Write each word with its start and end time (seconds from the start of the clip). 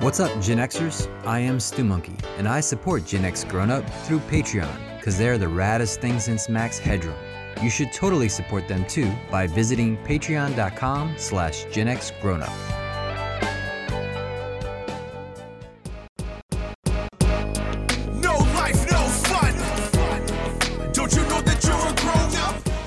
What's 0.00 0.20
up, 0.20 0.30
Gen 0.42 0.58
Xers? 0.58 1.08
I 1.24 1.38
am 1.38 1.58
Stu 1.58 1.82
Monkey, 1.82 2.12
and 2.36 2.46
I 2.46 2.60
support 2.60 3.06
Gen 3.06 3.24
X 3.24 3.44
Grown 3.44 3.70
Up 3.70 3.82
through 4.04 4.18
Patreon, 4.20 4.68
because 4.98 5.16
they're 5.16 5.38
the 5.38 5.46
raddest 5.46 6.02
thing 6.02 6.20
since 6.20 6.50
Max 6.50 6.78
Headroom. 6.78 7.16
You 7.62 7.70
should 7.70 7.94
totally 7.94 8.28
support 8.28 8.68
them 8.68 8.84
too 8.84 9.10
by 9.30 9.46
visiting 9.46 9.96
patreon.com 10.04 11.14
slash 11.16 11.64
Gen 11.72 11.88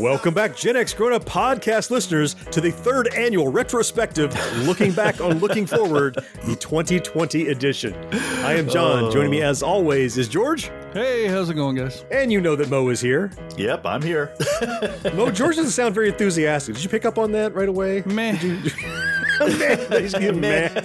Welcome 0.00 0.32
back, 0.32 0.56
Gen 0.56 0.76
X 0.76 0.94
Grown 0.94 1.12
Up 1.12 1.26
podcast 1.26 1.90
listeners, 1.90 2.34
to 2.52 2.62
the 2.62 2.70
third 2.70 3.12
annual 3.12 3.48
retrospective 3.48 4.34
Looking 4.66 4.92
Back 4.92 5.20
on 5.20 5.40
Looking 5.40 5.66
Forward, 5.66 6.14
the 6.46 6.56
2020 6.56 7.48
edition. 7.48 7.94
I 8.10 8.54
am 8.54 8.66
John. 8.66 9.12
Joining 9.12 9.30
me 9.30 9.42
oh. 9.42 9.50
as 9.50 9.62
always 9.62 10.16
is 10.16 10.26
George. 10.26 10.70
Hey, 10.94 11.26
how's 11.26 11.50
it 11.50 11.54
going, 11.54 11.76
guys? 11.76 12.06
And 12.10 12.32
you 12.32 12.40
know 12.40 12.56
that 12.56 12.70
Mo 12.70 12.88
is 12.88 13.02
here. 13.02 13.30
Yep, 13.58 13.84
I'm 13.84 14.00
here. 14.00 14.34
Mo, 15.14 15.30
George 15.30 15.56
doesn't 15.56 15.72
sound 15.72 15.94
very 15.94 16.08
enthusiastic. 16.08 16.76
Did 16.76 16.84
you 16.84 16.88
pick 16.88 17.04
up 17.04 17.18
on 17.18 17.32
that 17.32 17.54
right 17.54 17.68
away? 17.68 18.02
Man, 18.06 18.36
man, 19.38 20.02
he's 20.02 20.14
getting 20.14 20.40
mad. 20.40 20.82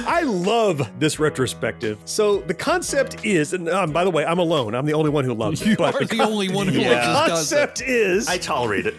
I 0.07 0.21
love 0.23 0.89
this 0.99 1.19
retrospective. 1.19 1.99
So 2.05 2.37
the 2.37 2.53
concept 2.53 3.23
is, 3.25 3.53
and 3.53 3.69
um, 3.69 3.91
by 3.91 4.03
the 4.03 4.09
way, 4.09 4.25
I'm 4.25 4.39
alone. 4.39 4.75
I'm 4.75 4.85
the 4.85 4.93
only 4.93 5.09
one 5.09 5.25
who 5.25 5.33
loves 5.33 5.65
you 5.65 5.73
it. 5.73 5.77
but 5.77 5.95
are 5.95 6.05
the 6.05 6.21
only 6.21 6.49
one 6.49 6.67
who 6.67 6.79
Yeah. 6.79 6.89
loves 6.89 7.01
this 7.01 7.15
concept. 7.15 7.77
concept 7.79 7.81
is 7.89 8.27
I 8.27 8.37
tolerate 8.37 8.85
it. 8.85 8.95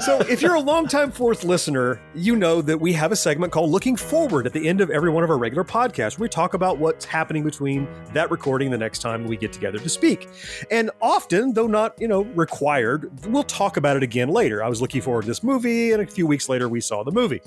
So 0.00 0.20
if 0.20 0.42
you're 0.42 0.54
a 0.54 0.60
longtime 0.60 1.10
fourth 1.10 1.44
listener, 1.44 2.00
you 2.14 2.36
know 2.36 2.62
that 2.62 2.80
we 2.80 2.92
have 2.92 3.12
a 3.12 3.16
segment 3.16 3.52
called 3.52 3.70
Looking 3.70 3.96
Forward 3.96 4.46
at 4.46 4.52
the 4.52 4.68
end 4.68 4.80
of 4.80 4.90
every 4.90 5.10
one 5.10 5.24
of 5.24 5.30
our 5.30 5.38
regular 5.38 5.64
podcasts. 5.64 6.18
Where 6.18 6.24
we 6.24 6.28
talk 6.28 6.54
about 6.54 6.78
what's 6.78 7.04
happening 7.04 7.44
between 7.44 7.88
that 8.12 8.30
recording 8.30 8.66
and 8.66 8.74
the 8.74 8.78
next 8.78 9.00
time 9.00 9.24
we 9.24 9.36
get 9.36 9.52
together 9.52 9.78
to 9.78 9.88
speak. 9.88 10.28
And 10.70 10.90
often, 11.00 11.52
though 11.52 11.66
not, 11.66 12.00
you 12.00 12.08
know, 12.08 12.22
required, 12.22 13.10
we'll 13.26 13.42
talk 13.42 13.76
about 13.76 13.96
it 13.96 14.02
again 14.02 14.28
later. 14.28 14.62
I 14.62 14.68
was 14.68 14.80
looking 14.80 15.02
forward 15.02 15.22
to 15.22 15.28
this 15.28 15.42
movie, 15.42 15.92
and 15.92 16.02
a 16.02 16.06
few 16.06 16.26
weeks 16.26 16.48
later 16.48 16.68
we 16.68 16.80
saw 16.80 17.02
the 17.04 17.12
movie. 17.12 17.40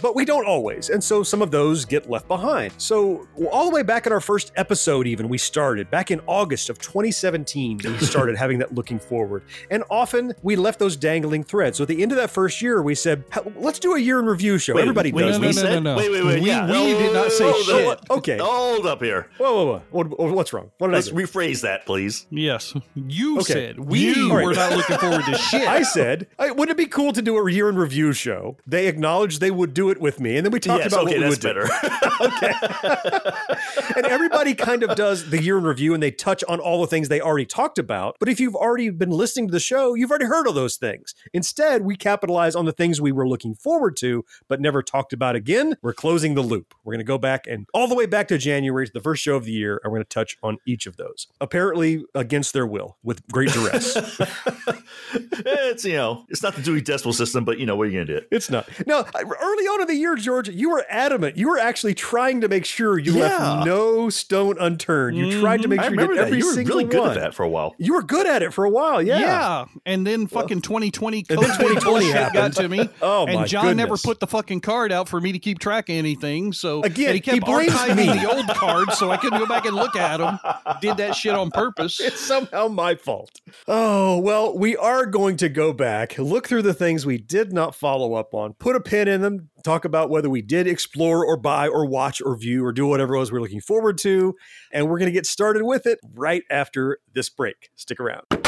But 0.00 0.14
we 0.14 0.24
don't 0.24 0.46
always. 0.46 0.90
And 0.90 1.02
so 1.02 1.22
some 1.22 1.42
of 1.42 1.50
those 1.50 1.84
get 1.84 2.08
left 2.08 2.28
behind. 2.28 2.72
So 2.78 3.26
all 3.50 3.68
the 3.68 3.74
way 3.74 3.82
back 3.82 4.06
in 4.06 4.12
our 4.12 4.20
first 4.20 4.52
episode, 4.56 5.06
even, 5.06 5.28
we 5.28 5.38
started 5.38 5.90
back 5.90 6.10
in 6.10 6.20
August 6.26 6.70
of 6.70 6.78
2017, 6.78 7.80
we 7.84 7.98
started 7.98 8.36
having 8.42 8.58
that 8.58 8.74
looking 8.74 8.98
forward. 8.98 9.44
And 9.70 9.84
often 9.90 10.32
we 10.42 10.56
left 10.56 10.78
those 10.78 10.96
dangling 10.96 11.44
threads. 11.52 11.76
So 11.76 11.84
at 11.84 11.88
the 11.88 12.02
end 12.02 12.10
of 12.12 12.16
that 12.16 12.30
first 12.30 12.62
year, 12.62 12.82
we 12.82 12.94
said, 12.94 13.24
let's 13.56 13.78
do 13.78 13.94
a 13.94 13.98
year 14.00 14.18
in 14.18 14.24
review 14.26 14.56
show. 14.58 14.74
Wait, 14.74 14.80
Everybody 14.80 15.12
wait, 15.12 15.22
does 15.26 15.36
no, 15.38 15.40
we 15.42 15.46
this. 15.48 15.56
no, 15.56 15.62
no, 15.62 15.68
said- 15.74 15.82
no. 15.84 15.96
Wait, 15.96 16.10
wait, 16.10 16.24
wait. 16.24 16.40
We- 16.42 16.48
yeah. 16.48 16.66
we 16.66 16.94
did 16.94 17.12
not 17.12 17.30
say 17.30 17.44
hold 17.50 17.64
shit. 17.64 17.86
up. 17.86 18.04
Okay. 18.10 18.38
Hold 18.38 18.86
up 18.86 19.02
here. 19.02 19.28
Whoa, 19.36 19.52
whoa, 19.54 19.64
whoa. 19.66 19.82
What- 19.90 20.18
what- 20.18 20.32
What's 20.32 20.52
wrong? 20.54 20.70
What 20.78 20.88
did 20.88 20.94
Let's 20.94 21.08
I 21.08 21.10
do? 21.10 21.16
rephrase 21.18 21.60
that, 21.60 21.84
please. 21.84 22.26
Yes, 22.30 22.72
you 22.96 23.38
Okay. 23.40 23.52
said 23.52 23.78
we 23.80 23.98
You- 24.14 24.30
All 24.30 24.36
right. 24.38 24.46
were 24.46 24.54
not 24.54 24.72
looking 24.74 24.96
forward 24.96 25.24
to 25.26 25.34
shit. 25.50 25.68
I 25.68 25.82
said, 25.82 26.26
I, 26.38 26.50
wouldn't 26.50 26.70
it 26.70 26.76
be 26.82 26.86
cool 26.86 27.12
to 27.12 27.20
do 27.20 27.36
a 27.36 27.52
year 27.52 27.68
in 27.68 27.76
review 27.76 28.14
show? 28.14 28.56
They 28.66 28.86
acknowledged 28.86 29.40
they 29.42 29.50
would 29.50 29.74
do 29.74 29.90
it 29.90 30.00
with 30.00 30.18
me, 30.20 30.36
and 30.38 30.46
then 30.46 30.52
we 30.52 30.58
talked 30.58 30.82
yes, 30.84 30.92
about 30.92 31.04
okay, 31.06 31.18
what 31.20 31.28
we 31.28 31.34
that's 31.34 31.44
would 31.44 31.54
do. 31.54 32.48
better. 32.48 33.22
and 33.96 34.06
everybody 34.06 34.54
kind 34.54 34.82
of 34.82 34.96
does 34.96 35.28
the 35.30 35.42
year 35.42 35.58
in 35.58 35.64
review 35.64 35.92
and 35.94 36.02
they 36.02 36.10
touch 36.10 36.42
on 36.48 36.60
all 36.60 36.80
the 36.80 36.86
things 36.86 37.08
they 37.08 37.20
already 37.20 37.44
talked 37.46 37.78
about. 37.78 38.16
But 38.18 38.28
if 38.28 38.40
you've 38.40 38.56
already 38.56 38.90
been 38.90 39.10
listening 39.10 39.48
to 39.48 39.52
the 39.52 39.60
show, 39.60 39.94
you've 39.94 40.10
already 40.10 40.24
heard 40.26 40.46
all 40.46 40.52
those 40.52 40.76
things. 40.76 41.14
Instead, 41.32 41.82
we 41.82 41.96
capitalize 41.96 42.54
on 42.54 42.64
the 42.64 42.72
things 42.72 43.00
we 43.00 43.12
were 43.12 43.28
looking 43.28 43.54
forward 43.54 43.96
to, 43.96 44.24
but 44.48 44.60
never 44.60 44.82
talked 44.82 45.12
about 45.12 45.36
again. 45.36 45.76
We're 45.82 45.92
closing 45.92 46.34
the 46.34 46.42
loop. 46.42 46.74
We're 46.84 46.92
going 46.92 47.00
to 47.00 47.04
go 47.04 47.18
back 47.18 47.46
and 47.46 47.66
all 47.72 47.88
the 47.88 47.94
way 47.94 48.06
back 48.06 48.28
to 48.28 48.38
January, 48.38 48.86
to 48.86 48.92
the 48.92 49.00
first 49.00 49.22
show 49.22 49.36
of 49.36 49.44
the 49.44 49.52
year, 49.52 49.80
and 49.82 49.92
we're 49.92 49.98
going 49.98 50.04
to 50.06 50.14
touch 50.14 50.36
on 50.42 50.58
each 50.66 50.86
of 50.86 50.96
those. 50.96 51.28
Apparently, 51.40 52.04
against 52.14 52.52
their 52.52 52.66
will, 52.66 52.96
with 53.02 53.26
great 53.28 53.50
duress. 53.50 53.96
it's 55.12 55.84
you 55.84 55.94
know, 55.94 56.24
it's 56.28 56.42
not 56.42 56.54
the 56.54 56.62
Dewey 56.62 56.80
Decimal 56.80 57.12
System, 57.12 57.44
but 57.44 57.58
you 57.58 57.66
know, 57.66 57.76
what 57.76 57.86
are 57.86 57.90
you 57.90 58.04
gonna 58.04 58.20
do? 58.20 58.26
It's 58.30 58.50
not. 58.50 58.68
Now, 58.86 59.04
early 59.14 59.64
on 59.64 59.82
in 59.82 59.86
the 59.86 59.94
year, 59.94 60.14
George, 60.16 60.48
you 60.48 60.70
were 60.70 60.84
adamant. 60.88 61.36
You 61.36 61.48
were 61.48 61.58
actually 61.58 61.94
trying 61.94 62.40
to 62.42 62.48
make 62.48 62.64
sure 62.64 62.98
you 62.98 63.14
Yeah. 63.14 63.22
left 63.22 63.66
no 63.66 64.08
stone 64.10 64.56
unturned. 64.58 65.16
You 65.16 65.40
tried 65.40 65.58
to 65.58 65.62
mm-hmm. 65.62 65.70
make 65.70 65.80
I 65.80 65.82
sure 65.84 65.90
you 65.92 65.96
remember 65.96 66.14
did 66.14 66.20
that. 66.20 66.26
every 66.26 66.38
You 66.38 66.46
were 66.46 66.52
single 66.52 66.76
really 66.76 66.88
good 66.88 67.00
one. 67.00 67.10
at 67.10 67.20
that 67.20 67.34
for 67.34 67.42
a 67.44 67.48
while. 67.48 67.74
You 67.78 67.94
were 67.94 68.02
good 68.02 68.26
at 68.26 68.42
it 68.42 68.52
for 68.52 68.64
a 68.64 68.70
while, 68.70 69.02
yeah. 69.02 69.18
yeah. 69.18 69.64
and 69.86 70.06
then 70.06 70.26
fucking 70.26 70.62
2020 70.62 71.21
And 71.28 71.38
then 71.38 71.50
COVID 71.50 71.58
2020 71.58 72.10
happened. 72.10 72.34
got 72.34 72.52
to 72.54 72.68
me. 72.68 72.88
Oh, 73.00 73.26
my 73.26 73.32
and 73.32 73.40
my 73.40 73.46
John 73.46 73.76
never 73.76 73.96
put 73.96 74.20
the 74.20 74.26
fucking 74.26 74.60
card 74.60 74.92
out 74.92 75.08
for 75.08 75.20
me 75.20 75.32
to 75.32 75.38
keep 75.38 75.58
track 75.58 75.88
of 75.88 75.94
anything. 75.94 76.52
So 76.52 76.82
Again, 76.82 77.06
and 77.08 77.14
he 77.14 77.20
kept 77.20 77.34
he 77.34 77.40
blames 77.40 77.72
archiving 77.72 77.96
me. 77.96 78.06
the 78.06 78.32
old 78.32 78.48
cards, 78.48 78.98
so 78.98 79.10
I 79.10 79.16
couldn't 79.16 79.38
go 79.38 79.46
back 79.46 79.64
and 79.66 79.74
look 79.76 79.96
at 79.96 80.18
them. 80.18 80.38
Did 80.80 80.96
that 80.98 81.14
shit 81.14 81.34
on 81.34 81.50
purpose. 81.50 82.00
It's 82.12 82.20
somehow 82.20 82.68
my 82.68 82.94
fault. 82.94 83.40
Oh, 83.68 84.18
well, 84.18 84.56
we 84.58 84.76
are 84.76 85.06
going 85.06 85.36
to 85.38 85.48
go 85.48 85.72
back, 85.72 86.18
look 86.18 86.48
through 86.48 86.62
the 86.62 86.74
things 86.74 87.06
we 87.06 87.16
did 87.16 87.52
not 87.52 87.74
follow 87.74 88.14
up 88.14 88.34
on, 88.34 88.54
put 88.54 88.76
a 88.76 88.80
pin 88.80 89.08
in 89.08 89.22
them, 89.22 89.48
talk 89.62 89.84
about 89.84 90.10
whether 90.10 90.28
we 90.28 90.42
did 90.42 90.66
explore 90.66 91.24
or 91.24 91.36
buy 91.36 91.68
or 91.68 91.86
watch 91.86 92.20
or 92.20 92.36
view 92.36 92.64
or 92.64 92.72
do 92.72 92.86
whatever 92.86 93.14
it 93.14 93.18
was 93.18 93.32
we're 93.32 93.40
looking 93.40 93.60
forward 93.60 93.98
to. 93.98 94.34
And 94.72 94.88
we're 94.88 94.98
going 94.98 95.06
to 95.06 95.12
get 95.12 95.26
started 95.26 95.62
with 95.62 95.86
it 95.86 95.98
right 96.14 96.42
after 96.50 96.98
this 97.14 97.30
break. 97.30 97.70
Stick 97.76 98.00
around. 98.00 98.41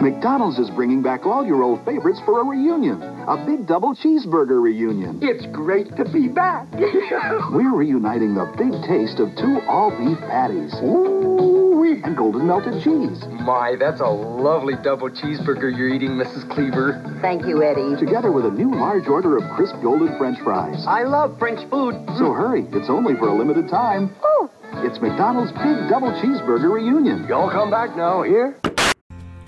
McDonald's 0.00 0.58
is 0.58 0.70
bringing 0.70 1.02
back 1.02 1.26
all 1.26 1.44
your 1.44 1.62
old 1.62 1.84
favorites 1.84 2.20
for 2.24 2.40
a 2.40 2.44
reunion. 2.44 3.02
A 3.02 3.36
big 3.44 3.66
double 3.66 3.94
cheeseburger 3.94 4.60
reunion. 4.62 5.18
It's 5.20 5.44
great 5.46 5.94
to 5.96 6.04
be 6.10 6.28
back. 6.28 6.66
We're 7.52 7.74
reuniting 7.74 8.34
the 8.34 8.46
big 8.56 8.72
taste 8.88 9.20
of 9.20 9.28
two 9.36 9.60
all 9.68 9.90
beef 9.90 10.18
patties 10.20 10.72
Ooh-wee. 10.82 12.00
and 12.02 12.16
golden 12.16 12.46
melted 12.46 12.82
cheese. 12.82 13.22
My, 13.44 13.76
that's 13.78 14.00
a 14.00 14.08
lovely 14.08 14.74
double 14.82 15.10
cheeseburger 15.10 15.76
you're 15.76 15.90
eating, 15.92 16.12
Mrs. 16.12 16.48
Cleaver. 16.50 17.18
Thank 17.20 17.46
you, 17.46 17.62
Eddie. 17.62 17.96
Together 18.00 18.32
with 18.32 18.46
a 18.46 18.50
new 18.50 18.70
large 18.74 19.06
order 19.06 19.36
of 19.36 19.44
crisp 19.54 19.74
golden 19.82 20.16
french 20.16 20.38
fries. 20.40 20.82
I 20.88 21.02
love 21.02 21.38
French 21.38 21.60
food. 21.68 21.94
So 22.16 22.32
hurry, 22.32 22.64
it's 22.72 22.88
only 22.88 23.16
for 23.16 23.28
a 23.28 23.34
limited 23.34 23.68
time. 23.68 24.16
Oh. 24.22 24.50
It's 24.72 24.98
McDonald's 25.02 25.52
Big 25.52 25.90
Double 25.90 26.12
Cheeseburger 26.22 26.72
Reunion. 26.72 27.26
Y'all 27.28 27.50
come 27.50 27.70
back 27.70 27.96
now, 27.96 28.22
here? 28.22 28.56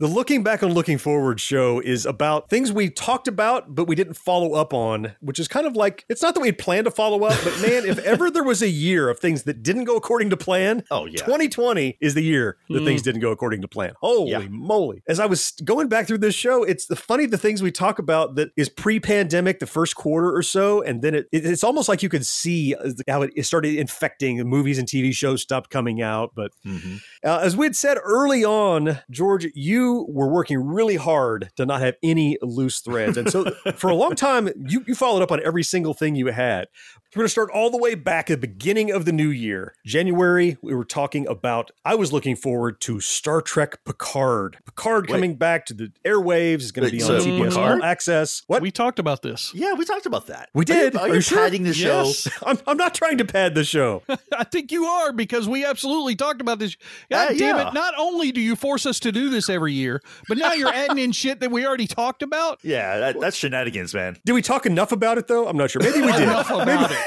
The 0.00 0.06
Looking 0.06 0.42
Back 0.42 0.62
on 0.62 0.72
Looking 0.72 0.96
Forward 0.96 1.42
show 1.42 1.78
is 1.78 2.06
about 2.06 2.48
things 2.48 2.72
we 2.72 2.88
talked 2.88 3.28
about, 3.28 3.74
but 3.74 3.84
we 3.84 3.94
didn't 3.94 4.14
follow 4.14 4.54
up 4.54 4.72
on, 4.72 5.12
which 5.20 5.38
is 5.38 5.46
kind 5.46 5.66
of 5.66 5.76
like 5.76 6.06
it's 6.08 6.22
not 6.22 6.32
that 6.32 6.40
we 6.40 6.48
had 6.48 6.56
planned 6.56 6.86
to 6.86 6.90
follow 6.90 7.22
up, 7.24 7.38
but 7.44 7.60
man, 7.60 7.84
if 7.84 7.98
ever 7.98 8.30
there 8.30 8.42
was 8.42 8.62
a 8.62 8.68
year 8.70 9.10
of 9.10 9.18
things 9.18 9.42
that 9.42 9.62
didn't 9.62 9.84
go 9.84 9.96
according 9.96 10.30
to 10.30 10.38
plan, 10.38 10.84
Oh, 10.90 11.04
yeah. 11.04 11.18
2020 11.26 11.98
is 12.00 12.14
the 12.14 12.22
year 12.22 12.56
that 12.70 12.82
things 12.86 13.02
didn't 13.02 13.20
go 13.20 13.30
according 13.30 13.60
to 13.60 13.68
plan. 13.68 13.92
Holy 14.00 14.30
Yeah. 14.30 14.46
moly. 14.48 15.02
As 15.06 15.20
I 15.20 15.26
was 15.26 15.52
going 15.66 15.88
back 15.88 16.06
through 16.06 16.16
this 16.18 16.34
show, 16.34 16.62
it's 16.64 16.86
the 16.86 16.96
funny 16.96 17.26
the 17.26 17.36
things 17.36 17.62
we 17.62 17.70
talk 17.70 17.98
about 17.98 18.36
that 18.36 18.52
is 18.56 18.70
pre-pandemic, 18.70 19.58
the 19.58 19.66
first 19.66 19.96
quarter 19.96 20.34
or 20.34 20.42
so, 20.42 20.80
and 20.80 21.02
then 21.02 21.14
it, 21.14 21.26
it- 21.30 21.44
it's 21.44 21.62
almost 21.62 21.90
like 21.90 22.02
you 22.02 22.08
could 22.08 22.24
see 22.24 22.74
how 23.06 23.20
it 23.20 23.44
started 23.44 23.74
infecting 23.76 24.38
the 24.38 24.46
movies 24.46 24.78
and 24.78 24.88
TV 24.88 25.12
shows 25.14 25.42
stopped 25.42 25.68
coming 25.68 26.00
out. 26.00 26.32
But 26.34 26.52
Mm-hmm. 26.66 26.96
uh, 27.22 27.40
as 27.42 27.54
we 27.54 27.66
had 27.66 27.76
said 27.76 27.98
early 28.02 28.46
on, 28.46 29.00
George, 29.10 29.46
you 29.54 29.89
were 30.08 30.28
working 30.28 30.58
really 30.58 30.96
hard 30.96 31.50
to 31.56 31.66
not 31.66 31.80
have 31.80 31.96
any 32.02 32.38
loose 32.42 32.80
threads. 32.80 33.16
And 33.16 33.30
so 33.30 33.50
for 33.76 33.90
a 33.90 33.94
long 33.94 34.14
time, 34.14 34.48
you, 34.68 34.84
you 34.86 34.94
followed 34.94 35.22
up 35.22 35.32
on 35.32 35.40
every 35.44 35.62
single 35.62 35.94
thing 35.94 36.14
you 36.16 36.26
had. 36.26 36.68
We're 37.16 37.22
going 37.22 37.26
to 37.26 37.30
start 37.30 37.50
all 37.50 37.70
the 37.70 37.76
way 37.76 37.96
back 37.96 38.30
at 38.30 38.40
the 38.40 38.46
beginning 38.46 38.92
of 38.92 39.04
the 39.04 39.10
new 39.10 39.30
year. 39.30 39.74
January, 39.84 40.56
we 40.62 40.72
were 40.72 40.84
talking 40.84 41.26
about, 41.26 41.72
I 41.84 41.96
was 41.96 42.12
looking 42.12 42.36
forward 42.36 42.80
to 42.82 43.00
Star 43.00 43.42
Trek 43.42 43.84
Picard. 43.84 44.58
Picard 44.64 45.08
Wait. 45.08 45.12
coming 45.14 45.34
back 45.34 45.66
to 45.66 45.74
the 45.74 45.92
airwaves 46.06 46.60
is 46.60 46.70
going 46.70 46.88
to 46.88 46.94
Wait, 46.94 46.98
be 47.00 47.02
on 47.12 47.20
so 47.20 47.26
CBS 47.26 47.48
Picard? 47.48 47.80
All 47.80 47.84
Access. 47.84 48.42
What? 48.46 48.62
We 48.62 48.70
talked 48.70 49.00
about 49.00 49.22
this. 49.22 49.52
Yeah, 49.52 49.72
we 49.74 49.84
talked 49.84 50.06
about 50.06 50.28
that. 50.28 50.50
We 50.54 50.60
Are 50.60 50.72
you- 50.72 50.74
did. 50.74 50.94
Are 50.96 51.00
Are 51.00 51.08
you, 51.08 51.14
you 51.14 51.20
sure? 51.20 51.38
padding 51.38 51.64
the 51.64 51.74
show? 51.74 52.04
Yes. 52.04 52.28
I'm, 52.46 52.58
I'm 52.68 52.76
not 52.76 52.94
trying 52.94 53.18
to 53.18 53.24
pad 53.24 53.56
the 53.56 53.64
show. 53.64 54.04
I 54.38 54.44
think 54.44 54.70
you 54.70 54.84
are 54.84 55.12
because 55.12 55.48
we 55.48 55.64
absolutely 55.64 56.14
talked 56.14 56.40
about 56.40 56.60
this. 56.60 56.76
God 57.10 57.32
Uh, 57.32 57.38
damn 57.38 57.56
yeah. 57.56 57.68
it. 57.70 57.74
Not 57.74 57.94
only 57.98 58.30
do 58.30 58.40
you 58.40 58.54
force 58.54 58.86
us 58.86 59.00
to 59.00 59.10
do 59.10 59.30
this 59.30 59.50
every 59.50 59.72
year, 59.72 60.00
but 60.28 60.38
now 60.38 60.52
you're 60.52 60.72
adding 60.72 60.98
in 60.98 61.10
shit 61.10 61.40
that 61.40 61.50
we 61.50 61.66
already 61.66 61.88
talked 61.88 62.22
about. 62.22 62.60
Yeah, 62.70 62.98
that, 62.98 63.18
that's 63.18 63.36
shenanigans, 63.36 63.92
man. 63.94 64.16
Did 64.24 64.32
we 64.34 64.42
talk 64.42 64.64
enough 64.64 64.92
about 64.92 65.18
it 65.18 65.26
though? 65.26 65.48
I'm 65.48 65.56
not 65.56 65.72
sure. 65.72 65.82
Maybe 65.82 66.02
we 66.02 66.12
did. 66.12 66.22
Enough 66.22 66.50
about 66.50 66.92
it. 66.92 66.98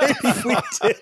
Maybe 0.00 0.14
we 0.44 0.56
did. 0.82 0.98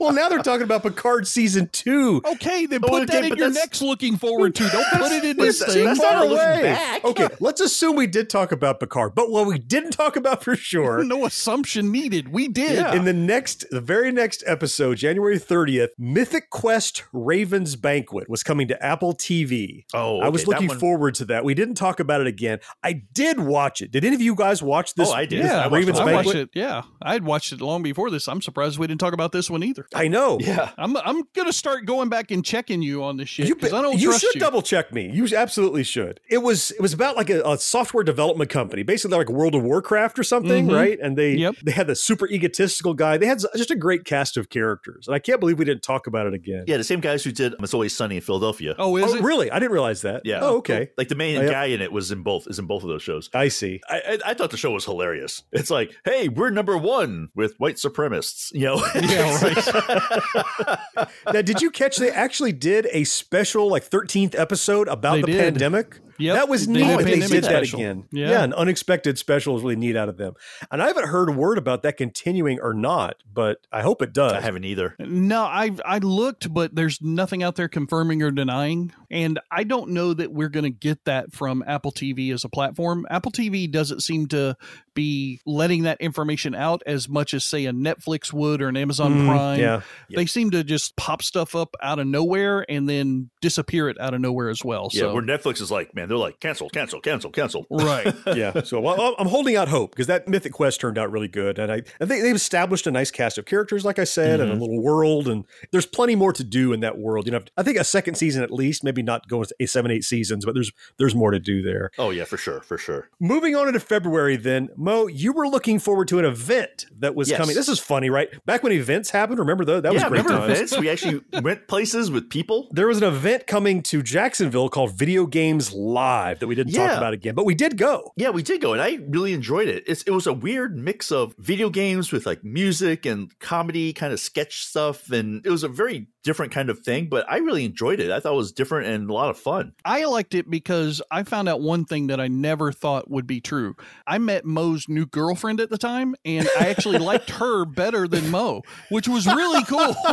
Well, 0.00 0.12
now 0.12 0.28
they're 0.28 0.42
talking 0.42 0.62
about 0.64 0.82
Picard 0.82 1.26
season 1.26 1.68
two. 1.72 2.20
Okay, 2.24 2.66
then 2.66 2.80
Oh, 2.84 2.88
put 2.88 3.02
okay, 3.10 3.22
that 3.22 3.32
in 3.32 3.36
your 3.38 3.50
next 3.52 3.82
looking 3.82 4.16
forward 4.16 4.54
to. 4.56 4.68
Don't 4.68 4.86
put 4.92 5.12
it 5.12 5.24
in 5.24 5.36
this 5.36 5.62
thing. 5.64 5.84
that's 5.84 6.00
not 6.00 6.26
a 6.26 6.34
back. 6.34 7.04
Okay, 7.04 7.28
let's 7.40 7.60
assume 7.60 7.96
we 7.96 8.06
did 8.06 8.28
talk 8.30 8.52
about 8.52 8.80
Picard, 8.80 9.14
but 9.14 9.30
what 9.30 9.46
we 9.46 9.58
didn't 9.58 9.92
talk 9.92 10.16
about 10.16 10.42
for 10.42 10.56
sure. 10.56 11.02
no 11.12 11.24
assumption 11.26 11.90
needed. 11.92 12.28
We 12.32 12.48
did. 12.48 12.94
In 12.94 13.04
the 13.04 13.12
next, 13.12 13.64
the 13.70 13.80
very 13.80 14.12
next 14.12 14.42
episode, 14.46 14.96
January 14.98 15.38
30th, 15.38 15.88
Mythic 15.98 16.50
Quest 16.50 17.04
Raven's 17.12 17.76
Banquet 17.76 18.28
was 18.28 18.42
coming 18.42 18.68
to 18.68 18.84
Apple 18.84 19.14
TV. 19.14 19.84
Oh, 19.94 20.20
I 20.20 20.28
was 20.28 20.46
looking 20.46 20.68
one- 20.68 20.78
forward 20.78 21.14
to 21.16 21.24
that. 21.26 21.44
We 21.44 21.54
didn't 21.54 21.74
talk 21.76 22.00
about 22.00 22.20
it 22.20 22.26
again. 22.26 22.58
I 22.82 22.92
did 23.12 23.40
watch 23.40 23.82
it. 23.82 23.90
Did 23.90 24.04
any 24.04 24.14
of 24.14 24.20
you 24.22 24.34
guys 24.34 24.62
watch 24.62 24.94
this? 24.94 25.08
Oh, 25.08 25.12
I 25.12 25.24
did. 25.26 25.44
this 25.44 25.50
I 25.50 25.54
Yeah, 25.54 25.62
watched 25.66 25.72
Raven's 25.74 25.98
I 26.00 26.04
watched 26.12 26.26
Banquet. 26.32 26.36
it. 26.36 26.48
Yeah, 26.54 26.82
I 27.00 27.12
had 27.12 27.24
watched 27.24 27.52
it 27.52 27.60
long 27.62 27.82
before 27.82 28.10
this. 28.10 28.28
I'm 28.28 28.42
surprised 28.42 28.78
we 28.78 28.86
didn't 28.86 29.00
talk 29.00 29.12
about 29.14 29.32
this 29.32 29.48
one 29.50 29.62
either. 29.62 29.86
I 29.94 30.08
know. 30.08 30.38
Yeah. 30.40 30.70
I'm 30.78 30.96
I'm 30.96 31.22
gonna 31.34 31.52
start 31.52 31.84
going 31.86 32.08
back 32.08 32.30
and 32.30 32.44
checking 32.44 32.82
you 32.82 33.02
on 33.04 33.16
this 33.16 33.28
shit 33.28 33.48
You, 33.48 33.54
because 33.54 33.72
I 33.72 33.80
don't 33.82 33.98
you 33.98 34.08
trust 34.08 34.20
should 34.22 34.34
you. 34.34 34.40
double 34.40 34.62
check 34.62 34.92
me. 34.92 35.10
You 35.12 35.26
absolutely 35.36 35.84
should. 35.84 36.20
It 36.28 36.38
was 36.38 36.70
it 36.72 36.80
was 36.80 36.92
about 36.92 37.16
like 37.16 37.30
a, 37.30 37.42
a 37.42 37.58
software 37.58 38.04
development 38.04 38.50
company, 38.50 38.82
basically 38.82 39.16
like 39.16 39.28
World 39.28 39.54
of 39.54 39.62
Warcraft 39.62 40.18
or 40.18 40.22
something, 40.24 40.66
Mhm. 40.68 40.74
right? 40.74 40.98
And 41.00 41.16
they 41.16 41.32
Yep. 41.34 41.56
they 41.64 41.72
had 41.72 41.86
the 41.86 41.94
super 41.96 42.28
egotistical 42.28 42.94
guy. 42.94 43.16
They 43.16 43.26
had 43.26 43.40
just 43.56 43.70
a 43.70 43.76
great 43.76 44.04
cast 44.04 44.36
of 44.36 44.48
characters, 44.50 45.06
and 45.06 45.14
I 45.14 45.18
can't 45.18 45.40
believe 45.40 45.58
we 45.58 45.64
didn't 45.64 45.82
talk 45.82 46.06
about 46.06 46.26
it 46.26 46.34
again. 46.34 46.64
Yeah, 46.66 46.76
the 46.76 46.84
same 46.84 47.00
guys 47.00 47.22
who 47.24 47.32
did 47.32 47.54
It's 47.60 47.74
Always 47.74 47.94
Sunny 47.96 48.16
in 48.16 48.22
Philadelphia. 48.22 48.74
oh, 48.78 48.96
is 48.96 49.12
oh, 49.12 49.16
it? 49.16 49.22
really? 49.22 49.50
I 49.50 49.58
didn't 49.58 49.72
realize 49.72 50.02
that. 50.02 50.22
Yeah. 50.24 50.40
Oh, 50.42 50.56
okay. 50.58 50.90
Like 50.98 51.08
the 51.08 51.14
main 51.14 51.38
Oh, 51.38 51.42
yeah. 51.42 51.50
guy 51.50 51.64
in 51.66 51.80
it 51.80 51.92
was 51.92 52.10
in 52.10 52.22
both 52.22 52.46
is 52.48 52.58
in 52.58 52.66
both 52.66 52.82
of 52.82 52.88
those 52.88 53.02
shows. 53.02 53.30
I 53.34 53.48
see. 53.48 53.80
I, 53.88 53.96
I 54.24 54.30
I 54.30 54.34
thought 54.34 54.50
the 54.50 54.56
show 54.56 54.70
was 54.70 54.84
hilarious. 54.84 55.42
It's 55.52 55.70
like, 55.70 55.94
hey, 56.04 56.28
we're 56.28 56.50
number 56.50 56.76
one 56.76 57.28
with 57.34 57.51
white 57.58 57.76
supremacists. 57.76 58.52
You 58.52 58.66
know, 58.66 58.76
Yeah, 58.94 59.40
right. 59.42 61.08
now, 61.32 61.42
did 61.42 61.60
you 61.62 61.70
catch 61.70 61.96
they 61.96 62.10
actually 62.10 62.52
did 62.52 62.86
a 62.92 63.04
special 63.04 63.68
like 63.68 63.88
13th 63.88 64.38
episode 64.38 64.88
about 64.88 65.14
They 65.16 65.20
the 65.22 65.26
did. 65.28 65.38
pandemic? 65.40 66.00
Yep. 66.22 66.34
That 66.36 66.48
was 66.48 66.68
neat 66.68 66.80
did 66.84 66.88
a 66.94 66.96
that 66.98 67.04
they 67.04 67.10
pandemic 67.20 67.30
did 67.30 67.44
that 67.44 67.62
again. 67.74 68.04
Yeah. 68.12 68.42
an 68.42 68.52
unexpected 68.54 69.18
special 69.18 69.56
is 69.56 69.62
really 69.62 69.76
neat 69.76 69.96
out 69.96 70.08
of 70.08 70.16
them. 70.16 70.34
And 70.70 70.82
I 70.82 70.86
haven't 70.86 71.08
heard 71.08 71.28
a 71.28 71.32
word 71.32 71.58
about 71.58 71.82
that 71.82 71.96
continuing 71.96 72.58
or 72.60 72.72
not, 72.74 73.16
but 73.32 73.58
I 73.72 73.82
hope 73.82 74.02
it 74.02 74.12
does. 74.12 74.32
I 74.32 74.40
haven't 74.40 74.64
either. 74.64 74.94
No, 74.98 75.42
I 75.42 75.70
I 75.84 75.98
looked, 75.98 76.52
but 76.52 76.74
there's 76.74 77.00
nothing 77.02 77.42
out 77.42 77.56
there 77.56 77.68
confirming 77.68 78.22
or 78.22 78.30
denying, 78.30 78.92
and 79.10 79.38
I 79.50 79.64
don't 79.64 79.90
know 79.90 80.14
that 80.14 80.32
we're 80.32 80.48
going 80.48 80.64
to 80.64 80.70
get 80.70 81.04
that 81.04 81.32
from 81.32 81.62
Apple 81.66 81.92
TV 81.92 82.32
as 82.32 82.44
a 82.44 82.48
platform. 82.48 83.06
Apple 83.10 83.32
TV 83.32 83.70
doesn't 83.70 84.00
seem 84.00 84.26
to 84.28 84.56
be 84.94 85.40
letting 85.46 85.84
that 85.84 86.00
information 86.00 86.54
out 86.54 86.82
as 86.86 87.08
much 87.08 87.32
as 87.32 87.44
say 87.46 87.64
a 87.64 87.72
Netflix 87.72 88.30
would 88.32 88.60
or 88.60 88.68
an 88.68 88.76
Amazon 88.76 89.12
Mm, 89.12 89.26
Prime. 89.26 89.58
yeah. 89.60 89.80
They 90.14 90.26
seem 90.26 90.50
to 90.50 90.62
just 90.62 90.96
pop 90.96 91.22
stuff 91.22 91.56
up 91.56 91.74
out 91.82 91.98
of 91.98 92.06
nowhere 92.06 92.64
and 92.68 92.86
then 92.88 93.30
disappear 93.40 93.88
it 93.88 93.98
out 93.98 94.12
of 94.12 94.20
nowhere 94.20 94.50
as 94.50 94.62
well. 94.62 94.88
Yeah, 94.92 95.00
so 95.00 95.14
where 95.14 95.22
Netflix 95.22 95.62
is 95.62 95.70
like, 95.70 95.94
man, 95.94 96.08
they're 96.12 96.18
like, 96.18 96.40
cancel, 96.40 96.68
cancel, 96.68 97.00
cancel, 97.00 97.30
cancel. 97.30 97.66
right. 97.70 98.14
yeah. 98.34 98.62
So 98.62 98.80
well, 98.80 99.14
I'm 99.18 99.28
holding 99.28 99.56
out 99.56 99.68
hope 99.68 99.92
because 99.92 100.06
that 100.06 100.28
Mythic 100.28 100.52
Quest 100.52 100.80
turned 100.80 100.98
out 100.98 101.10
really 101.10 101.28
good, 101.28 101.58
and 101.58 101.72
I, 101.72 101.76
I 102.00 102.04
think 102.04 102.22
they've 102.22 102.34
established 102.34 102.86
a 102.86 102.90
nice 102.90 103.10
cast 103.10 103.38
of 103.38 103.46
characters, 103.46 103.84
like 103.84 103.98
I 103.98 104.04
said, 104.04 104.40
and 104.40 104.50
a 104.50 104.52
mm-hmm. 104.52 104.62
little 104.62 104.82
world, 104.82 105.28
and 105.28 105.44
there's 105.70 105.86
plenty 105.86 106.14
more 106.14 106.32
to 106.32 106.44
do 106.44 106.72
in 106.72 106.80
that 106.80 106.98
world. 106.98 107.26
You 107.26 107.32
know, 107.32 107.40
I 107.56 107.62
think 107.62 107.78
a 107.78 107.84
second 107.84 108.16
season 108.16 108.42
at 108.42 108.50
least, 108.50 108.84
maybe 108.84 109.02
not 109.02 109.28
going 109.28 109.46
to 109.46 109.66
seven, 109.66 109.90
eight 109.90 110.04
seasons, 110.04 110.44
but 110.44 110.54
there's 110.54 110.70
there's 110.98 111.14
more 111.14 111.30
to 111.30 111.40
do 111.40 111.62
there. 111.62 111.90
Oh 111.98 112.10
yeah, 112.10 112.24
for 112.24 112.36
sure, 112.36 112.60
for 112.60 112.76
sure. 112.76 113.08
Moving 113.18 113.56
on 113.56 113.66
into 113.66 113.80
February, 113.80 114.36
then 114.36 114.68
Mo, 114.76 115.06
you 115.06 115.32
were 115.32 115.48
looking 115.48 115.78
forward 115.78 116.08
to 116.08 116.18
an 116.18 116.24
event 116.24 116.86
that 116.98 117.14
was 117.14 117.30
Yes. 117.30 117.38
coming. 117.38 117.54
This 117.54 117.68
is 117.68 117.78
funny, 117.78 118.10
right? 118.10 118.28
Back 118.44 118.62
when 118.62 118.72
events 118.72 119.10
happened, 119.10 119.38
remember 119.38 119.64
though? 119.64 119.80
That 119.80 119.92
was 119.92 120.02
yeah, 120.02 120.08
great 120.08 120.24
remember 120.24 120.46
times. 120.46 120.58
events? 120.58 120.78
We 120.78 120.90
actually 120.90 121.22
went 121.40 121.68
places 121.68 122.10
with 122.10 122.28
people. 122.28 122.68
There 122.72 122.86
was 122.88 122.98
an 122.98 123.04
event 123.04 123.46
coming 123.46 123.82
to 123.84 124.02
Jacksonville 124.02 124.68
called 124.68 124.92
Video 124.92 125.26
Games 125.26 125.72
Live 125.72 126.01
that 126.02 126.46
we 126.46 126.54
didn't 126.54 126.72
talk 126.72 126.96
about 126.96 127.14
again, 127.14 127.34
but 127.34 127.46
we 127.46 127.54
did 127.54 127.76
go. 127.76 128.12
Yeah, 128.16 128.30
we 128.30 128.42
did 128.42 128.60
go, 128.60 128.72
and 128.72 128.82
I 128.82 128.98
really 129.08 129.32
enjoyed 129.32 129.68
it. 129.68 129.84
It's, 129.86 130.02
it 130.02 130.10
was 130.10 130.26
a 130.26 130.32
weird 130.32 130.76
mix 130.76 131.12
of 131.12 131.34
video 131.38 131.70
games 131.70 132.12
with 132.12 132.26
like 132.26 132.44
music 132.44 133.06
and 133.06 133.36
comedy, 133.38 133.92
kind 133.92 134.12
of 134.12 134.20
sketch 134.20 134.64
stuff, 134.64 135.10
and 135.10 135.44
it 135.46 135.50
was 135.50 135.64
a 135.64 135.68
very 135.68 136.08
different 136.22 136.52
kind 136.52 136.70
of 136.70 136.80
thing. 136.80 137.08
But 137.08 137.24
I 137.30 137.38
really 137.38 137.64
enjoyed 137.64 138.00
it. 138.00 138.10
I 138.10 138.20
thought 138.20 138.32
it 138.34 138.36
was 138.36 138.52
different 138.52 138.86
and 138.88 139.08
a 139.10 139.12
lot 139.12 139.30
of 139.30 139.38
fun. 139.38 139.72
I 139.84 140.04
liked 140.04 140.34
it 140.34 140.48
because 140.50 141.02
I 141.10 141.22
found 141.24 141.48
out 141.48 141.60
one 141.60 141.84
thing 141.84 142.06
that 142.08 142.20
I 142.20 142.28
never 142.28 142.72
thought 142.72 143.10
would 143.10 143.26
be 143.26 143.40
true. 143.40 143.74
I 144.06 144.18
met 144.18 144.44
Mo's 144.44 144.88
new 144.88 145.06
girlfriend 145.06 145.60
at 145.60 145.70
the 145.70 145.78
time, 145.78 146.14
and 146.24 146.48
I 146.60 146.68
actually 146.68 146.98
liked 147.12 147.30
her 147.30 147.64
better 147.64 148.06
than 148.06 148.30
Mo, 148.30 148.62
which 148.90 149.08
was 149.08 149.26
really 149.26 149.64
cool. 149.64 149.94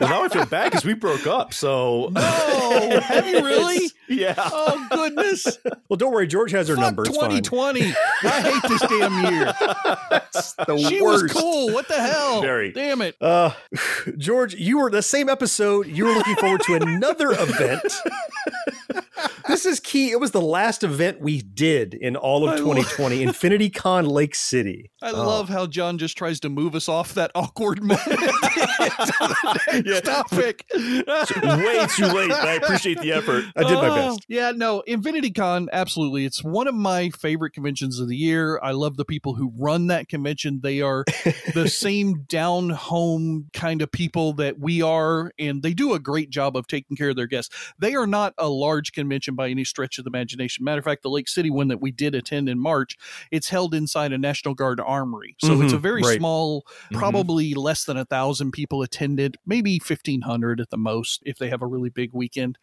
Well, 0.00 0.10
now 0.10 0.24
I 0.24 0.28
feel 0.28 0.46
bad 0.46 0.70
because 0.70 0.84
we 0.84 0.94
broke 0.94 1.26
up. 1.26 1.52
So, 1.54 2.12
Oh, 2.14 3.00
have 3.00 3.26
you 3.26 3.38
really? 3.44 3.90
yeah. 4.08 4.34
Oh 4.36 4.86
goodness! 4.90 5.58
Well, 5.88 5.96
don't 5.96 6.12
worry, 6.12 6.26
George 6.26 6.52
has 6.52 6.68
her 6.68 6.74
Fuck 6.76 6.84
number. 6.84 7.02
It's 7.02 7.16
fine. 7.16 7.42
2020. 7.42 7.82
I 8.24 8.40
hate 8.40 8.62
this 8.68 8.80
damn 8.82 9.32
year. 9.32 9.44
The 10.66 10.86
She 10.88 11.00
was 11.00 11.24
cool. 11.32 11.72
What 11.72 11.88
the 11.88 12.00
hell? 12.00 12.40
Very. 12.42 12.72
Damn 12.72 13.02
it. 13.02 13.16
Uh, 13.20 13.52
George, 14.18 14.54
you 14.54 14.78
were 14.78 14.90
the 14.98 15.02
same 15.02 15.28
episode. 15.28 15.86
You 15.86 16.06
were 16.06 16.12
looking 16.12 16.34
forward 16.34 16.60
to 16.62 16.74
another 16.74 17.30
event. 17.30 17.84
this 19.48 19.66
is 19.66 19.80
key. 19.80 20.10
It 20.10 20.20
was 20.20 20.30
the 20.30 20.40
last 20.40 20.84
event 20.84 21.20
we 21.20 21.40
did 21.40 21.94
in 21.94 22.16
all 22.16 22.44
of 22.44 22.50
I 22.50 22.56
lo- 22.56 22.74
2020, 22.74 23.22
Infinity 23.22 23.70
Con 23.70 24.06
Lake 24.06 24.34
City. 24.34 24.90
I 25.02 25.10
oh. 25.10 25.26
love 25.26 25.48
how 25.48 25.66
John 25.66 25.98
just 25.98 26.16
tries 26.16 26.40
to 26.40 26.48
move 26.48 26.74
us 26.74 26.88
off 26.88 27.14
that 27.14 27.30
awkward 27.34 27.82
moment 27.82 28.02
topic. 30.04 30.64
Way 30.74 31.86
too 31.96 32.06
late, 32.06 32.28
but 32.28 32.46
I 32.46 32.58
appreciate 32.62 33.00
the 33.00 33.12
effort. 33.12 33.44
I 33.56 33.64
did 33.64 33.74
my 33.74 33.88
Oh, 33.88 33.94
best. 33.94 34.26
Yeah, 34.28 34.52
no, 34.54 34.80
Infinity 34.82 35.30
Con, 35.30 35.68
absolutely. 35.72 36.24
It's 36.24 36.44
one 36.44 36.68
of 36.68 36.74
my 36.74 37.10
favorite 37.10 37.52
conventions 37.52 37.98
of 37.98 38.08
the 38.08 38.16
year. 38.16 38.60
I 38.62 38.72
love 38.72 38.96
the 38.96 39.04
people 39.04 39.34
who 39.34 39.52
run 39.56 39.86
that 39.86 40.08
convention. 40.08 40.60
They 40.62 40.82
are 40.82 41.04
the 41.54 41.68
same 41.68 42.24
down 42.28 42.70
home 42.70 43.48
kind 43.52 43.80
of 43.80 43.90
people 43.90 44.34
that 44.34 44.58
we 44.58 44.82
are, 44.82 45.32
and 45.38 45.62
they 45.62 45.72
do 45.72 45.94
a 45.94 45.98
great 45.98 46.30
job 46.30 46.56
of 46.56 46.66
taking 46.66 46.96
care 46.96 47.10
of 47.10 47.16
their 47.16 47.26
guests. 47.26 47.54
They 47.78 47.94
are 47.94 48.06
not 48.06 48.34
a 48.36 48.48
large 48.48 48.92
convention 48.92 49.34
by 49.38 49.48
any 49.48 49.64
stretch 49.64 49.98
of 49.98 50.04
the 50.04 50.10
imagination. 50.10 50.64
Matter 50.66 50.80
of 50.80 50.84
fact, 50.84 51.02
the 51.02 51.10
Lake 51.10 51.28
City 51.28 51.50
one 51.50 51.68
that 51.68 51.80
we 51.80 51.92
did 51.92 52.14
attend 52.14 52.50
in 52.50 52.58
March, 52.60 52.98
it's 53.32 53.48
held 53.48 53.74
inside 53.74 54.12
a 54.12 54.18
National 54.18 54.54
Guard 54.54 54.80
armory. 54.80 55.36
So 55.38 55.62
it's 55.62 55.72
a 55.72 55.78
Mhm, 55.78 55.80
very 55.80 56.02
right. 56.02 56.18
small, 56.18 56.66
Mhm. 56.92 56.98
probably 56.98 57.54
less 57.54 57.86
than 57.86 57.96
a 57.96 58.04
thousand 58.04 58.52
people 58.52 58.82
attended, 58.82 59.38
maybe 59.46 59.78
1,500 59.80 60.60
at 60.60 60.70
the 60.70 60.78
most 60.78 61.22
if 61.26 61.38
they 61.38 61.48
have 61.48 61.62
a 61.62 61.66
really 61.66 61.90
big 61.90 62.10
weekend 62.12 62.58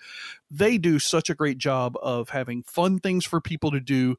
they 0.51 0.77
do 0.77 0.99
such 0.99 1.29
a 1.29 1.35
great 1.35 1.57
job 1.57 1.95
of 2.01 2.29
having 2.29 2.63
fun 2.63 2.99
things 2.99 3.25
for 3.25 3.41
people 3.41 3.71
to 3.71 3.79
do 3.79 4.15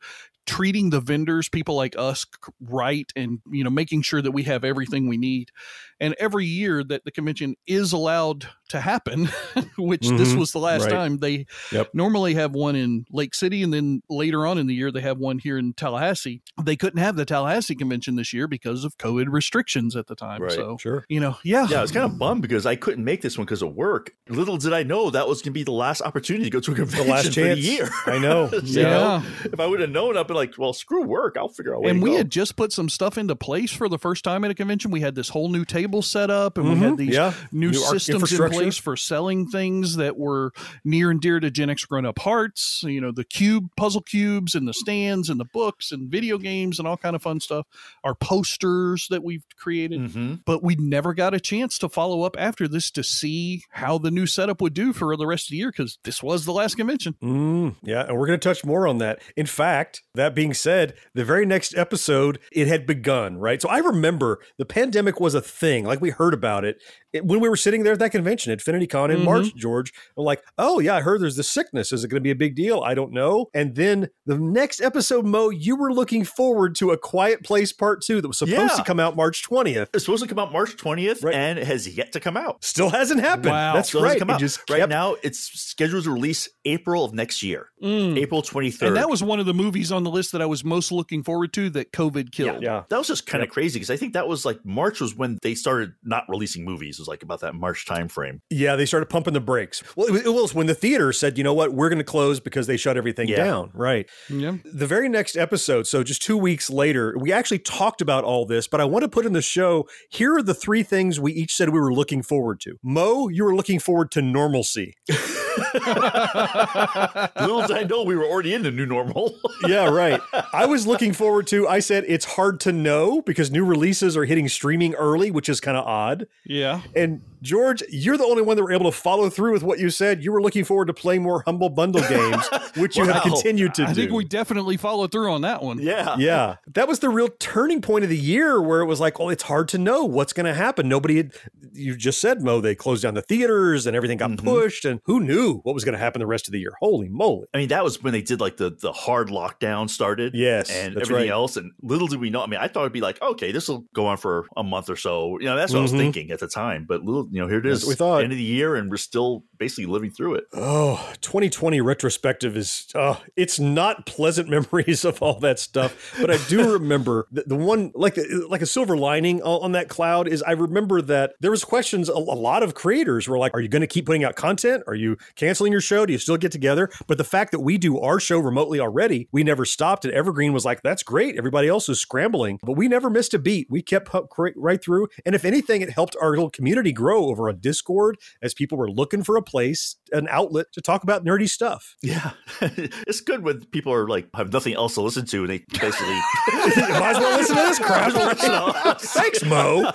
treating 0.47 0.91
the 0.91 1.01
vendors 1.01 1.49
people 1.49 1.75
like 1.75 1.95
us 1.99 2.25
right 2.61 3.11
and 3.17 3.41
you 3.51 3.65
know 3.65 3.71
making 3.71 4.01
sure 4.03 4.23
that 4.23 4.31
we 4.33 4.45
have 4.45 4.65
everything 4.65 5.09
we 5.09 5.17
need 5.17 5.51
and 5.99 6.15
every 6.19 6.45
year 6.45 6.85
that 6.85 7.05
the 7.05 7.11
convention 7.11 7.55
is 7.67 7.93
allowed 7.93 8.47
to 8.69 8.81
happen 8.81 9.27
which 9.79 10.09
this 10.09 10.33
Mhm. 10.33 10.39
was 10.39 10.53
the 10.53 10.59
last 10.59 10.83
Right. 10.85 10.91
time 10.91 11.19
they 11.19 11.47
Yep. 11.73 11.91
normally 11.95 12.35
have 12.35 12.53
one 12.53 12.77
in 12.77 13.07
lake 13.11 13.35
city 13.35 13.63
and 13.63 13.73
then 13.73 14.03
later 14.09 14.47
on 14.47 14.59
in 14.59 14.67
the 14.67 14.75
year 14.75 14.91
they 14.93 15.01
have 15.01 15.19
one 15.19 15.39
here 15.39 15.59
in 15.59 15.73
tallahassee 15.73 16.43
they 16.63 16.77
couldn't 16.77 17.01
have 17.01 17.17
the 17.17 17.25
tallahassee 17.25 17.75
convention 17.75 18.17
this 18.17 18.33
year 18.33 18.47
because 18.47 18.85
of 18.85 18.97
covid 18.99 19.27
restrictions 19.29 19.97
at 19.97 20.07
the 20.07 20.15
time 20.15 20.43
Right. 20.43 20.53
so 20.53 20.77
Sure. 20.81 21.05
you 21.09 21.21
know 21.21 21.37
yeah 21.43 21.67
Yeah, 21.69 21.79
I 21.79 21.83
was 21.83 21.93
kind 21.93 22.05
of 22.05 22.19
bummed 22.19 22.43
because 22.43 22.67
I 22.67 22.77
couldn't 22.77 23.05
make 23.05 23.23
this 23.23 23.37
one 23.39 23.45
because 23.47 23.63
of 23.63 23.75
work. 23.75 24.13
Little 24.29 24.57
did 24.59 24.73
I 24.73 24.83
know 24.83 25.11
that 25.11 25.27
was 25.27 25.39
going 25.41 25.53
to 25.53 25.59
be 25.59 25.65
the 25.65 25.73
last 25.73 26.03
opportunity 26.03 26.45
to 26.45 26.51
go 26.51 26.61
to 26.61 26.73
a 26.73 26.75
convention 26.75 27.07
The 27.07 27.13
convention 27.13 27.15
last 27.15 27.35
for 27.35 27.41
chance. 27.41 27.61
the 27.61 27.67
year. 27.67 27.89
I 28.07 28.19
know. 28.19 28.49
So, 28.67 28.81
Yeah. 28.81 29.23
If 29.45 29.59
I 29.61 29.67
would 29.67 29.81
have 29.81 29.91
known, 29.91 30.17
I'd 30.17 30.27
been 30.27 30.36
like, 30.37 30.55
well, 30.57 30.73
screw 30.73 31.03
work. 31.03 31.37
I'll 31.37 31.49
figure 31.49 31.75
out 31.75 31.85
and 31.87 32.01
we 32.03 32.11
go. 32.11 32.17
had 32.19 32.31
just 32.31 32.55
put 32.57 32.73
some 32.73 32.89
stuff 32.89 33.19
into 33.19 33.35
place 33.35 33.73
for 33.73 33.89
the 33.89 33.99
first 33.99 34.23
time 34.23 34.45
at 34.45 34.51
a 34.51 34.55
convention. 34.55 34.91
We 34.93 35.01
had 35.01 35.15
this 35.17 35.29
whole 35.31 35.49
new 35.49 35.65
table 35.65 36.03
set 36.03 36.31
up, 36.31 36.57
and 36.59 36.69
we 36.69 36.77
had 36.77 36.93
Mhm, 36.93 36.97
these 36.99 37.15
yeah. 37.15 37.33
new, 37.51 37.71
New 37.71 37.75
systems 37.75 38.33
in 38.33 38.51
place 38.51 38.77
for 38.77 38.97
selling 38.97 39.49
things 39.49 39.97
that 39.97 40.17
were 40.17 40.53
near 40.85 41.11
and 41.11 41.21
dear 41.21 41.41
to 41.41 41.51
Gen 41.51 41.71
X 41.71 41.85
grown 41.85 42.07
up 42.07 42.21
hearts. 42.21 42.83
You 42.87 43.01
know, 43.01 43.11
the 43.11 43.25
cube 43.25 43.69
puzzle 43.77 44.03
cubes 44.03 44.55
and 44.55 44.69
the 44.69 44.73
stands 44.75 45.29
and 45.29 45.41
the 45.41 45.45
books 45.53 45.91
and 45.91 46.09
video 46.11 46.39
games 46.39 46.79
and 46.79 46.87
all 46.87 46.97
kind 46.97 47.17
of 47.17 47.23
fun 47.23 47.41
stuff. 47.41 47.67
Our 48.05 48.15
posters 48.15 49.07
that 49.11 49.25
we've 49.25 49.45
created, 49.59 50.01
Mhm. 50.01 50.41
but 50.45 50.63
we 50.63 50.77
never 50.77 51.15
got 51.15 51.35
a 51.35 51.41
chance 51.41 51.79
to 51.79 51.89
follow 51.89 52.23
up 52.23 52.37
after 52.39 52.69
this 52.69 52.91
to 52.93 53.03
see 53.03 53.63
how 53.71 53.99
the 53.99 54.11
new 54.11 54.27
setup 54.27 54.61
would 54.61 54.75
do 54.75 54.93
for 54.93 55.17
the 55.17 55.27
rest 55.27 55.47
of 55.47 55.51
the 55.53 55.57
year 55.57 55.71
because 55.71 55.99
this 56.05 56.23
was 56.23 56.45
the 56.45 56.53
last 56.53 56.77
convention. 56.77 57.15
Mm, 57.23 57.77
yeah, 57.83 58.07
and 58.07 58.17
we're 58.19 58.27
going 58.27 58.39
to 58.39 58.49
touch 58.49 58.65
more 58.65 58.87
on 58.87 58.99
that. 58.99 59.21
In 59.37 59.47
fact, 59.47 60.03
that 60.15 60.26
being 60.35 60.55
said, 60.55 60.95
the 61.15 61.25
very 61.25 61.47
next 61.47 61.77
episode, 61.77 62.39
it 62.53 62.67
had 62.69 62.87
begun, 62.87 63.39
right? 63.39 63.61
So 63.61 63.69
I 63.69 63.79
remember 63.79 64.41
the 64.59 64.65
pandemic 64.65 65.21
was 65.21 65.35
a 65.35 65.41
thing, 65.41 65.85
like 65.85 66.01
we 66.01 66.11
heard 66.11 66.35
about 66.35 66.65
it, 66.65 66.83
it- 67.13 67.25
when 67.25 67.41
we 67.41 67.49
were 67.49 67.57
sitting 67.57 67.83
there 67.85 67.93
at 67.95 67.99
that 68.01 68.11
convention 68.13 68.53
at 68.53 68.59
FinityCon 68.61 69.11
in 69.11 69.21
Mhm. 69.21 69.25
March, 69.25 69.55
George. 69.57 69.93
I'm 70.19 70.25
like, 70.25 70.43
oh, 70.59 70.81
yeah, 70.81 70.97
I 70.97 71.01
heard 71.01 71.21
there's 71.21 71.37
this 71.37 71.49
sickness. 71.51 71.93
Is 71.93 72.05
it 72.05 72.09
going 72.09 72.21
to 72.21 72.25
be 72.25 72.31
a 72.31 72.35
big 72.37 72.55
deal? 72.55 72.81
I 72.81 72.95
don't 72.95 73.13
know. 73.13 73.47
And 73.55 73.75
then 73.75 74.09
the 74.27 74.39
next 74.39 74.81
episode, 74.81 75.25
Mo, 75.25 75.51
you 75.51 75.77
were 75.77 75.93
looking 75.93 76.25
forward 76.25 76.75
to 76.77 76.91
A 76.91 76.99
Quiet 76.99 77.43
Place 77.45 77.73
Part 77.73 78.03
2 78.03 78.21
that 78.21 78.29
was 78.29 78.39
supposed 78.39 78.57
Yeah. 78.73 78.77
to 78.77 78.85
come 78.85 79.01
out 79.01 79.17
March 79.17 79.43
20th. 79.43 79.89
It's 79.95 80.05
supposed 80.05 80.23
to 80.23 80.29
come 80.29 80.39
out 80.39 80.53
March 80.53 80.77
20th, 80.77 81.23
Right. 81.23 81.35
and 81.35 81.59
has 81.59 81.89
yet 81.97 82.13
to 82.13 82.21
come 82.21 82.37
out. 82.37 82.65
Still 82.65 82.91
hasn't 82.91 83.21
happened. 83.21 83.47
Wow. 83.51 83.75
That's 83.75 83.89
Still 83.89 84.03
right. 84.03 84.19
come 84.19 84.31
out. 84.31 84.41
just 84.41 84.61
right 84.71 84.89
now, 84.89 85.17
it's 85.23 85.39
scheduled 85.59 86.05
to 86.05 86.11
release 86.11 86.49
April 86.65 87.05
of 87.05 87.15
next 87.15 87.43
year, 87.43 87.69
Mm. 87.83 88.19
April 88.19 88.43
23rd. 88.43 88.89
And 88.89 88.97
that 88.97 89.09
was 89.09 89.23
one 89.23 89.41
of 89.41 89.47
the 89.47 89.55
movies 89.55 89.91
on 89.93 90.05
the 90.05 90.11
list 90.17 90.33
that 90.33 90.43
I 90.43 90.47
was 90.47 90.65
most 90.65 90.91
looking 90.91 91.23
forward 91.23 91.53
to 91.53 91.71
that 91.71 91.93
COVID 91.93 92.33
killed. 92.33 92.63
Yeah. 92.63 92.83
That 92.89 92.99
was 92.99 93.07
just 93.07 93.27
kind 93.27 93.43
of 93.43 93.47
Yep. 93.49 93.53
crazy 93.55 93.79
because 93.79 93.91
I 93.91 93.97
think 93.97 94.15
that 94.15 94.27
was 94.27 94.45
like 94.45 94.59
March 94.65 95.01
was 95.01 95.15
when 95.15 95.39
they 95.43 95.55
started 95.55 95.93
not 96.03 96.25
releasing 96.29 96.65
movies. 96.65 96.97
It 96.99 97.03
was 97.03 97.09
like 97.09 97.23
about 97.23 97.41
that 97.41 97.55
March 97.55 97.87
time 97.87 98.09
frame. 98.09 98.41
Yeah, 98.51 98.77
they 98.77 98.87
started 98.87 99.07
pumping 99.11 99.35
the 99.35 99.41
brakes. 99.41 99.83
Well, 99.95 100.07
it 100.09 100.13
was, 100.13 100.25
it 100.27 100.33
was 100.33 100.55
when 100.55 100.67
the 100.67 100.75
theater 100.75 101.13
said, 101.13 101.37
you 101.39 101.45
know 101.45 101.55
what, 101.55 101.73
we're 101.75 101.89
going 101.89 101.99
to 101.99 102.05
close 102.05 102.41
because 102.41 102.67
they 102.67 102.77
shut 102.77 102.97
everything 102.97 103.29
Yeah. 103.29 103.37
down. 103.45 103.71
Right. 103.75 104.09
Yeah. 104.29 104.57
The 104.65 104.87
very 104.87 105.09
next 105.09 105.37
episode, 105.37 105.87
so 105.87 106.03
just 106.03 106.23
two 106.23 106.37
weeks 106.39 106.71
later, 106.71 107.15
we 107.19 107.33
actually 107.33 107.59
talked 107.61 108.01
about 108.01 108.25
all 108.25 108.47
this, 108.47 108.67
but 108.67 108.81
I 108.81 108.85
want 108.85 109.03
to 109.05 109.09
put 109.09 109.27
in 109.27 109.33
the 109.33 109.43
show 109.43 109.87
here 110.11 110.35
are 110.37 110.43
the 110.43 110.55
three 110.55 110.83
things 110.83 111.21
we 111.21 111.33
each 111.33 111.55
said 111.55 111.69
we 111.71 111.81
were 111.81 111.93
looking 111.93 112.23
forward 112.23 112.61
to. 112.61 112.77
Mo, 112.83 113.29
you 113.29 113.45
were 113.45 113.55
looking 113.55 113.79
forward 113.79 114.11
to 114.13 114.23
normalcy. 114.23 114.95
Little 117.41 117.67
did 117.67 117.77
I 117.77 117.85
know 117.89 118.03
we 118.03 118.17
were 118.17 118.25
already 118.25 118.55
in 118.55 118.63
the 118.63 118.71
new 118.71 118.87
normal. 118.87 119.39
yeah, 119.69 119.89
right. 119.89 120.21
I 120.53 120.67
was 120.67 120.87
looking 120.87 121.13
forward 121.13 121.47
to, 121.49 121.69
I 121.69 121.81
said 121.81 122.05
it's 122.07 122.25
hard 122.25 122.61
to 122.61 122.73
know 122.73 123.23
because 123.23 123.51
new 123.51 123.65
releases 123.65 124.17
are 124.17 124.25
hitting 124.25 124.49
streaming 124.49 124.95
early, 124.95 125.31
which 125.31 125.49
is 125.49 125.61
kind 125.61 125.77
of 125.77 125.85
odd. 125.87 126.27
Yeah. 126.45 126.83
And 126.95 127.23
George, 127.43 127.83
you're 127.89 128.17
the 128.17 128.25
only 128.25 128.43
one 128.43 128.57
that 128.57 128.63
were 128.63 128.73
able 128.73 128.91
to 128.91 128.97
follow 128.97 129.29
through 129.31 129.53
with 129.53 129.63
what 129.63 129.79
you 129.79 129.91
said. 129.91 130.23
You 130.25 130.33
were 130.33 130.43
looking 130.43 130.65
forward 130.65 130.87
to 130.87 130.95
playing 130.95 131.23
more 131.23 131.43
Humble 131.47 131.69
Bundle 131.71 132.03
games, 132.09 132.49
which 132.77 132.97
you 132.97 133.05
have 133.05 133.23
continued 133.23 133.75
to 133.75 133.83
I 133.83 133.87
do. 133.87 133.91
I 133.91 133.95
think 133.95 134.13
we 134.13 134.25
definitely 134.25 134.77
followed 134.77 135.13
through 135.13 135.33
on 135.33 135.43
that 135.43 135.63
one. 135.63 135.79
yeah. 135.79 136.17
yeah, 136.19 136.57
that 136.75 136.89
was 136.89 136.99
the 137.01 137.09
real 137.09 137.29
turning 137.39 137.81
point 137.83 138.05
of 138.05 138.11
the 138.11 138.17
year 138.17 138.61
where 138.61 138.81
it 138.81 138.87
was 138.87 139.01
like, 139.01 139.19
well, 139.19 139.29
it's 139.29 139.45
hard 139.45 139.69
to 139.69 139.79
know 139.79 140.05
what's 140.05 140.33
going 140.33 140.47
to 140.47 140.55
happen. 140.55 140.89
Nobody 140.89 141.19
had, 141.19 141.33
you 141.73 141.95
just 141.97 142.21
said, 142.21 142.43
Mo, 142.43 142.61
they 142.61 142.75
closed 142.75 143.03
down 143.03 143.15
the 143.15 143.23
theaters 143.23 143.87
and 143.87 143.95
everything 143.95 144.19
got 144.19 144.31
Mhm. 144.31 144.43
pushed, 144.43 144.85
and 144.85 145.01
who 145.05 145.21
knew 145.21 145.46
what 145.55 145.75
was 145.75 145.85
going 145.85 145.93
to 145.95 145.99
happen 145.99 146.21
the 146.21 146.27
rest 146.27 146.49
of 146.49 146.53
the 146.53 146.59
year? 146.61 146.73
Holy 146.81 147.09
moly. 147.09 147.47
I 147.55 147.59
mean, 147.59 147.69
that 147.69 147.85
was 147.85 148.03
when 148.03 148.13
they 148.13 148.23
did 148.23 148.41
like 148.41 148.57
the 148.57 148.71
the 148.71 148.93
hard 148.93 149.29
lockdown 149.29 149.89
started. 149.91 150.35
Yes, 150.35 150.71
and 150.71 150.95
everything 150.97 151.15
right. 151.15 151.29
else. 151.31 151.57
And 151.57 151.73
little 151.83 152.07
did 152.09 152.21
we 152.21 152.31
know. 152.31 152.43
I 152.43 152.47
mean, 152.47 152.61
I 152.61 152.69
thought 152.69 152.83
it'd 152.83 152.93
be 152.93 153.01
like, 153.01 153.21
okay, 153.23 153.53
this 153.53 153.69
will 153.69 153.87
go 153.95 154.07
on 154.07 154.17
for 154.17 154.47
a 154.57 154.63
month 154.63 154.91
or 154.91 154.97
so. 154.97 155.39
You 155.41 155.47
know, 155.47 155.57
that's 155.57 155.73
what 155.73 155.79
I 155.79 155.83
was 155.83 155.93
Mhm. 155.93 155.99
thinking 155.99 156.31
at 156.31 156.41
the 156.41 156.49
time. 156.49 156.85
But 156.89 157.03
little, 157.03 157.29
you 157.31 157.41
know, 157.41 157.49
here 157.49 157.59
it 157.59 157.67
is. 157.67 157.87
We 157.87 157.95
thought. 157.95 158.23
end 158.23 158.33
of 158.33 158.39
the 158.39 158.45
year, 158.45 158.77
and 158.77 158.91
we're 158.91 158.97
still 158.97 159.45
basically 159.59 159.87
living 159.87 160.11
through 160.11 160.35
it. 160.35 160.45
Oh, 160.53 161.13
2020 161.21 161.81
retrospective 161.81 162.57
is, 162.57 162.87
uh, 162.95 163.17
it's 163.37 163.59
not 163.59 164.07
pleasant 164.07 164.49
memories 164.57 165.05
of 165.05 165.23
all 165.23 165.39
that 165.41 165.59
stuff. 165.59 166.15
But 166.21 166.31
I 166.31 166.39
do 166.49 166.73
remember 166.73 167.27
the, 167.33 167.45
the 167.47 167.57
one, 167.57 167.93
like, 167.95 168.19
like 168.49 168.63
a 168.63 168.67
silver 168.67 168.97
lining 168.97 169.43
on, 169.43 169.63
on 169.65 169.73
that 169.73 169.89
cloud 169.89 170.29
is 170.29 170.43
I 170.43 170.53
remember 170.53 171.01
that 171.03 171.35
there 171.41 171.51
was 171.51 171.65
questions. 171.65 172.09
A, 172.09 172.13
a 172.13 172.15
lot 172.15 172.63
of 172.63 172.75
creators 172.75 173.29
were 173.29 173.39
like, 173.39 173.55
are 173.55 173.61
you 173.61 173.69
going 173.69 173.81
to 173.81 173.87
keep 173.87 174.07
putting 174.07 174.25
out 174.25 174.37
content? 174.37 174.83
Are 174.87 174.95
you 174.95 175.17
canceling 175.37 175.73
your 175.73 175.81
show? 175.81 176.07
Do 176.07 176.13
you 176.13 176.19
still 176.19 176.37
get 176.37 176.53
together? 176.53 176.91
But 177.07 177.19
the 177.19 177.25
fact 177.25 177.53
that 177.53 177.61
we 177.61 177.79
do 177.79 177.99
our 178.01 178.19
show 178.19 178.39
remotely 178.39 178.81
already, 178.81 179.29
we 179.33 179.45
never 179.45 179.65
stopped. 179.65 180.05
And 180.05 180.13
Evergreen 180.15 180.53
was 180.53 180.65
like, 180.65 180.83
that's 180.83 181.03
great. 181.03 181.37
Everybody 181.37 181.69
else 181.69 181.89
is 181.89 182.01
scrambling, 182.01 182.59
but 182.63 182.73
we 182.73 182.89
never 182.89 183.09
missed 183.11 183.35
a 183.35 183.39
beat. 183.39 183.69
We 183.71 183.83
kept 183.83 184.09
pu- 184.11 184.27
right 184.57 184.83
through. 184.83 185.09
And 185.25 185.35
if 185.35 185.45
anything, 185.45 185.83
it 185.83 185.91
helped 185.91 186.17
our 186.21 186.31
little 186.31 186.51
community 186.51 186.93
grow 186.93 187.27
over 187.27 187.49
on 187.49 187.59
Discord 187.61 188.17
as 188.43 188.55
people 188.55 188.79
were 188.79 188.91
looking 188.91 189.23
for 189.23 189.37
a 189.37 189.43
place, 189.43 189.97
an 190.13 190.27
outlet 190.31 190.67
to 190.73 190.81
talk 190.81 191.03
about 191.03 191.25
nerdy 191.25 191.49
stuff. 191.49 191.97
Yeah, 192.03 192.31
it's 192.61 193.21
good 193.21 193.43
when 193.43 193.65
people 193.67 193.93
are 193.93 194.09
like 194.09 194.29
have 194.35 194.53
nothing 194.53 194.75
else 194.75 194.95
to 194.95 195.03
listen 195.03 195.27
to, 195.27 195.41
and 195.41 195.51
they 195.51 195.65
basically 195.81 196.19
Might 196.53 197.17
as 197.17 197.19
well 197.19 197.37
listen 197.37 197.57
to 197.57 197.63
this 197.63 197.79
crap. 197.79 198.13
Might 198.15 198.43
as 198.43 198.43
well 198.49 198.67
listen. 198.85 199.09
Thanks, 199.23 199.45
Mo. 199.45 199.91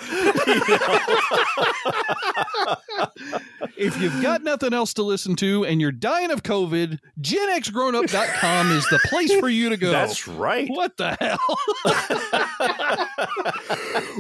If 3.78 4.00
you've 4.00 4.22
got 4.22 4.44
nothing 4.44 4.74
else 4.74 4.94
to 4.96 5.04
listen 5.04 5.31
to 5.38 5.66
and 5.66 5.82
you're 5.82 5.92
dying 5.92 6.32
of 6.32 6.44
COVID, 6.44 7.00
GenXGrownUp.com 7.22 8.72
is 8.72 8.86
the 8.90 9.00
place 9.06 9.34
for 9.40 9.50
you 9.50 9.70
to 9.70 9.78
go. 9.78 9.92
That's 9.92 10.28
right. 10.28 10.68
What 10.70 10.98
the 10.98 11.18
hell? 11.20 11.38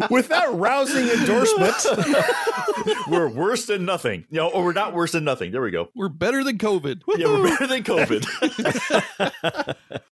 With 0.09 0.29
that 0.29 0.51
rousing 0.53 1.07
endorsement, 1.07 1.75
we're 3.07 3.27
worse 3.27 3.65
than 3.65 3.85
nothing. 3.85 4.25
You 4.29 4.37
know, 4.37 4.47
or 4.49 4.61
oh, 4.61 4.65
we're 4.65 4.73
not 4.73 4.93
worse 4.93 5.11
than 5.11 5.23
nothing. 5.23 5.51
There 5.51 5.61
we 5.61 5.71
go. 5.71 5.89
We're 5.95 6.09
better 6.09 6.43
than 6.43 6.57
COVID. 6.57 7.01
Yeah, 7.17 7.27
we're 7.27 7.49
better 7.49 7.67
than 7.67 7.83
COVID. 7.83 9.75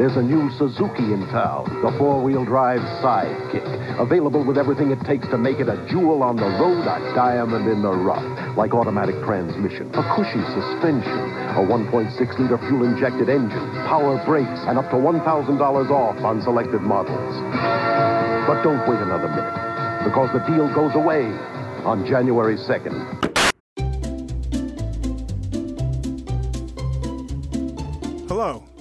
There's 0.00 0.16
a 0.16 0.22
new 0.22 0.48
Suzuki 0.56 1.12
in 1.12 1.28
town, 1.28 1.68
the 1.84 1.92
four-wheel 1.98 2.46
drive 2.46 2.80
Sidekick, 3.04 4.00
available 4.00 4.42
with 4.42 4.56
everything 4.56 4.90
it 4.92 5.00
takes 5.04 5.28
to 5.28 5.36
make 5.36 5.60
it 5.60 5.68
a 5.68 5.76
jewel 5.90 6.22
on 6.22 6.36
the 6.36 6.48
road, 6.56 6.88
a 6.88 7.12
diamond 7.14 7.68
in 7.68 7.82
the 7.82 7.92
rough, 7.92 8.24
like 8.56 8.72
automatic 8.72 9.14
transmission, 9.26 9.92
a 9.92 10.02
cushy 10.16 10.40
suspension, 10.56 11.20
a 11.52 11.60
1.6-liter 11.68 12.56
fuel-injected 12.56 13.28
engine, 13.28 13.70
power 13.92 14.16
brakes, 14.24 14.64
and 14.64 14.78
up 14.78 14.88
to 14.88 14.96
$1,000 14.96 15.20
off 15.90 16.16
on 16.24 16.40
selected 16.40 16.80
models. 16.80 17.36
But 18.48 18.62
don't 18.62 18.80
wait 18.88 19.04
another 19.04 19.28
minute, 19.28 20.08
because 20.08 20.32
the 20.32 20.40
deal 20.48 20.72
goes 20.72 20.94
away 20.94 21.28
on 21.84 22.06
January 22.06 22.56
2nd. 22.56 23.29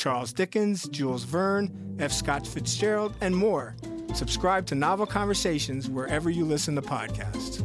Charles 0.00 0.32
Dickens, 0.32 0.88
Jules 0.88 1.24
Verne, 1.24 1.70
F. 1.98 2.10
Scott 2.10 2.46
Fitzgerald, 2.46 3.12
and 3.20 3.36
more. 3.36 3.76
Subscribe 4.14 4.64
to 4.68 4.74
Novel 4.74 5.04
Conversations 5.04 5.90
wherever 5.90 6.30
you 6.30 6.46
listen 6.46 6.74
to 6.76 6.80
podcasts. 6.80 7.58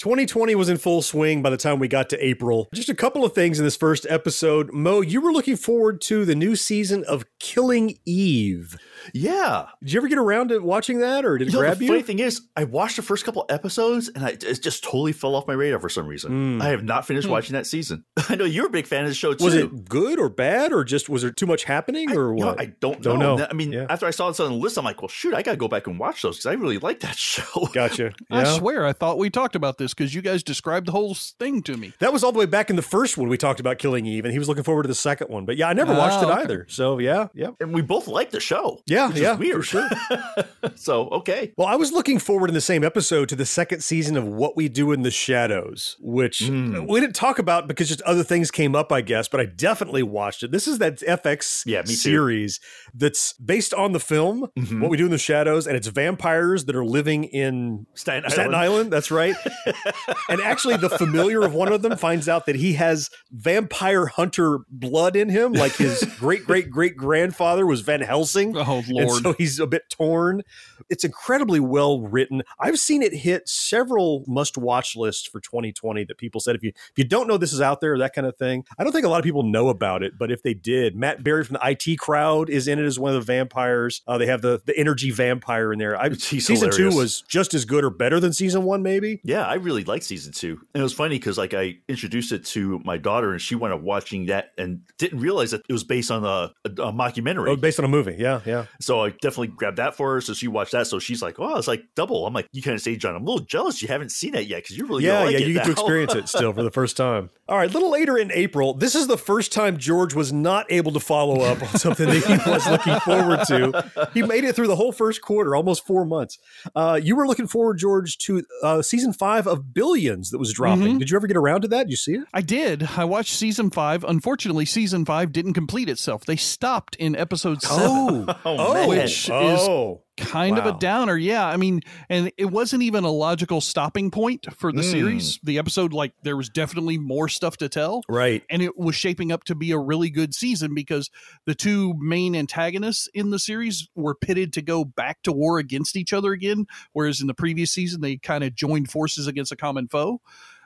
2020 0.00 0.54
was 0.54 0.68
in 0.68 0.78
full 0.78 1.02
swing 1.02 1.42
by 1.42 1.50
the 1.50 1.56
time 1.56 1.80
we 1.80 1.88
got 1.88 2.08
to 2.08 2.24
April. 2.24 2.68
Just 2.72 2.88
a 2.88 2.94
couple 2.94 3.24
of 3.24 3.34
things 3.34 3.58
in 3.58 3.64
this 3.64 3.76
first 3.76 4.06
episode. 4.08 4.72
Mo, 4.72 5.00
you 5.00 5.20
were 5.20 5.32
looking 5.32 5.56
forward 5.56 6.00
to 6.02 6.24
the 6.24 6.36
new 6.36 6.54
season 6.54 7.04
of 7.04 7.26
Killing 7.40 7.98
Eve. 8.06 8.78
Yeah. 9.12 9.66
Did 9.82 9.92
you 9.92 10.00
ever 10.00 10.08
get 10.08 10.18
around 10.18 10.48
to 10.48 10.58
watching 10.58 11.00
that, 11.00 11.24
or 11.24 11.38
did 11.38 11.48
it 11.48 11.50
You 11.52 11.58
know, 11.58 11.60
grab 11.60 11.78
the 11.78 11.84
you? 11.84 11.90
funny 11.90 12.02
thing 12.02 12.18
is, 12.18 12.42
I 12.56 12.64
watched 12.64 12.96
the 12.96 13.02
first 13.02 13.24
couple 13.24 13.44
episodes 13.48 14.08
and 14.08 14.24
I, 14.24 14.30
it 14.30 14.60
just 14.62 14.84
totally 14.84 15.12
fell 15.12 15.34
off 15.34 15.46
my 15.46 15.54
radar 15.54 15.80
for 15.80 15.88
some 15.88 16.06
reason. 16.06 16.58
Mm. 16.58 16.62
I 16.62 16.68
have 16.68 16.82
not 16.84 17.06
finished 17.06 17.26
Hmm. 17.26 17.32
watching 17.32 17.54
that 17.54 17.66
season. 17.66 18.04
I 18.28 18.34
know 18.36 18.44
you're 18.44 18.66
a 18.66 18.70
big 18.70 18.86
fan 18.86 19.02
of 19.04 19.08
the 19.10 19.14
show 19.14 19.34
too. 19.34 19.44
Was 19.44 19.54
it 19.54 19.88
good 19.88 20.18
or 20.18 20.28
bad, 20.28 20.72
or 20.72 20.84
just 20.84 21.08
was 21.08 21.22
there 21.22 21.30
too 21.30 21.46
much 21.46 21.64
happening, 21.64 22.10
or 22.16 22.34
You 22.34 22.40
know, 22.40 22.46
what? 22.48 22.60
I 22.60 22.66
don't, 22.80 23.00
Don't 23.02 23.18
know. 23.18 23.36
know. 23.36 23.46
I 23.50 23.54
mean, 23.54 23.72
Yeah. 23.72 23.86
after 23.88 24.06
I 24.06 24.10
saw 24.10 24.28
this 24.28 24.40
on 24.40 24.50
the 24.50 24.56
list, 24.56 24.76
I'm 24.78 24.84
like, 24.84 25.00
well, 25.02 25.08
shoot, 25.08 25.34
I 25.34 25.42
got 25.42 25.52
to 25.52 25.56
go 25.56 25.68
back 25.68 25.86
and 25.86 25.98
watch 25.98 26.22
those 26.22 26.36
because 26.38 26.46
I 26.46 26.52
really 26.54 26.78
like 26.78 27.00
that 27.00 27.16
show. 27.18 27.44
Gotcha. 27.72 28.12
I 28.30 28.44
swear, 28.44 28.86
I 28.86 28.92
thought 28.92 29.18
we 29.18 29.30
talked 29.30 29.56
about 29.56 29.78
this 29.78 29.94
because 29.94 30.14
you 30.14 30.22
guys 30.22 30.42
described 30.42 30.86
the 30.86 30.92
whole 30.92 31.14
thing 31.14 31.62
to 31.62 31.76
me. 31.76 31.92
That 32.00 32.12
was 32.12 32.22
all 32.24 32.32
the 32.32 32.38
way 32.38 32.46
back 32.46 32.70
in 32.70 32.76
the 32.76 32.82
first 32.82 33.16
one 33.18 33.28
we 33.28 33.36
talked 33.38 33.60
about 33.60 33.78
Killing 33.78 34.06
Eve, 34.06 34.24
and 34.24 34.32
he 34.32 34.38
was 34.38 34.48
looking 34.48 34.64
forward 34.64 34.82
to 34.84 34.88
the 34.88 34.94
second 34.94 35.28
one. 35.30 35.44
But 35.44 35.56
yeah, 35.56 35.68
I 35.68 35.72
never 35.72 35.94
watched 35.94 36.22
Oh, 36.24 36.28
it 36.28 36.32
okay. 36.32 36.42
either. 36.42 36.66
So 36.68 36.98
yeah, 36.98 37.28
yeah. 37.34 37.48
And 37.60 37.72
we 37.74 37.82
both 37.82 38.06
like 38.08 38.30
the 38.30 38.40
show. 38.40 38.80
Yeah, 38.90 39.06
which 39.08 39.16
is 39.16 39.22
yeah, 39.22 39.36
weird. 39.36 39.56
for 39.56 39.62
sure. 39.62 39.88
so, 40.74 41.08
okay. 41.08 41.52
Well, 41.56 41.68
I 41.68 41.76
was 41.76 41.92
looking 41.92 42.18
forward 42.18 42.50
in 42.50 42.54
the 42.54 42.60
same 42.60 42.82
episode 42.84 43.28
to 43.30 43.36
the 43.36 43.46
second 43.46 43.82
season 43.82 44.16
of 44.16 44.26
What 44.26 44.56
We 44.56 44.68
Do 44.68 44.92
in 44.92 45.02
the 45.02 45.10
Shadows, 45.10 45.96
which 46.00 46.40
Mm. 46.40 46.88
we 46.88 47.00
didn't 47.00 47.14
talk 47.14 47.38
about 47.38 47.68
because 47.68 47.88
just 47.88 48.02
other 48.02 48.24
things 48.24 48.50
came 48.50 48.74
up, 48.74 48.90
I 48.92 49.00
guess, 49.00 49.28
but 49.28 49.40
I 49.40 49.44
definitely 49.46 50.02
watched 50.02 50.42
it. 50.42 50.50
This 50.50 50.66
is 50.66 50.78
that 50.78 50.98
FX 51.02 51.62
Yeah, 51.66 51.80
me 51.82 51.86
too. 51.86 51.92
series 51.94 52.60
that's 52.94 53.32
based 53.34 53.72
on 53.74 53.92
the 53.92 54.00
film, 54.00 54.48
Mhm. 54.58 54.80
What 54.80 54.90
We 54.90 54.96
Do 54.96 55.04
in 55.04 55.10
the 55.10 55.18
Shadows, 55.18 55.66
and 55.66 55.76
it's 55.76 55.86
vampires 55.86 56.64
that 56.64 56.74
are 56.76 56.84
living 56.84 57.24
in 57.24 57.86
Staten 57.94 58.24
Island. 58.24 58.32
Staten 58.32 58.54
Island. 58.54 58.92
That's 58.92 59.10
right. 59.10 59.36
and 60.28 60.40
actually, 60.40 60.76
the 60.76 60.90
familiar 60.90 61.42
of 61.42 61.54
one 61.54 61.72
of 61.72 61.82
them 61.82 61.96
finds 61.96 62.28
out 62.28 62.46
that 62.46 62.56
he 62.56 62.72
has 62.74 63.08
vampire 63.30 64.06
hunter 64.06 64.58
blood 64.68 65.16
in 65.16 65.28
him, 65.28 65.52
like 65.52 65.76
his 65.76 66.02
great 66.18 66.44
great 66.44 66.70
great 66.70 66.96
grandfather 66.96 67.66
was 67.66 67.80
Van 67.82 68.00
Helsing. 68.00 68.56
Oh 68.56 68.79
And 68.88 69.08
Lord! 69.08 69.22
so 69.22 69.32
he's 69.34 69.58
a 69.60 69.66
bit 69.66 69.88
torn. 69.90 70.42
It's 70.88 71.04
incredibly 71.04 71.60
well 71.60 72.00
written. 72.00 72.42
I've 72.58 72.78
seen 72.78 73.02
it 73.02 73.12
hit 73.12 73.48
several 73.48 74.24
must 74.26 74.56
watch 74.56 74.96
lists 74.96 75.26
for 75.26 75.40
2020 75.40 76.04
that 76.04 76.18
people 76.18 76.40
said 76.40 76.56
if 76.56 76.62
you 76.62 76.70
if 76.70 76.92
you 76.96 77.04
don't 77.04 77.28
know 77.28 77.36
this 77.36 77.52
is 77.52 77.60
out 77.60 77.80
there, 77.80 77.98
that 77.98 78.14
kind 78.14 78.26
of 78.26 78.36
thing. 78.36 78.64
I 78.78 78.84
don't 78.84 78.92
think 78.92 79.06
a 79.06 79.08
lot 79.08 79.18
of 79.18 79.24
people 79.24 79.42
know 79.42 79.68
about 79.68 80.02
it, 80.02 80.18
but 80.18 80.30
if 80.30 80.42
they 80.42 80.54
did, 80.54 80.96
Matt 80.96 81.22
Berry 81.22 81.44
from 81.44 81.58
the 81.60 81.68
IT 81.68 81.98
crowd 81.98 82.50
is 82.50 82.68
in 82.68 82.78
it 82.78 82.84
as 82.84 82.98
one 82.98 83.14
of 83.14 83.20
the 83.20 83.24
vampires. 83.24 84.02
Uh, 84.06 84.18
they 84.18 84.26
have 84.26 84.42
the 84.42 84.60
the 84.64 84.76
energy 84.78 85.10
vampire 85.10 85.72
in 85.72 85.78
there. 85.78 86.00
I, 86.00 86.12
season 86.14 86.56
hilarious. 86.56 86.76
two 86.76 86.96
was 86.96 87.22
just 87.22 87.54
as 87.54 87.64
good 87.64 87.84
or 87.84 87.90
better 87.90 88.20
than 88.20 88.32
season 88.32 88.64
one, 88.64 88.82
maybe. 88.82 89.20
Yeah, 89.24 89.46
I 89.46 89.54
really 89.54 89.84
liked 89.84 90.04
season 90.04 90.32
two. 90.32 90.60
And 90.74 90.80
it 90.80 90.82
was 90.82 90.92
funny 90.92 91.18
because 91.18 91.38
like 91.38 91.54
I 91.54 91.78
introduced 91.88 92.32
it 92.32 92.44
to 92.46 92.80
my 92.84 92.96
daughter 92.96 93.32
and 93.32 93.40
she 93.40 93.54
went 93.54 93.74
up 93.74 93.80
watching 93.80 94.26
that 94.26 94.52
and 94.58 94.82
didn't 94.98 95.20
realize 95.20 95.50
that 95.52 95.62
it 95.68 95.72
was 95.72 95.84
based 95.84 96.10
on 96.10 96.24
a, 96.24 96.52
a, 96.64 96.88
a 96.88 96.92
mockumentary. 96.92 97.48
Oh, 97.48 97.56
based 97.56 97.78
on 97.78 97.84
a 97.84 97.88
movie. 97.88 98.16
Yeah, 98.18 98.40
yeah. 98.44 98.66
So 98.80 99.04
I 99.04 99.10
definitely 99.10 99.48
grabbed 99.48 99.78
that 99.78 99.96
for 99.96 100.14
her. 100.14 100.20
So 100.20 100.32
she 100.34 100.48
watched 100.48 100.72
that. 100.72 100.86
So 100.86 100.98
she's 100.98 101.22
like, 101.22 101.36
"Oh, 101.38 101.56
it's 101.56 101.68
like 101.68 101.84
double." 101.96 102.26
I'm 102.26 102.34
like, 102.34 102.46
"You 102.52 102.62
kind 102.62 102.74
of 102.74 102.80
say, 102.80 102.96
John, 102.96 103.16
I'm 103.16 103.22
a 103.22 103.30
little 103.30 103.44
jealous 103.46 103.80
you 103.82 103.88
haven't 103.88 104.12
seen 104.12 104.32
that 104.32 104.46
yet 104.46 104.62
because 104.62 104.76
you're 104.76 104.86
really 104.86 105.04
yeah, 105.04 105.20
like 105.20 105.32
yeah, 105.32 105.38
you 105.38 105.54
get 105.54 105.64
to 105.64 105.72
experience 105.72 106.14
it 106.14 106.28
still 106.28 106.52
for 106.52 106.62
the 106.62 106.70
first 106.70 106.96
time. 106.96 107.30
All 107.48 107.56
right, 107.56 107.68
a 107.68 107.72
little 107.72 107.90
later 107.90 108.16
in 108.16 108.30
April, 108.32 108.74
this 108.74 108.94
is 108.94 109.06
the 109.06 109.18
first 109.18 109.52
time 109.52 109.76
George 109.76 110.14
was 110.14 110.32
not 110.32 110.66
able 110.70 110.92
to 110.92 111.00
follow 111.00 111.40
up 111.40 111.60
on 111.62 111.78
something 111.78 112.06
that 112.06 112.24
he 112.24 112.50
was 112.50 112.66
looking 112.68 113.00
forward 113.00 113.40
to. 113.48 114.10
He 114.14 114.22
made 114.22 114.44
it 114.44 114.54
through 114.54 114.68
the 114.68 114.76
whole 114.76 114.92
first 114.92 115.20
quarter, 115.20 115.56
almost 115.56 115.84
four 115.86 116.04
months. 116.04 116.38
Uh, 116.76 117.00
you 117.02 117.16
were 117.16 117.26
looking 117.26 117.48
forward, 117.48 117.78
George, 117.78 118.18
to 118.18 118.44
uh, 118.62 118.82
season 118.82 119.12
five 119.12 119.46
of 119.48 119.74
Billions 119.74 120.30
that 120.30 120.38
was 120.38 120.52
dropping. 120.52 120.96
Mhm. 120.96 120.98
Did 121.00 121.10
you 121.10 121.16
ever 121.16 121.26
get 121.26 121.36
around 121.36 121.62
to 121.62 121.68
that? 121.68 121.84
Did 121.84 121.90
you 121.90 121.96
see 121.96 122.14
it? 122.14 122.24
I 122.32 122.40
did. 122.40 122.88
I 122.96 123.04
watched 123.04 123.34
season 123.34 123.70
five. 123.70 124.04
Unfortunately, 124.04 124.64
season 124.64 125.04
five 125.04 125.32
didn't 125.32 125.54
complete 125.54 125.88
itself. 125.88 126.24
They 126.24 126.36
stopped 126.36 126.94
in 126.96 127.16
episode 127.16 127.62
seven. 127.62 128.26
Oh, 128.28 128.34
man. 128.74 128.88
Which 128.88 129.24
is 129.28 129.30
oh, 129.30 130.02
kind 130.16 130.58
of 130.58 130.66
a 130.66 130.78
downer. 130.78 131.16
Yeah, 131.16 131.46
I 131.46 131.56
mean, 131.56 131.80
and 132.08 132.30
it 132.36 132.46
wasn't 132.46 132.82
even 132.82 133.04
a 133.04 133.10
logical 133.10 133.60
stopping 133.60 134.10
point 134.10 134.46
for 134.56 134.72
the 134.72 134.82
Mm. 134.82 134.90
series. 134.90 135.38
The 135.42 135.58
episode, 135.58 135.92
like, 135.92 136.12
there 136.22 136.36
was 136.36 136.48
definitely 136.48 136.98
more 136.98 137.28
stuff 137.28 137.56
to 137.58 137.68
tell. 137.68 138.02
right. 138.08 138.42
And 138.50 138.62
it 138.62 138.76
was 138.78 138.94
shaping 138.94 139.32
up 139.32 139.44
to 139.44 139.54
be 139.54 139.70
a 139.70 139.78
really 139.78 140.10
good 140.10 140.34
season 140.34 140.74
because 140.74 141.10
the 141.46 141.54
two 141.54 141.94
main 141.98 142.34
antagonists 142.36 143.08
in 143.14 143.30
the 143.30 143.38
series 143.38 143.88
were 143.94 144.14
pitted 144.14 144.52
to 144.54 144.62
go 144.62 144.84
back 144.84 145.22
to 145.24 145.32
war 145.32 145.58
against 145.58 145.96
each 145.96 146.12
other 146.12 146.32
again. 146.32 146.66
Whereas 146.92 147.20
in 147.20 147.26
the 147.26 147.34
previous 147.34 147.72
season, 147.72 148.00
they 148.00 148.16
kind 148.16 148.44
of 148.44 148.54
joined 148.54 148.90
forces 148.90 149.26
against 149.26 149.52
a 149.52 149.56
common 149.56 149.88
foe. 149.88 150.20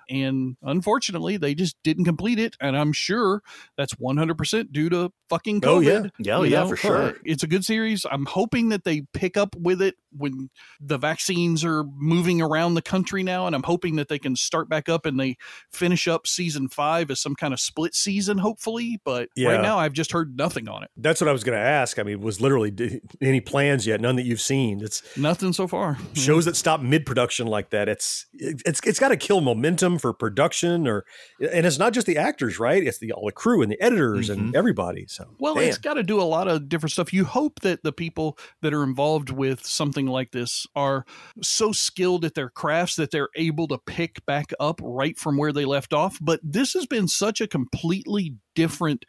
And 0.09 0.57
unfortunately, 0.63 1.37
they 1.37 1.55
just 1.55 1.77
didn't 1.83 2.05
complete 2.05 2.39
it. 2.39 2.57
And 2.61 2.77
I'm 2.77 2.93
sure 2.93 3.43
that's 3.77 3.95
100% 3.95 4.73
due 4.73 4.89
to 4.91 5.13
fucking 5.29 5.61
COVID. 5.61 5.69
Oh, 5.69 5.81
yeah. 5.81 6.07
Yeah, 6.19 6.37
oh, 6.39 6.43
yeah, 6.43 6.67
for 6.67 6.77
sure. 6.77 7.15
It's 7.25 7.43
a 7.43 7.47
good 7.47 7.65
series. 7.65 8.07
I'm 8.11 8.27
hoping 8.27 8.71
that 8.71 8.85
they 8.85 9.03
pick 9.13 9.37
up 9.37 9.57
with 9.57 9.83
it 9.83 9.97
when 10.17 10.51
the 10.81 10.99
vaccines 10.99 11.65
are 11.65 11.85
moving 11.97 12.41
around 12.41 12.75
the 12.75 12.83
country 12.83 13.23
now, 13.23 13.47
and 13.47 13.55
I'm 13.55 13.63
hoping 13.63 13.97
that 13.97 14.09
they 14.09 14.19
can 14.19 14.37
start 14.37 14.69
back 14.69 14.89
up 14.89 15.07
and 15.07 15.19
they 15.19 15.37
finish 15.73 16.09
up 16.09 16.27
season 16.27 16.69
five 16.69 17.11
as 17.11 17.21
some 17.21 17.35
kind 17.35 17.53
of 17.53 17.61
split 17.61 17.95
season, 17.95 18.39
hopefully. 18.39 19.01
But 19.05 19.29
Yeah. 19.37 19.51
right 19.51 19.63
now, 19.63 19.79
I've 19.79 19.93
just 19.93 20.13
heard 20.13 20.37
nothing 20.37 20.69
on 20.69 20.83
it. 20.83 20.91
That's 20.97 21.21
what 21.21 21.29
I 21.29 21.33
was 21.33 21.45
going 21.45 21.57
to 21.59 21.65
ask. 21.65 21.99
I 21.99 22.03
mean, 22.03 22.21
was 22.21 22.41
literally 22.41 23.01
any 23.21 23.41
plans 23.41 23.87
yet? 23.87 24.01
None 24.01 24.17
that 24.17 24.25
you've 24.25 24.41
seen. 24.41 24.81
It's 24.81 25.03
Nothing 25.17 25.53
so 25.53 25.67
far. 25.67 25.99
shows 26.15 26.43
mm-hmm. 26.43 26.51
that 26.51 26.57
stop 26.57 26.81
mid 26.81 27.07
production 27.07 27.47
like 27.47 27.71
that. 27.71 27.89
It's 27.89 28.27
it's 28.35 28.81
it's 28.85 28.99
got 28.99 29.09
to 29.09 29.17
kill 29.17 29.41
momentum 29.41 29.99
for 29.99 30.13
production, 30.13 30.87
or 30.87 31.05
and 31.41 31.67
it's 31.67 31.79
not 31.79 31.93
just 31.93 32.07
the 32.07 32.19
actors, 32.19 32.59
right? 32.59 32.83
It's 32.83 32.99
the 32.99 33.13
all 33.13 33.27
the 33.27 33.33
crew 33.33 33.63
and 33.63 33.71
the 33.71 33.81
editors 33.81 34.31
and 34.31 34.41
mm-hmm. 34.41 34.57
everybody. 34.57 35.07
So 35.09 35.27
Well, 35.39 35.57
man. 35.57 35.65
it's 35.65 35.79
got 35.79 35.95
to 35.95 36.03
do 36.03 36.21
a 36.21 36.25
lot 36.25 36.49
of 36.49 36.69
different 36.69 36.93
stuff. 36.93 37.13
You 37.13 37.25
hope 37.25 37.61
that 37.61 37.83
the 37.83 37.93
people 37.93 38.39
that 38.63 38.73
are 38.73 38.83
involved 38.83 39.31
with 39.31 39.65
something 39.65 40.04
like 40.07 40.33
this 40.33 40.67
are 40.75 41.05
so 41.43 41.73
skilled 41.73 42.25
at 42.25 42.35
their 42.35 42.51
crafts 42.51 42.97
that 42.97 43.11
they're 43.11 43.29
able 43.37 43.69
to 43.69 43.79
pick 43.79 44.25
back 44.27 44.53
up 44.61 44.81
right 44.83 45.19
from 45.19 45.37
where 45.37 45.53
they 45.53 45.65
left 45.65 45.93
off. 45.93 46.19
But 46.21 46.41
this 46.43 46.75
has 46.75 46.87
been 46.87 47.09
such 47.09 47.41
a 47.41 47.49
completely 47.49 48.37
different 48.55 49.05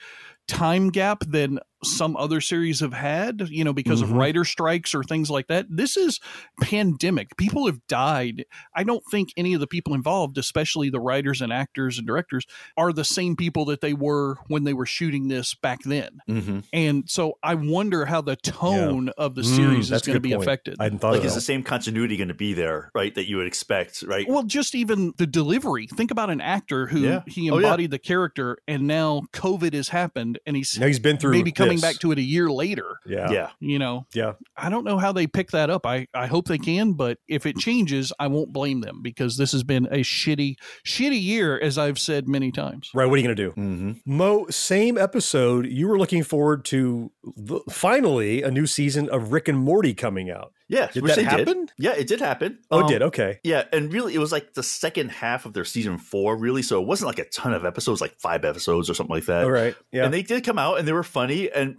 time 0.47 0.89
gap 0.89 1.23
than 1.27 1.59
some 1.85 2.17
other 2.17 2.41
series 2.41 2.79
have 2.81 2.93
had, 2.93 3.47
you 3.49 3.63
know, 3.63 3.73
because 3.73 4.01
of 4.01 4.09
Mhm. 4.09 4.17
writer 4.17 4.43
strikes 4.45 4.93
or 4.95 5.03
things 5.03 5.29
like 5.29 5.47
that. 5.47 5.65
This 5.69 5.95
is 5.97 6.19
pandemic. 6.61 7.37
People 7.37 7.65
have 7.67 7.85
died. 7.87 8.45
I 8.75 8.83
don't 8.83 9.03
think 9.09 9.29
any 9.37 9.53
of 9.53 9.59
the 9.59 9.67
people 9.67 9.93
involved, 9.93 10.37
especially 10.37 10.89
the 10.89 10.99
writers 10.99 11.41
and 11.41 11.51
actors 11.51 11.97
and 11.97 12.07
directors, 12.07 12.45
are 12.77 12.91
the 12.93 13.03
same 13.05 13.35
people 13.35 13.65
that 13.65 13.81
they 13.81 13.93
were 13.93 14.35
when 14.47 14.63
they 14.63 14.73
were 14.73 14.85
shooting 14.85 15.27
this 15.27 15.53
back 15.53 15.83
then. 15.83 16.19
Mm-hmm. 16.29 16.59
And 16.73 17.03
so 17.09 17.37
I 17.43 17.55
wonder 17.55 18.05
how 18.05 18.21
the 18.21 18.35
tone 18.35 19.09
of 19.17 19.35
the 19.35 19.41
Mm, 19.41 19.55
series 19.55 19.91
is 19.91 20.01
going 20.01 20.15
to 20.15 20.19
be 20.19 20.31
point. 20.31 20.43
affected. 20.43 20.75
I 20.79 20.83
hadn't 20.85 20.99
thought 20.99 21.13
Like, 21.13 21.23
is 21.23 21.33
that. 21.33 21.35
the 21.39 21.41
same 21.41 21.63
continuity 21.63 22.17
going 22.17 22.27
to 22.29 22.33
be 22.33 22.53
there, 22.53 22.91
right? 22.95 23.13
That 23.13 23.29
you 23.29 23.37
would 23.37 23.47
expect, 23.47 24.01
right? 24.03 24.27
well, 24.27 24.43
just 24.43 24.73
even 24.75 25.13
the 25.17 25.27
delivery. 25.27 25.87
Think 25.87 26.11
about 26.11 26.29
an 26.29 26.41
actor 26.41 26.87
who 26.87 26.99
Yeah. 27.01 27.21
he 27.27 27.49
Oh, 27.51 27.57
yeah. 27.59 27.67
embodied 27.67 27.91
the 27.91 27.99
character, 27.99 28.57
and 28.67 28.87
now 28.87 29.21
COVID 29.33 29.73
has 29.73 29.89
happened, 29.89 30.39
and 30.45 30.55
he's 30.55 30.77
Now 30.79 30.87
he's 30.87 30.99
been 30.99 31.17
through 31.17 31.31
maybe 31.31 31.51
coming 31.51 31.74
this. 31.75 31.81
back 31.81 31.99
to 32.01 32.11
it 32.11 32.17
a 32.17 32.21
year 32.21 32.49
later. 32.49 32.97
yeah, 33.05 33.31
yeah. 33.31 33.49
You 33.59 33.79
know, 33.79 34.05
yeah. 34.13 34.33
I 34.57 34.69
don't 34.69 34.83
know 34.83 34.97
how 34.97 35.11
they 35.11 35.27
pick 35.27 35.51
that 35.51 35.69
up. 35.69 35.85
I, 35.85 36.07
I 36.13 36.27
hope 36.27 36.47
they 36.47 36.57
can, 36.57 36.93
but 36.93 37.17
if 37.27 37.45
it 37.45 37.55
changes, 37.59 38.11
I 38.19 38.27
won't 38.27 38.51
blame 38.53 38.81
them 38.81 39.01
because 39.01 39.37
this 39.37 39.51
has 39.51 39.63
been 39.63 39.85
a 39.87 39.99
shitty, 39.99 40.55
shitty 40.85 41.21
year, 41.21 41.59
as 41.59 41.77
I've 41.77 41.99
said 41.99 42.27
many 42.27 42.51
times. 42.51 42.89
Right. 42.93 43.05
What 43.05 43.15
are 43.15 43.17
you 43.17 43.23
going 43.23 43.35
to 43.35 43.43
do? 43.43 43.51
Mm-hmm. 43.51 43.91
Mo, 44.05 44.47
same 44.49 44.97
episode. 44.97 45.67
You 45.67 45.87
were 45.87 45.97
looking 45.97 46.23
forward 46.23 46.65
to 46.65 47.11
the, 47.23 47.59
finally 47.69 48.41
a 48.43 48.51
new 48.51 48.65
season 48.67 49.09
of 49.09 49.31
Rick 49.31 49.47
and 49.47 49.59
Morty 49.59 49.93
coming 49.93 50.29
out. 50.29 50.53
Yeah, 50.67 50.87
Did 50.91 51.03
which 51.03 51.15
that 51.15 51.25
happen? 51.25 51.65
Did. 51.65 51.71
Yeah, 51.77 51.93
it 51.93 52.07
did 52.07 52.19
happen. 52.19 52.59
Oh, 52.71 52.79
Um, 52.79 52.85
it 52.85 52.89
did. 52.89 53.01
Okay. 53.03 53.39
Yeah, 53.43 53.65
and 53.71 53.93
really, 53.93 54.15
it 54.15 54.17
was 54.17 54.31
like 54.31 54.53
the 54.55 54.63
second 54.63 55.09
half 55.11 55.45
of 55.45 55.53
their 55.53 55.65
season 55.65 55.97
four, 55.99 56.35
really. 56.35 56.63
So 56.63 56.81
it 56.81 56.87
wasn't 56.87 57.07
like 57.07 57.19
a 57.19 57.29
ton 57.29 57.53
of 57.53 57.65
episodes, 57.65 58.01
like 58.01 58.19
five 58.19 58.43
episodes 58.43 58.89
or 58.89 58.95
something 58.95 59.15
like 59.15 59.25
that. 59.25 59.43
All 59.43 59.51
right. 59.51 59.75
Yeah. 59.91 60.05
And 60.05 60.13
they 60.13 60.23
did 60.23 60.43
come 60.43 60.57
out 60.57 60.79
and 60.79 60.87
they 60.87 60.91
were 60.93 61.03
funny. 61.03 61.51
And 61.51 61.77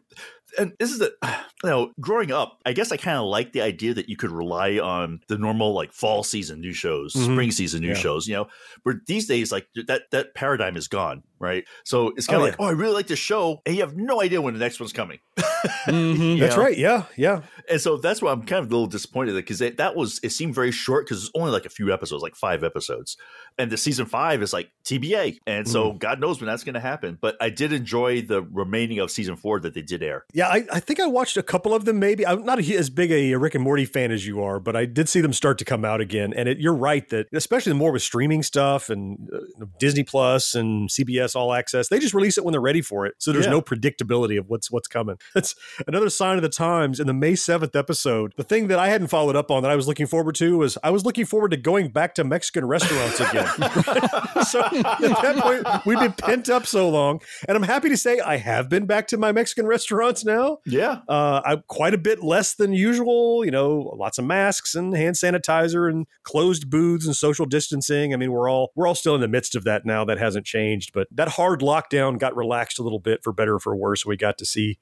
and 0.58 0.72
this 0.78 0.90
is 0.90 0.98
the 0.98 1.12
you 1.64 1.70
know, 1.70 1.92
growing 2.00 2.30
up, 2.32 2.58
I 2.66 2.72
guess 2.72 2.92
I 2.92 2.96
kind 2.96 3.16
of 3.18 3.24
like 3.26 3.52
the 3.52 3.62
idea 3.62 3.94
that 3.94 4.08
you 4.08 4.16
could 4.16 4.30
rely 4.30 4.78
on 4.78 5.20
the 5.28 5.38
normal 5.38 5.72
like 5.74 5.92
fall 5.92 6.22
season 6.22 6.60
new 6.60 6.72
shows, 6.72 7.14
Mhm. 7.14 7.32
spring 7.32 7.50
season 7.50 7.80
new 7.80 7.88
Yeah. 7.88 7.94
shows, 7.94 8.26
you 8.28 8.34
know. 8.34 8.46
But 8.84 8.96
these 9.06 9.26
days, 9.26 9.50
like 9.52 9.66
that 9.86 10.02
that 10.12 10.34
paradigm 10.34 10.76
is 10.76 10.86
gone, 10.88 11.22
right? 11.40 11.64
So 11.84 12.12
it's 12.16 12.26
kind 12.26 12.36
of 12.36 12.42
Oh, 12.42 12.44
like, 12.50 12.56
oh, 12.60 12.64
I 12.64 12.70
really 12.72 12.94
like 12.94 13.06
this 13.06 13.18
show, 13.18 13.62
and 13.66 13.74
you 13.74 13.82
have 13.82 13.96
no 13.96 14.20
idea 14.22 14.40
when 14.42 14.54
the 14.54 14.60
next 14.60 14.80
one's 14.80 14.92
coming. 14.92 15.18
Mhm. 15.86 16.38
That's 16.38 16.56
know? 16.56 16.62
right. 16.62 16.76
Yeah. 16.76 17.04
Yeah. 17.16 17.42
And 17.68 17.80
so 17.80 17.96
that's 17.96 18.22
why 18.22 18.30
I'm 18.32 18.42
kind 18.42 18.64
of 18.64 18.70
a 18.70 18.74
little 18.74 18.86
disappointed 18.86 19.34
because 19.34 19.58
that 19.58 19.96
was 19.96 20.20
it 20.22 20.30
seemed 20.30 20.54
very 20.54 20.70
short 20.70 21.06
because 21.06 21.24
it's 21.24 21.32
only 21.34 21.50
like 21.50 21.64
a 21.66 21.70
few 21.70 21.92
episodes, 21.92 22.22
like 22.22 22.36
five 22.36 22.62
episodes, 22.64 23.16
and 23.58 23.70
the 23.70 23.76
season 23.76 24.06
five 24.06 24.42
is 24.42 24.52
like 24.52 24.70
TBA, 24.84 25.38
and 25.46 25.66
so 25.68 25.92
Mm. 25.92 25.98
God 25.98 26.20
knows 26.20 26.40
when 26.40 26.46
that's 26.46 26.64
going 26.64 26.74
to 26.74 26.80
happen. 26.80 27.18
But 27.20 27.36
I 27.40 27.50
did 27.50 27.72
enjoy 27.72 28.22
the 28.22 28.42
remaining 28.42 28.98
of 28.98 29.10
season 29.10 29.36
four 29.36 29.60
that 29.60 29.74
they 29.74 29.82
did 29.82 30.02
air. 30.02 30.24
Yeah, 30.36 30.48
I, 30.48 30.66
I 30.70 30.80
think 30.80 31.00
I 31.00 31.06
watched 31.06 31.38
a 31.38 31.42
couple 31.42 31.72
of 31.72 31.86
them. 31.86 31.98
Maybe 31.98 32.26
I'm 32.26 32.44
not 32.44 32.58
a, 32.60 32.76
as 32.76 32.90
big 32.90 33.10
a 33.10 33.34
Rick 33.36 33.54
and 33.54 33.64
Morty 33.64 33.86
fan 33.86 34.12
as 34.12 34.26
you 34.26 34.42
are, 34.42 34.60
but 34.60 34.76
I 34.76 34.84
did 34.84 35.08
see 35.08 35.22
them 35.22 35.32
start 35.32 35.56
to 35.60 35.64
come 35.64 35.82
out 35.82 36.02
again. 36.02 36.34
And 36.34 36.46
it, 36.46 36.58
you're 36.58 36.74
right 36.74 37.08
that, 37.08 37.28
especially 37.32 37.70
the 37.72 37.76
more 37.78 37.90
with 37.90 38.02
streaming 38.02 38.42
stuff 38.42 38.90
and 38.90 39.30
uh, 39.34 39.64
Disney 39.78 40.02
Plus 40.02 40.54
and 40.54 40.90
CBS 40.90 41.34
All 41.34 41.54
Access, 41.54 41.88
they 41.88 41.98
just 41.98 42.12
release 42.12 42.36
it 42.36 42.44
when 42.44 42.52
they're 42.52 42.60
ready 42.60 42.82
for 42.82 43.06
it. 43.06 43.14
So 43.16 43.32
there's 43.32 43.46
Yeah. 43.46 43.52
no 43.52 43.62
predictability 43.62 44.38
of 44.38 44.50
what's 44.50 44.70
what's 44.70 44.88
coming. 44.88 45.16
That's 45.34 45.54
another 45.86 46.10
sign 46.10 46.36
of 46.36 46.42
the 46.42 46.50
times. 46.50 47.00
In 47.00 47.06
the 47.06 47.14
May 47.14 47.32
7th 47.32 47.74
episode, 47.74 48.34
the 48.36 48.44
thing 48.44 48.68
that 48.68 48.78
I 48.78 48.88
hadn't 48.90 49.06
followed 49.06 49.36
up 49.36 49.50
on 49.50 49.62
that 49.62 49.70
I 49.70 49.76
was 49.76 49.88
looking 49.88 50.06
forward 50.06 50.34
to 50.34 50.58
was 50.58 50.76
I 50.84 50.90
was 50.90 51.06
looking 51.06 51.24
forward 51.24 51.52
to 51.52 51.56
going 51.56 51.88
back 51.88 52.14
to 52.16 52.24
Mexican 52.24 52.66
restaurants 52.66 53.20
again. 53.20 53.46
so 54.46 54.60
at 54.66 54.82
that 55.00 55.36
point, 55.40 55.86
we've 55.86 55.98
been 55.98 56.12
pent 56.12 56.50
up 56.50 56.66
so 56.66 56.90
long, 56.90 57.22
and 57.48 57.56
I'm 57.56 57.62
happy 57.62 57.88
to 57.88 57.96
say 57.96 58.20
I 58.20 58.36
have 58.36 58.68
been 58.68 58.84
back 58.84 59.06
to 59.08 59.16
my 59.16 59.32
Mexican 59.32 59.66
restaurants 59.66 60.25
now. 60.26 60.58
Yeah. 60.66 61.00
Uh, 61.08 61.40
I'm 61.44 61.62
quite 61.68 61.94
a 61.94 61.98
bit 61.98 62.22
less 62.22 62.54
than 62.54 62.72
usual. 62.72 63.44
You 63.44 63.50
know, 63.50 63.94
lots 63.96 64.18
of 64.18 64.24
masks 64.26 64.74
and 64.74 64.94
hand 64.94 65.16
sanitizer 65.16 65.88
and 65.88 66.06
closed 66.24 66.68
booths 66.68 67.06
and 67.06 67.16
social 67.16 67.46
distancing. 67.46 68.12
I 68.12 68.16
mean, 68.18 68.32
we're 68.32 68.50
all 68.50 68.72
we're 68.74 68.86
all 68.86 68.94
still 68.94 69.14
in 69.14 69.20
the 69.22 69.28
midst 69.28 69.54
of 69.56 69.64
that 69.64 69.86
now. 69.86 70.04
That 70.04 70.18
hasn't 70.18 70.44
changed, 70.44 70.92
but 70.92 71.08
that 71.12 71.28
hard 71.28 71.60
lockdown 71.60 72.18
got 72.18 72.36
relaxed 72.36 72.78
a 72.78 72.82
little 72.82 72.98
bit 73.00 73.20
for 73.24 73.32
better 73.32 73.54
or 73.54 73.60
for 73.60 73.74
worse. 73.74 74.04
We 74.04 74.16
got 74.18 74.36
to 74.38 74.44
see. 74.44 74.78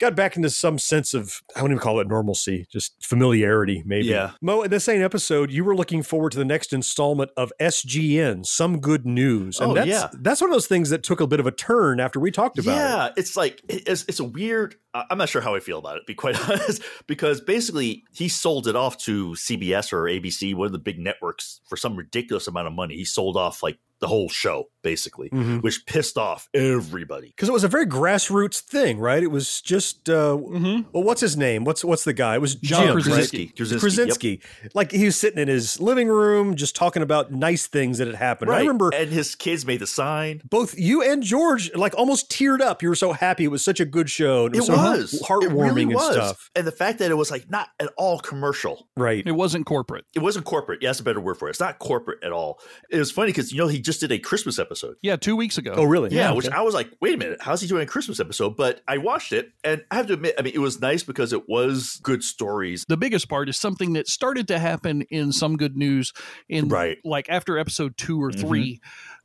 Got 0.00 0.16
back 0.16 0.34
into 0.36 0.50
some 0.50 0.80
sense 0.80 1.14
of, 1.14 1.40
I 1.54 1.62
wouldn't 1.62 1.76
even 1.76 1.82
call 1.84 2.00
it 2.00 2.08
normalcy, 2.08 2.66
just 2.68 2.96
familiarity, 3.00 3.84
maybe. 3.86 4.08
Yeah. 4.08 4.32
Mo, 4.42 4.62
in 4.62 4.70
the 4.72 4.80
same 4.80 5.00
episode, 5.04 5.52
you 5.52 5.62
were 5.62 5.76
looking 5.76 6.02
forward 6.02 6.32
to 6.32 6.38
the 6.38 6.44
next 6.44 6.72
installment 6.72 7.30
of 7.36 7.52
SGN, 7.60 8.44
Some 8.44 8.80
Good 8.80 9.06
News. 9.06 9.60
And 9.60 9.70
Oh, 9.70 9.74
that's, 9.74 9.86
yeah. 9.86 10.08
that's 10.14 10.40
one 10.40 10.50
of 10.50 10.54
those 10.54 10.66
things 10.66 10.90
that 10.90 11.04
took 11.04 11.20
a 11.20 11.28
bit 11.28 11.38
of 11.38 11.46
a 11.46 11.52
turn 11.52 12.00
after 12.00 12.18
we 12.18 12.32
talked 12.32 12.58
about 12.58 12.72
it. 12.72 12.76
yeah, 12.76 13.08
it's 13.16 13.36
like 13.36 13.60
it's 13.68 14.04
it's 14.08 14.18
a 14.18 14.24
weird. 14.24 14.74
I- 14.94 15.04
I'm 15.10 15.18
not 15.18 15.28
sure 15.28 15.42
how 15.42 15.54
I 15.54 15.60
feel 15.60 15.78
about 15.78 15.96
it. 15.96 16.00
To 16.00 16.06
be 16.06 16.14
quite 16.14 16.38
honest, 16.48 16.82
because 17.06 17.40
basically 17.40 18.04
he 18.12 18.28
sold 18.28 18.66
it 18.68 18.76
off 18.76 18.96
to 18.98 19.30
CBS 19.32 19.92
or 19.92 20.04
ABC, 20.04 20.54
one 20.54 20.66
of 20.66 20.72
the 20.72 20.78
big 20.78 20.98
networks, 20.98 21.60
for 21.68 21.76
some 21.76 21.96
ridiculous 21.96 22.46
amount 22.46 22.66
of 22.68 22.72
money. 22.72 22.94
He 22.96 23.04
sold 23.04 23.36
off 23.36 23.62
like 23.62 23.78
the 24.00 24.08
whole 24.08 24.28
show, 24.28 24.68
basically, 24.82 25.30
Mhm. 25.30 25.62
which 25.62 25.86
pissed 25.86 26.18
off 26.18 26.48
everybody. 26.52 27.28
because 27.28 27.48
it 27.48 27.52
was 27.52 27.64
a 27.64 27.68
very 27.68 27.86
grassroots 27.86 28.60
thing, 28.60 28.98
right? 28.98 29.22
It 29.22 29.30
was 29.30 29.62
just 29.62 30.10
uh, 30.10 30.36
Mhm. 30.36 30.86
well, 30.92 31.04
what's 31.04 31.20
his 31.20 31.36
name? 31.36 31.64
What's 31.64 31.84
what's 31.84 32.04
the 32.04 32.12
guy? 32.12 32.34
It 32.34 32.40
was 32.40 32.56
John 32.56 32.86
Jim, 32.86 32.92
Krasinski. 32.94 33.38
right? 33.46 33.56
Krasinski, 33.56 33.80
Krasinski. 33.80 34.40
Like 34.74 34.90
he 34.90 35.04
was 35.06 35.16
sitting 35.16 35.38
in 35.38 35.48
his 35.48 35.80
living 35.80 36.08
room, 36.08 36.54
just 36.56 36.74
talking 36.76 37.02
about 37.02 37.32
nice 37.32 37.66
things 37.66 37.98
that 37.98 38.06
had 38.08 38.16
happened. 38.16 38.50
I 38.50 38.58
remember 38.60 38.90
and 38.92 39.10
his 39.10 39.34
kids 39.36 39.64
made 39.64 39.78
the 39.80 39.86
sign. 39.86 40.42
both 40.50 40.76
you 40.78 41.00
and 41.02 41.22
George 41.22 41.72
like 41.74 41.94
almost 41.96 42.28
teared 42.30 42.60
up. 42.60 42.82
You 42.82 42.88
were 42.90 42.94
so 42.96 43.12
happy. 43.12 43.44
It 43.44 43.48
was 43.48 43.64
such 43.64 43.80
a 43.80 43.84
good 43.86 44.10
show. 44.10 44.46
And 44.46 44.54
it 44.54 44.58
It 44.58 44.60
was, 44.62 44.66
so 44.66 44.72
was 44.74 44.82
heartwarming 44.84 45.42
It 45.42 45.50
really 45.54 45.82
and 45.82 45.94
was. 45.94 46.12
stuff. 46.14 46.50
And 46.54 46.66
the 46.66 46.72
fact 46.72 46.98
that 47.00 47.10
it 47.10 47.14
was 47.14 47.30
like 47.30 47.50
not 47.50 47.68
at 47.80 47.90
all 47.96 48.18
commercial. 48.18 48.88
Right. 48.96 49.22
It 49.26 49.32
wasn't 49.32 49.66
corporate. 49.66 50.04
It 50.14 50.20
wasn't 50.20 50.44
corporate. 50.44 50.82
Yeah, 50.82 50.88
that's 50.90 51.00
a 51.00 51.04
better 51.04 51.20
word 51.20 51.36
for 51.38 51.48
it. 51.48 51.50
It's 51.50 51.60
not 51.60 51.78
corporate 51.78 52.22
at 52.22 52.32
all. 52.32 52.60
It 52.90 52.98
was 52.98 53.10
funny 53.10 53.30
because 53.30 53.52
you 53.52 53.58
know 53.58 53.68
he 53.68 53.80
just 53.80 54.00
did 54.00 54.12
a 54.12 54.18
Christmas 54.18 54.58
episode. 54.58 54.96
Yeah, 55.02 55.16
two 55.16 55.36
weeks 55.36 55.58
ago. 55.58 55.74
Oh, 55.76 55.84
really? 55.84 56.10
Yeah, 56.14 56.28
Okay. 56.28 56.36
which 56.36 56.48
I 56.50 56.60
was 56.62 56.74
like, 56.74 56.90
wait 57.00 57.14
a 57.14 57.16
minute, 57.16 57.38
how's 57.40 57.60
he 57.60 57.66
doing 57.68 57.82
a 57.82 57.86
Christmas 57.86 58.20
episode? 58.20 58.56
But 58.56 58.80
I 58.88 58.98
watched 58.98 59.32
it, 59.32 59.50
and 59.62 59.82
I 59.90 59.96
have 59.96 60.06
to 60.08 60.14
admit, 60.14 60.34
I 60.38 60.42
mean, 60.42 60.54
it 60.54 60.60
was 60.60 60.80
nice 60.80 61.02
because 61.02 61.32
it 61.32 61.48
was 61.48 62.00
good 62.02 62.22
stories. 62.22 62.84
the 62.88 62.96
biggest 62.96 63.28
part 63.28 63.48
is 63.48 63.56
something 63.56 63.94
that 63.94 64.08
started 64.08 64.48
to 64.48 64.58
happen 64.58 65.02
in 65.10 65.32
some 65.32 65.56
good 65.56 65.76
news 65.76 66.12
in 66.48 66.68
Right. 66.68 66.98
like 67.04 67.28
after 67.28 67.58
episode 67.58 67.96
two 67.96 68.22
or 68.22 68.30
Mhm. 68.30 68.40
3 68.40 68.80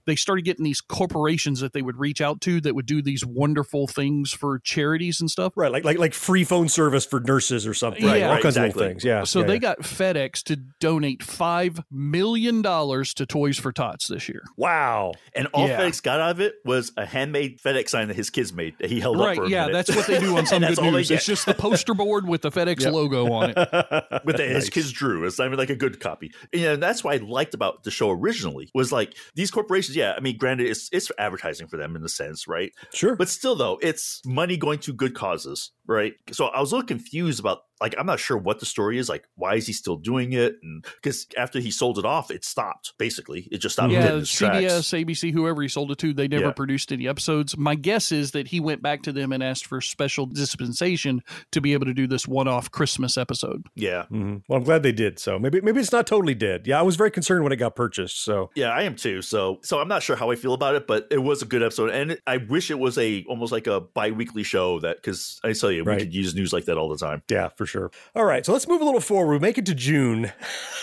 they 0.09 0.15
started 0.15 0.43
getting 0.45 0.65
these 0.65 0.81
corporations 0.81 1.59
that 1.61 1.73
they 1.73 1.81
would 1.81 1.97
reach 1.97 2.21
out 2.21 2.41
to 2.41 2.59
that 2.61 2.75
would 2.75 2.85
do 2.85 3.01
these 3.01 3.25
wonderful 3.25 3.87
things 3.87 4.31
for 4.31 4.59
charities 4.59 5.19
and 5.21 5.29
stuff 5.29 5.53
Right, 5.55 5.71
like 5.71 5.83
like 5.83 5.97
like 5.99 6.13
free 6.13 6.43
phone 6.43 6.69
service 6.69 7.05
for 7.05 7.19
nurses 7.19 7.65
or 7.67 7.73
something. 7.73 8.05
Right, 8.05 8.23
all 8.23 8.33
right, 8.33 8.41
kinds 8.43 8.57
of 8.57 8.63
exactly. 8.65 8.79
little 8.81 8.93
things. 8.93 9.03
Yeah. 9.05 9.23
so 9.23 9.41
yeah, 9.41 9.45
they 9.47 9.53
yeah. 9.53 9.59
got 9.59 9.79
fedex 9.79 10.43
to 10.43 10.55
donate 10.55 11.23
five 11.23 11.79
million 11.91 12.61
dollars 12.61 13.13
to 13.15 13.25
toys 13.25 13.57
for 13.57 13.71
tots 13.71 14.07
this 14.07 14.27
year 14.29 14.41
wow. 14.57 15.13
And 15.35 15.47
all 15.53 15.67
Yeah. 15.67 15.79
FedEx 15.81 16.01
got 16.03 16.19
out 16.19 16.31
of 16.31 16.39
it 16.41 16.55
was 16.65 16.91
a 16.97 17.05
handmade 17.05 17.59
FedEx 17.61 17.89
sign 17.89 18.07
that 18.07 18.15
his 18.17 18.29
kids 18.29 18.51
made 18.53 18.75
that 18.79 18.89
he 18.89 18.99
held 18.99 19.17
up 19.17 19.25
right 19.27 19.35
for 19.37 19.45
a 19.45 19.49
yeah 19.49 19.67
minute. 19.67 19.85
that's 19.85 19.95
what 19.95 20.07
they 20.07 20.19
do 20.19 20.37
on 20.37 20.45
some 20.45 20.61
good 20.61 20.79
news 20.81 21.11
it's 21.11 21.25
just 21.25 21.45
the 21.45 21.53
poster 21.53 21.93
board 21.93 22.27
with 22.27 22.41
the 22.41 22.51
fedex 22.51 22.81
Yep. 22.81 22.93
logo 22.93 23.31
on 23.31 23.49
it 23.51 23.55
with 24.25 24.37
the, 24.37 24.43
his 24.45 24.69
kids 24.69 24.91
drew. 24.91 25.25
It's 25.25 25.37
not 25.37 25.45
even 25.47 25.57
like 25.57 25.69
a 25.69 25.75
good 25.75 25.99
copy. 25.99 26.31
And, 26.53 26.61
you 26.61 26.67
know, 26.67 26.75
that's 26.75 27.03
what 27.03 27.13
I 27.19 27.23
liked 27.23 27.53
about 27.53 27.83
the 27.83 27.91
show 27.91 28.09
originally 28.11 28.69
was 28.73 28.91
like 28.91 29.15
these 29.35 29.51
corporations. 29.51 29.95
Yeah, 29.99 30.13
I 30.15 30.21
mean, 30.21 30.37
granted, 30.37 30.67
it's 30.67 30.87
it's 30.93 31.11
advertising 31.19 31.67
for 31.67 31.75
them 31.75 31.95
in 31.97 32.03
a 32.05 32.09
sense, 32.09 32.47
right? 32.47 32.71
Sure. 32.93 33.17
But 33.17 33.27
still, 33.27 33.55
though, 33.55 33.77
it's 33.81 34.21
money 34.25 34.55
going 34.55 34.79
to 34.79 34.93
good 34.93 35.13
causes, 35.13 35.71
right? 35.85 36.13
So 36.31 36.45
I 36.45 36.61
was 36.61 36.71
a 36.71 36.75
little 36.75 36.87
confused 36.87 37.41
about 37.41 37.63
like 37.81 37.95
I'm 37.97 38.05
not 38.05 38.19
sure 38.19 38.37
what 38.37 38.59
the 38.59 38.65
story 38.65 38.97
is. 38.97 39.09
Like, 39.09 39.25
why 39.35 39.55
is 39.55 39.67
he 39.67 39.73
still 39.73 39.95
doing 39.97 40.33
it? 40.33 40.57
And 40.63 40.85
because 41.01 41.27
after 41.37 41.59
he 41.59 41.71
sold 41.71 41.97
it 41.97 42.05
off, 42.05 42.29
it 42.31 42.43
stopped. 42.45 42.93
Basically, 42.97 43.47
it 43.51 43.59
just 43.59 43.73
stopped. 43.73 43.91
yeah 43.93 44.01
dead 44.03 44.13
in 44.15 44.19
its 44.21 44.33
tracks. 44.33 44.57
cbs 44.65 45.05
abc 45.05 45.31
whoever 45.33 45.61
he 45.61 45.67
sold 45.67 45.91
it 45.91 45.97
to 45.99 46.13
they 46.13 46.27
never 46.27 46.45
Yeah. 46.47 46.51
produced 46.51 46.91
any 46.91 47.07
episodes 47.07 47.57
my 47.57 47.75
guess 47.75 48.11
is 48.11 48.31
that 48.31 48.47
he 48.49 48.59
went 48.59 48.81
back 48.81 49.03
to 49.03 49.11
them 49.11 49.31
and 49.31 49.41
asked 49.43 49.65
for 49.65 49.81
special 49.81 50.25
dispensation 50.25 51.21
to 51.51 51.61
be 51.61 51.73
able 51.73 51.85
to 51.85 51.93
do 51.93 52.07
this 52.07 52.27
one-off 52.27 52.71
christmas 52.71 53.17
episode 53.17 53.65
Yeah, 53.75 54.05
Mhm. 54.11 54.43
Well, 54.47 54.57
I'm 54.57 54.63
glad 54.63 54.83
they 54.83 54.91
did. 54.91 55.19
So 55.19 55.39
maybe 55.39 55.61
maybe 55.61 55.79
it's 55.79 55.91
not 55.91 56.05
totally 56.07 56.33
dead. 56.35 56.67
Yeah, 56.67 56.79
I 56.79 56.81
was 56.81 56.95
very 56.95 57.11
concerned 57.11 57.43
when 57.43 57.51
it 57.53 57.57
got 57.57 57.75
purchased. 57.75 58.23
So 58.23 58.49
yeah, 58.55 58.69
I 58.69 58.83
am 58.83 58.95
too. 58.95 59.21
So, 59.21 59.59
so 59.63 59.79
I'm 59.79 59.87
not 59.87 60.03
sure 60.03 60.15
how 60.15 60.31
I 60.31 60.35
feel 60.35 60.53
about 60.53 60.75
it, 60.75 60.87
but 60.87 61.07
it 61.11 61.19
was 61.23 61.41
a 61.41 61.45
good 61.45 61.63
episode, 61.63 61.89
and 61.91 62.11
it, 62.11 62.21
I 62.27 62.37
wish 62.37 62.69
it 62.71 62.79
was 62.79 62.97
a 62.97 63.23
almost 63.27 63.51
like 63.51 63.67
a 63.67 63.79
bi-weekly 63.81 64.43
show 64.43 64.79
that 64.81 64.97
because 64.97 65.39
I 65.43 65.53
tell 65.53 65.71
you, 65.71 65.83
Right. 65.83 65.97
we 65.99 66.05
could 66.05 66.13
use 66.13 66.35
news 66.35 66.51
like 66.53 66.65
that 66.65 66.77
all 66.77 66.89
the 66.89 66.97
time. 66.97 67.21
yeah, 67.29 67.49
for 67.49 67.65
sure. 67.69 67.91
All 68.15 68.25
right, 68.25 68.45
so 68.45 68.51
let's 68.51 68.67
move 68.67 68.81
a 68.81 68.85
little 68.85 68.99
forward. 68.99 69.33
We 69.33 69.39
make 69.39 69.57
it 69.57 69.65
to 69.67 69.75
June. 69.75 70.31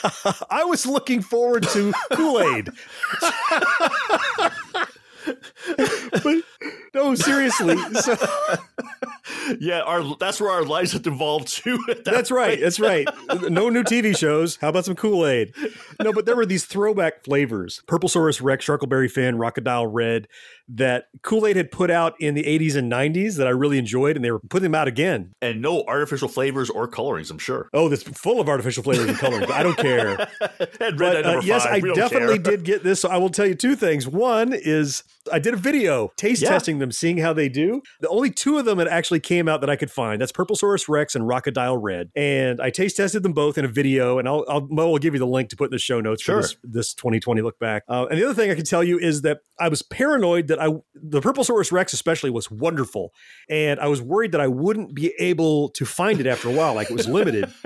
I 0.50 0.64
was 0.64 0.86
looking 0.86 1.20
forward 1.20 1.64
to 1.70 1.92
Kool 2.12 2.40
Aid. 2.40 2.70
but 6.22 6.36
no, 6.94 7.14
seriously. 7.14 7.76
So, 7.94 8.16
yeah, 9.60 9.80
our 9.80 10.16
that's 10.18 10.40
where 10.40 10.50
our 10.50 10.64
lives 10.64 10.92
have 10.92 11.06
evolved 11.06 11.48
to. 11.64 11.78
at 11.90 12.04
that 12.04 12.14
that's 12.14 12.30
right. 12.30 12.58
That's 12.60 12.80
right. 12.80 13.08
No 13.50 13.68
new 13.68 13.82
TV 13.82 14.16
shows. 14.16 14.56
How 14.56 14.68
about 14.68 14.84
some 14.84 14.94
Kool 14.96 15.26
Aid? 15.26 15.54
No, 16.00 16.12
but 16.12 16.26
there 16.26 16.36
were 16.36 16.46
these 16.46 16.64
throwback 16.64 17.24
flavors: 17.24 17.82
Purple 17.86 18.08
Saurus 18.08 18.40
Rex, 18.42 18.64
Sharkleberry 18.66 19.10
Fin, 19.10 19.36
Crocodile 19.38 19.86
Red, 19.86 20.28
that 20.68 21.06
Kool 21.22 21.46
Aid 21.46 21.56
had 21.56 21.70
put 21.70 21.90
out 21.90 22.14
in 22.20 22.34
the 22.34 22.42
80s 22.42 22.76
and 22.76 22.90
90s 22.90 23.36
that 23.36 23.46
I 23.46 23.50
really 23.50 23.78
enjoyed, 23.78 24.16
and 24.16 24.24
they 24.24 24.30
were 24.30 24.40
putting 24.40 24.64
them 24.64 24.74
out 24.74 24.88
again. 24.88 25.32
and 25.40 25.62
no 25.62 25.82
artificial 25.86 26.28
flavors 26.28 26.70
or 26.70 26.88
colorings. 26.88 27.30
I'm 27.30 27.38
sure. 27.38 27.68
Oh, 27.72 27.88
that's 27.88 28.02
full 28.02 28.40
of 28.40 28.48
artificial 28.48 28.82
flavors 28.82 29.06
and 29.08 29.18
colorings. 29.18 29.50
I 29.50 29.62
don't 29.62 29.76
care. 29.78 30.28
and 30.80 30.98
red 31.00 31.24
But 31.24 31.26
uh, 31.26 31.40
yes, 31.44 31.64
I 31.64 31.80
definitely 31.80 32.38
care. 32.38 32.56
did 32.56 32.64
get 32.64 32.82
this. 32.82 33.00
So 33.00 33.08
I 33.08 33.16
will 33.18 33.28
tell 33.30 33.46
you 33.46 33.54
two 33.54 33.76
things. 33.76 34.06
One 34.08 34.52
is 34.52 35.02
I 35.32 35.38
did 35.38 35.54
a 35.54 35.56
video 35.56 36.12
taste 36.16 36.42
Yeah. 36.42 36.50
Testing 36.56 36.78
them, 36.78 36.90
seeing 36.92 37.18
how 37.18 37.32
they 37.32 37.48
do. 37.48 37.82
The 38.00 38.08
only 38.08 38.30
two 38.30 38.58
of 38.58 38.64
them 38.64 38.78
that 38.78 38.88
actually 38.88 39.20
came 39.20 39.48
out 39.48 39.60
that 39.60 39.70
I 39.70 39.76
could 39.76 39.90
find 39.90 40.20
that's 40.20 40.32
Purple 40.32 40.56
Saurus 40.56 40.88
Rex 40.88 41.14
and 41.14 41.26
Crocodile 41.26 41.76
Red. 41.76 42.10
And 42.16 42.60
I 42.60 42.70
taste 42.70 42.96
tested 42.96 43.22
them 43.22 43.32
both 43.32 43.58
in 43.58 43.64
a 43.64 43.68
video, 43.68 44.18
and 44.18 44.28
I'll, 44.28 44.44
I'll 44.48 44.66
Mo 44.68 44.90
will 44.90 44.98
give 44.98 45.14
you 45.14 45.20
the 45.20 45.26
link 45.26 45.48
to 45.50 45.56
put 45.56 45.66
in 45.66 45.70
the 45.70 45.78
show 45.78 46.00
notes 46.00 46.22
Sure. 46.22 46.42
for 46.42 46.48
this, 46.48 46.56
this 46.62 46.94
2020 46.94 47.42
look 47.42 47.58
back. 47.58 47.82
Uh, 47.88 48.06
and 48.10 48.18
the 48.20 48.24
other 48.24 48.34
thing 48.34 48.50
I 48.50 48.54
can 48.54 48.64
tell 48.64 48.82
you 48.84 48.98
is 48.98 49.22
that 49.22 49.38
I 49.60 49.68
was 49.68 49.82
paranoid 49.82 50.48
that 50.48 50.60
I 50.60 50.68
the 50.94 51.20
Purple 51.20 51.44
Saurus 51.44 51.70
Rex 51.72 51.92
especially 51.92 52.30
was 52.30 52.50
wonderful, 52.50 53.12
and 53.48 53.78
I 53.80 53.86
was 53.88 54.00
worried 54.02 54.32
that 54.32 54.40
I 54.40 54.48
wouldn't 54.48 54.94
be 54.94 55.12
able 55.18 55.68
to 55.70 55.84
find 55.84 56.20
it 56.20 56.26
after 56.26 56.48
a 56.48 56.52
while, 56.52 56.74
like 56.74 56.90
it 56.90 56.94
was 56.96 57.08
limited. 57.08 57.52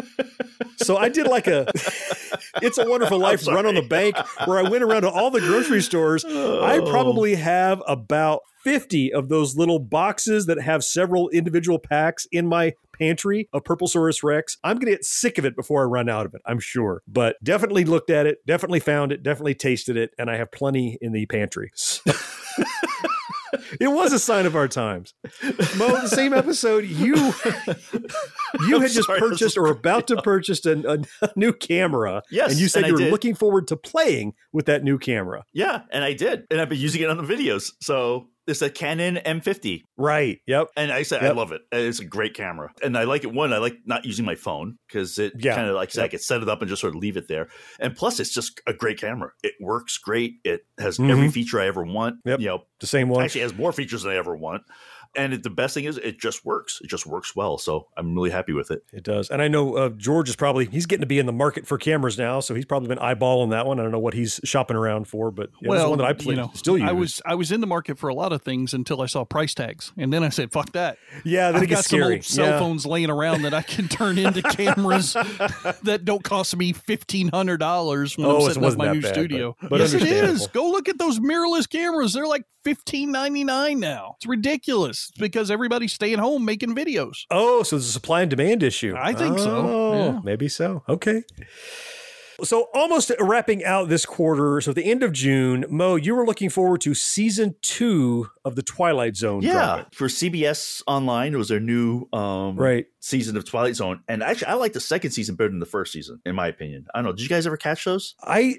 So 0.83 0.96
I 0.96 1.11
did 1.11 1.26
like 1.26 1.46
a 1.46 1.66
It's 2.62 2.79
a 2.79 2.88
Wonderful 2.88 3.18
Life 3.18 3.46
run 3.46 3.66
on 3.66 3.74
the 3.74 3.83
bank 3.83 4.16
where 4.46 4.59
I 4.59 4.62
went 4.68 4.83
around 4.83 5.03
to 5.03 5.11
all 5.11 5.31
the 5.31 5.40
grocery 5.40 5.83
stores. 5.83 6.24
I 6.24 6.79
Oh. 6.79 6.87
probably 6.90 7.35
have 7.35 7.83
about 7.87 8.40
50 8.62 9.12
of 9.12 9.29
those 9.29 9.57
little 9.57 9.79
boxes 9.79 10.46
that 10.46 10.61
have 10.61 10.85
several 10.85 11.29
individual 11.31 11.79
packs 11.79 12.27
in 12.31 12.46
my 12.46 12.75
pantry 12.99 13.49
of 13.53 13.64
Purple 13.64 13.88
Saurus 13.88 14.23
Rex. 14.23 14.59
I'm 14.62 14.77
going 14.77 14.87
to 14.87 14.92
get 14.92 15.05
sick 15.05 15.38
of 15.38 15.44
it 15.44 15.57
before 15.57 15.83
I 15.83 15.87
run 15.87 16.09
out 16.09 16.27
of 16.27 16.35
it, 16.35 16.42
I'm 16.46 16.61
sure. 16.61 17.03
But 17.09 17.37
definitely 17.42 17.85
looked 17.85 18.11
at 18.11 18.27
it, 18.27 18.44
definitely 18.46 18.81
found 18.81 19.12
it, 19.12 19.23
definitely 19.23 19.55
tasted 19.55 19.96
it, 19.96 20.11
and 20.18 20.31
I 20.31 20.37
have 20.37 20.53
plenty 20.53 20.99
in 21.01 21.12
the 21.12 21.27
pantry. 21.27 21.70
So- 21.75 22.12
it 23.81 23.88
was 23.88 24.12
a 24.12 24.18
sign 24.18 24.46
of 24.46 24.57
our 24.57 24.68
times. 24.68 25.14
Mo, 25.77 26.01
the 26.01 26.09
same 26.09 26.33
episode, 26.33 26.85
you 26.85 27.14
you 28.66 28.77
I'm 28.77 28.83
had 28.83 28.90
just 28.90 29.07
sorry, 29.07 29.20
purchased 29.20 29.57
or 29.57 29.66
about 29.66 30.07
to 30.09 30.20
purchase 30.23 30.64
a, 30.66 31.03
a 31.23 31.31
new 31.37 31.53
camera. 31.53 32.23
Yes, 32.31 32.53
and 32.53 32.61
you 32.61 32.68
said 32.68 32.85
and 32.85 32.87
I 32.87 32.88
you 32.88 32.94
were 32.94 33.01
did. 33.01 33.12
looking 33.12 33.35
forward 33.35 33.68
to 33.68 33.77
playing 33.77 34.35
with 34.53 34.66
that 34.66 34.85
new 34.85 34.99
camera. 34.99 35.44
Yeah, 35.53 35.83
and 35.90 36.05
I 36.05 36.12
did, 36.12 36.46
and 36.51 36.61
I've 36.61 36.68
been 36.68 36.79
using 36.79 37.03
it 37.03 37.11
on 37.11 37.16
the 37.16 37.23
videos. 37.23 37.73
So 37.81 38.29
it's 38.46 38.62
a 38.62 38.70
Canon 38.70 39.16
M50, 39.16 39.83
Right. 39.96 40.38
Yep. 40.46 40.68
and 40.76 40.90
I 40.92 41.03
said 41.03 41.22
I 41.24 41.31
love 41.33 41.53
it. 41.53 41.62
It's 41.70 42.00
a 42.00 42.05
great 42.05 42.35
camera, 42.35 42.70
and 42.83 42.96
I 42.96 43.05
like 43.05 43.22
it. 43.24 43.33
One, 43.33 43.53
I 43.53 43.59
like 43.59 43.76
not 43.85 44.05
using 44.05 44.24
my 44.24 44.35
phone 44.35 44.79
because 44.88 45.18
it 45.18 45.35
Yeah. 45.38 45.55
kind 45.55 45.68
of 45.68 45.74
like 45.74 45.96
I 45.96 46.03
Yep. 46.03 46.11
could 46.12 46.20
set 46.22 46.42
it 46.42 46.48
up 46.48 46.61
and 46.62 46.68
just 46.68 46.81
sort 46.81 46.94
of 46.94 47.00
leave 47.00 47.16
it 47.16 47.29
there. 47.29 47.48
And 47.79 47.94
plus, 47.94 48.18
it's 48.20 48.33
just 48.35 48.61
a 48.66 48.72
great 48.72 48.98
camera. 48.98 49.31
It 49.42 49.55
works 49.61 49.98
great. 49.98 50.35
It 50.44 50.62
has 50.79 50.98
every 50.98 51.31
feature 51.31 51.61
I 51.61 51.66
ever 51.66 51.85
want. 51.85 52.16
Mm-hmm. 52.16 52.29
Yep. 52.31 52.40
You 52.40 52.46
know, 52.46 52.64
The 52.81 52.87
same 52.87 53.09
one. 53.09 53.24
actually 53.24 53.42
has 53.42 53.55
more 53.55 53.72
features 53.72 54.03
than 54.03 54.12
I 54.12 54.16
ever 54.16 54.37
want. 54.37 54.62
And 55.16 55.35
it, 55.35 55.42
the 55.42 55.51
best 55.51 55.75
thing 55.75 55.85
is 55.85 55.99
it 55.99 56.20
just 56.20 56.44
works. 56.44 56.81
It 56.83 56.88
just 56.88 57.07
works 57.07 57.35
well. 57.35 57.59
So 57.59 57.88
I'm 57.96 58.14
really 58.14 58.31
happy 58.31 58.53
with 58.53 58.70
it. 58.70 58.85
It 58.92 59.03
does. 59.03 59.29
And 59.31 59.42
I 59.42 59.49
know 59.49 59.77
uh, 59.77 59.88
George 59.90 60.29
is 60.29 60.37
probably, 60.37 60.66
he's 60.66 60.87
getting 60.87 61.03
to 61.03 61.07
be 61.07 61.18
in 61.18 61.27
the 61.27 61.33
market 61.33 61.66
for 61.66 61.79
cameras 61.79 62.16
now. 62.16 62.40
So 62.40 62.55
he's 62.55 62.64
probably 62.64 62.88
been 62.88 62.99
eyeballing 62.99 63.51
that 63.51 63.66
one. 63.66 63.81
I 63.81 63.83
don't 63.83 63.92
know 63.92 63.99
what 63.99 64.14
he's 64.14 64.40
shopping 64.44 64.77
around 64.77 65.09
for, 65.09 65.31
but 65.31 65.51
yeah, 65.61 65.68
well, 65.68 65.85
the 65.85 65.88
one 65.90 65.99
that 65.99 66.07
I 66.07 66.12
played, 66.12 66.37
you 66.37 66.42
know, 66.42 66.51
still 66.55 66.79
use. 66.79 66.88
I 66.88 66.92
was, 66.92 67.23
I 67.27 67.35
was 67.35 67.51
in 67.51 67.61
the 67.61 67.66
market 67.66 67.99
for 67.99 68.09
a 68.09 68.14
lot 68.14 68.33
of 68.33 68.42
things 68.42 68.73
until 68.73 69.03
I 69.03 69.07
saw 69.07 69.25
price 69.25 69.55
tags. 69.55 69.92
And 69.96 70.12
then 70.12 70.23
I 70.23 70.29
said, 70.29 70.53
fuck 70.53 70.73
that. 70.73 70.99
Yeah, 71.25 71.51
then 71.51 71.62
I've 71.62 71.68
got 71.68 71.85
scary. 71.85 72.03
some 72.03 72.12
old 72.12 72.25
cell 72.25 72.46
yeah. 72.46 72.59
phones 72.59 72.87
laying 72.87 73.11
around 73.11 73.42
that 73.42 73.55
I 73.55 73.62
can 73.62 73.88
turn 73.88 74.16
into 74.16 74.42
cameras 74.51 75.14
that 75.14 76.03
don't 76.05 76.23
cost 76.23 76.57
me 76.57 76.73
$1,500 76.73 78.16
when 78.16 78.27
oh, 78.27 78.37
I'm 78.37 78.42
setting 78.42 78.64
up 78.64 78.77
my 78.77 78.92
new 78.92 79.03
bad, 79.03 79.12
studio. 79.14 79.57
But, 79.61 79.70
but 79.70 79.81
yes, 79.81 79.94
it 79.94 80.03
is. 80.03 80.46
Go 80.49 80.70
look 80.70 80.88
at 80.88 80.99
those 80.99 81.18
mirrorless 81.18 81.68
cameras. 81.68 82.12
They're 82.12 82.27
like 82.27 82.44
fifteen 82.64 83.12
ninety 83.12 83.44
nine 83.44 83.81
now. 83.81 84.16
It's 84.18 84.27
ridiculous 84.27 85.09
it's 85.11 85.18
because 85.18 85.51
everybody's 85.51 85.92
staying 85.92 86.18
home 86.18 86.44
making 86.44 86.75
videos. 86.75 87.25
Oh, 87.31 87.62
so 87.62 87.77
it's 87.77 87.88
a 87.88 87.92
supply 87.92 88.23
and 88.23 88.31
demand 88.31 88.62
issue. 88.62 88.94
I 88.96 89.12
think 89.12 89.38
oh, 89.38 89.44
so. 89.44 89.94
Yeah. 89.94 90.20
Maybe 90.25 90.49
so. 90.49 90.83
Okay. 90.88 91.23
So 92.42 92.68
almost 92.73 93.12
wrapping 93.20 93.64
out 93.64 93.88
this 93.88 94.07
quarter. 94.07 94.61
So 94.61 94.70
at 94.70 94.77
the 94.77 94.85
end 94.85 95.03
of 95.03 95.12
June, 95.12 95.64
Mo, 95.68 95.96
you 95.96 96.14
were 96.14 96.25
looking 96.25 96.49
forward 96.49 96.81
to 96.83 96.94
season 96.94 97.55
two 97.61 98.29
of 98.44 98.57
the 98.57 98.62
Twilight 98.62 99.16
Zone. 99.16 99.42
Yeah, 99.42 99.53
dropping. 99.53 99.85
for 99.92 100.09
CBS 100.09 100.83
Online, 100.87 101.35
it 101.35 101.37
was 101.37 101.49
their 101.49 101.61
new 101.61 102.09
um, 102.12 102.57
right 102.57 102.87
season 103.01 103.37
of 103.37 103.44
Twilight 103.44 103.77
Zone, 103.77 104.03
and 104.09 104.23
actually, 104.23 104.46
I 104.49 104.55
like 104.55 104.73
the 104.73 104.81
second 104.81 105.11
season 105.11 105.35
better 105.35 105.51
than 105.51 105.61
the 105.61 105.66
first 105.66 105.92
season, 105.92 106.20
in 106.25 106.35
my 106.35 106.46
opinion. 106.49 106.87
I 106.94 106.99
don't 106.99 107.05
know. 107.05 107.12
Did 107.12 107.23
you 107.23 107.29
guys 107.29 107.46
ever 107.46 107.57
catch 107.57 107.85
those? 107.85 108.14
I 108.23 108.57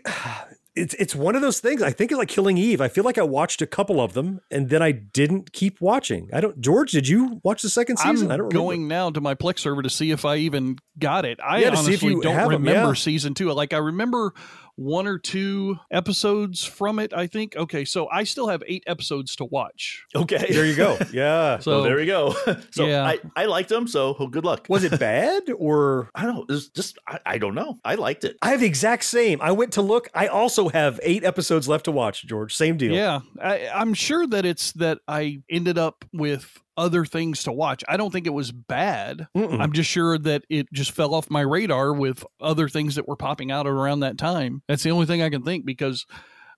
it's 0.76 0.94
it's 0.94 1.14
one 1.14 1.36
of 1.36 1.42
those 1.42 1.60
things. 1.60 1.82
I 1.82 1.92
think 1.92 2.12
it's 2.12 2.18
like 2.18 2.30
Killing 2.30 2.58
Eve. 2.58 2.80
I 2.80 2.88
feel 2.88 3.04
like 3.04 3.18
I 3.18 3.24
watched 3.24 3.62
a 3.62 3.68
couple 3.68 4.00
of 4.00 4.14
them 4.14 4.40
and 4.50 4.70
then 4.70 4.82
I 4.82 4.92
didn't 4.92 5.52
keep 5.52 5.82
watching. 5.82 6.30
I 6.32 6.40
don't. 6.40 6.60
George, 6.62 6.92
did 6.92 7.08
you 7.08 7.42
watch 7.44 7.62
the 7.62 7.70
second 7.70 7.98
season? 7.98 8.28
I'm 8.28 8.34
I 8.34 8.38
don't 8.38 8.50
going 8.50 8.84
remember. 8.84 8.94
now 8.94 9.10
to 9.12 9.22
my 9.22 9.36
Plex 9.36 9.60
server 9.60 9.82
to 9.82 9.90
see 9.90 10.12
if 10.12 10.24
I 10.24 10.38
even 10.38 10.78
got 10.98 11.26
it. 11.26 11.40
I 11.44 11.60
yeah, 11.60 11.70
honestly 11.70 12.16
don't 12.22 12.50
remember 12.50 12.70
yeah. 12.90 12.94
season 12.94 13.34
two. 13.34 13.52
Like 13.52 13.74
I 13.74 13.80
remember 13.80 14.34
one 14.76 15.08
or 15.08 15.18
two 15.18 15.78
episodes 15.92 16.64
from 16.64 17.00
it, 17.00 17.14
I 17.14 17.28
think. 17.28 17.56
Okay, 17.56 17.86
so 17.86 18.08
I 18.10 18.24
still 18.24 18.48
have 18.48 18.64
eight 18.68 18.84
episodes 18.88 19.36
to 19.38 19.46
watch. 19.46 20.04
Okay. 20.16 20.48
There 20.50 20.66
you 20.66 20.76
go. 20.76 20.98
Yeah. 21.12 21.60
so 21.60 21.72
well, 21.72 21.84
there 21.84 21.98
we 21.98 22.06
go. 22.06 22.34
so 22.72 22.86
yeah. 22.86 23.04
I, 23.06 23.20
I 23.36 23.46
liked 23.46 23.70
them, 23.70 23.88
so 23.88 24.14
good 24.28 24.46
luck. 24.46 24.68
Was 24.70 24.84
it 24.84 24.98
bad 24.98 25.44
or 25.58 26.10
I 26.16 26.24
don't 26.24 26.36
know. 26.36 26.56
It's 26.56 26.70
just 26.70 26.98
I, 27.08 27.20
I 27.26 27.38
don't 27.38 27.56
know. 27.56 27.80
I 27.84 27.96
liked 27.96 28.24
it. 28.24 28.38
I 28.42 28.52
have 28.52 28.62
the 28.62 28.66
exact 28.66 29.04
same. 29.04 29.42
I 29.42 29.52
went 29.52 29.74
to 29.74 29.82
look. 29.82 30.10
I 30.14 30.28
also 30.28 30.70
have 30.70 31.00
eight 31.04 31.24
episodes 31.26 31.68
left 31.68 31.86
to 31.86 31.92
watch, 31.92 32.26
George. 32.26 32.56
Same 32.56 32.78
deal. 32.78 32.94
Yeah. 32.94 33.22
I, 33.42 33.68
I'm 33.70 33.94
sure 33.94 34.26
that 34.28 34.46
it's 34.46 34.72
that 34.74 35.00
I 35.08 35.42
ended 35.50 35.78
up 35.78 36.06
with 36.14 36.62
other 36.82 37.06
things 37.06 37.44
to 37.44 37.52
watch. 37.52 37.84
I 37.88 37.96
don't 37.96 38.12
think 38.12 38.26
it 38.26 38.32
was 38.32 38.52
bad. 38.52 39.28
Mm-mm. 39.38 39.62
I'm 39.62 39.72
just 39.72 39.90
sure 39.90 40.18
that 40.18 40.44
it 40.50 40.66
just 40.74 40.92
fell 40.92 41.14
off 41.14 41.30
my 41.30 41.42
radar 41.42 41.94
with 41.94 42.26
other 42.42 42.68
things 42.68 42.96
that 42.96 43.08
were 43.08 43.16
popping 43.16 43.52
out 43.52 43.68
around 43.68 44.00
that 44.00 44.18
time. 44.18 44.64
That's 44.68 44.82
the 44.82 44.90
only 44.90 45.06
thing 45.06 45.22
I 45.22 45.30
can 45.30 45.44
think 45.44 45.64
because 45.64 46.08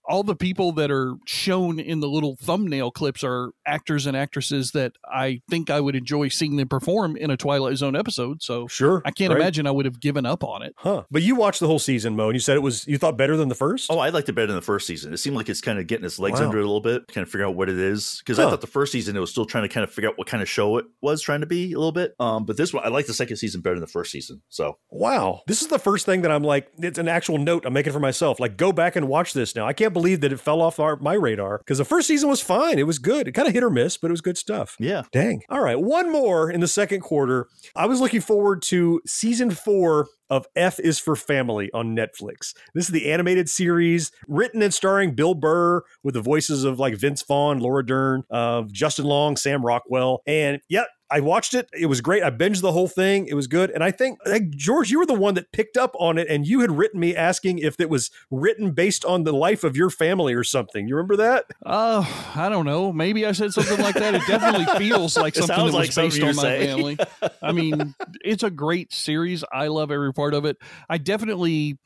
all 0.06 0.24
the 0.24 0.36
people 0.36 0.72
that 0.74 0.92
are 0.92 1.16
shown 1.26 1.80
in 1.80 2.00
the 2.00 2.08
little 2.08 2.36
thumbnail 2.42 2.92
clips 2.92 3.24
are 3.24 3.52
actors 3.66 4.06
and 4.06 4.18
actresses 4.18 4.72
that 4.72 4.94
I 5.06 5.42
think 5.50 5.70
I 5.70 5.80
would 5.80 5.96
enjoy 5.96 6.28
seeing 6.28 6.58
them 6.58 6.68
perform 6.68 7.16
in 7.16 7.32
a 7.32 7.38
Twilight 7.38 7.78
Zone 7.78 7.96
episode. 7.96 8.42
So 8.42 8.68
sure, 8.68 9.02
I 9.06 9.12
can't 9.12 9.32
right. 9.32 9.42
imagine 9.42 9.68
I 9.68 9.72
would 9.72 9.86
have 9.86 10.00
given 10.00 10.26
up 10.26 10.44
on 10.44 10.62
it. 10.62 10.74
Huh? 10.78 11.04
But 11.12 11.24
you 11.24 11.36
watched 11.36 11.60
the 11.60 11.68
whole 11.68 11.80
season, 11.80 12.16
Mo, 12.16 12.28
and 12.28 12.36
you 12.36 12.40
said 12.40 12.56
it 12.56 12.62
was 12.62 12.86
you 12.88 12.98
thought 12.98 13.18
better 13.18 13.38
than 13.38 13.50
the 13.50 13.56
first. 13.56 13.92
Oh, 13.92 14.00
I 14.00 14.10
liked 14.10 14.30
it 14.30 14.34
better 14.34 14.48
than 14.48 14.56
the 14.56 14.62
first 14.62 14.88
season. 14.88 15.14
It 15.14 15.18
seemed 15.18 15.36
like 15.36 15.50
it's 15.50 15.62
kind 15.62 15.80
of 15.80 15.88
getting 15.88 16.06
its 16.06 16.20
legs 16.20 16.40
wow. 16.40 16.48
under 16.48 16.60
it 16.60 16.64
a 16.64 16.66
little 16.66 16.82
bit, 16.82 17.08
kind 17.08 17.26
of 17.26 17.32
figure 17.32 17.46
out 17.46 17.56
what 17.56 17.70
it 17.70 17.78
is. 17.78 18.20
Because 18.20 18.38
huh. 18.38 18.48
I 18.48 18.50
thought 18.50 18.62
the 18.62 18.68
first 18.68 18.92
season 18.92 19.16
it 19.16 19.20
was 19.20 19.32
still 19.32 19.46
trying 19.46 19.64
to 19.64 19.70
kind 19.70 19.84
of 19.84 19.92
figure 19.92 20.10
out 20.10 20.18
what 20.18 20.28
kind 20.28 20.42
of 20.44 20.50
show 20.50 20.78
it 20.78 20.86
was 21.02 21.22
trying 21.22 21.42
to 21.42 21.48
be 21.48 21.74
a 21.74 21.78
little 21.78 21.92
bit. 21.92 22.14
Um, 22.20 22.46
but 22.46 22.58
this 22.58 22.74
one 22.74 22.84
I 22.86 22.90
like 22.90 23.06
the 23.06 23.14
second 23.14 23.38
season 23.38 23.62
better 23.62 23.76
than 23.76 23.82
the 23.82 23.88
first 23.88 24.12
season. 24.12 24.42
So 24.50 24.78
wow, 24.90 25.42
this 25.48 25.62
is 25.62 25.68
the 25.68 25.80
first 25.80 26.06
thing 26.06 26.22
that 26.22 26.32
I'm 26.32 26.44
like, 26.44 26.68
it's 26.80 27.00
an 27.00 27.08
actual 27.08 27.38
note 27.38 27.66
I'm 27.66 27.74
making 27.74 27.94
for 27.94 28.00
myself. 28.00 28.40
Like, 28.40 28.58
go 28.58 28.72
back 28.72 28.96
and 28.96 29.08
watch 29.08 29.34
this 29.34 29.56
now. 29.56 29.68
I 29.68 29.74
can't 29.74 29.93
believe 29.94 30.22
that 30.22 30.34
it 30.34 30.40
fell 30.40 30.62
off 30.62 30.74
off 30.74 30.80
our, 30.80 30.96
my 30.98 31.14
radar 31.14 31.60
because 31.60 31.78
the 31.78 31.86
first 31.86 32.08
season 32.08 32.30
was 32.30 32.42
fine. 32.42 32.80
It 32.80 32.88
was 32.88 33.00
good. 33.00 33.28
It 33.28 33.34
kind 33.34 33.48
of 33.48 33.54
hit 33.54 33.64
or 33.64 33.70
miss, 33.70 33.98
but 33.98 34.08
it 34.08 34.12
was 34.12 34.22
good 34.22 34.38
stuff. 34.38 34.76
Yeah. 34.80 35.04
Dang. 35.12 35.44
All 35.50 35.62
right. 35.62 35.80
One 35.80 36.12
more 36.12 36.50
in 36.50 36.62
the 36.62 36.68
second 36.68 37.02
quarter. 37.02 37.48
I 37.76 37.86
was 37.86 38.02
looking 38.02 38.22
forward 38.22 38.62
to 38.64 39.02
season 39.06 39.52
four 39.52 40.08
of 40.34 40.48
F 40.56 40.80
is 40.80 40.98
for 40.98 41.16
Family 41.16 41.70
on 41.76 41.96
Netflix. 41.96 42.56
This 42.74 42.86
is 42.86 42.88
the 42.88 43.12
animated 43.12 43.48
series 43.48 44.12
written 44.28 44.64
and 44.64 44.74
starring 44.74 45.14
Bill 45.14 45.36
Burr 45.36 45.84
with 46.02 46.16
the 46.16 46.22
voices 46.22 46.64
of 46.64 46.80
like 46.80 46.96
Vince 46.96 47.22
Vaughn, 47.22 47.60
Laura 47.60 47.86
Dern, 47.86 48.24
of 48.32 48.66
uh, 48.66 48.68
Justin 48.72 49.06
Long, 49.06 49.38
Sam 49.38 49.64
Rockwell. 49.64 50.24
And 50.26 50.60
yep, 50.70 50.88
I 51.14 51.20
watched 51.20 51.54
it. 51.54 51.70
It 51.80 51.86
was 51.86 52.02
great. 52.02 52.24
I 52.24 52.32
binged 52.32 52.62
the 52.62 52.72
whole 52.72 52.88
thing. 52.88 53.28
It 53.28 53.36
was 53.36 53.46
good. 53.46 53.70
And 53.70 53.84
I 53.84 53.92
think, 53.92 54.18
like, 54.26 54.50
George, 54.50 54.90
you 54.90 54.98
were 54.98 55.06
the 55.06 55.14
one 55.14 55.36
that 55.36 55.52
picked 55.52 55.78
up 55.78 55.96
on 56.00 56.18
it 56.18 56.28
and 56.28 56.48
you 56.48 56.62
had 56.62 56.72
written 56.72 57.00
me 57.00 57.16
asking 57.16 57.60
if 57.60 57.80
it 57.80 57.88
was 57.88 58.10
written 58.32 58.72
based 58.72 59.06
on 59.06 59.24
the 59.24 59.32
life 59.32 59.64
of 59.64 59.78
your 59.78 59.92
family 59.92 60.34
or 60.34 60.44
something. 60.44 60.88
You 60.88 60.96
remember 60.96 61.18
that? 61.18 61.46
Uh, 61.64 62.04
I 62.34 62.50
don't 62.50 62.66
know. 62.66 62.92
Maybe 62.92 63.28
I 63.28 63.32
said 63.34 63.54
something 63.54 63.80
like 63.80 63.94
that. 63.94 64.16
It 64.16 64.24
definitely 64.26 64.66
feels 64.80 65.16
like 65.16 65.36
something 65.36 65.56
that 65.56 65.64
was 65.64 65.76
like 65.76 65.94
based 65.94 66.20
on 66.20 66.36
my 66.36 66.42
saying. 66.42 66.68
family. 66.78 66.98
I 67.44 67.52
mean, 67.52 67.94
it's 68.26 68.42
a 68.42 68.50
great 68.50 68.92
series. 68.92 69.44
I 69.54 69.68
love 69.68 69.92
every 69.92 70.14
part 70.14 70.23
of 70.34 70.46
it. 70.46 70.58
I 70.90 70.98
definitely 70.98 71.78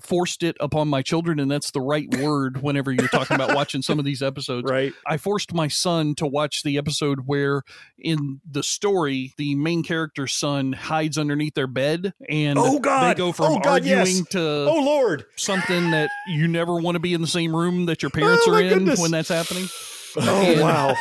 forced 0.00 0.42
it 0.42 0.56
upon 0.60 0.88
my 0.88 1.02
children, 1.02 1.38
and 1.38 1.50
that's 1.50 1.70
the 1.70 1.80
right 1.80 2.08
word 2.20 2.62
whenever 2.62 2.92
you're 2.92 3.08
talking 3.08 3.34
about 3.34 3.54
watching 3.54 3.82
some 3.82 3.98
of 3.98 4.04
these 4.04 4.22
episodes. 4.22 4.70
Right. 4.70 4.92
I 5.06 5.16
forced 5.16 5.52
my 5.52 5.68
son 5.68 6.14
to 6.16 6.26
watch 6.26 6.62
the 6.62 6.78
episode 6.78 7.20
where 7.26 7.62
in 7.98 8.40
the 8.48 8.62
story 8.62 9.32
the 9.36 9.54
main 9.54 9.82
character's 9.82 10.32
son 10.32 10.72
hides 10.72 11.18
underneath 11.18 11.54
their 11.54 11.66
bed 11.66 12.14
and 12.28 12.58
oh 12.58 12.78
God. 12.78 13.10
they 13.10 13.18
go 13.18 13.32
from 13.32 13.46
oh 13.46 13.58
God, 13.60 13.66
arguing 13.66 14.06
yes. 14.06 14.28
to 14.30 14.40
oh 14.40 14.82
Lord 14.84 15.24
something 15.36 15.90
that 15.90 16.10
you 16.28 16.48
never 16.48 16.76
want 16.76 16.96
to 16.96 17.00
be 17.00 17.14
in 17.14 17.20
the 17.20 17.26
same 17.26 17.54
room 17.54 17.86
that 17.86 18.02
your 18.02 18.10
parents 18.10 18.44
oh, 18.46 18.54
are 18.54 18.60
in 18.60 18.70
goodness. 18.70 19.00
when 19.00 19.10
that's 19.10 19.28
happening. 19.28 19.68
Oh 20.20 20.42
and 20.42 20.60
wow! 20.60 20.94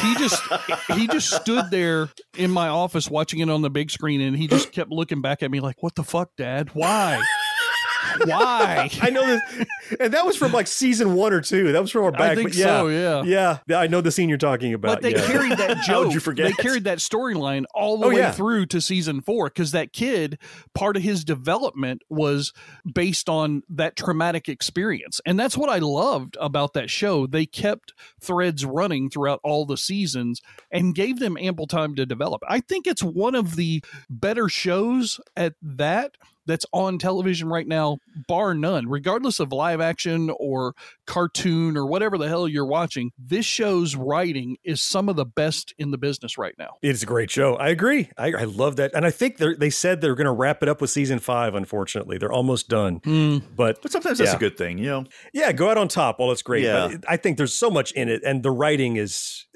He 0.00 0.14
just 0.14 0.42
he 0.94 1.06
just 1.08 1.30
stood 1.30 1.70
there 1.70 2.08
in 2.36 2.50
my 2.50 2.68
office 2.68 3.10
watching 3.10 3.40
it 3.40 3.50
on 3.50 3.62
the 3.62 3.70
big 3.70 3.90
screen, 3.90 4.20
and 4.20 4.36
he 4.36 4.46
just 4.46 4.72
kept 4.72 4.90
looking 4.90 5.20
back 5.20 5.42
at 5.42 5.50
me 5.50 5.60
like, 5.60 5.82
"What 5.82 5.94
the 5.94 6.04
fuck, 6.04 6.30
Dad? 6.36 6.70
Why?" 6.72 7.20
Why? 8.24 8.90
I 9.00 9.10
know 9.10 9.26
this, 9.26 9.66
and 10.00 10.12
that 10.14 10.24
was 10.24 10.36
from 10.36 10.52
like 10.52 10.66
season 10.66 11.14
one 11.14 11.32
or 11.32 11.40
two. 11.40 11.72
That 11.72 11.80
was 11.80 11.90
from 11.90 12.04
our 12.04 12.12
back. 12.12 12.32
I 12.32 12.34
think 12.34 12.54
yeah, 12.54 12.64
so. 12.64 12.88
Yeah, 12.88 13.58
yeah. 13.66 13.78
I 13.78 13.86
know 13.86 14.00
the 14.00 14.10
scene 14.10 14.28
you're 14.28 14.38
talking 14.38 14.74
about. 14.74 14.96
But 14.96 15.02
they 15.02 15.12
yeah. 15.12 15.26
carried 15.26 15.58
that 15.58 15.76
joke. 15.84 16.06
How 16.06 16.10
you 16.10 16.20
forget? 16.20 16.46
They 16.46 16.62
carried 16.62 16.84
that 16.84 16.98
storyline 16.98 17.64
all 17.74 17.98
the 17.98 18.06
oh, 18.06 18.10
way 18.10 18.16
yeah. 18.16 18.32
through 18.32 18.66
to 18.66 18.80
season 18.80 19.20
four 19.20 19.46
because 19.46 19.72
that 19.72 19.92
kid, 19.92 20.38
part 20.74 20.96
of 20.96 21.02
his 21.02 21.24
development 21.24 22.02
was 22.08 22.52
based 22.90 23.28
on 23.28 23.62
that 23.68 23.96
traumatic 23.96 24.48
experience, 24.48 25.20
and 25.26 25.38
that's 25.38 25.56
what 25.56 25.70
I 25.70 25.78
loved 25.78 26.36
about 26.40 26.72
that 26.74 26.90
show. 26.90 27.26
They 27.26 27.46
kept 27.46 27.92
threads 28.20 28.64
running 28.64 29.10
throughout 29.10 29.40
all 29.42 29.66
the 29.66 29.76
seasons 29.76 30.40
and 30.70 30.94
gave 30.94 31.18
them 31.18 31.36
ample 31.38 31.66
time 31.66 31.94
to 31.96 32.06
develop. 32.06 32.42
I 32.48 32.60
think 32.60 32.86
it's 32.86 33.02
one 33.02 33.34
of 33.34 33.56
the 33.56 33.82
better 34.08 34.48
shows 34.48 35.20
at 35.36 35.54
that 35.62 36.16
that's 36.46 36.66
on 36.72 36.98
television 36.98 37.48
right 37.48 37.66
now, 37.66 37.98
bar 38.28 38.54
none, 38.54 38.88
regardless 38.88 39.40
of 39.40 39.52
live 39.52 39.80
action 39.80 40.30
or 40.38 40.74
cartoon 41.06 41.76
or 41.76 41.86
whatever 41.86 42.18
the 42.18 42.28
hell 42.28 42.48
you're 42.48 42.66
watching. 42.66 43.10
This 43.18 43.46
show's 43.46 43.94
writing 43.94 44.56
is 44.64 44.82
some 44.82 45.08
of 45.08 45.16
the 45.16 45.24
best 45.24 45.74
in 45.78 45.90
the 45.90 45.98
business 45.98 46.38
right 46.38 46.54
now. 46.58 46.76
It's 46.82 47.02
a 47.02 47.06
great 47.06 47.30
show. 47.30 47.54
I 47.56 47.68
agree. 47.68 48.10
I, 48.18 48.32
I 48.32 48.44
love 48.44 48.76
that. 48.76 48.94
And 48.94 49.06
I 49.06 49.10
think 49.10 49.38
they 49.38 49.70
said 49.70 50.00
they're 50.00 50.14
going 50.14 50.26
to 50.26 50.32
wrap 50.32 50.62
it 50.62 50.68
up 50.68 50.80
with 50.80 50.90
season 50.90 51.18
five, 51.18 51.54
unfortunately. 51.54 52.18
They're 52.18 52.32
almost 52.32 52.68
done. 52.68 53.00
Mm. 53.00 53.42
But, 53.54 53.80
but 53.82 53.92
sometimes 53.92 54.18
that's 54.18 54.34
a 54.34 54.38
good 54.38 54.56
thing, 54.56 54.78
you 54.78 54.86
know? 54.86 55.04
Yeah, 55.32 55.52
go 55.52 55.70
out 55.70 55.78
on 55.78 55.88
top. 55.88 56.18
Well, 56.18 56.32
it's 56.32 56.42
great. 56.42 56.64
Yeah. 56.64 56.88
But 56.88 57.04
I 57.08 57.16
think 57.16 57.36
there's 57.38 57.54
so 57.54 57.70
much 57.70 57.92
in 57.92 58.08
it. 58.08 58.22
And 58.24 58.42
the 58.42 58.50
writing 58.50 58.96
is 58.96 59.46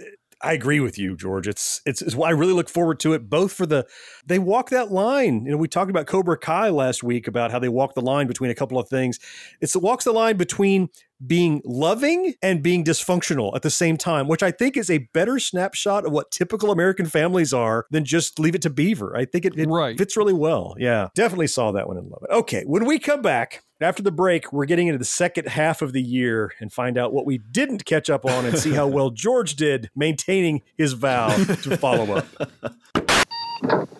I 0.42 0.52
agree 0.52 0.80
with 0.80 0.98
you, 0.98 1.16
George. 1.16 1.48
It's, 1.48 1.80
it's 1.86 2.02
it's 2.02 2.14
why 2.14 2.28
I 2.28 2.32
really 2.32 2.52
look 2.52 2.68
forward 2.68 3.00
to 3.00 3.14
it. 3.14 3.30
Both 3.30 3.52
for 3.52 3.64
the 3.64 3.86
they 4.26 4.38
walk 4.38 4.68
that 4.70 4.92
line. 4.92 5.46
You 5.46 5.52
know, 5.52 5.56
we 5.56 5.68
talked 5.68 5.90
about 5.90 6.06
Cobra 6.06 6.36
Kai 6.36 6.68
last 6.68 7.02
week 7.02 7.26
about 7.26 7.50
how 7.50 7.58
they 7.58 7.70
walk 7.70 7.94
the 7.94 8.02
line 8.02 8.26
between 8.26 8.50
a 8.50 8.54
couple 8.54 8.78
of 8.78 8.88
things. 8.88 9.18
It's 9.60 9.74
it 9.74 9.82
walks 9.82 10.04
the 10.04 10.12
line 10.12 10.36
between 10.36 10.90
being 11.26 11.62
loving 11.64 12.34
and 12.42 12.62
being 12.62 12.84
dysfunctional 12.84 13.54
at 13.56 13.62
the 13.62 13.70
same 13.70 13.96
time, 13.96 14.28
which 14.28 14.42
I 14.42 14.50
think 14.50 14.76
is 14.76 14.90
a 14.90 14.98
better 15.14 15.38
snapshot 15.38 16.04
of 16.04 16.12
what 16.12 16.30
typical 16.30 16.70
American 16.70 17.06
families 17.06 17.54
are 17.54 17.86
than 17.90 18.04
just 18.04 18.38
leave 18.38 18.54
it 18.54 18.62
to 18.62 18.70
Beaver. 18.70 19.16
I 19.16 19.24
think 19.24 19.46
it, 19.46 19.58
it 19.58 19.68
right. 19.68 19.96
fits 19.96 20.16
really 20.16 20.34
well. 20.34 20.74
Yeah, 20.78 21.08
definitely 21.14 21.46
saw 21.46 21.72
that 21.72 21.88
one 21.88 21.96
and 21.96 22.10
love 22.10 22.22
it. 22.28 22.32
Okay, 22.32 22.64
when 22.66 22.84
we 22.84 22.98
come 22.98 23.22
back, 23.22 23.62
after 23.80 24.02
the 24.02 24.10
break, 24.10 24.52
we're 24.52 24.64
getting 24.64 24.86
into 24.86 24.98
the 24.98 25.04
second 25.04 25.48
half 25.48 25.82
of 25.82 25.92
the 25.92 26.00
year 26.00 26.52
and 26.60 26.72
find 26.72 26.96
out 26.96 27.12
what 27.12 27.26
we 27.26 27.38
didn't 27.38 27.84
catch 27.84 28.08
up 28.08 28.24
on 28.24 28.46
and 28.46 28.58
see 28.58 28.72
how 28.72 28.86
well 28.86 29.10
George 29.16 29.56
did 29.56 29.90
maintaining 29.94 30.62
his 30.78 30.94
vow 30.94 31.28
to 31.36 31.76
follow 31.76 32.14
up. 32.14 32.26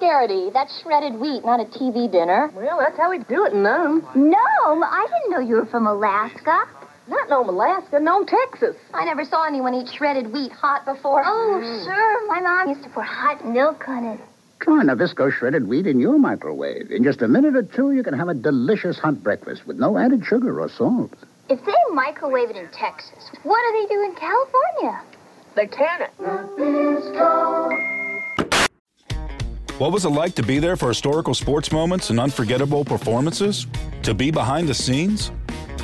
Garrity, 0.01 0.51
that's 0.53 0.81
shredded 0.83 1.21
wheat, 1.21 1.45
not 1.45 1.61
a 1.61 1.65
TV 1.65 2.11
dinner. 2.11 2.51
Well, 2.55 2.79
that's 2.79 2.97
how 2.97 3.11
we 3.11 3.19
do 3.19 3.45
it 3.45 3.53
in 3.53 3.63
Nome. 3.63 4.07
Nome? 4.15 4.83
I 4.83 5.07
didn't 5.11 5.31
know 5.31 5.41
you 5.41 5.57
were 5.57 5.67
from 5.67 5.87
Alaska. 5.87 6.63
Not 7.09 7.29
no 7.29 7.49
Alaska, 7.49 8.01
no 8.01 8.25
Texas. 8.25 8.77
I 8.93 9.05
never 9.05 9.25
saw 9.25 9.47
anyone 9.47 9.75
eat 9.75 9.89
shredded 9.89 10.33
wheat 10.33 10.53
hot 10.53 10.85
before. 10.85 11.23
Oh, 11.25 11.61
sure. 11.85 12.29
My 12.29 12.41
mom 12.41 12.69
used 12.69 12.83
to 12.83 12.91
pour 12.91 13.03
hot 13.03 13.47
milk 13.47 13.89
on 13.89 14.05
it. 14.05 14.21
Try 14.61 14.83
Nabisco 14.83 15.33
shredded 15.33 15.69
wheat 15.69 15.87
in 15.87 16.01
your 16.01 16.19
microwave. 16.19 16.91
In 16.91 17.05
just 17.05 17.23
a 17.23 17.29
minute 17.29 17.55
or 17.55 17.63
two, 17.63 17.93
you 17.93 18.03
can 18.03 18.15
have 18.15 18.29
a 18.29 18.35
delicious 18.35 18.99
hot 18.99 19.23
breakfast 19.23 19.67
with 19.67 19.79
no 19.79 19.97
added 19.99 20.25
sugar 20.25 20.61
or 20.61 20.69
salt. 20.69 21.13
If 21.49 21.65
they 21.65 21.75
microwave 21.93 22.51
it 22.51 22.57
in 22.57 22.69
Texas, 22.69 23.31
what 23.43 23.61
do 23.63 23.73
they 23.81 23.87
do 23.95 24.03
in 24.05 24.15
California? 24.17 25.03
They 25.55 25.67
can 25.67 26.03
it. 26.03 26.11
What 29.79 29.93
was 29.93 30.05
it 30.07 30.11
like 30.11 30.35
to 30.37 30.43
be 30.43 30.59
there 30.59 30.77
for 30.77 30.89
historical 30.89 31.35
sports 31.35 31.71
moments 31.71 32.11
and 32.11 32.19
unforgettable 32.19 32.85
performances? 32.85 33.67
To 34.03 34.15
be 34.15 34.31
behind 34.31 34.69
the 34.69 34.75
scenes? 34.75 35.31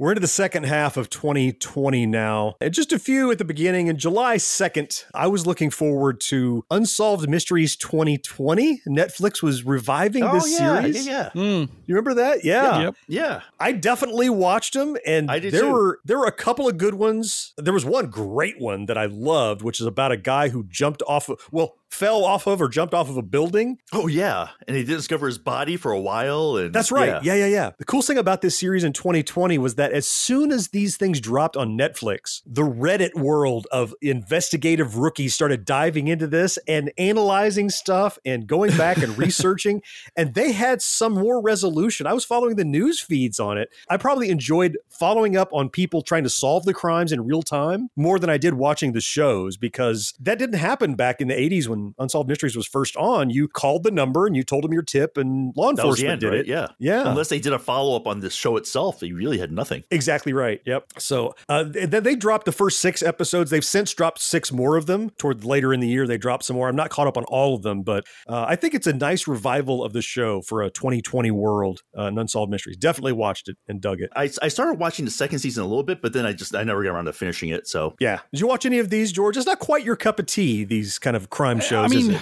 We're 0.00 0.12
into 0.12 0.20
the 0.20 0.28
second 0.28 0.62
half 0.62 0.96
of 0.96 1.10
2020 1.10 2.06
now. 2.06 2.54
And 2.60 2.72
just 2.72 2.92
a 2.92 3.00
few 3.00 3.32
at 3.32 3.38
the 3.38 3.44
beginning. 3.44 3.88
In 3.88 3.98
July 3.98 4.36
2nd, 4.36 5.02
I 5.12 5.26
was 5.26 5.44
looking 5.44 5.70
forward 5.70 6.20
to 6.20 6.64
Unsolved 6.70 7.28
Mysteries 7.28 7.74
2020. 7.74 8.82
Netflix 8.88 9.42
was 9.42 9.64
reviving 9.64 10.22
Oh, 10.22 10.34
this 10.34 10.52
yeah, 10.52 10.80
series. 10.80 11.04
yeah, 11.04 11.30
Hmm. 11.30 11.40
You 11.86 11.96
remember 11.96 12.14
that? 12.14 12.44
Yeah. 12.44 12.80
Yep. 12.82 12.94
Yeah. 13.08 13.40
I 13.58 13.72
definitely 13.72 14.30
watched 14.30 14.74
them 14.74 14.96
and 15.04 15.28
I 15.32 15.40
did 15.40 15.52
there 15.52 15.62
too. 15.62 15.72
were 15.72 15.98
there 16.04 16.18
were 16.18 16.26
a 16.26 16.32
couple 16.32 16.68
of 16.68 16.78
good 16.78 16.94
ones. 16.94 17.52
There 17.56 17.74
was 17.74 17.84
one 17.84 18.06
great 18.06 18.60
one 18.60 18.86
that 18.86 18.96
I 18.96 19.06
loved, 19.06 19.62
which 19.62 19.80
is 19.80 19.86
about 19.86 20.12
a 20.12 20.16
guy 20.16 20.50
who 20.50 20.62
jumped 20.68 21.02
off 21.08 21.28
of 21.28 21.40
well, 21.50 21.74
fell 21.90 22.24
off 22.24 22.46
of 22.46 22.60
or 22.60 22.68
jumped 22.68 22.94
off 22.94 23.08
of 23.08 23.16
a 23.16 23.22
building. 23.22 23.78
Oh 23.92 24.06
yeah, 24.06 24.48
and 24.66 24.76
he 24.76 24.82
didn't 24.82 24.98
discover 24.98 25.26
his 25.26 25.38
body 25.38 25.76
for 25.76 25.92
a 25.92 26.00
while. 26.00 26.56
And 26.56 26.72
That's 26.72 26.92
right. 26.92 27.22
Yeah. 27.22 27.34
yeah, 27.34 27.46
yeah, 27.46 27.70
The 27.78 27.84
coolest 27.84 28.08
thing 28.08 28.18
about 28.18 28.42
this 28.42 28.58
series 28.58 28.84
in 28.84 28.92
2020 28.92 29.58
was 29.58 29.76
that 29.76 29.92
as 29.92 30.06
soon 30.08 30.52
as 30.52 30.68
these 30.68 30.96
things 30.96 31.20
dropped 31.20 31.56
on 31.56 31.76
Netflix, 31.78 32.42
the 32.46 32.62
Reddit 32.62 33.14
world 33.14 33.66
of 33.72 33.94
investigative 34.02 34.96
rookies 34.96 35.34
started 35.34 35.64
diving 35.64 36.08
into 36.08 36.26
this 36.26 36.58
and 36.68 36.92
analyzing 36.98 37.70
stuff 37.70 38.18
and 38.24 38.46
going 38.46 38.76
back 38.76 38.98
and 38.98 39.16
researching. 39.18 39.82
And 40.16 40.34
they 40.34 40.52
had 40.52 40.82
some 40.82 41.14
more 41.14 41.40
resolution. 41.40 42.06
I 42.06 42.12
was 42.12 42.24
following 42.24 42.56
the 42.56 42.64
news 42.64 43.00
feeds 43.00 43.40
on 43.40 43.58
it. 43.58 43.70
I 43.88 43.96
probably 43.96 44.30
enjoyed 44.30 44.76
following 44.88 45.36
up 45.36 45.48
on 45.52 45.68
people 45.70 46.02
trying 46.02 46.24
to 46.24 46.30
solve 46.30 46.64
the 46.64 46.74
crimes 46.74 47.12
in 47.12 47.24
real 47.24 47.42
time 47.42 47.90
more 47.96 48.18
than 48.18 48.30
I 48.30 48.36
did 48.36 48.54
watching 48.54 48.92
the 48.92 49.00
shows 49.00 49.56
because 49.56 50.14
that 50.20 50.38
didn't 50.38 50.58
happen 50.58 50.94
back 50.94 51.20
in 51.20 51.28
the 51.28 51.34
80s 51.34 51.68
when 51.68 51.77
Unsolved 51.98 52.28
Mysteries 52.28 52.56
was 52.56 52.66
first 52.66 52.96
on. 52.96 53.30
You 53.30 53.48
called 53.48 53.82
the 53.84 53.90
number 53.90 54.26
and 54.26 54.36
you 54.36 54.42
told 54.42 54.64
them 54.64 54.72
your 54.72 54.82
tip, 54.82 55.16
and 55.16 55.52
law 55.56 55.72
That 55.72 55.82
enforcement 55.82 56.10
end, 56.12 56.20
did 56.20 56.28
right? 56.28 56.38
it. 56.40 56.46
Yeah. 56.46 56.68
Yeah. 56.78 57.08
Unless 57.08 57.28
they 57.28 57.38
did 57.40 57.52
a 57.52 57.58
follow 57.58 57.96
up 57.96 58.06
on 58.06 58.20
this 58.20 58.34
show 58.34 58.56
itself, 58.56 59.00
they 59.00 59.12
really 59.12 59.38
had 59.38 59.52
nothing. 59.52 59.84
Exactly 59.90 60.32
right. 60.32 60.60
Yep. 60.66 60.92
So 60.98 61.34
uh, 61.48 61.64
th- 61.64 61.90
then 61.90 62.02
they 62.02 62.14
dropped 62.16 62.44
the 62.46 62.52
first 62.52 62.80
six 62.80 63.02
episodes. 63.02 63.50
They've 63.50 63.64
since 63.64 63.92
dropped 63.94 64.20
six 64.20 64.52
more 64.52 64.76
of 64.76 64.86
them. 64.86 65.10
Toward 65.18 65.44
later 65.44 65.72
in 65.72 65.80
the 65.80 65.88
year, 65.88 66.06
they 66.06 66.18
dropped 66.18 66.44
some 66.44 66.56
more. 66.56 66.68
I'm 66.68 66.76
not 66.76 66.90
caught 66.90 67.06
up 67.06 67.16
on 67.16 67.24
all 67.24 67.54
of 67.54 67.62
them, 67.62 67.82
but 67.82 68.04
uh, 68.28 68.44
I 68.48 68.56
think 68.56 68.74
it's 68.74 68.86
a 68.86 68.92
nice 68.92 69.26
revival 69.26 69.84
of 69.84 69.92
the 69.92 70.02
show 70.02 70.42
for 70.42 70.62
a 70.62 70.70
2020 70.70 71.30
world 71.30 71.82
uh, 71.96 72.02
and 72.02 72.18
unsolved 72.18 72.50
mysteries. 72.50 72.76
Definitely 72.76 73.12
watched 73.12 73.48
it 73.48 73.56
and 73.68 73.80
dug 73.80 74.00
it. 74.00 74.10
I, 74.16 74.30
I 74.42 74.48
started 74.48 74.78
watching 74.78 75.04
the 75.04 75.10
second 75.10 75.38
season 75.40 75.62
a 75.64 75.66
little 75.66 75.82
bit, 75.82 76.02
but 76.02 76.12
then 76.12 76.24
I 76.26 76.32
just 76.32 76.54
I 76.54 76.62
never 76.64 76.82
got 76.82 76.90
around 76.90 77.04
to 77.06 77.12
finishing 77.12 77.50
it. 77.50 77.66
So 77.68 77.94
Yeah. 78.00 78.20
Did 78.32 78.40
you 78.40 78.46
watch 78.46 78.66
any 78.66 78.78
of 78.78 78.90
these, 78.90 79.12
George? 79.12 79.36
It's 79.36 79.46
not 79.46 79.58
quite 79.58 79.84
your 79.84 79.96
cup 79.96 80.18
of 80.18 80.26
tea. 80.26 80.64
These 80.64 80.98
kind 80.98 81.16
of 81.16 81.30
crime 81.30 81.60
shows. 81.68 81.92
I 81.92 81.94
mean, 81.94 82.10
it? 82.12 82.20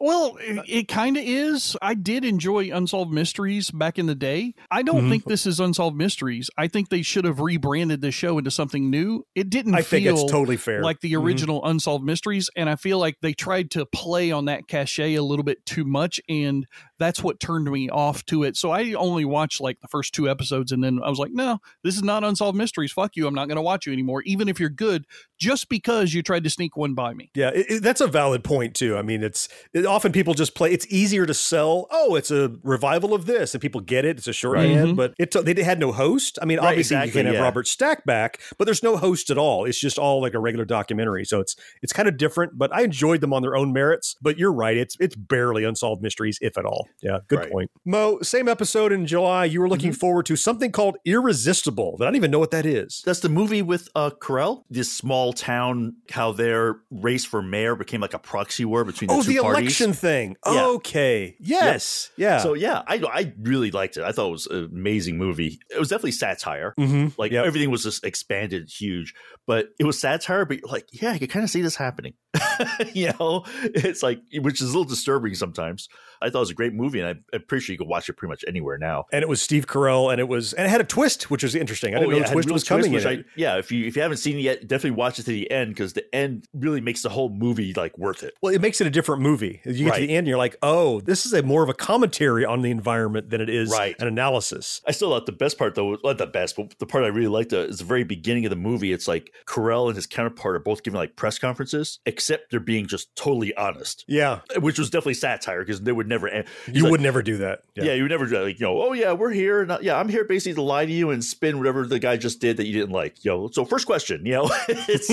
well, 0.00 0.36
it, 0.40 0.64
it 0.68 0.88
kind 0.88 1.16
of 1.16 1.22
is. 1.24 1.76
I 1.80 1.94
did 1.94 2.24
enjoy 2.24 2.70
Unsolved 2.74 3.12
Mysteries 3.12 3.70
back 3.70 3.98
in 3.98 4.06
the 4.06 4.14
day. 4.14 4.54
I 4.70 4.82
don't 4.82 5.06
Mhm. 5.06 5.10
think 5.10 5.24
this 5.24 5.46
is 5.46 5.60
Unsolved 5.60 5.96
Mysteries. 5.96 6.50
I 6.58 6.68
think 6.68 6.88
they 6.88 7.02
should 7.02 7.24
have 7.24 7.40
rebranded 7.40 8.00
the 8.00 8.10
show 8.10 8.38
into 8.38 8.50
something 8.50 8.90
new. 8.90 9.24
It 9.34 9.50
didn't 9.50 9.74
I 9.74 9.82
feel 9.82 10.00
think 10.00 10.06
it's 10.24 10.30
totally 10.32 10.56
fair. 10.56 10.82
like 10.82 11.00
the 11.00 11.12
Mhm. 11.12 11.22
original 11.22 11.64
Unsolved 11.64 12.04
Mysteries, 12.04 12.50
and 12.56 12.68
I 12.68 12.76
feel 12.76 12.98
like 12.98 13.16
they 13.22 13.32
tried 13.32 13.70
to 13.72 13.86
play 13.86 14.30
on 14.30 14.44
that 14.46 14.68
cachet 14.68 15.14
a 15.14 15.22
little 15.22 15.44
bit 15.44 15.64
too 15.66 15.84
much, 15.84 16.20
and 16.28 16.66
that's 16.98 17.22
what 17.22 17.40
turned 17.40 17.70
me 17.70 17.88
off 17.90 18.24
to 18.26 18.44
it. 18.44 18.56
So 18.56 18.70
I 18.70 18.92
only 18.92 19.24
watched 19.24 19.60
like 19.60 19.80
the 19.80 19.88
first 19.88 20.14
two 20.14 20.28
episodes, 20.28 20.72
and 20.72 20.82
then 20.82 21.00
I 21.04 21.08
was 21.10 21.18
like, 21.18 21.32
no, 21.32 21.58
this 21.82 21.96
is 21.96 22.02
not 22.02 22.22
Unsolved 22.24 22.56
Mysteries. 22.56 22.92
Fuck 22.92 23.16
you. 23.16 23.26
I'm 23.26 23.34
not 23.34 23.48
going 23.48 23.56
to 23.56 23.62
watch 23.62 23.86
you 23.86 23.92
anymore, 23.92 24.22
even 24.22 24.48
if 24.48 24.60
you're 24.60 24.68
good, 24.68 25.06
just 25.38 25.68
because 25.68 26.14
you 26.14 26.22
tried 26.22 26.44
to 26.44 26.50
sneak 26.50 26.76
one 26.76 26.94
by 26.94 27.14
me. 27.14 27.30
Yeah, 27.34 27.50
it, 27.54 27.66
it- 27.68 27.82
that's 27.82 28.00
a 28.00 28.06
valid 28.06 28.44
point 28.44 28.74
too. 28.74 28.96
I 28.96 29.02
mean, 29.02 29.22
it's 29.22 29.48
it, 29.72 29.84
often 29.86 30.12
people 30.12 30.34
just 30.34 30.54
play. 30.54 30.72
It's 30.72 30.86
easier 30.88 31.26
to 31.26 31.34
sell. 31.34 31.86
Oh, 31.90 32.14
it's 32.14 32.30
a 32.30 32.52
revival 32.62 33.12
of 33.14 33.26
this, 33.26 33.54
and 33.54 33.60
people 33.60 33.80
get 33.80 34.04
it. 34.04 34.18
It's 34.18 34.28
a 34.28 34.32
shorthand, 34.32 34.92
Mhm. 34.92 34.96
but 34.96 35.14
it 35.18 35.32
they 35.44 35.62
had 35.64 35.80
no 35.80 35.92
host. 35.92 36.38
I 36.40 36.44
mean, 36.44 36.58
Right, 36.58 36.68
obviously 36.68 36.96
exactly, 36.96 37.08
you 37.08 37.12
can 37.24 37.26
have 37.26 37.34
yeah. 37.34 37.42
Robert 37.42 37.66
Stack 37.66 38.04
back, 38.04 38.40
but 38.58 38.64
there's 38.66 38.82
no 38.82 38.96
host 38.96 39.30
at 39.30 39.38
all. 39.38 39.64
It's 39.64 39.78
just 39.80 39.98
all 39.98 40.20
like 40.22 40.34
a 40.34 40.38
regular 40.38 40.64
documentary. 40.64 41.24
So 41.24 41.40
it's 41.40 41.56
it's 41.82 41.92
kind 41.92 42.08
of 42.08 42.16
different. 42.16 42.56
But 42.56 42.72
I 42.74 42.82
enjoyed 42.82 43.20
them 43.20 43.32
on 43.32 43.42
their 43.42 43.56
own 43.56 43.72
merits. 43.72 44.14
But 44.22 44.38
you're 44.38 44.52
right. 44.52 44.76
It's 44.76 44.96
it's 45.00 45.16
barely 45.16 45.64
unsolved 45.64 46.02
mysteries, 46.02 46.38
if 46.40 46.56
at 46.56 46.64
all. 46.64 46.83
Yeah, 47.02 47.18
good 47.28 47.38
Right. 47.40 47.50
point. 47.52 47.70
Mo, 47.84 48.20
same 48.22 48.48
episode 48.48 48.92
in 48.92 49.06
July. 49.06 49.44
You 49.44 49.60
were 49.60 49.68
looking 49.68 49.92
forward 49.92 50.26
to 50.26 50.36
something 50.36 50.72
called 50.72 50.96
Irresistible. 51.04 51.96
That 51.98 52.04
I 52.04 52.08
don't 52.08 52.16
even 52.16 52.30
know 52.30 52.38
what 52.38 52.50
that 52.52 52.66
is. 52.66 53.02
that's 53.04 53.20
the 53.20 53.28
movie 53.28 53.62
with 53.62 53.88
uh 53.94 54.10
Carell, 54.20 54.62
this 54.70 54.90
small 54.92 55.32
town, 55.32 55.96
how 56.10 56.32
their 56.32 56.76
race 56.90 57.24
for 57.24 57.42
mayor 57.42 57.74
became 57.76 58.00
like 58.00 58.14
a 58.14 58.18
proxy 58.18 58.64
war 58.64 58.84
between 58.84 59.08
the 59.08 59.14
Oh, 59.14 59.22
two 59.22 59.32
the 59.34 59.38
parties. 59.40 59.60
election 59.62 59.92
thing. 59.92 60.36
Yeah. 60.46 60.66
Okay. 60.66 61.36
Yes. 61.40 62.10
Yeah. 62.16 62.38
So 62.38 62.54
yeah, 62.54 62.82
I 62.86 62.96
I 63.12 63.32
really 63.40 63.70
liked 63.70 63.96
it. 63.96 64.02
I 64.04 64.12
thought 64.12 64.28
it 64.28 64.32
was 64.32 64.46
an 64.46 64.64
amazing 64.72 65.16
movie. 65.18 65.58
It 65.70 65.78
was 65.78 65.88
definitely 65.88 66.12
satire. 66.12 66.74
Mhm. 66.78 67.12
Like 67.18 67.32
Yep. 67.32 67.46
everything 67.46 67.70
was 67.70 67.82
just 67.82 68.04
expanded 68.04 68.68
huge, 68.70 69.14
but 69.46 69.68
it 69.78 69.84
was 69.84 69.98
satire. 70.00 70.44
But 70.44 70.60
like, 70.64 70.86
yeah, 70.92 71.10
I 71.12 71.18
could 71.18 71.30
kind 71.30 71.44
of 71.44 71.50
see 71.50 71.62
this 71.62 71.76
happening. 71.76 72.14
you 72.92 73.12
know, 73.18 73.44
it's 73.62 74.02
like 74.02 74.20
which 74.40 74.60
is 74.60 74.68
a 74.68 74.72
little 74.72 74.84
disturbing 74.84 75.34
sometimes. 75.34 75.88
I 76.22 76.30
thought 76.30 76.38
it 76.38 76.40
was 76.40 76.50
a 76.50 76.54
great 76.54 76.73
movie, 76.74 77.00
and 77.00 77.08
I, 77.08 77.36
I'm 77.36 77.42
pretty 77.42 77.64
sure 77.64 77.72
you 77.74 77.78
could 77.78 77.88
watch 77.88 78.08
it 78.08 78.14
pretty 78.14 78.30
much 78.30 78.44
anywhere 78.48 78.78
now. 78.78 79.06
and 79.12 79.22
it 79.22 79.28
was 79.28 79.40
Steve 79.42 79.66
Carell, 79.66 80.10
and 80.10 80.20
it 80.20 80.28
was 80.28 80.52
and 80.54 80.66
it 80.66 80.70
had 80.70 80.80
a 80.80 80.84
twist, 80.84 81.30
which 81.30 81.42
was 81.42 81.54
interesting. 81.54 81.94
I 81.94 81.98
didn't 82.00 82.10
know 82.10 82.16
Oh, 82.16 82.20
it 82.20 82.26
the 82.26 82.32
twist 82.32 82.50
was 82.50 82.64
coming. 82.64 82.94
I- 83.06 83.24
yeah, 83.36 83.56
if 83.58 83.70
you 83.72 83.86
if 83.86 83.96
you 83.96 84.02
haven't 84.02 84.18
seen 84.18 84.38
it 84.38 84.42
yet, 84.42 84.60
definitely 84.66 84.92
watch 84.92 85.18
it 85.18 85.24
to 85.24 85.30
the 85.30 85.50
end 85.50 85.70
because 85.70 85.92
the 85.94 86.04
end 86.14 86.46
really 86.54 86.80
makes 86.80 87.02
the 87.02 87.08
whole 87.08 87.28
movie 87.28 87.72
like 87.74 87.96
worth 87.98 88.22
it. 88.22 88.34
Well, 88.42 88.54
it 88.54 88.60
makes 88.60 88.80
it 88.80 88.86
a 88.86 88.90
different 88.90 89.22
movie. 89.22 89.60
You 89.64 89.84
get 89.86 89.94
to 89.94 90.00
the 90.00 90.08
end, 90.10 90.18
and 90.20 90.26
you're 90.28 90.38
like, 90.38 90.56
oh, 90.62 91.00
this 91.00 91.26
is 91.26 91.32
a 91.32 91.42
more 91.42 91.62
of 91.62 91.68
a 91.68 91.74
commentary 91.74 92.44
on 92.44 92.62
the 92.62 92.70
environment 92.70 93.30
than 93.30 93.40
it 93.40 93.48
is 93.50 93.70
Right. 93.70 93.94
an 94.00 94.06
analysis. 94.06 94.80
I 94.86 94.92
still 94.92 95.10
thought 95.10 95.26
the 95.26 95.32
best 95.32 95.58
part 95.58 95.74
though, 95.74 95.96
not 96.04 96.18
the 96.18 96.26
best, 96.26 96.56
but 96.56 96.78
the 96.78 96.86
part 96.86 97.04
I 97.04 97.08
really 97.08 97.28
liked 97.28 97.52
uh, 97.52 97.58
is 97.58 97.78
the 97.78 97.84
very 97.84 98.04
beginning 98.04 98.44
of 98.46 98.50
the 98.50 98.56
movie. 98.56 98.92
It's 98.92 99.06
like 99.08 99.32
Carell 99.46 99.86
and 99.88 99.96
his 99.96 100.06
counterpart 100.06 100.56
are 100.56 100.60
both 100.60 100.82
giving 100.82 100.98
like 100.98 101.16
press 101.16 101.38
conferences, 101.38 101.98
except 102.06 102.50
they're 102.50 102.60
being 102.60 102.86
just 102.86 103.14
totally 103.16 103.54
honest, 103.56 104.04
Yeah, 104.08 104.40
which 104.58 104.78
was 104.78 104.90
definitely 104.90 105.14
satire 105.14 105.60
because 105.60 105.82
they 105.82 105.92
would 105.92 106.08
never. 106.08 106.28
end. 106.28 106.46
He's 106.66 106.76
you 106.76 106.82
like, 106.84 106.92
would 106.92 107.00
never 107.00 107.22
do 107.22 107.36
that. 107.38 107.62
Yeah. 107.74 107.92
you 107.94 108.02
would 108.02 108.10
never 108.10 108.24
do 108.26 108.30
that. 108.32 108.42
Like, 108.44 108.60
you 108.60 108.66
know, 108.66 108.80
oh 108.82 108.92
yeah, 108.92 109.12
we're 109.12 109.30
here. 109.30 109.62
And, 109.62 109.70
uh, 109.72 109.78
yeah, 109.82 109.98
I'm 109.98 110.08
here 110.08 110.24
basically 110.24 110.54
to 110.54 110.62
lie 110.62 110.86
to 110.86 110.92
you 110.92 111.10
and 111.10 111.22
spin 111.24 111.58
whatever 111.58 111.86
the 111.86 111.98
guy 111.98 112.16
just 112.16 112.40
did 112.40 112.56
that 112.58 112.66
you 112.66 112.72
didn't 112.72 112.90
like. 112.92 113.24
You 113.24 113.30
know, 113.32 113.50
so 113.52 113.64
first 113.64 113.86
question, 113.86 114.24
you 114.24 114.32
know, 114.32 114.50
it's 114.68 115.08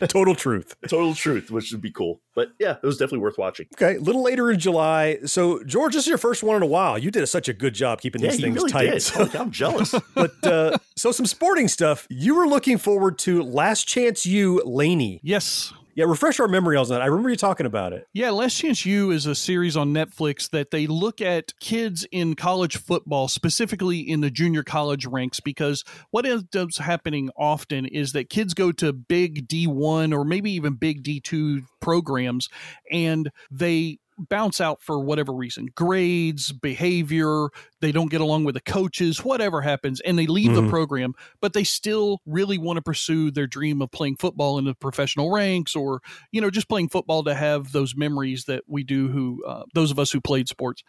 total 0.08 0.34
truth. 0.34 0.74
total 0.88 1.14
truth, 1.14 1.50
which 1.50 1.72
would 1.72 1.80
be 1.80 1.90
cool. 1.90 2.20
But 2.34 2.52
yeah, 2.58 2.76
it 2.82 2.86
was 2.86 2.96
definitely 2.96 3.20
worth 3.20 3.38
watching. 3.38 3.66
Okay, 3.74 3.96
a 3.96 4.00
little 4.00 4.22
later 4.22 4.50
in 4.50 4.58
July. 4.58 5.18
So, 5.24 5.62
George, 5.64 5.94
this 5.94 6.04
is 6.04 6.08
your 6.08 6.18
first 6.18 6.42
one 6.42 6.56
in 6.56 6.62
a 6.62 6.66
while. 6.66 6.98
You 6.98 7.10
did 7.10 7.26
such 7.28 7.48
a 7.48 7.52
good 7.52 7.74
job 7.74 8.00
keeping 8.00 8.22
Yeah, 8.22 8.30
these 8.30 8.40
things 8.40 8.56
really 8.56 8.70
tight. 8.70 9.02
So- 9.02 9.20
Oh, 9.20 9.28
I'm 9.38 9.50
jealous. 9.50 9.94
but 10.14 10.46
uh, 10.46 10.78
so 10.96 11.12
some 11.12 11.26
sporting 11.26 11.68
stuff. 11.68 12.06
You 12.08 12.34
were 12.36 12.46
looking 12.46 12.78
forward 12.78 13.18
to 13.20 13.42
Last 13.42 13.84
Chance 13.86 14.24
U, 14.26 14.62
Laney. 14.64 15.20
Yes. 15.22 15.72
Yeah, 15.94 16.04
refresh 16.06 16.40
our 16.40 16.48
memory 16.48 16.76
on 16.76 16.88
that. 16.88 17.02
I 17.02 17.06
remember 17.06 17.30
you 17.30 17.36
talking 17.36 17.66
about 17.66 17.92
it. 17.92 18.06
Yeah, 18.12 18.30
Last 18.30 18.56
Chance 18.56 18.86
U 18.86 19.10
is 19.10 19.26
a 19.26 19.34
series 19.34 19.76
on 19.76 19.92
Netflix 19.92 20.50
that 20.50 20.70
they 20.70 20.86
look 20.86 21.20
at 21.20 21.52
kids 21.60 22.06
in 22.12 22.34
college 22.34 22.76
football, 22.76 23.28
specifically 23.28 23.98
in 24.00 24.20
the 24.20 24.30
junior 24.30 24.62
college 24.62 25.06
ranks, 25.06 25.40
because 25.40 25.84
what 26.10 26.26
ends 26.26 26.56
up 26.56 26.68
happening 26.78 27.30
often 27.36 27.86
is 27.86 28.12
that 28.12 28.30
kids 28.30 28.54
go 28.54 28.72
to 28.72 28.92
big 28.92 29.48
D1 29.48 30.14
or 30.14 30.24
maybe 30.24 30.52
even 30.52 30.74
big 30.74 31.02
D2 31.02 31.64
programs 31.80 32.48
and 32.90 33.30
they 33.50 33.98
bounce 34.28 34.60
out 34.60 34.82
for 34.82 35.00
whatever 35.00 35.32
reason 35.32 35.68
grades, 35.74 36.52
behavior, 36.52 37.48
they 37.80 37.92
don't 37.92 38.10
get 38.10 38.20
along 38.20 38.44
with 38.44 38.54
the 38.54 38.60
coaches, 38.60 39.24
whatever 39.24 39.60
happens, 39.60 40.00
and 40.00 40.18
they 40.18 40.26
leave 40.26 40.50
Mhm. 40.50 40.64
the 40.64 40.68
program, 40.68 41.14
but 41.40 41.52
they 41.52 41.64
still 41.64 42.20
really 42.26 42.58
want 42.58 42.76
to 42.76 42.82
pursue 42.82 43.30
their 43.30 43.46
dream 43.46 43.80
of 43.82 43.90
playing 43.90 44.16
football 44.16 44.58
in 44.58 44.64
the 44.64 44.74
professional 44.74 45.30
ranks 45.30 45.74
or, 45.74 46.00
you 46.32 46.40
know, 46.40 46.50
just 46.50 46.68
playing 46.68 46.88
football 46.88 47.24
to 47.24 47.34
have 47.34 47.72
those 47.72 47.96
memories 47.96 48.44
that 48.44 48.62
we 48.66 48.82
do 48.82 49.08
who, 49.08 49.44
uh, 49.46 49.64
those 49.74 49.90
of 49.90 49.98
us 49.98 50.10
who 50.10 50.20
played 50.20 50.48
sports. 50.48 50.82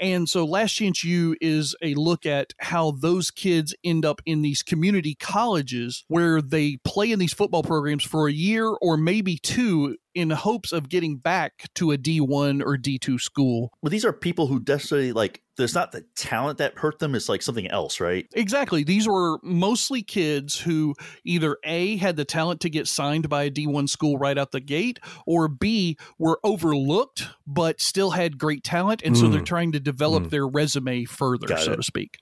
And 0.00 0.28
so 0.28 0.44
Last 0.44 0.72
Chance 0.72 1.04
U 1.04 1.36
is 1.40 1.76
a 1.80 1.94
look 1.94 2.26
at 2.26 2.52
how 2.58 2.90
those 2.90 3.30
kids 3.30 3.76
end 3.84 4.04
up 4.04 4.20
in 4.26 4.42
these 4.42 4.60
community 4.60 5.14
colleges 5.14 6.04
where 6.08 6.42
they 6.42 6.78
play 6.84 7.12
in 7.12 7.20
these 7.20 7.32
football 7.32 7.62
programs 7.62 8.02
for 8.02 8.26
a 8.26 8.32
year 8.32 8.66
or 8.68 8.96
maybe 8.96 9.36
two 9.36 9.96
in 10.14 10.30
hopes 10.30 10.72
of 10.72 10.88
getting 10.88 11.16
back 11.16 11.64
to 11.74 11.92
a 11.92 11.98
D1 11.98 12.62
or 12.64 12.76
D2 12.76 13.20
school. 13.20 13.72
Well, 13.82 13.90
these 13.90 14.04
are 14.04 14.12
people 14.12 14.46
who 14.46 14.60
desperately 14.60 15.12
like. 15.12 15.40
There's 15.56 15.72
not 15.76 15.92
the 15.92 16.04
talent 16.16 16.58
that 16.58 16.76
hurt 16.78 16.98
them. 16.98 17.14
It's 17.14 17.28
like 17.28 17.40
something 17.40 17.68
else, 17.68 18.00
right? 18.00 18.26
Exactly. 18.34 18.82
These 18.82 19.06
were 19.06 19.38
mostly 19.44 20.02
kids 20.02 20.58
who 20.58 20.96
either 21.24 21.58
A, 21.62 21.96
had 21.96 22.16
the 22.16 22.24
talent 22.24 22.60
to 22.62 22.68
get 22.68 22.88
signed 22.88 23.28
by 23.28 23.44
a 23.44 23.50
D1 23.52 23.88
school 23.88 24.18
right 24.18 24.36
out 24.36 24.50
the 24.50 24.58
gate, 24.58 24.98
or 25.26 25.46
B, 25.46 25.96
were 26.18 26.40
overlooked 26.42 27.28
but 27.46 27.80
still 27.80 28.10
had 28.10 28.36
great 28.36 28.64
talent. 28.64 29.00
And 29.04 29.16
so 29.16 29.26
Mm. 29.26 29.32
they're 29.32 29.42
trying 29.42 29.70
to 29.72 29.78
develop 29.80 30.24
Mm. 30.24 30.30
their 30.30 30.48
resume 30.48 31.04
further, 31.04 31.46
Got 31.46 31.60
so 31.60 31.72
it. 31.74 31.76
to 31.76 31.82
speak. 31.84 32.18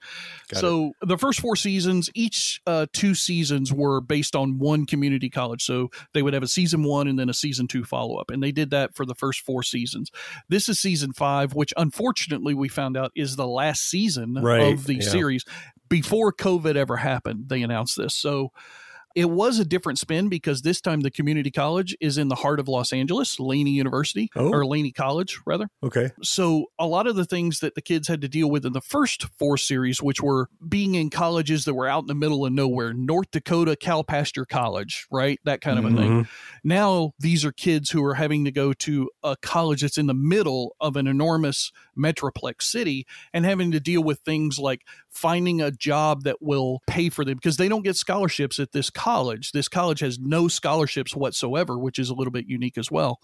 Got 0.52 0.60
so 0.60 0.92
the 1.00 1.16
first 1.16 1.40
four 1.40 1.56
seasons, 1.56 2.10
each 2.14 2.60
uh, 2.66 2.84
two 2.92 3.14
seasons 3.14 3.72
were 3.72 4.02
based 4.02 4.36
on 4.36 4.58
one 4.58 4.84
community 4.84 5.30
college. 5.30 5.62
So 5.62 5.90
they 6.12 6.20
would 6.20 6.34
have 6.34 6.42
a 6.42 6.48
season 6.48 6.82
one 6.82 7.08
and 7.08 7.18
then 7.18 7.30
a 7.30 7.34
season 7.34 7.66
two 7.66 7.81
follow 7.84 8.16
up. 8.16 8.30
And 8.30 8.42
they 8.42 8.52
did 8.52 8.70
that 8.70 8.94
for 8.94 9.06
the 9.06 9.14
first 9.14 9.40
four 9.40 9.62
seasons. 9.62 10.10
This 10.48 10.68
is 10.68 10.78
season 10.80 11.12
five, 11.12 11.54
which 11.54 11.72
unfortunately 11.76 12.54
we 12.54 12.68
found 12.68 12.96
out 12.96 13.12
is 13.14 13.36
the 13.36 13.46
last 13.46 13.82
season 13.88 14.34
Right, 14.34 14.72
of 14.72 14.86
the 14.86 14.96
yeah. 14.96 15.00
series. 15.00 15.44
Before 15.88 16.32
COVID 16.32 16.76
ever 16.76 16.96
happened, 16.96 17.48
they 17.48 17.62
announced 17.62 17.96
this. 17.96 18.14
So 18.14 18.52
it 19.14 19.30
was 19.30 19.58
a 19.58 19.64
different 19.64 19.98
spin 19.98 20.28
because 20.28 20.62
this 20.62 20.80
time 20.80 21.00
the 21.00 21.10
community 21.10 21.50
college 21.50 21.96
is 22.00 22.18
in 22.18 22.28
the 22.28 22.34
heart 22.36 22.58
of 22.60 22.68
Los 22.68 22.92
Angeles, 22.92 23.38
Laney 23.40 23.72
University, 23.72 24.30
Oh. 24.36 24.48
or 24.50 24.64
Laney 24.66 24.92
College, 24.92 25.38
rather. 25.46 25.68
Okay. 25.82 26.10
So 26.22 26.66
a 26.78 26.86
lot 26.86 27.06
of 27.06 27.16
the 27.16 27.24
things 27.24 27.60
that 27.60 27.74
the 27.74 27.82
kids 27.82 28.08
had 28.08 28.20
to 28.22 28.28
deal 28.28 28.50
with 28.50 28.64
in 28.64 28.72
the 28.72 28.80
first 28.80 29.24
four 29.38 29.56
series, 29.56 30.02
which 30.02 30.20
were 30.22 30.48
being 30.68 30.94
in 30.94 31.10
colleges 31.10 31.64
that 31.64 31.74
were 31.74 31.88
out 31.88 32.02
in 32.02 32.06
the 32.06 32.14
middle 32.14 32.44
of 32.46 32.52
nowhere, 32.52 32.92
North 32.92 33.30
Dakota 33.30 33.76
Cal 33.76 34.04
Pasture 34.04 34.44
College, 34.44 35.06
right? 35.10 35.38
That 35.44 35.60
kind 35.60 35.78
of 35.78 35.84
a 35.84 35.88
thing. 35.96 36.10
Mhm. 36.24 36.28
Now 36.64 37.12
these 37.18 37.44
are 37.44 37.52
kids 37.52 37.90
who 37.90 38.04
are 38.04 38.14
having 38.14 38.44
to 38.44 38.50
go 38.50 38.72
to 38.72 39.10
a 39.22 39.36
college 39.42 39.82
that's 39.82 39.98
in 39.98 40.06
the 40.06 40.14
middle 40.14 40.74
of 40.80 40.96
an 40.96 41.06
enormous 41.06 41.70
metroplex 41.98 42.62
city 42.62 43.06
and 43.32 43.44
having 43.44 43.70
to 43.72 43.80
deal 43.80 44.02
with 44.02 44.20
things 44.20 44.58
like 44.58 44.82
finding 45.08 45.60
a 45.60 45.70
job 45.70 46.22
that 46.24 46.36
will 46.40 46.80
pay 46.86 47.08
for 47.08 47.24
them 47.24 47.34
because 47.36 47.56
they 47.58 47.68
don't 47.68 47.82
get 47.84 47.96
scholarships 47.96 48.58
at 48.58 48.72
this 48.72 48.88
college. 48.90 49.01
This 49.52 49.68
college 49.68 50.00
has 50.00 50.18
no 50.18 50.48
scholarships 50.48 51.14
whatsoever, 51.16 51.78
which 51.78 51.98
is 51.98 52.08
a 52.10 52.14
little 52.14 52.30
bit 52.30 52.46
unique 52.46 52.78
as 52.78 52.90
well. 52.90 53.20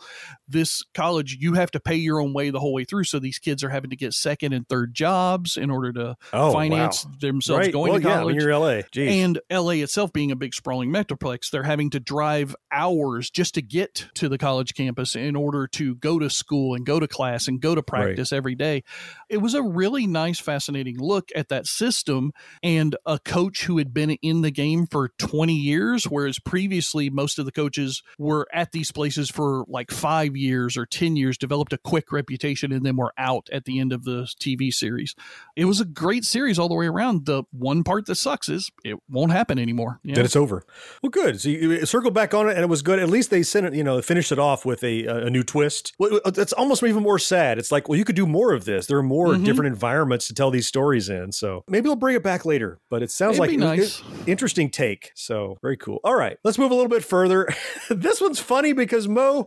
This 0.48 0.82
college, 0.94 1.36
you 1.40 1.54
have 1.54 1.70
to 1.72 1.80
pay 1.80 1.94
your 1.96 2.20
own 2.20 2.32
way 2.32 2.50
the 2.50 2.60
whole 2.60 2.72
way 2.72 2.84
through. 2.84 3.04
So 3.04 3.18
these 3.18 3.38
kids 3.38 3.62
are 3.62 3.68
having 3.68 3.90
to 3.90 3.96
get 3.96 4.12
second 4.12 4.52
and 4.52 4.68
third 4.68 4.94
jobs 4.94 5.56
in 5.56 5.70
order 5.70 5.92
to 5.92 6.16
Oh, 6.32 6.52
finance 6.52 7.04
wow. 7.04 7.12
themselves 7.20 7.66
Right. 7.66 7.72
going 7.72 7.92
well, 7.92 8.00
to 8.00 8.06
college. 8.06 8.24
when 8.26 8.34
you're 8.36 8.50
LA. 8.52 8.82
Jeez. 8.92 9.08
And 9.08 9.38
LA 9.50 9.82
itself 9.82 10.12
being 10.12 10.30
a 10.32 10.36
big 10.36 10.54
sprawling 10.54 10.90
metroplex, 10.90 11.50
they're 11.50 11.62
having 11.62 11.90
to 11.90 12.00
drive 12.00 12.54
hours 12.72 13.30
just 13.30 13.54
to 13.54 13.62
get 13.62 14.08
to 14.14 14.28
the 14.28 14.38
college 14.38 14.74
campus 14.74 15.14
in 15.16 15.36
order 15.36 15.66
to 15.68 15.94
go 15.96 16.18
to 16.18 16.28
school 16.30 16.74
and 16.74 16.84
go 16.84 16.98
to 17.00 17.06
class 17.08 17.48
and 17.48 17.60
go 17.60 17.74
to 17.74 17.82
practice 17.82 18.32
every 18.32 18.54
day. 18.54 18.82
It 19.28 19.38
was 19.38 19.54
a 19.54 19.62
really 19.62 20.06
nice, 20.06 20.38
fascinating 20.40 20.98
look 20.98 21.28
at 21.36 21.48
that 21.48 21.66
system 21.66 22.32
and 22.62 22.96
a 23.06 23.18
coach 23.18 23.64
who 23.64 23.78
had 23.78 23.92
been 23.94 24.10
in 24.10 24.42
the 24.42 24.50
game 24.50 24.86
for 24.86 25.10
20 25.18 25.52
years, 25.68 26.04
whereas 26.04 26.38
previously 26.38 27.10
most 27.10 27.38
of 27.38 27.44
the 27.44 27.52
coaches 27.52 28.02
were 28.18 28.46
at 28.52 28.72
these 28.72 28.90
places 28.90 29.30
for 29.30 29.64
like 29.68 29.90
five 29.90 30.36
years 30.36 30.76
or 30.76 30.86
10 30.86 31.16
years, 31.16 31.38
developed 31.38 31.72
a 31.72 31.78
quick 31.78 32.10
reputation, 32.10 32.72
and 32.72 32.84
then 32.84 32.96
were 32.96 33.12
out 33.18 33.48
at 33.52 33.64
the 33.64 33.78
end 33.78 33.92
of 33.92 34.04
the 34.04 34.22
TV 34.40 34.72
series. 34.72 35.14
It 35.56 35.66
was 35.66 35.80
a 35.80 35.84
great 35.84 36.24
series 36.24 36.58
all 36.58 36.68
the 36.68 36.74
way 36.74 36.86
around. 36.86 37.26
The 37.26 37.44
one 37.52 37.84
part 37.84 38.06
that 38.06 38.16
sucks 38.16 38.48
is 38.48 38.70
it 38.84 38.96
won't 39.08 39.32
happen 39.32 39.58
anymore. 39.58 40.00
Then 40.04 40.24
it's 40.24 40.36
over. 40.36 40.64
Well, 41.02 41.10
good. 41.10 41.40
So 41.40 41.48
you 41.50 41.86
circle 41.86 42.10
back 42.10 42.34
on 42.34 42.48
it, 42.48 42.52
and 42.54 42.62
it 42.62 42.68
was 42.68 42.82
good. 42.82 42.98
At 42.98 43.10
least 43.10 43.30
they 43.30 43.42
sent 43.42 43.66
it, 43.66 43.74
you 43.74 43.84
know, 43.84 44.00
finished 44.02 44.32
it 44.32 44.38
off 44.38 44.64
with 44.64 44.82
a 44.82 45.06
a 45.06 45.30
new 45.30 45.42
twist. 45.42 45.92
Well, 45.98 46.20
It's 46.26 46.52
almost 46.54 46.82
even 46.82 47.02
more 47.02 47.18
sad. 47.18 47.58
It's 47.58 47.70
like, 47.70 47.88
well, 47.88 47.98
you 47.98 48.04
could 48.04 48.16
do 48.16 48.26
more 48.26 48.52
of 48.54 48.64
this. 48.64 48.86
There 48.86 48.96
are 48.98 49.02
more 49.02 49.28
Mhm. 49.34 49.44
different 49.44 49.68
environments 49.72 50.26
to 50.28 50.34
tell 50.34 50.50
these 50.50 50.66
stories 50.66 51.08
in. 51.08 51.32
So 51.32 51.64
maybe 51.68 51.86
we'll 51.88 51.96
bring 51.96 52.16
it 52.16 52.22
back 52.22 52.44
later. 52.46 52.78
But 52.88 53.02
it 53.02 53.10
sounds 53.10 53.38
It'd 53.38 53.50
like 53.50 53.58
nice. 53.58 54.02
interesting 54.26 54.70
take. 54.70 55.10
So 55.14 55.57
very 55.60 55.76
cool. 55.76 56.00
All 56.04 56.14
right, 56.14 56.36
let's 56.44 56.58
move 56.58 56.70
a 56.70 56.74
little 56.74 56.88
bit 56.88 57.04
further. 57.04 57.48
this 57.90 58.20
one's 58.20 58.40
funny 58.40 58.72
because 58.72 59.08
Mo, 59.08 59.46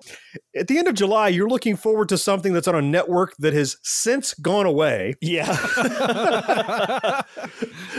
at 0.55 0.68
the 0.68 0.78
end 0.78 0.88
of 0.88 0.93
July, 0.95 1.30
you're 1.30 1.47
looking 1.49 1.76
forward 1.76 2.09
to 2.09 2.18
something 2.18 2.53
that's 2.53 2.68
on 2.68 2.76
a 2.76 2.82
network 2.82 3.36
that 3.38 3.53
has 3.53 3.78
since 3.84 4.34
gone 4.36 4.66
away. 4.66 5.16
Yeah. 5.22 5.55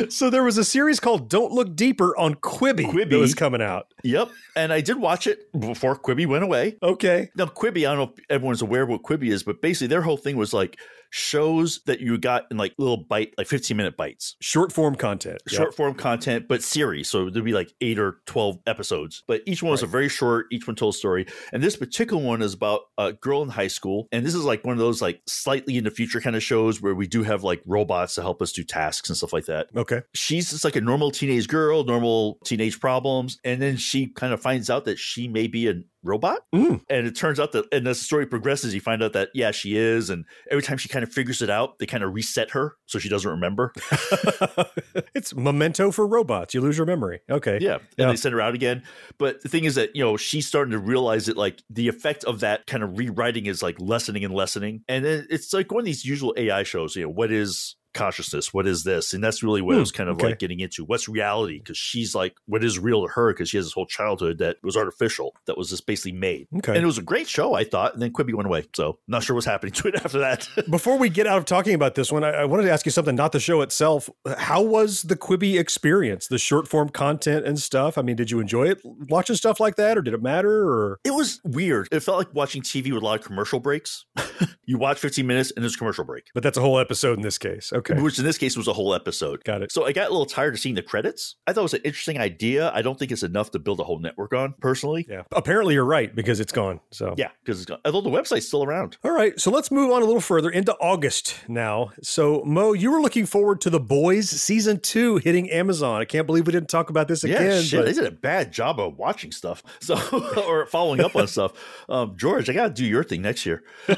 So 0.08 0.30
there 0.30 0.42
was 0.42 0.58
a 0.58 0.64
series 0.64 1.00
called 1.00 1.28
"Don't 1.28 1.52
Look 1.52 1.76
Deeper" 1.76 2.16
on 2.16 2.34
Quibi, 2.36 2.76
that 2.86 3.08
Quibi. 3.10 3.18
was 3.20 3.34
coming 3.34 3.62
out. 3.62 3.86
yep. 4.02 4.28
And 4.56 4.72
I 4.72 4.80
did 4.80 4.98
watch 4.98 5.26
it 5.26 5.50
before 5.58 5.96
Quibi 5.96 6.26
went 6.26 6.44
away. 6.44 6.76
Okay. 6.82 7.30
Now, 7.36 7.46
Quibi, 7.46 7.78
I 7.88 7.94
don't 7.94 7.98
know 7.98 8.12
if 8.16 8.24
everyone's 8.30 8.62
aware 8.62 8.82
of 8.82 8.88
what 8.88 9.02
Quibi 9.02 9.30
is, 9.30 9.42
but 9.42 9.60
basically 9.62 9.88
their 9.88 10.02
whole 10.02 10.16
thing 10.16 10.36
was 10.36 10.52
like 10.52 10.78
shows 11.12 11.80
that 11.84 12.00
you 12.00 12.16
got 12.16 12.46
in 12.50 12.56
like 12.56 12.74
little 12.78 12.96
bite, 12.96 13.34
like 13.36 13.46
15 13.46 13.76
minute 13.76 13.96
bites. 13.96 14.34
Short 14.40 14.72
form 14.72 14.94
content. 14.94 15.42
Yep. 15.50 15.56
Short 15.56 15.74
form 15.76 15.94
content, 15.94 16.48
but 16.48 16.62
series. 16.62 17.08
So 17.08 17.28
there'd 17.28 17.44
be 17.44 17.52
like 17.52 17.72
eight 17.82 17.98
or 17.98 18.20
12 18.26 18.60
episodes, 18.66 19.22
but 19.28 19.42
each 19.46 19.62
one 19.62 19.72
was 19.72 19.82
a 19.82 19.86
very 19.86 20.08
short, 20.08 20.46
each 20.50 20.66
one 20.66 20.74
told 20.74 20.94
a 20.94 20.96
story. 20.96 21.26
And 21.52 21.62
this 21.62 21.76
particular 21.76 22.22
one 22.22 22.40
is 22.40 22.54
about 22.54 22.80
a 22.96 23.12
girl 23.12 23.42
in 23.42 23.50
high 23.50 23.68
school. 23.68 24.08
And 24.10 24.24
this 24.24 24.34
is 24.34 24.44
like 24.44 24.64
one 24.64 24.72
of 24.72 24.78
those 24.78 25.02
like 25.02 25.20
slightly 25.26 25.76
in 25.76 25.84
the 25.84 25.90
future 25.90 26.20
kind 26.20 26.34
of 26.34 26.42
shows 26.42 26.80
where 26.80 26.94
we 26.94 27.06
do 27.06 27.22
have 27.22 27.44
like 27.44 27.62
robots 27.66 28.14
to 28.14 28.22
help 28.22 28.40
us 28.40 28.52
do 28.52 28.64
tasks 28.64 29.10
and 29.10 29.16
stuff 29.16 29.34
like 29.34 29.46
that. 29.46 29.68
Okay. 29.76 30.00
She's 30.14 30.50
just 30.50 30.64
like 30.64 30.76
a 30.76 30.80
normal 30.80 31.10
teenage 31.10 31.46
girl, 31.46 31.84
normal 31.84 32.38
teenage 32.44 32.80
problems. 32.80 33.38
And 33.44 33.60
then 33.60 33.76
she 33.76 34.06
kind 34.06 34.32
of 34.32 34.40
finds 34.40 34.70
out 34.70 34.86
that 34.86 34.98
she 34.98 35.28
may 35.28 35.46
be 35.46 35.68
a 35.68 35.74
robot. 36.02 36.40
Mm. 36.54 36.80
And 36.90 37.06
it 37.06 37.14
turns 37.16 37.38
out 37.38 37.52
that, 37.52 37.66
and 37.72 37.86
as 37.86 37.98
the 37.98 38.04
story 38.04 38.26
progresses, 38.26 38.74
you 38.74 38.80
find 38.80 39.02
out 39.02 39.12
that, 39.12 39.28
yeah, 39.34 39.50
she 39.50 39.76
is. 39.76 40.10
And 40.10 40.24
every 40.50 40.62
time 40.62 40.78
she 40.78 40.88
kind 40.88 41.02
of 41.02 41.12
figures 41.12 41.42
it 41.42 41.50
out, 41.50 41.78
they 41.78 41.86
kind 41.86 42.02
of 42.02 42.12
reset 42.14 42.50
her 42.50 42.76
so 42.86 42.98
she 42.98 43.08
doesn't 43.08 43.30
remember. 43.30 43.72
it's 45.14 45.34
memento 45.34 45.90
for 45.90 46.06
robots. 46.06 46.54
You 46.54 46.60
lose 46.60 46.76
your 46.76 46.86
memory. 46.86 47.20
Okay. 47.30 47.58
Yeah. 47.60 47.74
And 47.74 47.82
Yeah. 47.96 48.06
they 48.08 48.16
send 48.16 48.32
her 48.34 48.40
out 48.40 48.54
again. 48.54 48.82
But 49.18 49.42
the 49.42 49.48
thing 49.48 49.64
is 49.64 49.74
that, 49.76 49.94
you 49.94 50.02
know, 50.02 50.16
she's 50.16 50.46
starting 50.46 50.72
to 50.72 50.78
realize 50.78 51.26
that 51.26 51.36
like 51.36 51.62
the 51.70 51.88
effect 51.88 52.24
of 52.24 52.40
that 52.40 52.66
kind 52.66 52.82
of 52.82 52.98
rewriting 52.98 53.46
is 53.46 53.62
like 53.62 53.76
lessening 53.80 54.24
and 54.24 54.34
lessening. 54.34 54.82
And 54.88 55.04
then 55.04 55.26
it's 55.30 55.52
like 55.52 55.70
one 55.70 55.80
of 55.80 55.86
these 55.86 56.04
usual 56.04 56.34
AI 56.36 56.62
shows, 56.62 56.96
you 56.96 57.02
know, 57.04 57.10
what 57.10 57.30
is 57.30 57.76
consciousness? 57.94 58.52
What 58.54 58.66
is 58.66 58.84
this? 58.84 59.12
And 59.14 59.22
that's 59.22 59.42
really 59.42 59.60
what 59.62 59.72
I 59.74 59.76
Hmm, 59.76 59.80
was 59.80 59.92
kind 59.92 60.08
of 60.10 60.16
okay. 60.16 60.26
like 60.28 60.38
getting 60.38 60.60
into. 60.60 60.84
What's 60.84 61.08
reality? 61.08 61.58
Because 61.58 61.76
she's 61.78 62.14
like, 62.14 62.34
what 62.46 62.62
is 62.64 62.78
real 62.78 63.02
to 63.06 63.12
her? 63.12 63.32
Because 63.32 63.48
she 63.50 63.56
has 63.56 63.66
this 63.66 63.72
whole 63.72 63.86
childhood 63.86 64.38
that 64.38 64.56
was 64.62 64.76
artificial, 64.76 65.34
that 65.46 65.56
was 65.56 65.70
just 65.70 65.86
basically 65.86 66.12
made. 66.12 66.48
Okay. 66.58 66.72
And 66.72 66.82
it 66.82 66.86
was 66.86 66.98
a 66.98 67.02
great 67.02 67.28
show, 67.28 67.54
I 67.54 67.64
thought. 67.64 67.94
And 67.94 68.02
then 68.02 68.12
Quibi 68.12 68.34
went 68.34 68.46
away. 68.46 68.64
So 68.74 68.98
not 69.08 69.22
sure 69.22 69.34
what's 69.34 69.46
happening 69.46 69.72
to 69.74 69.88
it 69.88 69.94
after 70.04 70.18
that. 70.20 70.48
Before 70.70 70.96
we 70.98 71.08
get 71.08 71.26
out 71.26 71.38
of 71.38 71.44
talking 71.44 71.74
about 71.74 71.94
this 71.94 72.10
one, 72.12 72.24
I, 72.24 72.30
I 72.30 72.44
wanted 72.44 72.64
to 72.64 72.70
ask 72.72 72.86
you 72.86 72.92
something, 72.92 73.14
not 73.14 73.32
the 73.32 73.40
show 73.40 73.60
itself. 73.62 74.08
How 74.38 74.62
was 74.62 75.02
the 75.02 75.16
Quibi 75.16 75.58
experience, 75.58 76.28
the 76.28 76.38
short 76.38 76.68
form 76.68 76.88
content 76.88 77.46
and 77.46 77.58
stuff? 77.58 77.98
I 77.98 78.02
mean, 78.02 78.16
did 78.16 78.30
you 78.30 78.40
enjoy 78.40 78.68
it 78.68 78.80
watching 78.84 79.36
stuff 79.36 79.60
like 79.60 79.76
that, 79.76 79.96
or 79.98 80.02
did 80.02 80.14
it 80.14 80.22
matter? 80.22 80.68
Or 80.68 81.00
It 81.04 81.12
was 81.12 81.40
weird. 81.44 81.88
It 81.92 82.00
felt 82.00 82.18
like 82.18 82.34
watching 82.34 82.62
TV 82.62 82.92
with 82.92 83.02
a 83.02 83.04
lot 83.04 83.20
of 83.20 83.26
commercial 83.26 83.60
breaks. 83.60 84.04
you 84.66 84.78
watch 84.78 84.98
15 84.98 85.26
minutes 85.26 85.52
and 85.54 85.62
there's 85.62 85.74
a 85.74 85.78
commercial 85.78 86.04
break. 86.04 86.28
but 86.34 86.42
that's 86.42 86.56
a 86.56 86.60
whole 86.60 86.78
episode 86.78 87.16
in 87.18 87.22
this 87.22 87.38
case. 87.38 87.72
Okay. 87.72 87.81
Which 87.90 88.18
in 88.18 88.24
this 88.24 88.38
case 88.38 88.56
was 88.56 88.68
a 88.68 88.72
whole 88.72 88.94
episode. 88.94 89.42
Got 89.44 89.62
it. 89.62 89.72
So 89.72 89.84
I 89.84 89.92
got 89.92 90.08
a 90.08 90.10
little 90.10 90.26
tired 90.26 90.54
of 90.54 90.60
seeing 90.60 90.74
the 90.74 90.82
credits. 90.82 91.36
I 91.46 91.52
thought 91.52 91.60
it 91.60 91.64
was 91.64 91.74
an 91.74 91.82
interesting 91.84 92.18
idea. 92.18 92.70
I 92.74 92.82
don't 92.82 92.98
think 92.98 93.12
it's 93.12 93.22
enough 93.22 93.50
to 93.52 93.58
build 93.58 93.80
a 93.80 93.84
whole 93.84 93.98
network 93.98 94.32
on, 94.32 94.54
personally. 94.60 95.06
Yeah. 95.08 95.22
Apparently 95.32 95.74
you're 95.74 95.84
right 95.84 96.14
because 96.14 96.40
it's 96.40 96.52
gone. 96.52 96.80
So 96.90 97.14
Yeah, 97.16 97.28
because 97.44 97.60
it's 97.60 97.66
gone. 97.66 97.78
Although 97.84 98.00
the 98.02 98.10
website's 98.10 98.46
still 98.46 98.64
around. 98.64 98.96
All 99.04 99.10
right, 99.12 99.38
so 99.40 99.50
let's 99.50 99.70
move 99.70 99.90
on 99.90 100.02
a 100.02 100.04
little 100.04 100.20
further 100.20 100.50
into 100.50 100.72
August 100.74 101.36
now. 101.48 101.90
So, 102.02 102.42
Mo, 102.44 102.72
you 102.72 102.90
were 102.90 103.00
looking 103.00 103.26
forward 103.26 103.60
to 103.62 103.70
The 103.70 103.80
Boys 103.80 104.28
season 104.30 104.80
two 104.80 105.16
hitting 105.18 105.50
Amazon. 105.50 106.00
I 106.00 106.04
can't 106.04 106.26
believe 106.26 106.46
we 106.46 106.52
didn't 106.52 106.68
talk 106.68 106.90
about 106.90 107.08
this 107.08 107.24
yeah, 107.24 107.36
again. 107.36 107.62
shit. 107.62 107.80
but- 107.80 107.86
They 107.86 107.92
did 107.92 108.06
a 108.06 108.10
bad 108.10 108.52
job 108.52 108.78
of 108.80 108.96
watching 108.98 109.32
stuff. 109.32 109.62
So 109.80 109.96
or 110.46 110.66
following 110.66 111.00
up 111.00 111.14
on 111.16 111.26
stuff. 111.26 111.52
Um, 111.88 112.14
George, 112.16 112.48
I 112.48 112.52
gotta 112.52 112.72
do 112.72 112.84
your 112.84 113.04
thing 113.04 113.22
next 113.22 113.44
year. 113.46 113.64
so 113.86 113.94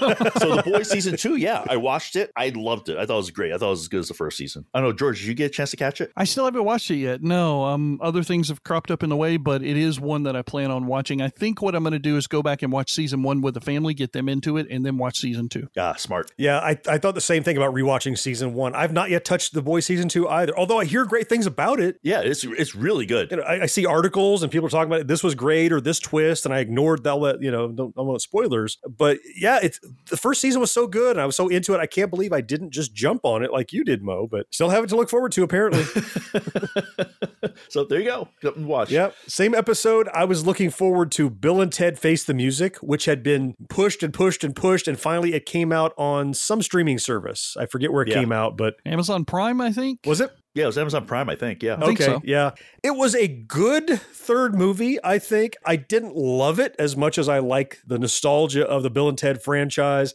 the 0.57 0.63
boys 0.65 0.89
season 0.91 1.17
two, 1.17 1.37
yeah, 1.37 1.65
I 1.69 1.77
watched 1.77 2.17
it. 2.17 2.31
I 2.37 2.51
loved 2.55 2.89
it. 2.89 2.97
I 2.97 3.07
thought 3.07 3.15
it 3.15 3.17
was 3.17 3.31
great. 3.31 3.53
I 3.53 3.59
thought 3.59 3.67
it 3.67 3.71
was 3.75 3.83
as 3.83 3.89
good 3.89 4.01
as 4.01 4.09
the 4.09 4.15
first 4.15 4.37
season. 4.37 4.65
I 4.73 4.81
don't 4.81 4.91
know, 4.91 4.93
George, 4.93 5.21
did 5.21 5.27
you 5.27 5.35
get 5.35 5.47
a 5.47 5.51
chance 5.51 5.71
to 5.73 5.77
catch 5.77 6.01
it? 6.01 6.13
I 6.17 6.25
still 6.25 6.45
haven't 6.45 6.65
watched 6.65 6.91
it 6.91 6.97
yet. 6.97 7.23
No, 7.23 7.65
um, 7.65 7.99
other 8.03 8.23
things 8.23 8.49
have 8.49 8.63
cropped 8.63 8.91
up 8.91 9.03
in 9.03 9.11
the 9.11 9.17
way, 9.17 9.37
but 9.37 9.63
it 9.63 9.77
is 9.77 10.01
one 10.01 10.23
that 10.25 10.37
I 10.37 10.43
plan 10.43 10.71
on 10.71 10.87
watching. 10.87 11.21
I 11.21 11.29
think 11.29 11.61
what 11.61 11.75
I'm 11.75 11.83
going 11.83 11.93
to 11.93 11.99
do 11.99 12.17
is 12.17 12.27
go 12.27 12.43
back 12.43 12.63
and 12.63 12.73
watch 12.73 12.93
season 12.93 13.23
one 13.23 13.41
with 13.41 13.55
the 13.55 13.61
family, 13.61 13.95
get 13.95 14.13
them 14.13 14.29
into 14.29 14.57
it, 14.57 14.67
and 14.71 14.85
then 14.85 14.99
watch 14.99 15.19
season 15.19 15.49
two. 15.49 15.69
Ah, 15.77 15.95
smart. 15.95 16.31
Yeah, 16.37 16.59
I, 16.59 16.79
I 16.89 16.99
thought 16.99 17.15
the 17.15 17.21
same 17.21 17.43
thing 17.43 17.57
about 17.57 17.75
rewatching 17.75 18.19
season 18.19 18.55
one. 18.55 18.75
I've 18.75 18.93
not 18.93 19.11
yet 19.11 19.25
touched 19.25 19.55
The 19.55 19.63
Boys 19.63 19.87
season 19.87 20.09
two 20.09 20.29
either, 20.29 20.57
although 20.57 20.79
I 20.79 20.85
hear 20.85 21.05
great 21.05 21.29
things 21.29 21.47
about 21.47 21.81
it. 21.81 21.99
Yeah, 22.03 22.21
it's 22.21 22.45
it's 22.45 22.75
really 22.75 23.07
good. 23.07 23.31
You 23.31 23.39
know, 23.39 23.43
I, 23.43 23.63
I 23.63 23.67
see 23.67 23.87
articles 23.87 24.43
and 24.43 24.51
people 24.51 24.67
are 24.67 24.71
talking 24.71 24.89
about 24.89 25.01
it, 25.01 25.09
this 25.09 25.23
was 25.23 25.35
great 25.35 25.73
or 25.73 25.81
this 25.81 25.99
twist, 25.99 26.45
and 26.45 26.55
I 26.55 26.61
ignored 26.61 27.05
that. 27.05 27.15
Let 27.15 27.43
you 27.43 27.51
know, 27.51 27.69
don't, 27.69 27.95
don't 27.95 28.07
want 28.07 28.23
spoilers, 28.23 28.79
but 28.89 29.19
yeah, 29.37 29.59
it's 29.63 29.81
the 30.11 30.17
first 30.17 30.41
season 30.41 30.61
was 30.61 30.73
so 30.73 30.87
good, 30.87 31.13
and 31.13 31.21
I 31.21 31.27
was 31.27 31.37
so 31.37 31.49
into 31.49 31.75
it. 31.75 31.81
I 31.81 31.87
can't 31.87 32.11
believe 32.11 32.33
I 32.33 32.41
didn't 32.41 32.71
just 32.71 32.95
jump 32.95 33.25
on 33.25 33.43
it 33.43 33.53
like 33.53 33.64
you 33.73 33.85
did, 33.85 34.03
Mo. 34.03 34.27
But 34.27 34.47
still 34.53 34.71
have 34.71 34.85
it 34.85 34.89
to 34.89 34.97
look 34.97 35.11
forward 35.11 35.33
to, 35.33 35.43
apparently. 35.43 35.85
so 37.69 37.85
there 37.85 38.01
you 38.01 38.07
go. 38.07 38.29
Go 38.43 38.53
and 38.55 38.67
watch. 38.67 38.91
Yep. 38.91 39.15
Same 39.27 39.55
episode. 39.55 40.09
I 40.13 40.25
was 40.25 40.47
looking 40.47 40.71
forward 40.71 41.11
to 41.13 41.31
Bill 41.31 41.61
and 41.61 41.73
Ted 41.73 41.99
Face 41.99 42.25
the 42.25 42.35
Music, 42.35 42.77
which 42.79 43.05
had 43.05 43.23
been 43.23 43.55
pushed 43.69 44.03
and 44.03 44.13
pushed 44.13 44.45
and 44.45 44.55
pushed, 44.55 44.89
and 44.89 44.99
finally 44.99 45.35
it 45.35 45.47
came 45.47 45.73
out 45.73 45.93
on 45.97 46.35
some 46.35 46.63
streaming 46.63 46.99
service. 46.99 47.57
I 47.59 47.67
forget 47.67 47.93
where 47.93 48.03
it 48.03 48.09
Yeah. 48.09 48.15
came 48.21 48.33
out, 48.33 48.57
but 48.57 48.75
Amazon 48.87 49.25
Prime, 49.25 49.61
I 49.61 49.73
think. 49.73 50.01
was 50.07 50.21
it? 50.21 50.31
Yeah, 50.55 50.65
it 50.65 50.67
was 50.69 50.79
Amazon 50.79 51.05
Prime, 51.05 51.29
I 51.29 51.35
think. 51.35 51.63
Yeah. 51.65 51.77
think 51.81 52.01
okay, 52.01 52.13
so. 52.13 52.23
yeah. 52.25 52.53
It 52.85 52.95
was 52.95 53.17
a 53.17 53.27
good 53.27 53.89
third 53.89 54.55
movie, 54.55 54.99
I 55.03 55.19
think. 55.19 55.57
I 55.67 55.75
didn't 55.75 56.15
love 56.15 56.61
it 56.61 56.77
as 56.79 56.97
much 56.97 57.19
as 57.19 57.29
I 57.29 57.41
like 57.41 57.79
the 57.85 57.99
nostalgia 57.99 58.65
of 58.65 58.85
the 58.85 58.91
Bill 58.91 59.09
and 59.09 59.19
Ted 59.19 59.43
franchise. 59.43 60.15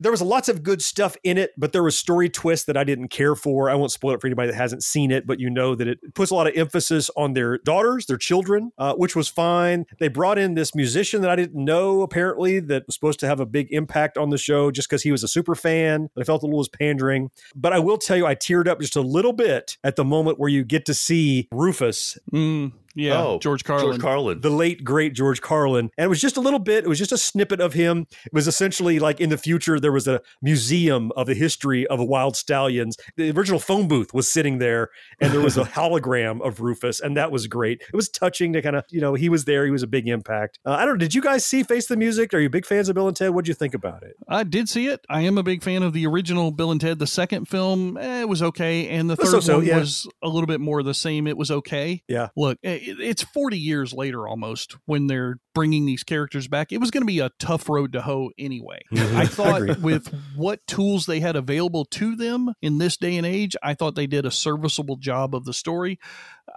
There 0.00 0.12
was 0.12 0.22
lots 0.22 0.48
of 0.48 0.62
good 0.62 0.82
stuff 0.82 1.16
in 1.24 1.38
it, 1.38 1.52
but 1.56 1.72
there 1.72 1.82
was 1.82 1.98
story 1.98 2.28
twists 2.28 2.66
that 2.66 2.76
I 2.76 2.84
didn't 2.84 3.08
care 3.08 3.34
for. 3.34 3.70
I 3.70 3.74
won't 3.74 3.90
spoil 3.90 4.14
it 4.14 4.20
for 4.20 4.26
anybody 4.26 4.50
that 4.50 4.56
hasn't 4.56 4.84
seen 4.84 5.10
it, 5.10 5.26
but 5.26 5.40
you 5.40 5.50
know 5.50 5.74
that 5.74 5.88
it 5.88 5.98
puts 6.14 6.30
a 6.30 6.34
lot 6.34 6.46
of 6.46 6.56
emphasis 6.56 7.10
on 7.16 7.32
their 7.32 7.58
daughters, 7.58 8.06
their 8.06 8.16
children, 8.16 8.70
uh, 8.78 8.94
which 8.94 9.16
was 9.16 9.28
fine. 9.28 9.86
They 9.98 10.08
brought 10.08 10.38
in 10.38 10.54
this 10.54 10.74
musician 10.74 11.22
that 11.22 11.30
I 11.30 11.36
didn't 11.36 11.64
know, 11.64 12.02
apparently, 12.02 12.60
that 12.60 12.86
was 12.86 12.94
supposed 12.94 13.20
to 13.20 13.26
have 13.26 13.40
a 13.40 13.46
big 13.46 13.68
impact 13.70 14.18
on 14.18 14.30
the 14.30 14.38
show 14.38 14.70
just 14.70 14.88
because 14.88 15.02
he 15.02 15.12
was 15.12 15.22
a 15.22 15.28
super 15.28 15.54
fan. 15.54 16.10
I 16.18 16.24
felt 16.24 16.42
a 16.42 16.46
little 16.46 16.58
was 16.58 16.68
pandering. 16.68 17.30
But 17.54 17.72
I 17.72 17.78
will 17.78 17.98
tell 17.98 18.16
you, 18.16 18.26
I 18.26 18.34
teared 18.34 18.68
up 18.68 18.80
just 18.80 18.96
a 18.96 19.00
little 19.00 19.32
bit 19.32 19.78
at 19.82 19.96
the 19.96 20.04
moment 20.04 20.38
where 20.38 20.50
you 20.50 20.64
get 20.64 20.84
to 20.86 20.94
see 20.94 21.48
Rufus 21.52 22.18
Mm, 22.32 22.72
yeah, 22.98 23.22
Oh, 23.22 23.38
George 23.38 23.64
Carlin. 23.64 23.86
George 23.92 24.00
Carlin. 24.00 24.40
the 24.40 24.50
late 24.50 24.84
great 24.84 25.14
George 25.14 25.40
Carlin. 25.40 25.90
And 25.96 26.04
it 26.04 26.08
was 26.08 26.20
just 26.20 26.36
a 26.36 26.40
little 26.40 26.58
bit, 26.58 26.84
it 26.84 26.88
was 26.88 26.98
just 26.98 27.12
a 27.12 27.18
snippet 27.18 27.60
of 27.60 27.72
him. 27.74 28.06
It 28.26 28.32
was 28.32 28.48
essentially 28.48 28.98
like 28.98 29.20
in 29.20 29.30
the 29.30 29.38
future, 29.38 29.78
there 29.80 29.92
was 29.92 30.08
a 30.08 30.20
museum 30.42 31.12
of 31.16 31.26
the 31.26 31.34
history 31.34 31.86
of 31.86 31.98
the 31.98 32.04
Wyld 32.04 32.34
Stallyns. 32.34 32.98
The 33.16 33.30
original 33.30 33.60
phone 33.60 33.88
booth 33.88 34.12
was 34.12 34.30
sitting 34.30 34.58
there, 34.58 34.90
and 35.20 35.32
there 35.32 35.40
was 35.40 35.56
a 35.56 35.64
hologram 35.78 36.40
of 36.46 36.60
Rufus, 36.60 37.00
and 37.00 37.16
that 37.16 37.30
was 37.30 37.46
great. 37.46 37.82
It 37.82 37.96
was 37.96 38.08
touching 38.08 38.52
to 38.54 38.62
kind 38.62 38.76
of, 38.76 38.84
you 38.90 39.00
know, 39.00 39.14
he 39.14 39.28
was 39.28 39.44
there, 39.44 39.64
he 39.64 39.70
was 39.70 39.82
a 39.82 39.86
big 39.86 40.08
impact. 40.08 40.58
Uh, 40.64 40.72
I 40.72 40.84
don't 40.84 40.94
know, 40.94 40.98
did 40.98 41.14
you 41.14 41.22
guys 41.22 41.44
see 41.44 41.62
Face 41.62 41.86
the 41.86 41.96
Music? 41.96 42.34
Are 42.34 42.38
you 42.40 42.48
big 42.48 42.66
fans 42.66 42.88
of 42.88 42.94
Bill 42.94 43.08
and 43.08 43.16
Ted? 43.16 43.30
What'd 43.30 43.48
you 43.48 43.54
think 43.54 43.74
about 43.74 44.02
it? 44.02 44.16
I 44.28 44.42
did 44.44 44.68
see 44.68 44.88
it. 44.88 45.04
I 45.08 45.22
am 45.22 45.38
a 45.38 45.42
big 45.42 45.62
fan 45.62 45.82
of 45.82 45.92
the 45.92 46.06
original 46.06 46.50
Bill 46.50 46.70
and 46.70 46.80
Ted. 46.80 46.98
The 46.98 47.06
second 47.06 47.46
film, 47.46 47.96
eh, 47.96 48.22
it 48.22 48.28
was 48.28 48.42
okay, 48.42 48.88
and 48.88 49.08
the 49.08 49.16
third 49.16 49.28
so-so, 49.28 49.56
one 49.58 49.66
yeah. 49.66 49.78
was 49.78 50.06
a 50.22 50.28
little 50.28 50.46
bit 50.46 50.60
more 50.60 50.82
the 50.82 50.94
same. 50.94 51.26
It 51.26 51.36
was 51.36 51.50
okay. 51.50 52.02
Yeah. 52.08 52.28
Look, 52.36 52.58
eh, 52.64 52.78
it, 52.82 52.87
it's 52.90 53.22
40 53.22 53.58
years 53.58 53.92
later 53.92 54.26
almost 54.28 54.76
when 54.86 55.06
they're 55.06 55.38
bringing 55.58 55.86
these 55.86 56.04
characters 56.04 56.46
back. 56.46 56.70
It 56.70 56.78
was 56.78 56.92
going 56.92 57.02
to 57.02 57.06
be 57.06 57.18
a 57.18 57.30
tough 57.40 57.68
road 57.68 57.92
to 57.94 58.00
hoe 58.02 58.30
anyway. 58.38 58.80
Mhm. 58.92 59.14
I 59.16 59.26
thought 59.26 59.62
Agreed. 59.62 59.82
with 59.82 60.14
what 60.36 60.64
tools 60.68 61.06
they 61.06 61.18
had 61.18 61.34
available 61.34 61.84
to 61.86 62.14
them 62.14 62.54
in 62.62 62.78
this 62.78 62.96
day 62.96 63.16
and 63.16 63.26
age, 63.26 63.56
I 63.62 63.74
thought 63.74 63.96
they 63.96 64.06
did 64.06 64.24
a 64.24 64.30
serviceable 64.30 64.96
job 64.96 65.34
of 65.34 65.44
the 65.44 65.52
story. 65.52 65.98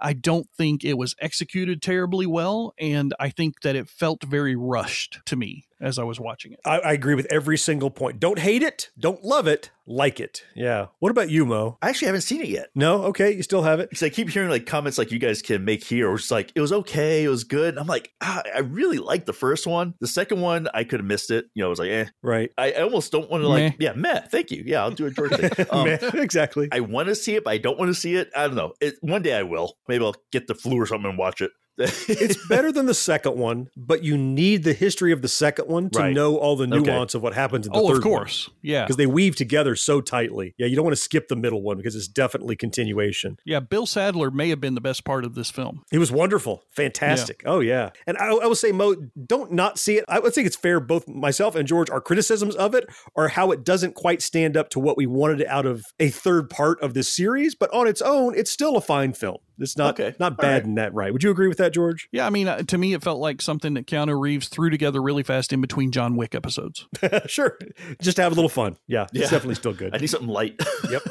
I 0.00 0.12
don't 0.14 0.48
think 0.56 0.84
it 0.84 0.94
was 0.96 1.14
executed 1.20 1.82
terribly 1.82 2.26
well, 2.26 2.72
and 2.78 3.12
I 3.20 3.28
think 3.28 3.60
that 3.62 3.76
it 3.76 3.88
felt 3.88 4.22
very 4.24 4.56
rushed 4.56 5.18
to 5.26 5.36
me 5.36 5.64
as 5.80 5.98
I 5.98 6.04
was 6.04 6.18
watching 6.18 6.52
it. 6.52 6.60
I, 6.64 6.78
I 6.78 6.92
agree 6.92 7.14
with 7.14 7.26
every 7.30 7.58
single 7.58 7.90
point. 7.90 8.18
Don't 8.18 8.38
hate 8.38 8.62
it, 8.62 8.90
don't 8.98 9.22
love 9.22 9.46
it, 9.46 9.70
like 9.86 10.18
it. 10.18 10.44
Yeah. 10.54 10.86
What 11.00 11.10
about 11.10 11.28
you, 11.28 11.44
Mo? 11.44 11.76
I 11.82 11.90
actually 11.90 12.06
haven't 12.06 12.22
seen 12.22 12.40
it 12.40 12.48
yet. 12.48 12.68
No? 12.74 13.02
Okay, 13.04 13.32
you 13.32 13.42
still 13.42 13.62
have 13.62 13.80
it? 13.80 13.90
Because 13.90 14.02
I 14.04 14.08
keep 14.08 14.30
hearing 14.30 14.48
like 14.48 14.64
comments 14.64 14.96
like 14.96 15.10
you 15.12 15.18
guys 15.18 15.42
can 15.42 15.64
make 15.64 15.84
here, 15.84 16.06
where 16.08 16.16
it's 16.16 16.30
like 16.30 16.52
it 16.54 16.60
was 16.62 16.72
okay, 16.72 17.24
it 17.24 17.28
was 17.28 17.44
good. 17.44 17.70
And 17.74 17.78
I'm 17.80 17.86
like, 17.86 18.12
ah, 18.22 18.42
I 18.54 18.60
really 18.60 18.91
liked 18.98 19.26
the 19.26 19.32
first 19.32 19.66
one. 19.66 19.94
The 20.00 20.06
second 20.06 20.40
one, 20.40 20.68
I 20.74 20.84
could 20.84 21.00
have 21.00 21.06
missed 21.06 21.30
it. 21.30 21.46
You 21.54 21.62
know, 21.62 21.66
I 21.66 21.70
was 21.70 21.78
like, 21.78 21.90
eh. 21.90 22.06
Right. 22.22 22.50
I, 22.58 22.72
I 22.72 22.82
almost 22.82 23.12
don't 23.12 23.30
want 23.30 23.42
to 23.42 23.48
like, 23.48 23.78
Meh. 23.78 23.86
yeah, 23.86 23.92
meh. 23.94 24.20
Thank 24.30 24.50
you. 24.50 24.62
Yeah, 24.66 24.82
I'll 24.82 24.90
do 24.90 25.06
a 25.06 25.10
George 25.12 25.32
thing. 25.32 25.66
Um, 25.70 25.88
exactly. 26.14 26.68
I 26.72 26.80
want 26.80 27.08
to 27.08 27.14
see 27.14 27.34
it, 27.34 27.44
but 27.44 27.50
I 27.52 27.58
don't 27.58 27.78
want 27.78 27.88
to 27.90 27.94
see 27.94 28.14
it. 28.16 28.30
I 28.36 28.46
don't 28.46 28.56
know. 28.56 28.74
It, 28.80 28.94
one 29.00 29.22
day 29.22 29.34
I 29.34 29.42
will. 29.42 29.76
Maybe 29.88 30.04
I'll 30.04 30.16
get 30.30 30.46
the 30.46 30.54
flu 30.54 30.80
or 30.80 30.86
something 30.86 31.08
and 31.10 31.18
watch 31.18 31.40
it. 31.40 31.50
It's 31.78 32.46
better 32.48 32.70
than 32.72 32.86
the 32.86 32.94
second 32.94 33.36
one, 33.36 33.68
but 33.76 34.04
you 34.04 34.16
need 34.18 34.64
the 34.64 34.72
history 34.72 35.12
of 35.12 35.22
the 35.22 35.28
second 35.28 35.68
one 35.68 35.90
to 35.90 35.98
Right. 35.98 36.14
know 36.14 36.36
all 36.36 36.56
the 36.56 36.64
Okay. 36.64 36.78
nuance 36.90 37.14
of 37.14 37.22
what 37.22 37.32
happens 37.34 37.66
in 37.66 37.72
the 37.72 37.78
Oh, 37.78 37.88
third 37.88 37.98
of 37.98 38.02
course. 38.02 38.50
Yeah. 38.62 38.84
Because 38.84 38.96
they 38.96 39.06
weave 39.06 39.36
together 39.36 39.74
so 39.76 40.00
tightly. 40.00 40.54
Yeah, 40.58 40.66
you 40.66 40.76
don't 40.76 40.84
want 40.84 40.96
to 40.96 41.02
skip 41.02 41.28
the 41.28 41.36
middle 41.36 41.62
one 41.62 41.76
because 41.76 41.96
it's 41.96 42.08
definitely 42.08 42.56
continuation. 42.56 43.38
Yeah, 43.44 43.60
Bill 43.60 43.86
Sadler 43.86 44.30
may 44.30 44.48
have 44.50 44.60
been 44.60 44.74
the 44.74 44.80
best 44.80 45.04
part 45.04 45.24
of 45.24 45.34
this 45.34 45.50
film. 45.50 45.82
He 45.90 45.98
was 45.98 46.12
wonderful, 46.12 46.62
fantastic. 46.70 47.42
Oh 47.46 47.60
yeah, 47.60 47.90
and 48.06 48.16
I, 48.18 48.26
I 48.28 48.46
will 48.46 48.54
say, 48.54 48.72
Mo, 48.72 48.94
don't 49.26 49.52
not 49.52 49.78
see 49.78 49.96
it. 49.98 50.04
I 50.08 50.18
would 50.18 50.34
think 50.34 50.46
it's 50.46 50.56
fair. 50.56 50.80
Both 50.80 51.08
myself 51.08 51.54
and 51.54 51.66
George, 51.66 51.90
our 51.90 52.00
criticisms 52.00 52.54
of 52.56 52.74
it 52.74 52.84
are 53.16 53.28
how 53.28 53.50
it 53.50 53.64
doesn't 53.64 53.94
quite 53.94 54.22
stand 54.22 54.56
up 54.56 54.68
to 54.70 54.80
what 54.80 54.96
we 54.96 55.06
wanted 55.06 55.44
out 55.46 55.66
of 55.66 55.84
a 56.00 56.08
third 56.10 56.50
part 56.50 56.80
of 56.82 56.94
this 56.94 57.08
series. 57.08 57.54
But 57.54 57.72
on 57.72 57.86
its 57.86 58.02
own, 58.02 58.36
it's 58.36 58.50
still 58.50 58.76
a 58.76 58.80
fine 58.80 59.12
film. 59.12 59.38
It's 59.62 59.76
not 59.76 59.98
Okay. 60.00 60.14
not 60.18 60.36
bad 60.36 60.52
right. 60.52 60.64
in 60.64 60.74
that 60.76 60.92
right. 60.94 61.12
Would 61.12 61.22
you 61.22 61.30
agree 61.30 61.48
with 61.48 61.58
that, 61.58 61.72
George? 61.72 62.08
Yeah, 62.12 62.26
I 62.26 62.30
mean, 62.30 62.48
uh, 62.48 62.62
to 62.62 62.78
me, 62.78 62.92
it 62.94 63.02
felt 63.02 63.20
like 63.20 63.40
something 63.40 63.74
that 63.74 63.86
Keanu 63.86 64.18
Reeves 64.20 64.48
threw 64.48 64.70
together 64.70 65.00
really 65.00 65.22
fast 65.22 65.52
in 65.52 65.60
between 65.60 65.90
John 65.92 66.16
Wick 66.16 66.34
episodes. 66.34 66.86
sure, 67.26 67.58
just 68.00 68.16
to 68.16 68.22
have 68.22 68.32
a 68.32 68.34
little 68.34 68.48
fun. 68.48 68.76
Yeah, 68.86 69.06
Yeah. 69.12 69.22
it's 69.22 69.30
definitely 69.30 69.54
still 69.56 69.72
good. 69.72 69.94
I 69.94 69.98
need 69.98 70.08
something 70.08 70.28
light. 70.28 70.60
Yep. 70.90 71.02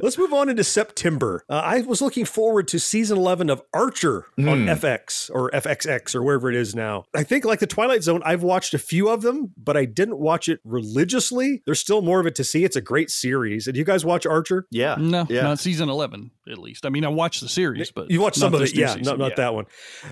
Let's 0.00 0.18
move 0.18 0.32
on 0.32 0.48
into 0.48 0.64
September. 0.64 1.44
Uh, 1.48 1.60
I 1.64 1.80
was 1.82 2.00
looking 2.02 2.24
forward 2.24 2.66
to 2.68 2.80
season 2.80 3.18
11 3.18 3.50
of 3.50 3.62
Archer 3.72 4.24
on 4.38 4.62
Hmm. 4.62 4.68
FX 4.68 5.30
or 5.32 5.50
FXX 5.52 6.14
or 6.16 6.22
wherever 6.24 6.48
it 6.48 6.56
is 6.56 6.74
now. 6.74 7.04
I 7.14 7.22
think, 7.22 7.44
like 7.44 7.60
The 7.60 7.66
Twilight 7.68 8.02
Zone, 8.02 8.22
I've 8.24 8.42
watched 8.42 8.74
a 8.74 8.78
few 8.78 9.08
of 9.10 9.22
them, 9.22 9.52
but 9.56 9.76
I 9.76 9.84
didn't 9.84 10.18
watch 10.18 10.48
it 10.48 10.60
religiously. 10.64 11.62
There's 11.66 11.78
still 11.78 12.02
more 12.02 12.18
of 12.20 12.26
it 12.26 12.34
to 12.36 12.44
see. 12.44 12.64
It's 12.64 12.74
a 12.76 12.80
great 12.80 13.10
series. 13.10 13.66
Did 13.66 13.76
you 13.76 13.84
guys 13.84 14.04
watch 14.04 14.26
Archer? 14.26 14.66
yeah. 14.70 14.96
No, 14.98 15.26
Yeah. 15.28 15.42
not 15.42 15.58
season 15.60 15.88
11, 15.88 16.30
at 16.50 16.58
least. 16.58 16.84
I 16.84 16.88
mean, 16.88 17.04
I 17.04 17.08
watched 17.08 17.40
the 17.42 17.48
series, 17.48 17.90
but. 17.98 18.10
You 18.10 18.20
watched 18.20 18.36
some 18.38 18.54
of 18.54 18.62
it, 18.62 18.74
yeah, 18.74 18.88
season. 18.88 19.02
not, 19.02 19.18
not 19.18 19.30
Yeah. 19.30 19.34
that 19.36 19.54
one. 19.54 19.66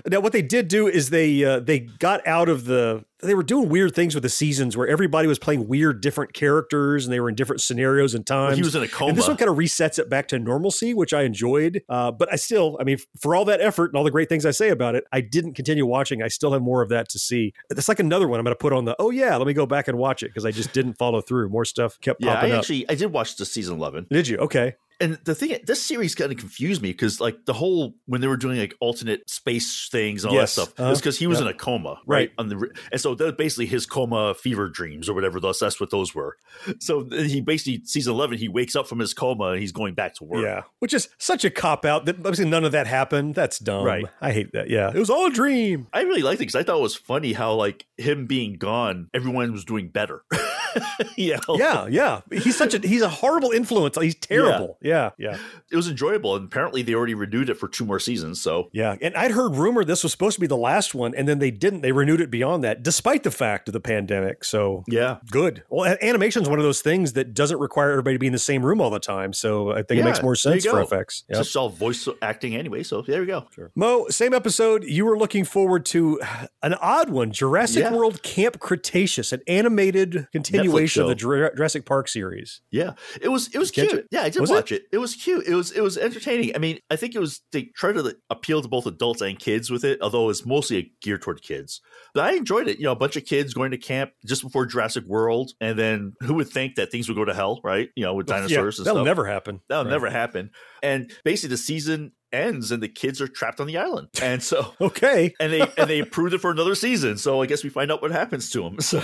Now, 0.05 0.19
what 0.19 0.33
they 0.33 0.41
did 0.41 0.67
do 0.67 0.87
is 0.87 1.09
they 1.09 1.43
uh, 1.43 1.59
they 1.59 1.79
got 1.79 2.25
out 2.27 2.49
of 2.49 2.65
the. 2.65 3.05
They 3.23 3.33
were 3.33 3.41
doing 3.41 3.69
weird 3.69 3.95
things 3.95 4.13
with 4.13 4.21
the 4.21 4.29
seasons 4.29 4.77
where 4.77 4.87
everybody 4.87 5.27
was 5.27 5.39
playing 5.39 5.67
weird, 5.67 6.01
different 6.01 6.33
characters, 6.33 7.03
and 7.03 7.11
they 7.11 7.19
were 7.19 7.29
in 7.29 7.33
different 7.33 7.61
scenarios 7.61 8.13
and 8.13 8.23
times. 8.23 8.57
he 8.57 8.61
was 8.63 8.75
in 8.75 8.83
a 8.83 8.87
coma. 8.87 9.09
And 9.09 9.17
this 9.17 9.27
one 9.27 9.37
kind 9.37 9.49
of 9.49 9.57
resets 9.57 9.97
it 9.97 10.07
back 10.07 10.27
to 10.27 10.37
normalcy, 10.37 10.93
which 10.93 11.15
I 11.15 11.23
enjoyed. 11.23 11.81
Uh, 11.89 12.11
but 12.11 12.31
I 12.31 12.35
still, 12.35 12.77
I 12.79 12.83
mean, 12.83 12.99
for 13.19 13.35
all 13.35 13.43
that 13.45 13.59
effort 13.59 13.85
and 13.85 13.95
all 13.97 14.03
the 14.03 14.11
great 14.11 14.29
things 14.29 14.45
I 14.45 14.51
say 14.51 14.69
about 14.69 14.93
it, 14.93 15.03
I 15.11 15.21
didn't 15.21 15.53
continue 15.53 15.83
watching. 15.87 16.21
I 16.21 16.27
still 16.27 16.53
have 16.53 16.61
more 16.61 16.83
of 16.83 16.89
that 16.89 17.09
to 17.09 17.17
see. 17.17 17.53
It's 17.71 17.87
like 17.87 17.99
another 17.99 18.27
one 18.27 18.39
I'm 18.39 18.43
going 18.43 18.55
to 18.55 18.59
put 18.59 18.71
on 18.71 18.85
the, 18.85 18.95
oh, 18.99 19.09
yeah, 19.09 19.35
let 19.35 19.47
me 19.47 19.53
go 19.53 19.65
back 19.65 19.87
and 19.87 19.97
watch 19.97 20.21
it 20.21 20.27
because 20.27 20.45
I 20.45 20.51
just 20.51 20.71
didn't 20.71 20.93
follow 20.99 21.19
through. 21.19 21.49
More 21.49 21.65
stuff 21.65 21.99
kept 22.01 22.23
yeah, 22.23 22.35
popping 22.35 22.51
I 22.51 22.55
up. 22.55 22.59
actually 22.59 22.87
I 22.87 22.93
did 22.93 23.11
watch 23.11 23.35
the 23.37 23.45
season 23.45 23.77
eleven. 23.77 24.05
Did 24.11 24.27
you? 24.27 24.37
Okay. 24.37 24.75
And 24.99 25.19
the 25.25 25.35
thing, 25.35 25.57
this 25.65 25.81
series 25.83 26.15
kind 26.15 26.31
of 26.31 26.37
confused 26.39 26.81
me 26.81 26.89
because, 26.91 27.19
like, 27.21 27.45
the 27.45 27.53
whole 27.53 27.93
when 28.07 28.19
they 28.21 28.27
were 28.27 28.37
doing 28.37 28.57
like 28.57 28.73
alternate 28.79 29.29
space 29.29 29.89
things 29.91 30.23
and 30.23 30.31
all 30.31 30.37
Yes, 30.39 30.55
that 30.55 30.61
stuff, 30.63 30.79
uh-huh, 30.79 30.89
was 30.89 30.99
because 30.99 31.19
he 31.19 31.27
was 31.27 31.39
yeah. 31.39 31.45
in 31.45 31.51
a 31.51 31.53
coma, 31.53 31.99
Right. 32.05 32.17
right? 32.17 32.31
On 32.39 32.49
the 32.49 32.69
and 32.91 32.99
so 32.99 33.13
that 33.13 33.23
was 33.23 33.33
basically 33.35 33.67
his 33.67 33.85
coma 33.85 34.33
fever 34.33 34.69
dreams 34.69 35.07
or 35.07 35.13
whatever. 35.13 35.39
Those 35.39 35.59
that's 35.59 35.79
what 35.79 35.91
those 35.91 36.15
were. 36.15 36.37
So 36.79 37.07
he 37.11 37.41
basically 37.41 37.83
season 37.85 38.13
eleven, 38.13 38.37
he 38.39 38.47
wakes 38.47 38.75
up 38.75 38.87
from 38.87 38.99
his 38.99 39.13
coma 39.13 39.49
and 39.49 39.59
he's 39.59 39.71
going 39.71 39.93
back 39.93 40.15
to 40.15 40.23
work. 40.23 40.43
Yeah, 40.43 40.63
which 40.79 40.93
is 40.93 41.09
such 41.19 41.45
a 41.45 41.49
cop 41.51 41.85
out 41.85 42.05
that 42.05 42.15
obviously 42.17 42.45
none 42.49 42.65
of 42.65 42.71
that 42.71 42.87
happened. 42.87 43.35
That's 43.35 43.59
dumb. 43.59 43.85
Right. 43.85 44.05
I 44.19 44.31
hate 44.31 44.51
that. 44.53 44.69
Yeah, 44.69 44.89
it 44.89 44.97
was 44.97 45.09
all 45.11 45.27
a 45.27 45.31
dream. 45.31 45.87
I 45.93 46.01
really 46.01 46.23
liked 46.23 46.37
it 46.37 46.47
because 46.47 46.55
I 46.55 46.63
thought 46.63 46.79
it 46.79 46.81
was 46.81 46.95
funny 46.95 47.33
how 47.33 47.53
like 47.53 47.85
him 47.97 48.25
being 48.25 48.53
gone, 48.57 49.09
everyone 49.13 49.51
was 49.51 49.63
doing 49.65 49.89
better. 49.89 50.23
yeah, 51.17 51.39
Yeah, 51.55 51.87
yeah. 51.87 52.21
He's 52.31 52.57
such 52.57 52.73
a 52.73 52.79
he's 52.79 53.01
a 53.01 53.09
horrible 53.09 53.51
influence. 53.51 53.97
He's 53.99 54.15
terrible. 54.15 54.77
Yeah, 54.81 55.11
yeah, 55.17 55.37
it 55.71 55.75
was 55.75 55.87
enjoyable, 55.89 56.35
and 56.35 56.45
apparently 56.45 56.81
they 56.81 56.93
already 56.93 57.13
renewed 57.13 57.49
it 57.49 57.55
for 57.55 57.67
two 57.67 57.85
more 57.85 57.99
seasons. 57.99 58.41
So 58.41 58.69
yeah. 58.73 58.95
And 59.01 59.15
I'd 59.15 59.31
heard 59.31 59.55
rumor 59.55 59.83
this 59.83 60.03
was 60.03 60.11
supposed 60.11 60.35
to 60.35 60.41
be 60.41 60.47
the 60.47 60.57
last 60.57 60.93
one, 60.95 61.13
and 61.15 61.27
then 61.27 61.39
they 61.39 61.51
didn't. 61.51 61.81
They 61.81 61.91
renewed 61.91 62.21
it 62.21 62.29
beyond 62.31 62.63
that, 62.63 62.83
despite 62.83 63.23
the 63.23 63.31
fact 63.31 63.67
of 63.69 63.73
the 63.73 63.79
pandemic. 63.79 64.43
So 64.43 64.83
yeah, 64.87 65.17
good. 65.31 65.63
Well, 65.69 65.91
a- 65.91 66.03
animation's 66.05 66.49
one 66.49 66.59
of 66.59 66.63
those 66.63 66.81
things 66.81 67.13
that 67.13 67.33
doesn't 67.33 67.59
require 67.59 67.91
everybody 67.91 68.15
to 68.15 68.19
be 68.19 68.27
in 68.27 68.33
the 68.33 68.39
same 68.39 68.65
room 68.65 68.81
all 68.81 68.89
the 68.89 68.99
time. 68.99 69.33
So 69.33 69.71
I 69.71 69.83
think 69.83 70.01
it 70.01 70.03
makes 70.03 70.21
more 70.21 70.35
sense 70.35 70.65
for. 70.65 70.83
FX. 70.85 71.01
It's 71.07 71.23
Yep. 71.29 71.37
just 71.39 71.55
all 71.57 71.69
voice 71.69 72.07
acting 72.21 72.55
anyway. 72.55 72.83
So 72.83 73.01
there 73.01 73.19
we 73.21 73.25
go. 73.27 73.47
Mo, 73.75 74.07
same 74.09 74.33
episode. 74.33 74.83
You 74.83 75.05
were 75.05 75.17
looking 75.17 75.43
forward 75.43 75.85
to 75.87 76.19
an 76.63 76.73
odd 76.75 77.09
one 77.09 77.31
Jurassic 77.31 77.81
Yeah. 77.83 77.93
World 77.93 78.21
Camp 78.23 78.59
Cretaceous, 78.59 79.31
an 79.33 79.41
animated 79.47 80.27
continuation 80.31 80.56
continuation 80.63 81.01
of 81.03 81.07
the 81.09 81.15
Jura- 81.15 81.55
Jurassic 81.55 81.85
Park 81.85 82.07
series. 82.07 82.61
Yeah, 82.71 82.93
it 83.21 83.29
was 83.29 83.47
it 83.53 83.57
was 83.57 83.71
Did 83.71 83.89
cute. 83.89 83.99
it? 84.01 84.07
Yeah, 84.11 84.21
I 84.23 84.29
did 84.29 84.39
Was 84.39 84.49
watch 84.49 84.71
it? 84.71 84.83
it. 84.91 84.97
was 84.97 85.15
cute. 85.15 85.47
It 85.47 85.53
was 85.55 85.71
it 85.71 85.81
was 85.81 85.97
entertaining. 85.97 86.55
I 86.55 86.59
mean, 86.59 86.79
I 86.89 86.95
think 86.95 87.15
it 87.15 87.19
was 87.19 87.41
they 87.51 87.63
tried 87.75 87.93
to 87.93 88.15
appeal 88.29 88.61
to 88.61 88.67
both 88.67 88.85
adults 88.85 89.21
and 89.21 89.37
kids 89.39 89.69
with 89.69 89.83
it, 89.83 90.01
although 90.01 90.29
it's 90.29 90.45
mostly 90.45 90.93
geared 91.01 91.21
toward 91.21 91.41
kids. 91.41 91.81
But 92.13 92.25
I 92.25 92.33
enjoyed 92.33 92.67
it. 92.67 92.77
You 92.79 92.85
know, 92.85 92.91
a 92.91 92.95
bunch 92.95 93.15
of 93.15 93.25
kids 93.25 93.53
going 93.53 93.71
to 93.71 93.77
camp 93.77 94.11
just 94.25 94.41
before 94.43 94.65
Jurassic 94.65 95.05
World, 95.05 95.51
and 95.61 95.77
then 95.77 96.13
who 96.21 96.33
would 96.35 96.49
think 96.49 96.75
that 96.75 96.91
things 96.91 97.07
would 97.07 97.15
go 97.17 97.25
to 97.25 97.33
hell, 97.33 97.59
right? 97.63 97.89
You 97.95 98.05
know, 98.05 98.13
with 98.15 98.27
Yeah, 98.29 98.37
dinosaurs. 98.37 98.79
and 98.79 98.85
that'll 98.85 98.97
stuff. 98.99 99.05
never 99.05 99.25
happen. 99.25 99.61
That'll 99.69 99.85
Right. 99.85 99.91
never 99.91 100.09
happen. 100.09 100.51
And 100.83 101.11
basically, 101.23 101.49
the 101.49 101.57
season 101.57 102.11
ends 102.33 102.71
and 102.73 102.83
the 102.83 102.89
kids 102.89 103.21
are 103.21 103.27
trapped 103.29 103.61
on 103.61 103.67
the 103.67 103.77
island, 103.77 104.09
and 104.21 104.43
so 104.43 104.73
Okay. 104.81 105.33
and 105.39 105.53
they 105.53 105.61
and 105.77 105.89
they 105.89 105.99
approved 105.99 106.33
it 106.33 106.39
for 106.39 106.51
another 106.51 106.75
season. 106.75 107.17
So 107.17 107.41
I 107.41 107.45
guess 107.45 107.63
we 107.63 107.69
find 107.69 107.89
out 107.89 108.01
what 108.01 108.11
happens 108.11 108.49
to 108.51 108.63
them. 108.63 108.77
So 108.81 108.99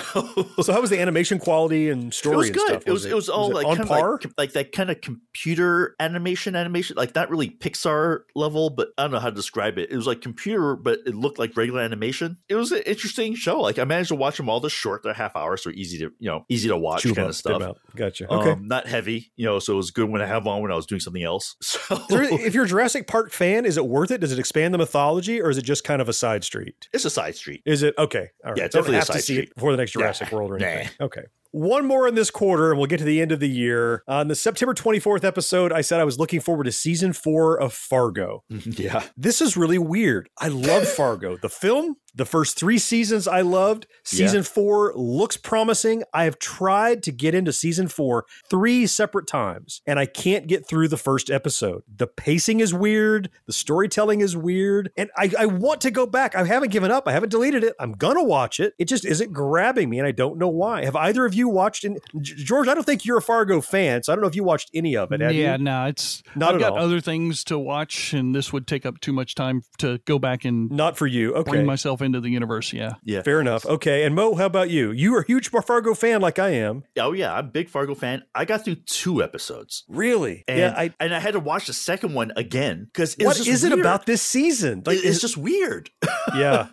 So 0.62 0.74
how 0.74 0.82
was 0.82 0.90
the 0.90 1.00
animation 1.00 1.40
quality 1.40 1.90
and 1.90 2.14
story 2.14 2.34
it 2.34 2.38
was 2.38 2.50
good. 2.50 2.68
stuff? 2.68 2.84
It 2.86 2.92
was 2.92 3.06
it 3.06 3.16
was 3.16 3.30
all 3.30 3.50
like 3.50 3.66
on 3.66 3.78
par. 3.88 4.20
like, 4.22 4.34
like 4.38 4.54
that 4.54 4.72
kind 4.74 4.90
of 4.90 5.00
computer 5.00 5.96
animation 6.02 6.56
animation, 6.56 6.96
like 6.98 7.16
not 7.16 7.30
really 7.30 7.50
Pixar 7.50 8.22
level, 8.36 8.70
but 8.70 8.90
I 8.98 9.04
don't 9.04 9.12
know 9.12 9.20
how 9.20 9.30
to 9.30 9.36
describe 9.36 9.78
it. 9.78 9.90
It 9.90 9.96
was 9.96 10.06
like 10.08 10.20
computer, 10.22 10.76
but 10.76 11.00
it 11.06 11.16
looked 11.16 11.40
like 11.40 11.56
regular 11.56 11.82
animation. 11.82 12.38
It 12.50 12.56
was 12.56 12.72
an 12.74 12.84
interesting 12.86 13.36
show. 13.36 13.62
Like 13.62 13.80
I 13.80 13.86
managed 13.86 14.10
to 14.10 14.16
watch 14.16 14.36
them 14.38 14.50
all. 14.50 14.60
They're 14.60 14.70
short, 14.70 15.04
they're 15.04 15.14
half 15.14 15.36
hours, 15.36 15.64
so 15.64 15.70
easy 15.70 15.98
to 16.00 16.12
you 16.20 16.30
know 16.30 16.46
easy 16.50 16.68
to 16.68 16.78
watch 16.78 17.04
Chew 17.04 17.14
kind 17.16 17.26
up, 17.26 17.30
of 17.30 17.36
stuff. 17.38 17.78
Gotcha. 17.96 18.32
Okay. 18.32 18.52
Um, 18.52 18.68
not 18.68 18.86
heavy, 18.88 19.32
you 19.38 19.46
know, 19.46 19.60
so 19.60 19.74
it 19.74 19.78
was 19.78 19.92
good 19.92 20.10
when 20.10 20.22
I 20.22 20.26
have 20.26 20.46
on 20.46 20.62
when 20.62 20.72
I 20.72 20.76
was 20.76 20.86
doing 20.86 21.00
something 21.00 21.24
else. 21.24 21.56
So 21.74 22.06
if 22.10 22.54
you're 22.54 22.66
a 22.66 22.68
Jurassic 22.68 23.08
Park 23.08 23.32
fan, 23.32 23.66
is 23.66 23.78
it 23.78 23.86
worth 23.86 24.12
it? 24.12 24.20
Does 24.22 24.32
it 24.32 24.40
expand 24.40 24.74
the 24.74 24.78
mythology, 24.78 25.42
or 25.42 25.50
is 25.50 25.58
it 25.58 25.64
just 25.64 25.84
kind 25.84 26.02
of 26.02 26.10
a 26.10 26.14
side 26.14 26.44
street? 26.44 26.88
it's 26.94 27.06
a 27.06 27.10
side 27.10 27.36
street. 27.36 27.62
Is 27.66 27.84
it 27.84 27.96
okay? 27.98 28.30
All 28.44 28.52
right. 28.52 28.58
Yeah, 28.58 28.68
definitely 28.68 28.98
a 28.98 29.02
side 29.04 29.22
street. 29.22 29.54
before 29.56 29.72
the 29.72 29.78
next 29.78 29.96
Nah, 29.96 30.02
Jurassic 30.02 30.32
World 30.32 30.52
or 30.52 30.60
nah. 30.60 30.66
anything. 30.68 30.92
Okay. 31.02 31.24
One 31.54 31.86
more 31.86 32.08
in 32.08 32.16
this 32.16 32.32
quarter, 32.32 32.72
and 32.72 32.80
we'll 32.80 32.88
get 32.88 32.98
to 32.98 33.04
the 33.04 33.22
end 33.22 33.32
of 33.32 33.40
the 33.40 33.48
year. 33.48 34.02
On 34.08 34.28
the 34.28 34.34
September 34.34 34.74
24th 34.74 35.24
episode, 35.24 35.72
I 35.72 35.82
said 35.82 36.00
I 36.00 36.04
was 36.04 36.18
looking 36.18 36.40
forward 36.40 36.64
to 36.64 36.72
season 36.72 37.14
four 37.14 37.60
of 37.60 37.74
Fargo. 37.74 38.44
Yeah. 38.66 39.04
This 39.16 39.40
is 39.40 39.56
really 39.56 39.78
weird. 39.78 40.30
I 40.40 40.48
love 40.48 40.88
Fargo. 40.98 41.38
The 41.38 41.48
film, 41.50 41.98
the 42.16 42.26
first 42.26 42.58
three 42.58 42.80
seasons 42.80 43.28
I 43.28 43.42
loved. 43.42 43.86
Season 44.04 44.42
four 44.44 44.94
looks 44.96 45.38
promising. 45.38 46.04
I 46.14 46.24
have 46.24 46.40
tried 46.40 47.04
to 47.04 47.12
get 47.12 47.36
into 47.36 47.54
season 47.54 47.88
four 47.88 48.26
three 48.50 48.88
separate 48.88 49.28
times, 49.28 49.82
and 49.86 50.00
I 50.00 50.06
can't 50.08 50.48
get 50.48 50.68
through 50.68 50.88
the 50.88 50.98
first 50.98 51.30
episode. 51.30 51.84
The 51.94 52.08
pacing 52.08 52.62
is 52.62 52.74
weird. 52.74 53.30
The 53.46 53.54
storytelling 53.54 54.22
is 54.22 54.36
weird. 54.36 54.92
And 54.98 55.12
I, 55.18 55.32
I 55.38 55.46
want 55.46 55.82
to 55.82 55.92
go 55.92 56.06
back. 56.08 56.36
I 56.36 56.44
haven't 56.46 56.72
given 56.72 56.90
up. 56.92 57.08
I 57.08 57.12
haven't 57.12 57.30
deleted 57.30 57.64
it. 57.64 57.76
I'm 57.80 57.92
going 57.94 58.18
to 58.18 58.24
watch 58.24 58.60
it. 58.60 58.74
It 58.80 58.86
just 58.86 59.06
isn't 59.06 59.34
grabbing 59.34 59.90
me, 59.90 60.00
and 60.00 60.08
I 60.08 60.12
don't 60.12 60.38
know 60.40 60.50
why. 60.50 60.84
Have 60.86 60.96
either 60.96 61.26
of 61.26 61.34
you 61.34 61.43
watched? 61.50 61.84
In, 61.84 62.00
George, 62.22 62.68
I 62.68 62.74
don't 62.74 62.84
think 62.84 63.06
you're 63.06 63.18
a 63.18 63.22
Fargo 63.22 63.62
fan, 63.62 64.04
so 64.04 64.12
I 64.12 64.16
don't 64.16 64.22
know 64.22 64.28
if 64.28 64.36
you 64.36 64.44
watched 64.44 64.70
any 64.74 64.96
of 64.96 65.12
it. 65.12 65.22
Have 65.22 65.34
yeah, 65.34 65.58
you? 65.58 65.64
no, 65.64 65.86
it's 65.86 66.24
Not 66.36 66.50
I've 66.50 66.56
at 66.56 66.60
got 66.62 66.72
all. 66.74 66.80
other 66.80 67.00
things 67.00 67.44
to 67.46 67.58
watch, 67.60 68.14
and 68.14 68.34
this 68.36 68.52
would 68.54 68.68
take 68.68 68.86
up 68.86 69.00
too 69.00 69.14
much 69.14 69.36
time 69.36 69.64
to 69.80 70.00
go 70.06 70.20
back 70.20 70.46
and 70.46 70.70
Not 70.72 70.98
for 70.98 71.08
you. 71.08 71.34
Okay. 71.36 71.52
bring 71.52 71.66
myself 71.66 72.02
into 72.02 72.20
the 72.20 72.30
universe. 72.30 72.74
Yeah, 72.74 72.94
Yeah. 73.04 73.22
Fair 73.24 73.40
enough. 73.42 73.66
Okay. 73.66 74.04
And 74.04 74.16
Mo, 74.16 74.36
how 74.36 74.46
about 74.46 74.70
you? 74.70 74.92
You 74.92 75.16
are 75.16 75.20
a 75.22 75.26
huge 75.26 75.50
Fargo 75.50 75.94
fan 75.94 76.22
like 76.22 76.40
I 76.40 76.50
am. 76.50 76.84
Oh 77.00 77.14
yeah, 77.14 77.34
I'm 77.34 77.46
a 77.46 77.48
big 77.50 77.70
Fargo 77.70 77.96
fan. 77.96 78.24
I 78.36 78.46
got 78.46 78.66
through 78.66 78.76
two 78.76 79.22
episodes. 79.24 79.84
Really? 79.88 80.44
And, 80.48 80.60
yeah. 80.60 80.74
I, 80.76 80.94
and 81.00 81.14
I 81.14 81.20
had 81.20 81.34
to 81.34 81.40
watch 81.40 81.68
the 81.68 81.74
second 81.74 82.14
one 82.14 82.32
again 82.36 82.86
because 82.92 83.16
what 83.20 83.40
is 83.40 83.64
it 83.64 83.72
about 83.72 84.06
this 84.06 84.22
season? 84.22 84.84
Like, 84.86 84.98
it's 84.98 85.06
is- 85.06 85.22
just 85.22 85.38
weird. 85.38 85.90
yeah. 86.36 86.68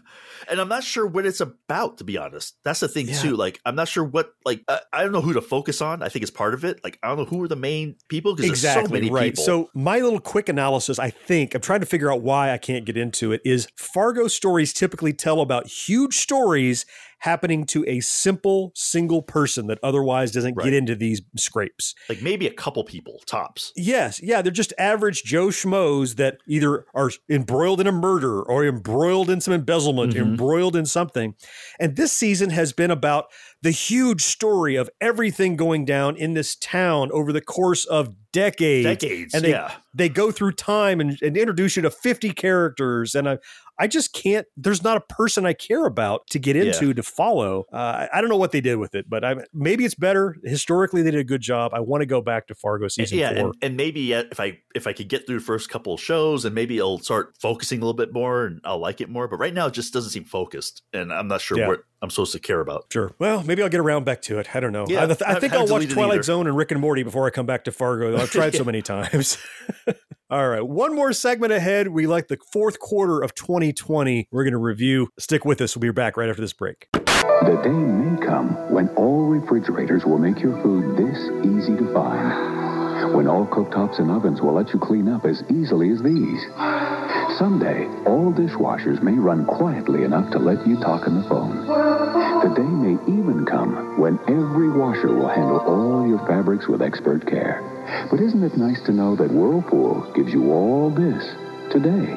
And 0.51 0.61
I'm 0.61 0.68
not 0.68 0.82
sure 0.84 1.07
what 1.07 1.24
it's 1.26 1.40
about 1.40 1.98
to 1.98 2.05
be 2.05 2.18
honest. 2.18 2.57
That's 2.64 2.80
the 2.80 2.88
thing 2.88 3.09
Yeah. 3.09 3.18
too. 3.20 3.36
Like 3.36 3.61
I'm 3.64 3.74
not 3.76 3.88
sure 3.88 4.05
what 4.05 4.32
like 4.44 4.62
I, 4.68 4.80
I 4.92 5.03
don't 5.03 5.12
know 5.12 5.20
who 5.20 5.32
to 5.34 5.40
focus 5.40 5.80
on. 5.80 6.03
I 6.03 6.09
think 6.09 6.22
it's 6.22 6.30
part 6.30 6.55
of 6.55 6.64
it. 6.64 6.82
Like 6.84 6.98
I 7.03 7.09
don't 7.09 7.18
know 7.18 7.24
who 7.24 7.42
are 7.42 7.48
the 7.48 7.57
main 7.57 7.96
people 8.09 8.34
because 8.34 8.48
there's 8.51 8.61
so 8.62 8.68
Exactly 8.80 9.01
many 9.01 9.11
right. 9.12 9.32
people. 9.32 9.44
So 9.44 9.70
my 9.74 10.01
little 10.01 10.20
quick 10.20 10.48
analysis, 10.48 10.98
I 10.98 11.11
think, 11.11 11.55
I'm 11.55 11.61
trying 11.61 11.80
to 11.80 11.86
figure 11.86 12.12
out 12.12 12.22
why 12.22 12.53
I 12.53 12.59
can't 12.59 12.84
get 12.84 12.96
into 12.96 13.32
it. 13.32 13.40
Is 13.44 13.68
Fargo 13.76 14.26
stories 14.28 14.72
typically 14.72 15.12
tell 15.12 15.40
about 15.40 15.66
huge 15.66 16.16
stories 16.18 16.84
happening 17.20 17.64
to 17.66 17.84
a 17.86 18.00
simple 18.00 18.72
single 18.74 19.22
person 19.22 19.66
that 19.68 19.78
otherwise 19.82 20.30
doesn't 20.32 20.54
Right. 20.56 20.64
get 20.64 20.74
into 20.74 20.94
these 20.94 21.22
scrapes. 21.36 21.94
like 22.08 22.20
maybe 22.22 22.46
a 22.46 22.52
couple 22.52 22.82
people 22.84 23.20
tops. 23.26 23.72
Yes, 23.76 24.20
yeah, 24.22 24.42
they're 24.42 24.50
just 24.52 24.72
average 24.78 25.22
Joe 25.24 25.48
schmoes 25.48 26.16
that 26.16 26.38
either 26.46 26.84
are 26.94 27.10
embroiled 27.28 27.80
in 27.80 27.86
a 27.86 27.92
murder 27.92 28.42
or 28.42 28.66
embroiled 28.66 29.30
in 29.30 29.40
some 29.40 29.54
embezzlement, 29.54 30.14
Mhm. 30.14 30.20
embroiled 30.20 30.74
in 30.76 30.86
something. 30.86 31.34
And 31.78 31.96
this 31.96 32.12
season 32.12 32.50
has 32.50 32.72
been 32.72 32.90
about 32.90 33.26
the 33.62 33.70
huge 33.70 34.22
story 34.22 34.74
of 34.76 34.88
everything 35.00 35.56
going 35.56 35.84
down 35.84 36.16
in 36.16 36.34
this 36.34 36.56
town 36.56 37.10
over 37.12 37.32
the 37.32 37.40
course 37.42 37.84
of 37.84 38.14
decades. 38.32 38.84
Decades, 38.86 39.34
And 39.34 39.44
they, 39.44 39.50
yeah. 39.50 39.72
they 39.94 40.08
go 40.08 40.30
through 40.30 40.52
time 40.52 41.00
and, 41.00 41.18
and 41.20 41.36
introduce 41.36 41.76
you 41.76 41.82
to 41.82 41.90
50 41.90 42.30
characters. 42.32 43.14
And 43.14 43.28
I, 43.28 43.38
I 43.80 43.86
just 43.86 44.12
can't, 44.12 44.46
there's 44.56 44.84
not 44.84 44.96
a 44.98 45.00
person 45.00 45.46
I 45.46 45.54
care 45.54 45.86
about 45.86 46.26
to 46.30 46.38
get 46.38 46.54
into 46.54 46.88
Yeah. 46.88 46.92
to 46.92 47.02
follow. 47.02 47.64
Uh, 47.72 48.06
I- 48.12 48.20
don't 48.20 48.28
know 48.30 48.36
what 48.36 48.52
they 48.52 48.60
did 48.60 48.76
with 48.76 48.94
it, 48.94 49.08
but 49.08 49.24
I, 49.24 49.36
maybe 49.54 49.84
it's 49.86 49.94
better. 49.94 50.36
Historically, 50.44 51.00
they 51.02 51.10
did 51.10 51.20
a 51.20 51.24
good 51.24 51.40
job. 51.40 51.72
I 51.74 51.80
want 51.80 52.02
to 52.02 52.06
go 52.06 52.20
back 52.20 52.46
to 52.48 52.54
Fargo 52.54 52.86
season 52.88 53.18
yeah, 53.18 53.30
four. 53.34 53.38
and, 53.46 53.54
and 53.62 53.76
maybe 53.78 54.12
if 54.12 54.38
I 54.38 54.58
if 54.74 54.86
I 54.86 54.92
could 54.92 55.08
get 55.08 55.26
through 55.26 55.38
the 55.38 55.44
first 55.44 55.70
couple 55.70 55.94
of 55.94 56.00
shows, 56.00 56.44
and 56.44 56.54
maybe 56.54 56.80
I'll 56.80 56.98
start 56.98 57.34
focusing 57.40 57.78
a 57.78 57.80
little 57.80 57.94
bit 57.96 58.12
more, 58.12 58.44
and 58.44 58.60
I'll 58.64 58.78
like 58.78 59.00
it 59.00 59.08
more. 59.08 59.26
But 59.26 59.38
right 59.38 59.54
now, 59.54 59.66
it 59.68 59.72
just 59.74 59.92
doesn't 59.94 60.10
seem 60.10 60.24
focused, 60.24 60.82
and 60.92 61.12
I'm 61.12 61.26
not 61.28 61.40
sure 61.40 61.58
Yeah. 61.58 61.68
what 61.68 61.80
I'm 62.02 62.10
supposed 62.10 62.32
to 62.32 62.38
care 62.38 62.60
about. 62.60 62.84
Sure. 62.92 63.12
Well, 63.18 63.42
maybe 63.42 63.62
I'll 63.62 63.68
get 63.70 63.80
around 63.80 64.04
back 64.04 64.20
to 64.22 64.38
it. 64.38 64.54
I 64.54 64.60
don't 64.60 64.72
know. 64.72 64.84
Yeah, 64.88 65.04
I, 65.04 65.06
th- 65.06 65.22
I 65.26 65.40
think 65.40 65.54
I'll 65.54 65.66
watch 65.66 65.88
Twilight. 65.88 66.24
Zone 66.24 66.46
and 66.46 66.56
Rick 66.56 66.70
and 66.72 66.80
Morty 66.80 67.02
before 67.02 67.26
I 67.26 67.30
come 67.30 67.46
back 67.46 67.64
to 67.64 67.72
Fargo. 67.72 68.16
I've 68.18 68.30
tried 68.30 68.54
so 68.54 68.64
many 68.70 68.82
times. 68.82 69.38
All 70.30 70.48
right. 70.48 70.64
One 70.64 70.94
more 70.94 71.12
segment 71.12 71.52
ahead. 71.52 71.88
We 71.88 72.06
like 72.06 72.28
the 72.28 72.38
fourth 72.52 72.78
quarter 72.78 73.20
of 73.20 73.34
2020. 73.34 74.28
We're 74.30 74.44
going 74.44 74.52
to 74.52 74.58
review. 74.58 75.08
Stick 75.18 75.44
with 75.44 75.60
us. 75.60 75.74
We'll 75.74 75.80
be 75.80 75.90
back 75.90 76.16
right 76.16 76.28
after 76.28 76.40
this 76.40 76.52
break. 76.52 76.86
The 76.92 77.60
day 77.64 77.70
may 77.70 78.24
come 78.24 78.70
when 78.70 78.90
all 78.90 79.26
refrigerators 79.26 80.04
will 80.04 80.18
make 80.18 80.40
your 80.40 80.62
food 80.62 80.96
this 80.96 81.18
easy 81.44 81.76
to 81.76 81.92
find. 81.92 83.12
When 83.16 83.26
all 83.26 83.44
cooktops 83.44 83.98
and 83.98 84.08
ovens 84.08 84.40
will 84.40 84.52
let 84.52 84.72
you 84.72 84.78
clean 84.78 85.08
up 85.08 85.24
as 85.24 85.42
easily 85.50 85.90
as 85.90 86.00
these. 86.00 86.46
Someday, 87.38 87.86
all 88.06 88.32
dishwashers 88.32 89.02
may 89.02 89.14
run 89.14 89.46
quietly 89.46 90.04
enough 90.04 90.30
to 90.32 90.38
let 90.38 90.66
you 90.66 90.76
talk 90.76 91.06
on 91.06 91.20
the 91.20 91.28
phone. 91.28 91.66
The 91.66 92.54
day 92.54 92.62
may 92.62 92.94
even 93.12 93.44
come 93.46 93.98
when 93.98 94.18
every 94.28 94.70
washer 94.70 95.08
will 95.08 95.28
handle 95.28 95.58
all 95.58 96.06
your 96.06 96.24
fabrics 96.26 96.66
with 96.66 96.82
expert 96.82 97.26
care. 97.26 97.62
But 98.10 98.20
isn't 98.20 98.42
it 98.42 98.56
nice 98.56 98.80
to 98.82 98.92
know 98.92 99.16
that 99.16 99.30
Whirlpool 99.30 100.12
gives 100.14 100.32
you 100.32 100.52
all 100.52 100.90
this 100.90 101.24
today? 101.70 102.16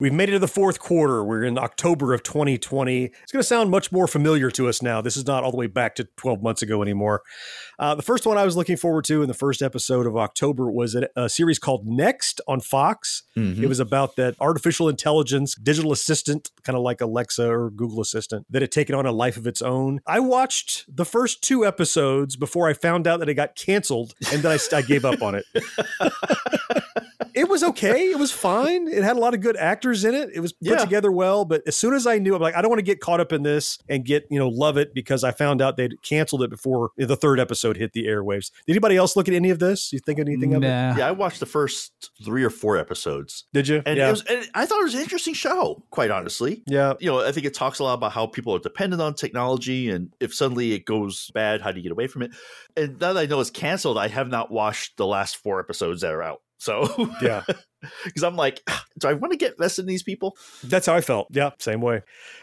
We've 0.00 0.14
made 0.14 0.30
it 0.30 0.32
to 0.32 0.38
the 0.38 0.48
fourth 0.48 0.78
quarter. 0.80 1.22
We're 1.22 1.44
in 1.44 1.58
October 1.58 2.14
of 2.14 2.22
2020. 2.22 3.04
It's 3.04 3.32
going 3.32 3.40
to 3.40 3.46
sound 3.46 3.70
much 3.70 3.92
more 3.92 4.08
familiar 4.08 4.50
to 4.52 4.66
us 4.66 4.80
now. 4.80 5.02
This 5.02 5.14
is 5.14 5.26
not 5.26 5.44
all 5.44 5.50
the 5.50 5.58
way 5.58 5.66
back 5.66 5.94
to 5.96 6.04
12 6.16 6.42
months 6.42 6.62
ago 6.62 6.80
anymore. 6.82 7.20
Uh, 7.78 7.94
the 7.94 8.02
first 8.02 8.24
one 8.26 8.38
I 8.38 8.44
was 8.46 8.56
looking 8.56 8.78
forward 8.78 9.04
to 9.04 9.20
in 9.22 9.28
the 9.28 9.34
first 9.34 9.60
episode 9.60 10.06
of 10.06 10.16
October 10.16 10.70
was 10.70 10.94
a, 10.94 11.06
a 11.16 11.28
series 11.28 11.58
called 11.58 11.86
Next 11.86 12.40
on 12.48 12.60
Fox. 12.60 13.24
Mhm. 13.36 13.62
It 13.62 13.66
was 13.66 13.78
about 13.78 14.16
that 14.16 14.36
artificial 14.40 14.88
intelligence 14.88 15.54
digital 15.54 15.92
assistant, 15.92 16.50
kind 16.62 16.76
of 16.78 16.82
like 16.82 17.02
Alexa 17.02 17.46
or 17.46 17.68
Google 17.70 18.00
Assistant, 18.00 18.46
that 18.48 18.62
had 18.62 18.72
taken 18.72 18.94
on 18.94 19.04
a 19.04 19.12
life 19.12 19.36
of 19.36 19.46
its 19.46 19.60
own. 19.60 20.00
I 20.06 20.20
watched 20.20 20.86
the 20.88 21.04
first 21.04 21.42
two 21.42 21.66
episodes 21.66 22.36
before 22.36 22.68
I 22.68 22.72
found 22.72 23.06
out 23.06 23.20
that 23.20 23.28
it 23.28 23.34
got 23.34 23.54
canceled, 23.54 24.14
and 24.32 24.42
then 24.42 24.58
I, 24.58 24.76
I 24.76 24.80
gave 24.80 25.04
up 25.04 25.20
on 25.20 25.34
it. 25.34 25.44
it 27.34 27.48
was 27.48 27.62
okay. 27.62 28.10
It 28.10 28.18
was 28.18 28.32
fine. 28.32 28.88
It 28.88 29.02
had 29.02 29.16
a 29.16 29.20
lot 29.20 29.34
of 29.34 29.40
good 29.40 29.56
actors 29.56 30.04
in 30.04 30.14
it. 30.14 30.30
It 30.34 30.40
was 30.40 30.52
put 30.52 30.68
Yeah. 30.68 30.76
together 30.78 31.12
well. 31.12 31.44
But 31.44 31.62
as 31.66 31.76
soon 31.76 31.94
as 31.94 32.06
I 32.06 32.18
knew, 32.18 32.34
I'm 32.34 32.40
like, 32.42 32.54
I 32.54 32.62
don't 32.62 32.70
want 32.70 32.78
to 32.78 32.84
get 32.84 33.00
caught 33.00 33.20
up 33.20 33.32
in 33.32 33.42
this 33.42 33.78
and 33.88 34.04
get 34.04 34.26
you 34.30 34.38
know 34.38 34.48
love 34.48 34.76
it 34.76 34.94
because 34.94 35.24
I 35.24 35.30
found 35.32 35.60
out 35.62 35.76
they'd 35.76 36.00
canceled 36.02 36.42
it 36.42 36.50
before 36.50 36.90
the 36.96 37.16
third 37.16 37.40
episode 37.40 37.76
hit 37.76 37.92
the 37.92 38.06
airwaves. 38.06 38.50
Did 38.66 38.72
anybody 38.74 38.96
else 38.96 39.16
look 39.16 39.28
at 39.28 39.34
any 39.34 39.50
of 39.50 39.58
this? 39.58 39.92
You 39.92 39.98
think 39.98 40.18
anything 40.18 40.54
of 40.54 40.62
it? 40.62 40.66
Yeah, 40.66 41.06
I 41.06 41.12
watched 41.12 41.40
the 41.40 41.46
first 41.46 42.10
three 42.24 42.44
or 42.44 42.50
four 42.50 42.76
episodes. 42.76 43.44
Did 43.52 43.68
you? 43.68 43.82
And, 43.86 43.96
Yeah. 43.98 44.08
it 44.08 44.10
was, 44.12 44.22
and 44.24 44.48
I 44.54 44.66
thought 44.66 44.80
it 44.80 44.84
was 44.84 44.94
an 44.94 45.00
interesting 45.00 45.34
show, 45.34 45.82
quite 45.90 46.10
honestly. 46.10 46.62
Yeah. 46.66 46.94
You 47.00 47.10
know, 47.10 47.20
I 47.26 47.32
think 47.32 47.46
it 47.46 47.54
talks 47.54 47.78
a 47.78 47.84
lot 47.84 47.94
about 47.94 48.12
how 48.12 48.26
people 48.26 48.54
are 48.54 48.58
dependent 48.58 49.00
on 49.02 49.14
technology 49.14 49.90
and 49.90 50.12
if 50.20 50.34
suddenly 50.34 50.72
it 50.72 50.84
goes 50.84 51.30
bad, 51.34 51.60
how 51.60 51.70
do 51.72 51.78
you 51.78 51.82
get 51.82 51.92
away 51.92 52.06
from 52.06 52.22
it? 52.22 52.30
And 52.76 53.00
now 53.00 53.12
that 53.12 53.20
I 53.20 53.26
know 53.26 53.40
it's 53.40 53.50
canceled, 53.50 53.98
I 53.98 54.08
have 54.08 54.28
not 54.28 54.50
watched 54.50 54.96
the 54.96 55.06
last 55.06 55.36
four 55.36 55.60
episodes 55.60 56.00
that 56.02 56.12
are 56.12 56.22
out. 56.22 56.40
So, 56.60 57.10
Yeah. 57.22 57.42
because 58.04 58.22
I'm 58.22 58.36
like, 58.36 58.60
"Ah, 58.68 58.84
do 59.00 59.08
I 59.08 59.14
want 59.14 59.32
to 59.32 59.36
get 59.36 59.58
vested 59.58 59.84
in 59.84 59.88
these 59.88 60.02
people? 60.02 60.36
That's 60.62 60.86
how 60.86 60.94
I 60.94 61.00
felt. 61.00 61.28
Yeah, 61.30 61.50
same 61.58 61.80
way. 61.80 62.02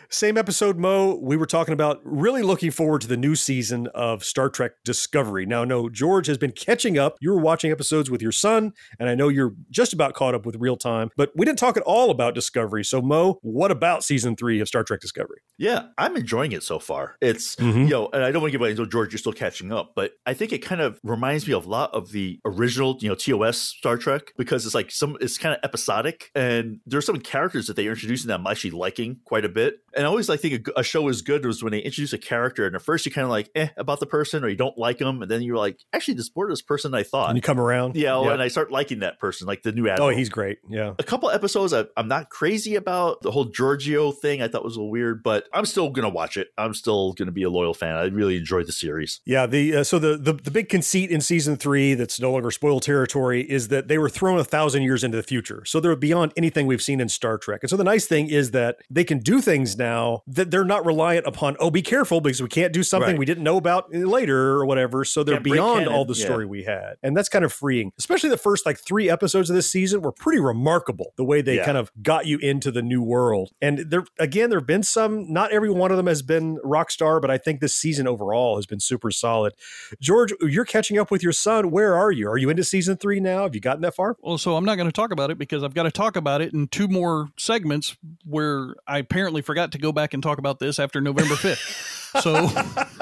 Same 0.09 0.37
episode, 0.37 0.77
Mo. 0.77 1.19
We 1.21 1.35
were 1.35 1.45
talking 1.45 1.73
about 1.73 1.99
really 2.05 2.41
looking 2.41 2.71
forward 2.71 3.01
to 3.01 3.07
the 3.07 3.17
new 3.17 3.35
season 3.35 3.87
of 3.93 4.23
Star 4.23 4.49
Trek 4.49 4.71
Discovery. 4.85 5.45
Now, 5.45 5.65
no, 5.65 5.89
George 5.89 6.27
has 6.27 6.37
been 6.37 6.53
catching 6.53 6.97
up. 6.97 7.17
You 7.19 7.31
were 7.31 7.41
watching 7.41 7.71
episodes 7.71 8.09
with 8.09 8.21
your 8.21 8.31
son, 8.31 8.71
and 8.99 9.09
I 9.09 9.15
know 9.15 9.27
you're 9.27 9.53
just 9.69 9.91
about 9.91 10.13
caught 10.13 10.33
up 10.33 10.45
with 10.45 10.55
real 10.59 10.77
time, 10.77 11.09
but 11.17 11.31
we 11.35 11.45
didn't 11.45 11.59
talk 11.59 11.75
at 11.75 11.83
all 11.83 12.09
about 12.09 12.35
Discovery. 12.35 12.85
So, 12.85 13.01
Mo, 13.01 13.39
what 13.41 13.69
about 13.69 14.03
season 14.05 14.37
three 14.37 14.61
of 14.61 14.69
Star 14.69 14.83
Trek 14.85 15.01
Discovery? 15.01 15.39
Yeah, 15.57 15.87
I'm 15.97 16.15
enjoying 16.15 16.53
it 16.53 16.63
so 16.63 16.79
far. 16.79 17.17
It's 17.19 17.57
Mhm. 17.57 17.83
you 17.83 17.89
know, 17.89 18.09
and 18.13 18.23
I 18.23 18.31
don't 18.31 18.41
want 18.41 18.51
to 18.51 18.53
give 18.53 18.61
away 18.61 18.69
until 18.71 18.85
George, 18.85 19.11
you're 19.11 19.19
still 19.19 19.33
catching 19.33 19.73
up, 19.73 19.91
but 19.93 20.13
I 20.25 20.33
think 20.33 20.53
it 20.53 20.59
kind 20.59 20.79
of 20.79 20.99
reminds 21.03 21.45
me 21.47 21.53
of 21.53 21.65
a 21.65 21.69
lot 21.69 21.93
of 21.93 22.11
the 22.13 22.39
original, 22.45 22.97
you 23.01 23.09
know, 23.09 23.15
TOS 23.15 23.57
Star 23.57 23.97
Trek 23.97 24.31
because 24.37 24.65
it's 24.65 24.75
like 24.75 24.89
some 24.89 25.17
it's 25.19 25.37
kind 25.37 25.53
of 25.53 25.59
episodic, 25.65 26.31
and 26.33 26.46
there's 26.85 27.05
some 27.05 27.19
characters 27.19 27.67
that 27.67 27.75
they 27.75 27.87
are 27.87 27.91
introducing 27.91 28.27
that 28.27 28.39
I'm 28.39 28.47
actually 28.47 28.71
liking 28.71 29.19
quite 29.25 29.45
a 29.45 29.49
bit. 29.49 29.81
And 29.97 30.05
I 30.05 30.09
always 30.09 30.29
like 30.29 30.39
think 30.39 30.67
a 30.77 30.83
show 30.83 31.07
is 31.09 31.21
good 31.21 31.45
was 31.45 31.63
when 31.63 31.71
they 31.71 31.79
introduce 31.79 32.13
a 32.13 32.17
character, 32.17 32.65
and 32.67 32.75
at 32.75 32.81
first 32.81 33.05
you 33.05 33.11
kind 33.11 33.25
of 33.25 33.31
like 33.31 33.49
eh 33.55 33.69
about 33.77 33.99
the 33.99 34.05
person, 34.05 34.43
or 34.43 34.49
you 34.49 34.55
don't 34.55 34.77
like 34.77 34.99
them, 34.99 35.21
and 35.21 35.29
then 35.31 35.41
you're 35.41 35.57
like, 35.57 35.79
actually, 35.91 36.13
this 36.13 36.29
more 36.35 36.47
this 36.49 36.61
person 36.61 36.93
I 36.93 37.03
thought. 37.03 37.29
And 37.29 37.37
you 37.37 37.41
come 37.41 37.59
around? 37.59 37.95
yeah, 37.95 38.21
Yeah. 38.21 38.33
and 38.33 38.41
I 38.41 38.47
start 38.47 38.71
liking 38.71 38.99
that 38.99 39.19
person, 39.19 39.47
like 39.47 39.63
the 39.63 39.71
new 39.71 39.89
Oh, 39.89 40.09
he's 40.09 40.29
great. 40.29 40.59
Yeah. 40.69 40.93
a 40.99 41.03
couple 41.03 41.29
episodes 41.31 41.73
I, 41.73 41.85
I'm 41.97 42.07
not 42.07 42.29
crazy 42.29 42.75
about. 42.75 43.21
The 43.21 43.31
whole 43.31 43.45
Georgiou 43.45 44.15
thing 44.17 44.41
I 44.41 44.47
thought 44.47 44.63
was 44.63 44.75
a 44.75 44.79
little 44.79 44.91
weird, 44.91 45.23
but 45.23 45.45
I'm 45.53 45.65
still 45.65 45.89
gonna 45.89 46.09
watch 46.09 46.37
it. 46.37 46.49
I'm 46.57 46.73
still 46.73 47.13
gonna 47.13 47.31
be 47.31 47.43
a 47.43 47.49
loyal 47.49 47.73
fan. 47.73 47.95
I 47.95 48.03
really 48.05 48.37
enjoyed 48.37 48.67
the 48.67 48.73
series. 48.73 49.21
Yeah, 49.25 49.45
the 49.47 49.77
uh, 49.77 49.83
so 49.83 49.97
the, 49.97 50.17
the 50.17 50.33
the 50.33 50.51
big 50.51 50.69
conceit 50.69 51.09
in 51.09 51.21
season 51.21 51.55
three 51.55 51.93
that's 51.95 52.19
no 52.19 52.31
longer 52.31 52.51
spoiled 52.51 52.83
territory 52.83 53.41
is 53.49 53.69
that 53.69 53.87
they 53.87 53.97
were 53.97 54.09
thrown 54.09 54.37
a 54.39 54.43
thousand 54.43 54.83
years 54.83 55.03
into 55.03 55.17
the 55.17 55.23
future, 55.23 55.63
so 55.65 55.79
they're 55.79 55.95
beyond 55.95 56.33
anything 56.37 56.67
we've 56.67 56.81
seen 56.81 56.99
in 56.99 57.09
Star 57.09 57.37
Trek. 57.37 57.61
And 57.63 57.69
so 57.69 57.77
the 57.77 57.83
nice 57.83 58.05
thing 58.05 58.29
is 58.29 58.51
that 58.51 58.77
they 58.89 59.03
can 59.03 59.19
do 59.19 59.39
things 59.41 59.77
now 59.77 59.86
that 60.27 60.51
they're 60.51 60.63
not 60.65 60.85
reliant 60.85 61.25
upon. 61.27 61.55
Oh, 61.59 61.69
be 61.71 61.81
careful 61.81 62.21
because 62.21 62.41
we 62.41 62.47
can't 62.49 62.73
do 62.73 62.83
something 62.83 63.11
Right. 63.11 63.19
we 63.19 63.25
didn't 63.25 63.43
know 63.43 63.57
about 63.57 63.93
later 63.93 64.51
or 64.53 64.65
whatever. 64.65 65.03
So 65.05 65.23
they're 65.23 65.35
Can't 65.35 65.43
beyond 65.43 65.87
all 65.87 66.05
the 66.05 66.13
yeah. 66.15 66.25
story 66.25 66.45
we 66.45 66.63
had, 66.63 66.95
and 67.03 67.15
that's 67.15 67.29
kind 67.29 67.45
of 67.45 67.53
freeing. 67.53 67.91
Especially 67.97 68.29
the 68.29 68.37
first 68.37 68.65
like 68.65 68.77
three 68.79 69.09
episodes 69.09 69.49
of 69.49 69.55
this 69.55 69.69
season 69.69 70.01
were 70.01 70.11
pretty 70.11 70.39
remarkable. 70.39 71.13
The 71.17 71.23
way 71.23 71.41
they 71.41 71.57
Yeah. 71.57 71.65
kind 71.65 71.77
of 71.77 71.91
got 72.01 72.25
you 72.25 72.37
into 72.39 72.71
the 72.71 72.81
new 72.81 73.01
world, 73.01 73.51
and 73.61 73.79
there 73.89 74.03
again, 74.19 74.49
there 74.49 74.59
have 74.59 74.67
been 74.67 74.83
some. 74.83 75.31
Not 75.31 75.51
every 75.51 75.69
one 75.69 75.91
of 75.91 75.97
them 75.97 76.07
has 76.07 76.21
been 76.21 76.59
rock 76.63 76.91
star, 76.91 77.19
but 77.19 77.29
I 77.31 77.37
think 77.37 77.59
this 77.59 77.75
season 77.75 78.07
overall 78.07 78.55
has 78.57 78.65
been 78.65 78.79
super 78.79 79.11
solid. 79.11 79.53
George, 79.99 80.33
you're 80.41 80.65
catching 80.65 80.97
up 80.99 81.11
with 81.11 81.23
your 81.23 81.33
son. 81.33 81.71
Where 81.71 81.95
are 81.95 82.11
you? 82.11 82.27
Are 82.29 82.37
you 82.37 82.49
into 82.49 82.63
season 82.63 82.97
three 82.97 83.19
now? 83.19 83.43
Have 83.43 83.55
you 83.55 83.61
gotten 83.61 83.81
that 83.81 83.95
far? 83.95 84.17
Well, 84.21 84.37
so 84.37 84.55
I'm 84.55 84.65
not 84.65 84.75
going 84.75 84.87
to 84.87 84.91
talk 84.91 85.11
about 85.11 85.31
it 85.31 85.37
because 85.37 85.63
I've 85.63 85.73
got 85.73 85.83
to 85.83 85.91
talk 85.91 86.15
about 86.15 86.41
it 86.41 86.53
in 86.53 86.67
two 86.67 86.87
more 86.87 87.29
segments 87.37 87.95
where 88.25 88.75
I 88.87 88.99
apparently 88.99 89.41
forgot 89.41 89.71
to 89.73 89.76
go 89.77 89.91
back 89.91 90.13
and 90.13 90.21
talk 90.23 90.37
about 90.37 90.59
this 90.59 90.79
after 90.79 90.99
November 91.01 91.35
5th. 91.35 91.93
so 92.21 92.49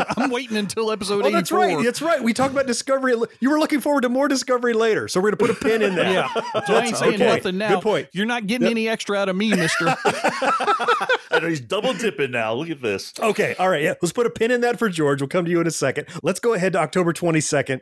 I'm 0.17 0.30
waiting 0.32 0.57
until 0.57 0.91
episode 0.91 1.23
Oh, 1.23 1.28
84. 1.28 1.32
that's 1.32 1.51
right. 1.51 1.84
That's 1.84 2.01
right. 2.01 2.23
We 2.23 2.34
talked 2.34 2.53
about 2.53 2.65
Discovery. 2.67 3.13
You 3.39 3.49
were 3.49 3.59
looking 3.59 3.80
forward 3.80 4.01
to 4.01 4.09
more 4.09 4.28
Discovery 4.28 4.73
later, 4.73 5.07
so 5.07 5.19
we're 5.19 5.32
going 5.32 5.38
to 5.47 5.53
put 5.53 5.61
a 5.63 5.63
pin 5.69 5.82
in 5.82 5.95
there. 5.95 6.05
Yeah. 6.15 6.28
So 6.65 6.76
I 6.76 6.86
ain't 6.86 6.97
saying 6.97 7.15
Okay. 7.15 7.26
nothing 7.36 7.57
now. 7.57 7.76
Good 7.76 7.84
point. 7.84 8.07
You're 8.13 8.26
not 8.26 8.47
getting 8.47 8.67
any 8.67 8.88
extra 8.89 9.17
out 9.17 9.30
of 9.30 9.36
me, 9.36 9.49
mister. 9.49 9.86
I 9.88 11.39
know 11.41 11.47
he's 11.49 11.61
double 11.61 11.93
dipping 11.93 12.32
now. 12.32 12.53
Look 12.53 12.69
at 12.69 12.82
this. 12.82 13.13
Okay. 13.19 13.55
All 13.59 13.69
right. 13.69 13.82
Yeah. 13.82 13.93
Let's 14.01 14.13
put 14.13 14.26
a 14.26 14.30
pin 14.30 14.51
in 14.51 14.61
that 14.61 14.80
for 14.80 14.89
George. 14.89 15.21
We'll 15.21 15.28
come 15.28 15.45
to 15.45 15.51
you 15.51 15.61
in 15.61 15.67
a 15.67 15.71
second. 15.71 16.07
Let's 16.23 16.39
go 16.39 16.53
ahead 16.53 16.73
to 16.73 16.80
October 16.80 17.13
22nd. 17.13 17.82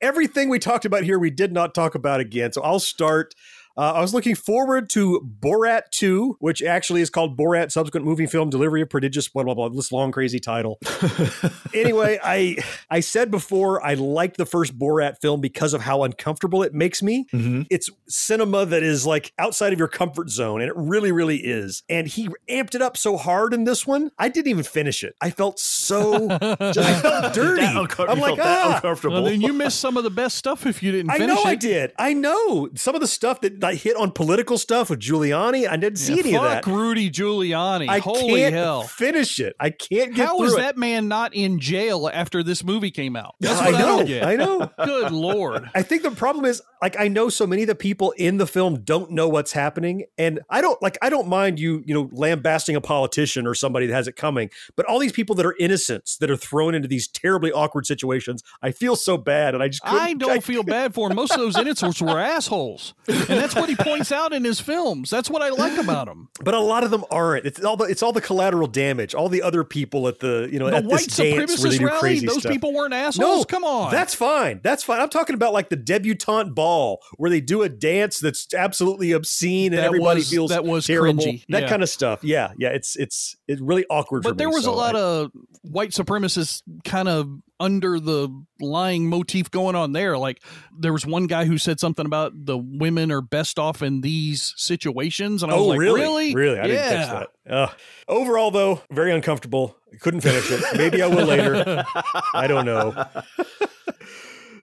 Everything 0.00 0.48
we 0.48 0.58
talked 0.58 0.84
about 0.84 1.04
here, 1.04 1.18
we 1.18 1.30
did 1.30 1.52
not 1.52 1.74
talk 1.74 1.94
about 1.94 2.20
again. 2.20 2.52
So 2.52 2.62
I'll 2.62 2.80
start. 2.80 3.34
Uh, 3.76 3.92
I 3.92 4.00
was 4.00 4.12
looking 4.12 4.34
forward 4.34 4.90
to 4.90 5.20
Borat 5.40 5.90
2, 5.90 6.36
which 6.40 6.62
actually 6.62 7.00
is 7.00 7.10
called 7.10 7.38
Borat 7.38 7.72
Subsequent 7.72 8.04
Movie 8.04 8.26
Film 8.26 8.50
Delivery 8.50 8.82
of 8.82 8.90
Prodigious, 8.90 9.28
blah, 9.28 9.44
blah, 9.44 9.54
blah. 9.54 9.68
This 9.70 9.92
long, 9.92 10.12
crazy 10.12 10.38
title. 10.38 10.78
anyway, 11.74 12.18
I 12.22 12.56
I 12.90 13.00
said 13.00 13.30
before 13.30 13.84
I 13.84 13.94
liked 13.94 14.36
the 14.36 14.46
first 14.46 14.78
Borat 14.78 15.20
film 15.20 15.40
because 15.40 15.72
of 15.74 15.80
how 15.80 16.02
uncomfortable 16.02 16.62
it 16.62 16.74
makes 16.74 17.02
me. 17.02 17.26
It's 17.70 17.90
cinema 18.08 18.66
that 18.66 18.82
is 18.82 19.06
like 19.06 19.32
outside 19.38 19.72
of 19.72 19.78
your 19.78 19.88
comfort 19.88 20.30
zone, 20.30 20.60
and 20.60 20.68
it 20.68 20.76
really, 20.76 21.12
really 21.12 21.38
is. 21.38 21.82
And 21.88 22.06
he 22.06 22.28
amped 22.48 22.74
it 22.74 22.82
up 22.82 22.96
so 22.96 23.16
hard 23.16 23.54
in 23.54 23.64
this 23.64 23.86
one, 23.86 24.10
I 24.18 24.28
didn't 24.28 24.48
even 24.48 24.64
finish 24.64 25.02
it. 25.02 25.14
I 25.20 25.30
felt 25.30 25.58
so 25.58 26.28
just 26.38 26.78
I 26.78 27.00
felt 27.00 27.34
dirty. 27.34 27.64
Unco- 27.64 28.06
I'm 28.06 28.18
like, 28.18 28.36
felt 28.36 28.38
that 28.38 28.66
ah. 28.66 28.74
uncomfortable. 28.76 29.14
Well, 29.14 29.24
then 29.24 29.40
you 29.40 29.52
missed 29.52 29.80
some 29.80 29.96
of 29.96 30.04
the 30.04 30.10
best 30.10 30.36
stuff 30.36 30.66
if 30.66 30.82
you 30.82 30.92
didn't 30.92 31.10
I 31.10 31.18
finish 31.18 31.34
know 31.34 31.42
it. 31.42 31.46
I 31.46 31.54
did. 31.54 31.92
I 31.98 32.12
know 32.12 32.68
some 32.74 32.94
of 32.94 33.00
the 33.00 33.06
stuff 33.06 33.40
that 33.40 33.61
I 33.64 33.74
hit 33.74 33.96
on 33.96 34.10
political 34.12 34.58
stuff 34.58 34.90
with 34.90 35.00
Giuliani. 35.00 35.68
I 35.68 35.76
didn't 35.76 35.98
see 35.98 36.14
Yeah, 36.14 36.20
any 36.20 36.34
of 36.36 36.42
fuck 36.42 36.64
that. 36.64 36.70
Rudy 36.70 37.10
Giuliani. 37.10 37.88
I 37.88 37.98
Holy 37.98 38.40
can't 38.40 38.54
hell. 38.54 38.82
finish 38.82 39.38
it. 39.40 39.54
I 39.60 39.70
can't 39.70 40.14
get 40.14 40.26
How 40.26 40.42
it. 40.42 40.56
that 40.56 40.76
man 40.76 41.08
not 41.08 41.34
in 41.34 41.58
jail 41.60 42.10
after 42.12 42.42
this 42.42 42.64
movie 42.64 42.90
came 42.90 43.16
out? 43.16 43.34
That's 43.40 43.60
I 43.60 43.66
what 43.66 43.74
I, 43.74 43.78
know. 43.80 44.04
get. 44.04 44.24
I 44.24 44.36
know. 44.36 44.70
Good 44.84 45.12
lord. 45.12 45.68
I 45.74 45.82
think 45.82 46.02
the 46.02 46.10
problem 46.10 46.44
is 46.44 46.62
like 46.80 46.98
I 46.98 47.08
know 47.08 47.28
so 47.28 47.46
many 47.46 47.62
of 47.62 47.68
the 47.68 47.74
people 47.74 48.12
in 48.12 48.38
the 48.38 48.46
film 48.46 48.80
don't 48.82 49.10
know 49.12 49.28
what's 49.28 49.52
happening 49.52 50.04
and 50.18 50.40
I 50.50 50.60
don't 50.60 50.80
like 50.82 50.98
I 51.02 51.08
don't 51.10 51.28
mind 51.28 51.60
you 51.60 51.82
you 51.86 51.94
know 51.94 52.08
lambasting 52.12 52.76
a 52.76 52.80
politician 52.80 53.46
or 53.46 53.54
somebody 53.54 53.86
that 53.86 53.94
has 53.94 54.08
it 54.08 54.16
coming 54.16 54.50
but 54.76 54.86
all 54.86 54.98
these 54.98 55.12
people 55.12 55.34
that 55.36 55.46
are 55.46 55.54
innocents 55.58 56.16
that 56.18 56.30
are 56.30 56.36
thrown 56.36 56.74
into 56.74 56.88
these 56.88 57.06
terribly 57.08 57.52
awkward 57.52 57.86
situations 57.86 58.42
I 58.62 58.72
feel 58.72 58.96
so 58.96 59.16
bad 59.16 59.54
and 59.54 59.62
I 59.62 59.68
just 59.68 59.82
I 59.84 60.14
don't 60.14 60.42
feel 60.42 60.62
bad 60.62 60.94
for 60.94 61.08
him. 61.10 61.16
Most 61.16 61.32
of 61.32 61.38
those 61.38 61.56
innocents 61.56 62.00
were 62.00 62.18
assholes, 62.18 62.94
and 63.08 63.16
that's 63.18 63.51
what 63.54 63.68
he 63.68 63.76
points 63.76 64.10
out 64.12 64.32
in 64.32 64.44
his 64.44 64.60
films. 64.60 65.10
That's 65.10 65.28
what 65.30 65.42
I 65.42 65.50
like 65.50 65.78
about 65.78 66.08
him. 66.08 66.28
but 66.44 66.54
a 66.54 66.60
lot 66.60 66.84
of 66.84 66.90
them 66.90 67.04
aren't 67.10 67.46
it's 67.46 67.62
all 67.64 67.76
the 67.76 67.84
it's 67.84 68.02
all 68.02 68.12
the 68.12 68.20
collateral 68.20 68.66
damage 68.68 69.14
all 69.14 69.28
the 69.28 69.42
other 69.42 69.64
people 69.64 70.08
at 70.08 70.20
the 70.20 70.48
you 70.52 70.58
know 70.58 70.70
The 70.70 70.76
at 70.76 70.84
white 70.84 71.04
this 71.04 71.16
dance 71.16 71.60
where 71.62 71.70
they 71.70 71.76
supremacist 71.76 71.78
do 71.78 71.86
rally, 71.86 71.98
crazy 72.00 72.26
those 72.26 72.40
stuff. 72.40 72.52
people 72.52 72.72
weren't 72.72 72.94
assholes. 72.94 73.38
No, 73.40 73.44
Come 73.44 73.64
on. 73.64 73.90
That's 73.92 74.14
fine. 74.14 74.60
That's 74.62 74.82
fine. 74.82 75.00
I'm 75.00 75.08
talking 75.10 75.34
about 75.34 75.52
like 75.52 75.68
the 75.68 75.76
debutante 75.76 76.54
ball 76.54 77.00
where 77.16 77.30
they 77.30 77.40
do 77.40 77.62
a 77.62 77.68
dance 77.68 78.18
that's 78.20 78.52
absolutely 78.54 79.12
obscene 79.12 79.72
and 79.72 79.78
That 79.78 79.86
everybody 79.86 80.20
was- 80.20 80.30
feels 80.30 80.50
that 80.50 80.64
was 80.64 80.86
terrible. 80.86 81.22
cringy. 81.24 81.44
That 81.48 81.62
Yeah. 81.62 81.68
kind 81.68 81.82
of 81.82 81.88
stuff. 81.88 82.22
Yeah, 82.24 82.52
yeah. 82.58 82.68
It's 82.70 82.96
it's 82.96 83.36
it's 83.48 83.60
really 83.60 83.84
awkward. 83.90 84.22
for 84.22 84.30
but 84.30 84.38
there 84.38 84.48
was 84.50 84.64
so 84.64 84.72
a 84.72 84.74
lot 84.74 84.96
I- 84.96 85.00
of 85.00 85.30
white 85.62 85.90
supremacists 85.90 86.62
kind 86.84 87.08
of 87.08 87.28
under 87.62 88.00
the 88.00 88.28
lying 88.60 89.08
motif 89.08 89.50
going 89.50 89.76
on 89.76 89.92
there. 89.92 90.18
Like 90.18 90.42
there 90.76 90.92
was 90.92 91.06
one 91.06 91.28
guy 91.28 91.44
who 91.44 91.58
said 91.58 91.78
something 91.78 92.04
about 92.04 92.32
the 92.34 92.58
women 92.58 93.12
are 93.12 93.20
best 93.20 93.58
off 93.58 93.82
in 93.82 94.00
these 94.00 94.52
situations, 94.56 95.42
and 95.42 95.52
I 95.52 95.54
was 95.54 95.62
oh, 95.62 95.68
like, 95.68 95.78
really? 95.78 96.00
really, 96.00 96.34
Really? 96.34 96.58
I 96.58 96.66
didn't 96.66 96.88
catch 96.88 97.28
that. 97.46 97.52
Uh, 97.52 97.68
overall, 98.08 98.50
though, 98.50 98.82
very 98.90 99.12
uncomfortable. 99.12 99.76
Couldn't 100.00 100.22
finish 100.22 100.50
it. 100.50 100.76
Maybe 100.76 101.02
I 101.02 101.06
will 101.06 101.26
later. 101.26 101.84
I 102.34 102.46
don't 102.46 102.66
know. 102.66 103.06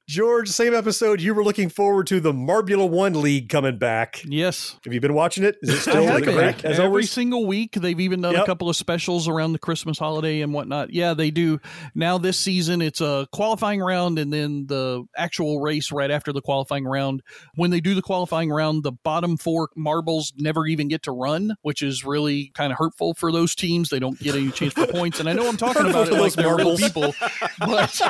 George, 0.09 0.49
same 0.49 0.73
episode. 0.73 1.21
You 1.21 1.35
were 1.35 1.43
looking 1.43 1.69
forward 1.69 2.07
to 2.07 2.19
the 2.19 2.33
Marbula 2.33 2.89
One 2.89 3.21
League 3.21 3.47
coming 3.47 3.77
back. 3.77 4.23
Yes. 4.25 4.75
Have 4.83 4.91
you 4.91 4.99
been 4.99 5.13
watching 5.13 5.43
it? 5.43 5.57
Is 5.61 5.69
it 5.69 5.77
still 5.81 6.01
is 6.17 6.27
it 6.27 6.65
as 6.65 6.79
Every 6.79 6.83
always? 6.83 7.11
single 7.11 7.45
week, 7.45 7.73
they've 7.73 7.99
even 7.99 8.21
done 8.21 8.33
Yep. 8.33 8.41
a 8.41 8.45
couple 8.47 8.67
of 8.71 8.75
specials 8.75 9.27
around 9.27 9.53
the 9.53 9.59
Christmas 9.59 9.99
holiday 9.99 10.41
and 10.41 10.51
whatnot. 10.51 10.91
Yeah, 10.91 11.13
they 11.13 11.29
do. 11.29 11.59
Now 11.93 12.17
this 12.17 12.39
season, 12.39 12.81
it's 12.81 13.01
a 13.01 13.27
qualifying 13.31 13.81
round 13.81 14.17
and 14.17 14.33
then 14.33 14.65
the 14.65 15.03
actual 15.15 15.61
race 15.61 15.91
right 15.91 16.09
after 16.09 16.33
the 16.33 16.41
qualifying 16.41 16.85
round. 16.85 17.21
When 17.53 17.69
they 17.69 17.79
do 17.79 17.93
the 17.93 18.01
qualifying 18.01 18.49
round, 18.49 18.81
the 18.81 18.93
bottom 18.93 19.37
four 19.37 19.69
marbles 19.75 20.33
never 20.35 20.65
even 20.65 20.87
get 20.87 21.03
to 21.03 21.11
run, 21.11 21.53
which 21.61 21.83
is 21.83 22.03
really 22.03 22.49
kind 22.55 22.71
of 22.71 22.79
hurtful 22.79 23.13
for 23.13 23.31
those 23.31 23.53
teams. 23.53 23.89
They 23.89 23.99
don't 23.99 24.17
get 24.19 24.33
any 24.33 24.49
chance 24.49 24.73
for 24.73 24.87
points. 24.87 25.19
And 25.19 25.29
I 25.29 25.33
know 25.33 25.47
I'm 25.47 25.55
talking 25.57 25.85
about 25.87 26.07
it 26.07 26.15
like 26.15 26.33
they're 26.33 26.55
real 26.55 26.77
people, 26.77 27.13
but 27.59 28.01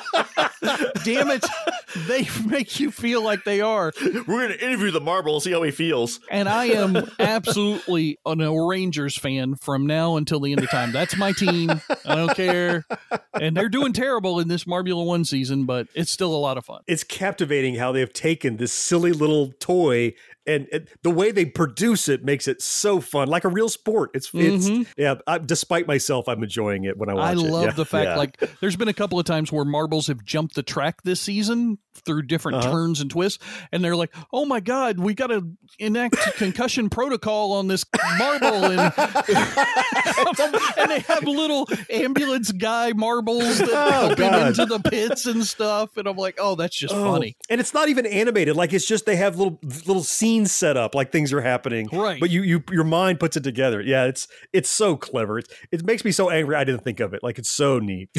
damn 1.03 1.29
it, 1.31 1.45
they 2.07 2.27
make 2.45 2.79
you 2.79 2.91
feel 2.91 3.23
like 3.23 3.43
they 3.43 3.61
are. 3.61 3.91
We're 4.03 4.47
gonna 4.47 4.55
interview 4.55 4.91
the 4.91 5.01
marble, 5.01 5.35
and 5.35 5.43
see 5.43 5.51
how 5.51 5.63
he 5.63 5.71
feels. 5.71 6.19
And 6.29 6.47
I 6.47 6.65
am 6.65 7.09
absolutely 7.19 8.19
an 8.25 8.41
O'rangers 8.41 9.17
fan 9.17 9.55
from 9.55 9.85
now 9.87 10.15
until 10.17 10.39
the 10.39 10.51
end 10.51 10.63
of 10.63 10.69
time. 10.69 10.91
That's 10.91 11.17
my 11.17 11.31
team. 11.31 11.69
I 12.05 12.15
don't 12.15 12.35
care. 12.35 12.85
And 13.33 13.55
they're 13.55 13.69
doing 13.69 13.93
terrible 13.93 14.39
in 14.39 14.47
this 14.47 14.65
Marbula 14.65 15.05
One 15.05 15.25
season, 15.25 15.65
but 15.65 15.87
it's 15.93 16.11
still 16.11 16.35
a 16.35 16.37
lot 16.37 16.57
of 16.57 16.65
fun. 16.65 16.81
It's 16.87 17.03
captivating 17.03 17.75
how 17.75 17.91
they've 17.91 18.11
taken 18.11 18.57
this 18.57 18.73
silly 18.73 19.11
little 19.11 19.51
toy 19.59 20.13
and 20.49 20.67
it, 20.71 20.89
the 21.03 21.09
way 21.11 21.31
they 21.31 21.45
produce 21.45 22.09
it 22.09 22.23
makes 22.25 22.47
it 22.47 22.61
so 22.61 22.99
fun, 22.99 23.27
like 23.27 23.43
a 23.45 23.49
real 23.49 23.69
sport. 23.69 24.11
It's, 24.13 24.29
it's 24.33 24.67
Mhm. 24.69 24.87
yeah. 24.97 25.15
I, 25.27 25.37
despite 25.37 25.87
myself, 25.87 26.27
I'm 26.27 26.41
enjoying 26.43 26.83
it 26.85 26.97
when 26.97 27.09
I 27.09 27.13
watch 27.13 27.23
I 27.27 27.31
it. 27.31 27.45
I 27.45 27.49
love 27.49 27.63
Yeah. 27.65 27.71
the 27.71 27.85
fact 27.85 28.05
Yeah. 28.05 28.15
like 28.17 28.59
there's 28.59 28.75
been 28.75 28.87
a 28.87 28.93
couple 28.93 29.19
of 29.19 29.25
times 29.25 29.51
where 29.51 29.63
marbles 29.65 30.07
have 30.07 30.23
jumped 30.25 30.55
the 30.55 30.63
track 30.63 31.03
this 31.03 31.21
season 31.21 31.77
through 32.05 32.23
different 32.23 32.57
Uh-huh. 32.59 32.71
turns 32.71 33.01
and 33.01 33.09
twists, 33.11 33.43
and 33.73 33.83
they're 33.83 33.95
like, 33.95 34.13
"Oh 34.33 34.45
my 34.45 34.59
god, 34.61 34.99
we 34.99 35.13
got 35.13 35.27
to 35.27 35.45
enact 35.79 36.15
concussion 36.37 36.89
protocol 36.89 37.51
on 37.53 37.67
this 37.67 37.83
marble," 38.17 38.65
and, 38.65 38.79
and 40.77 40.91
they 40.91 40.99
have 40.99 41.23
little 41.23 41.67
ambulance 41.89 42.51
guy 42.53 42.93
marbles 42.93 43.57
that 43.59 43.69
Oh, 43.71 44.09
him 44.15 44.47
into 44.47 44.65
the 44.65 44.79
pits 44.79 45.25
and 45.25 45.45
stuff, 45.45 45.97
and 45.97 46.07
I'm 46.07 46.15
like, 46.17 46.37
"Oh, 46.39 46.55
that's 46.55 46.77
just 46.77 46.93
Oh, 46.93 47.11
funny." 47.13 47.35
and 47.49 47.59
it's 47.59 47.73
not 47.73 47.89
even 47.89 48.05
animated. 48.05 48.55
Like 48.55 48.71
it's 48.73 48.85
just 48.85 49.05
they 49.05 49.15
have 49.17 49.37
little 49.37 49.59
little 49.85 50.03
scenes 50.03 50.38
set 50.45 50.77
up, 50.77 50.95
like 50.95 51.11
things 51.11 51.31
are 51.33 51.41
happening. 51.41 51.89
Right. 51.91 52.19
But 52.19 52.29
you 52.29 52.41
you 52.43 52.63
your 52.71 52.83
mind 52.83 53.19
puts 53.19 53.37
it 53.37 53.43
together. 53.43 53.81
Yeah, 53.81 54.05
it's 54.05 54.27
it's 54.53 54.69
so 54.69 54.95
clever. 54.95 55.39
It's, 55.39 55.49
it 55.71 55.85
makes 55.85 56.03
me 56.05 56.11
so 56.11 56.29
angry. 56.29 56.55
I 56.55 56.63
didn't 56.63 56.83
think 56.83 56.99
of 56.99 57.13
it. 57.13 57.21
Like 57.23 57.37
it's 57.39 57.49
so 57.49 57.79
neat. 57.79 58.09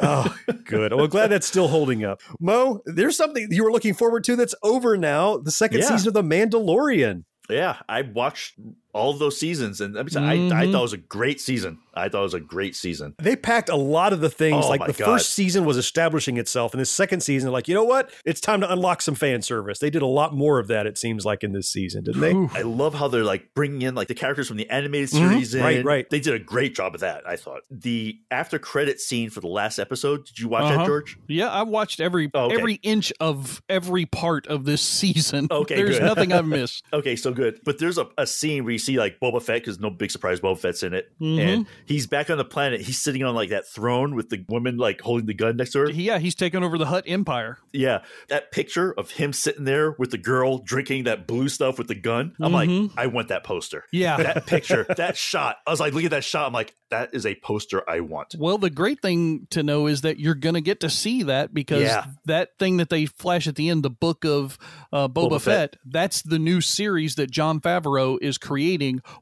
oh, 0.00 0.34
good. 0.64 0.92
Well, 0.94 1.06
glad 1.08 1.28
that's 1.28 1.46
still 1.46 1.68
holding 1.68 2.04
up. 2.04 2.20
Mo, 2.40 2.80
there's 2.86 3.16
something 3.16 3.48
you 3.50 3.64
were 3.64 3.72
looking 3.72 3.94
forward 3.94 4.24
to 4.24 4.36
that's 4.36 4.54
over 4.62 4.96
now. 4.96 5.38
The 5.38 5.50
second 5.50 5.80
Yeah. 5.80 5.88
season 5.88 6.08
of 6.08 6.14
The 6.14 6.22
Mandalorian. 6.22 7.24
Yeah, 7.48 7.78
I 7.88 8.02
watched 8.02 8.54
all 8.92 9.12
those 9.12 9.38
seasons, 9.38 9.80
and 9.80 9.98
I, 9.98 10.02
mean, 10.02 10.16
I, 10.16 10.32
I 10.32 10.36
Mhm. 10.66 10.72
thought 10.72 10.78
it 10.78 10.82
was 10.82 10.92
a 10.92 10.96
great 10.98 11.40
season. 11.40 11.78
I 11.94 12.08
thought 12.08 12.20
it 12.20 12.22
was 12.22 12.34
a 12.34 12.40
great 12.40 12.76
season. 12.76 13.14
They 13.18 13.36
packed 13.36 13.68
a 13.68 13.76
lot 13.76 14.12
of 14.12 14.20
the 14.20 14.30
things. 14.30 14.64
Oh, 14.64 14.68
like 14.68 14.86
the 14.86 14.92
God. 14.92 15.04
first 15.04 15.30
season 15.30 15.64
was 15.64 15.76
establishing 15.76 16.36
itself, 16.38 16.72
and 16.72 16.80
the 16.80 16.84
second 16.86 17.20
season, 17.20 17.50
like, 17.52 17.68
you 17.68 17.74
know 17.74 17.84
what? 17.84 18.10
It's 18.24 18.40
time 18.40 18.60
to 18.60 18.72
unlock 18.72 19.02
some 19.02 19.14
fan 19.14 19.42
service. 19.42 19.78
They 19.80 19.90
did 19.90 20.02
a 20.02 20.06
lot 20.06 20.34
more 20.34 20.58
of 20.58 20.68
that. 20.68 20.86
It 20.86 20.96
seems 20.98 21.24
like 21.24 21.42
in 21.44 21.52
this 21.52 21.68
season, 21.68 22.04
didn't 22.04 22.20
they? 22.20 22.58
I 22.58 22.62
love 22.62 22.94
how 22.94 23.08
they're 23.08 23.24
like 23.24 23.54
bringing 23.54 23.82
in 23.82 23.94
like 23.94 24.08
the 24.08 24.14
characters 24.14 24.48
from 24.48 24.56
the 24.56 24.68
animated 24.70 25.10
Mhm. 25.10 25.12
series. 25.30 25.54
in. 25.54 25.62
Right, 25.62 25.84
right. 25.84 26.10
They 26.10 26.20
did 26.20 26.34
a 26.34 26.38
great 26.38 26.74
job 26.74 26.94
of 26.94 27.00
that. 27.00 27.22
I 27.28 27.36
thought 27.36 27.62
the 27.70 28.16
after 28.30 28.58
credit 28.58 29.00
scene 29.00 29.30
for 29.30 29.40
the 29.40 29.48
last 29.48 29.78
episode. 29.78 30.24
Did 30.26 30.38
you 30.38 30.48
watch 30.48 30.64
Uh-huh. 30.64 30.78
that, 30.78 30.86
George? 30.86 31.16
Yeah, 31.28 31.48
I 31.48 31.62
watched 31.62 32.00
every 32.00 32.30
Oh, 32.34 32.46
okay. 32.46 32.54
every 32.56 32.74
inch 32.82 33.12
of 33.20 33.60
every 33.68 34.06
part 34.06 34.46
of 34.46 34.64
this 34.64 34.80
season. 35.00 35.48
Okay, 35.50 35.74
there's 35.76 35.98
good. 35.98 36.04
nothing 36.04 36.32
I've 36.32 36.46
missed. 36.46 36.84
Okay, 36.92 37.16
so 37.16 37.32
good. 37.32 37.60
But 37.64 37.78
there's 37.78 37.98
a, 37.98 38.06
a 38.16 38.26
scene 38.26 38.64
where 38.64 38.72
you 38.72 38.78
see 38.80 38.98
like 38.98 39.20
Boba 39.20 39.40
Fett, 39.42 39.62
because 39.62 39.78
no 39.78 39.90
big 39.90 40.10
surprise, 40.10 40.40
Boba 40.40 40.58
Fett's 40.58 40.82
in 40.82 40.94
it, 40.94 41.12
Mhm. 41.20 41.38
and 41.38 41.66
he's 41.86 42.06
back 42.08 42.30
on 42.30 42.38
the 42.38 42.44
planet. 42.44 42.80
He's 42.80 43.00
sitting 43.00 43.22
on 43.22 43.34
like 43.34 43.50
that 43.50 43.68
throne 43.68 44.14
with 44.16 44.28
the 44.30 44.44
woman 44.48 44.76
like 44.76 45.00
holding 45.00 45.26
the 45.26 45.34
gun 45.34 45.56
next 45.56 45.70
to 45.72 45.80
her. 45.80 45.90
Yeah, 45.90 46.18
he's 46.18 46.34
taken 46.34 46.64
over 46.64 46.76
the 46.78 46.86
Hutt 46.86 47.04
Empire. 47.06 47.58
Yeah, 47.72 48.00
that 48.28 48.50
picture 48.50 48.92
of 48.98 49.12
him 49.12 49.32
sitting 49.32 49.64
there 49.64 49.92
with 49.98 50.10
the 50.10 50.18
girl 50.18 50.58
drinking 50.58 51.04
that 51.04 51.26
blue 51.28 51.48
stuff 51.48 51.78
with 51.78 51.86
the 51.88 51.94
gun. 51.94 52.32
I'm 52.40 52.50
Mhm. 52.52 52.88
like, 52.88 52.98
I 52.98 53.06
want 53.06 53.28
that 53.28 53.44
poster. 53.44 53.84
Yeah. 53.92 54.16
that 54.16 54.46
picture, 54.46 54.86
that 54.96 55.16
shot. 55.16 55.56
I 55.66 55.70
was 55.70 55.78
like, 55.80 55.92
look 55.94 56.04
at 56.04 56.10
that 56.10 56.24
shot. 56.24 56.46
I'm 56.46 56.52
like, 56.52 56.74
that 56.90 57.10
is 57.12 57.24
a 57.24 57.36
poster 57.36 57.88
I 57.88 58.00
want. 58.00 58.34
Well, 58.36 58.58
the 58.58 58.70
great 58.70 59.00
thing 59.00 59.46
to 59.50 59.62
know 59.62 59.86
is 59.86 60.00
that 60.00 60.18
you're 60.18 60.34
going 60.34 60.56
to 60.56 60.60
get 60.60 60.80
to 60.80 60.90
see 60.90 61.22
that 61.24 61.54
because 61.54 61.82
Yeah. 61.82 62.06
that 62.26 62.50
thing 62.58 62.78
that 62.78 62.88
they 62.88 63.06
flash 63.06 63.46
at 63.46 63.54
the 63.54 63.68
end, 63.68 63.84
the 63.84 63.90
book 63.90 64.24
of 64.24 64.58
uh, 64.92 65.06
Boba, 65.06 65.30
Boba 65.30 65.40
Fett, 65.40 65.42
Fett. 65.72 65.76
that's 65.84 66.22
the 66.22 66.38
new 66.38 66.60
series 66.60 67.14
that 67.14 67.30
Jon 67.30 67.60
Favreau 67.60 68.18
is 68.20 68.38
creating 68.38 68.69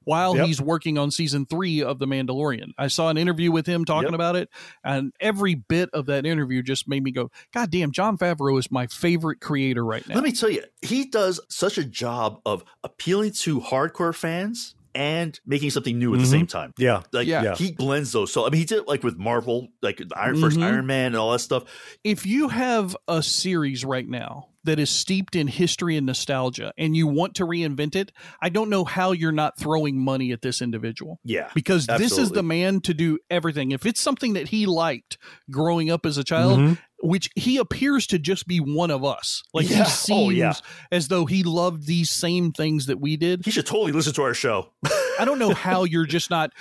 while 0.05 0.36
Yep. 0.36 0.46
he's 0.46 0.61
working 0.61 0.99
on 0.99 1.11
season 1.11 1.46
three 1.46 1.82
of 1.82 1.99
The 1.99 2.07
Mandalorian. 2.07 2.72
I 2.78 2.88
saw 2.88 3.09
an 3.09 3.16
interview 3.16 3.51
with 3.53 3.66
him 3.66 3.84
talking 3.84 4.09
Yep. 4.11 4.14
about 4.14 4.36
it, 4.36 4.49
and 4.84 5.12
every 5.20 5.55
bit 5.55 5.90
of 5.92 6.07
that 6.07 6.26
interview 6.26 6.62
just 6.62 6.88
made 6.88 7.03
me 7.03 7.11
go, 7.11 7.30
God 7.53 7.70
damn, 7.70 7.92
Jon 7.92 8.18
Favreau 8.18 8.59
is 8.59 8.70
my 8.70 8.86
favorite 8.86 9.40
creator 9.40 9.84
right 9.84 10.07
now. 10.09 10.14
Let 10.14 10.24
me 10.24 10.32
tell 10.32 10.51
you, 10.51 10.62
he 10.82 11.07
does 11.07 11.40
such 11.49 11.78
a 11.78 11.84
job 11.84 12.40
of 12.46 12.64
appealing 12.84 13.32
to 13.32 13.61
hardcore 13.61 14.14
fans 14.14 14.74
and 14.94 15.38
making 15.46 15.70
something 15.70 15.99
new 15.99 16.12
at 16.14 16.18
the 16.20 16.26
Mhm. 16.26 16.30
same 16.30 16.46
time. 16.46 16.72
Yeah. 16.76 17.03
Like 17.12 17.28
Yeah. 17.28 17.55
he 17.55 17.70
blends 17.72 18.11
those. 18.11 18.32
So 18.32 18.46
I 18.46 18.51
mean, 18.51 18.59
he 18.61 18.64
did 18.64 18.78
it 18.78 18.88
like 18.88 19.05
with 19.05 19.16
Marvel, 19.16 19.68
like 19.82 19.99
the 19.99 20.18
Iron 20.18 20.40
first 20.40 20.57
Mhm. 20.57 20.64
Iron 20.64 20.86
Man 20.86 21.07
and 21.09 21.16
all 21.16 21.30
that 21.32 21.38
stuff. 21.40 21.64
if 22.03 22.26
you 22.26 22.49
have 22.49 22.96
a 23.07 23.22
series 23.22 23.84
right 23.84 24.09
now 24.09 24.49
that 24.68 24.78
is 24.78 24.90
steeped 24.90 25.34
in 25.34 25.48
history 25.48 25.96
and 25.96 26.06
nostalgia 26.06 26.72
and 26.78 26.94
you 26.94 27.06
want 27.06 27.34
to 27.36 27.44
reinvent 27.44 27.96
it, 27.96 28.12
I 28.40 28.48
don't 28.50 28.70
know 28.70 28.84
how 28.84 29.12
you're 29.12 29.32
not 29.32 29.58
throwing 29.58 29.98
money 29.98 30.30
at 30.32 30.42
this 30.42 30.62
individual. 30.62 31.18
Yeah, 31.24 31.50
Because 31.54 31.86
this 31.86 32.16
is 32.18 32.30
the 32.30 32.42
man 32.42 32.80
to 32.82 32.94
do 32.94 33.18
everything. 33.30 33.72
If 33.72 33.84
it's 33.86 34.00
something 34.00 34.34
that 34.34 34.48
he 34.48 34.66
liked 34.66 35.18
growing 35.50 35.90
up 35.90 36.04
as 36.06 36.18
a 36.18 36.24
child, 36.24 36.58
Mhm. 36.58 36.78
which 37.00 37.30
he 37.34 37.56
appears 37.56 38.06
to 38.08 38.18
just 38.18 38.46
be 38.46 38.58
one 38.60 38.90
of 38.90 39.04
us. 39.04 39.42
Like 39.54 39.68
Yeah. 39.70 39.76
he 39.76 39.82
Oh, 39.82 39.86
seems 39.86 40.34
yeah. 40.36 40.52
as 40.92 41.08
though 41.08 41.26
he 41.26 41.42
loved 41.42 41.86
these 41.86 42.10
same 42.10 42.52
things 42.52 42.86
that 42.86 43.00
we 43.00 43.16
did. 43.16 43.44
He 43.44 43.50
should 43.50 43.66
totally 43.66 43.92
listen 43.92 44.12
to 44.14 44.22
our 44.22 44.34
show. 44.34 44.72
I 45.18 45.24
don't 45.24 45.38
know 45.38 45.52
how 45.54 45.84
you're 45.84 46.06
just 46.06 46.30
not 46.30 46.52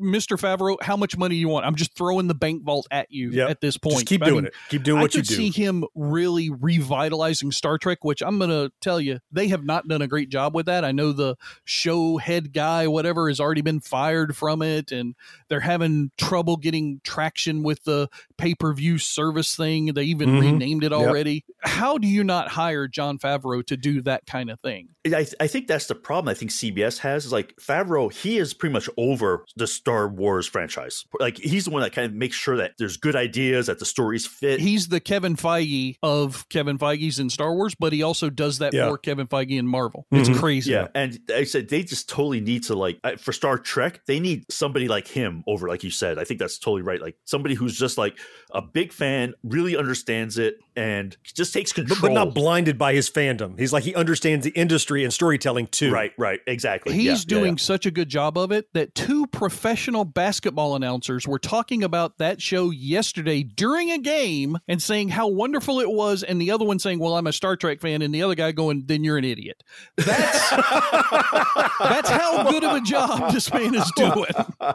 Mr. 0.00 0.38
Favreau, 0.38 0.76
how 0.82 0.96
much 0.96 1.16
money 1.16 1.36
you 1.36 1.48
want? 1.48 1.64
I'm 1.66 1.74
just 1.74 1.94
throwing 1.96 2.26
the 2.26 2.34
bank 2.34 2.64
vault 2.64 2.86
at 2.90 3.06
you 3.10 3.30
Yep. 3.30 3.50
at 3.50 3.60
this 3.60 3.76
point. 3.78 3.96
Just 3.96 4.06
keep 4.06 4.22
I 4.22 4.26
doing 4.26 4.36
mean, 4.44 4.46
it. 4.46 4.54
Keep 4.70 4.82
doing 4.82 4.98
I 4.98 5.02
what 5.02 5.14
you 5.14 5.20
could 5.20 5.28
do. 5.28 5.34
see 5.34 5.50
him 5.50 5.84
really 5.94 6.50
revitalizing 6.50 7.52
Star 7.52 7.78
Trek, 7.78 8.04
which 8.04 8.22
I'm 8.22 8.38
going 8.38 8.50
to 8.50 8.70
tell 8.80 9.00
you, 9.00 9.20
they 9.30 9.48
have 9.48 9.64
not 9.64 9.88
done 9.88 10.02
a 10.02 10.06
great 10.08 10.28
job 10.28 10.54
with 10.54 10.66
that. 10.66 10.84
I 10.84 10.92
know 10.92 11.12
the 11.12 11.36
show 11.64 12.16
head 12.18 12.52
guy, 12.52 12.86
whatever, 12.86 13.28
has 13.28 13.40
already 13.40 13.62
been 13.62 13.80
fired 13.80 14.36
from 14.36 14.62
it, 14.62 14.92
and 14.92 15.14
they're 15.48 15.60
having 15.60 16.10
trouble 16.18 16.56
getting 16.56 17.00
traction 17.04 17.62
with 17.62 17.84
the 17.84 18.08
pay 18.38 18.54
per 18.54 18.72
view 18.74 18.98
service 18.98 19.54
thing. 19.54 19.94
They 19.94 20.04
even 20.04 20.30
Mhm. 20.30 20.40
renamed 20.40 20.84
it 20.84 20.92
Yep. 20.92 21.00
already. 21.00 21.44
How 21.62 21.98
do 21.98 22.06
you 22.08 22.24
not 22.24 22.48
hire 22.48 22.88
Jon 22.88 23.18
Favreau 23.18 23.64
to 23.66 23.76
do 23.76 24.02
that 24.02 24.26
kind 24.26 24.50
of 24.50 24.60
thing? 24.60 24.88
I, 25.14 25.26
I 25.40 25.46
think 25.46 25.66
that's 25.68 25.86
the 25.86 25.94
problem. 25.94 26.28
I 26.30 26.34
think 26.34 26.50
CBS 26.50 26.98
has 26.98 27.26
is 27.26 27.32
like 27.32 27.54
Favreau. 27.56 28.12
He 28.12 28.38
is 28.38 28.54
pretty 28.54 28.72
much 28.72 28.88
over 28.96 29.44
the 29.56 29.66
Star 29.66 30.08
Wars 30.08 30.46
franchise. 30.46 31.04
Like 31.20 31.36
he's 31.38 31.64
the 31.66 31.70
one 31.70 31.82
that 31.82 31.92
kind 31.92 32.06
of 32.06 32.14
makes 32.14 32.36
sure 32.36 32.56
that 32.56 32.72
there's 32.78 32.96
good 32.96 33.16
ideas, 33.16 33.66
that 33.66 33.78
the 33.78 33.84
stories 33.84 34.26
fit. 34.26 34.60
He's 34.60 34.88
the 34.88 35.00
Kevin 35.00 35.36
Feige 35.36 35.96
of 36.02 36.48
Kevin 36.48 36.78
Feige's 36.78 37.18
in 37.18 37.30
Star 37.30 37.54
Wars, 37.54 37.74
but 37.78 37.92
he 37.92 38.02
also 38.02 38.30
does 38.30 38.58
that 38.58 38.72
Yeah. 38.74 38.88
for 38.88 38.98
Kevin 38.98 39.26
Feige 39.26 39.58
in 39.58 39.66
Marvel. 39.66 40.06
It's 40.10 40.28
Mhm. 40.28 40.38
crazy. 40.38 40.70
Yeah, 40.72 40.88
and 40.94 41.18
I 41.34 41.44
said 41.44 41.68
they 41.68 41.82
just 41.82 42.08
totally 42.08 42.40
need 42.40 42.64
to 42.64 42.74
like 42.74 42.98
for 43.18 43.32
Star 43.32 43.58
Trek, 43.58 44.00
they 44.06 44.20
need 44.20 44.44
somebody 44.50 44.88
like 44.88 45.06
him 45.08 45.44
over, 45.46 45.68
like 45.68 45.84
you 45.84 45.90
said. 45.90 46.18
I 46.18 46.24
think 46.24 46.40
that's 46.40 46.58
totally 46.58 46.82
right. 46.82 47.00
Like 47.00 47.16
somebody 47.24 47.54
who's 47.54 47.78
just 47.78 47.98
like 47.98 48.16
a 48.52 48.62
big 48.62 48.92
fan, 48.92 49.34
really 49.42 49.76
understands 49.76 50.38
it, 50.38 50.56
and 50.74 51.16
just 51.24 51.52
takes 51.52 51.72
but, 51.72 51.86
control. 51.88 52.00
but 52.10 52.14
not 52.14 52.34
blinded 52.34 52.78
by 52.78 52.94
his 52.94 53.10
fandom. 53.10 53.58
He's 53.58 53.72
like 53.72 53.84
he 53.84 53.94
understands 53.94 54.44
the 54.44 54.50
industry 54.52 54.95
and 55.04 55.12
storytelling 55.12 55.66
too. 55.68 55.92
right, 55.92 56.12
right, 56.18 56.40
exactly. 56.46 56.94
He's 56.94 57.04
Yeah, 57.04 57.12
yeah, 57.12 57.24
doing 57.26 57.52
yeah. 57.54 57.62
such 57.62 57.86
a 57.86 57.90
good 57.90 58.08
job 58.08 58.38
of 58.38 58.52
it 58.52 58.72
that 58.74 58.94
two 58.94 59.26
professional 59.26 60.04
basketball 60.04 60.76
announcers 60.76 61.26
were 61.26 61.38
talking 61.38 61.82
about 61.82 62.18
that 62.18 62.40
show 62.40 62.70
yesterday 62.70 63.42
during 63.42 63.90
a 63.90 63.98
game 63.98 64.58
and 64.68 64.82
saying 64.82 65.08
how 65.08 65.28
wonderful 65.28 65.80
it 65.80 65.90
was, 65.90 66.22
and 66.22 66.40
the 66.40 66.50
other 66.50 66.64
one 66.64 66.78
saying, 66.78 66.98
"Well, 66.98 67.16
I'm 67.16 67.26
a 67.26 67.32
Star 67.32 67.56
Trek 67.56 67.80
fan," 67.80 68.02
and 68.02 68.14
the 68.14 68.22
other 68.22 68.34
guy 68.34 68.52
going, 68.52 68.84
"Then 68.86 69.04
you're 69.04 69.18
an 69.18 69.24
idiot." 69.24 69.62
That's 69.96 70.50
that's 71.80 72.10
how 72.10 72.50
good 72.50 72.64
of 72.64 72.76
a 72.76 72.80
job 72.80 73.32
this 73.32 73.52
man 73.52 73.74
is 73.74 73.90
doing. 73.96 74.26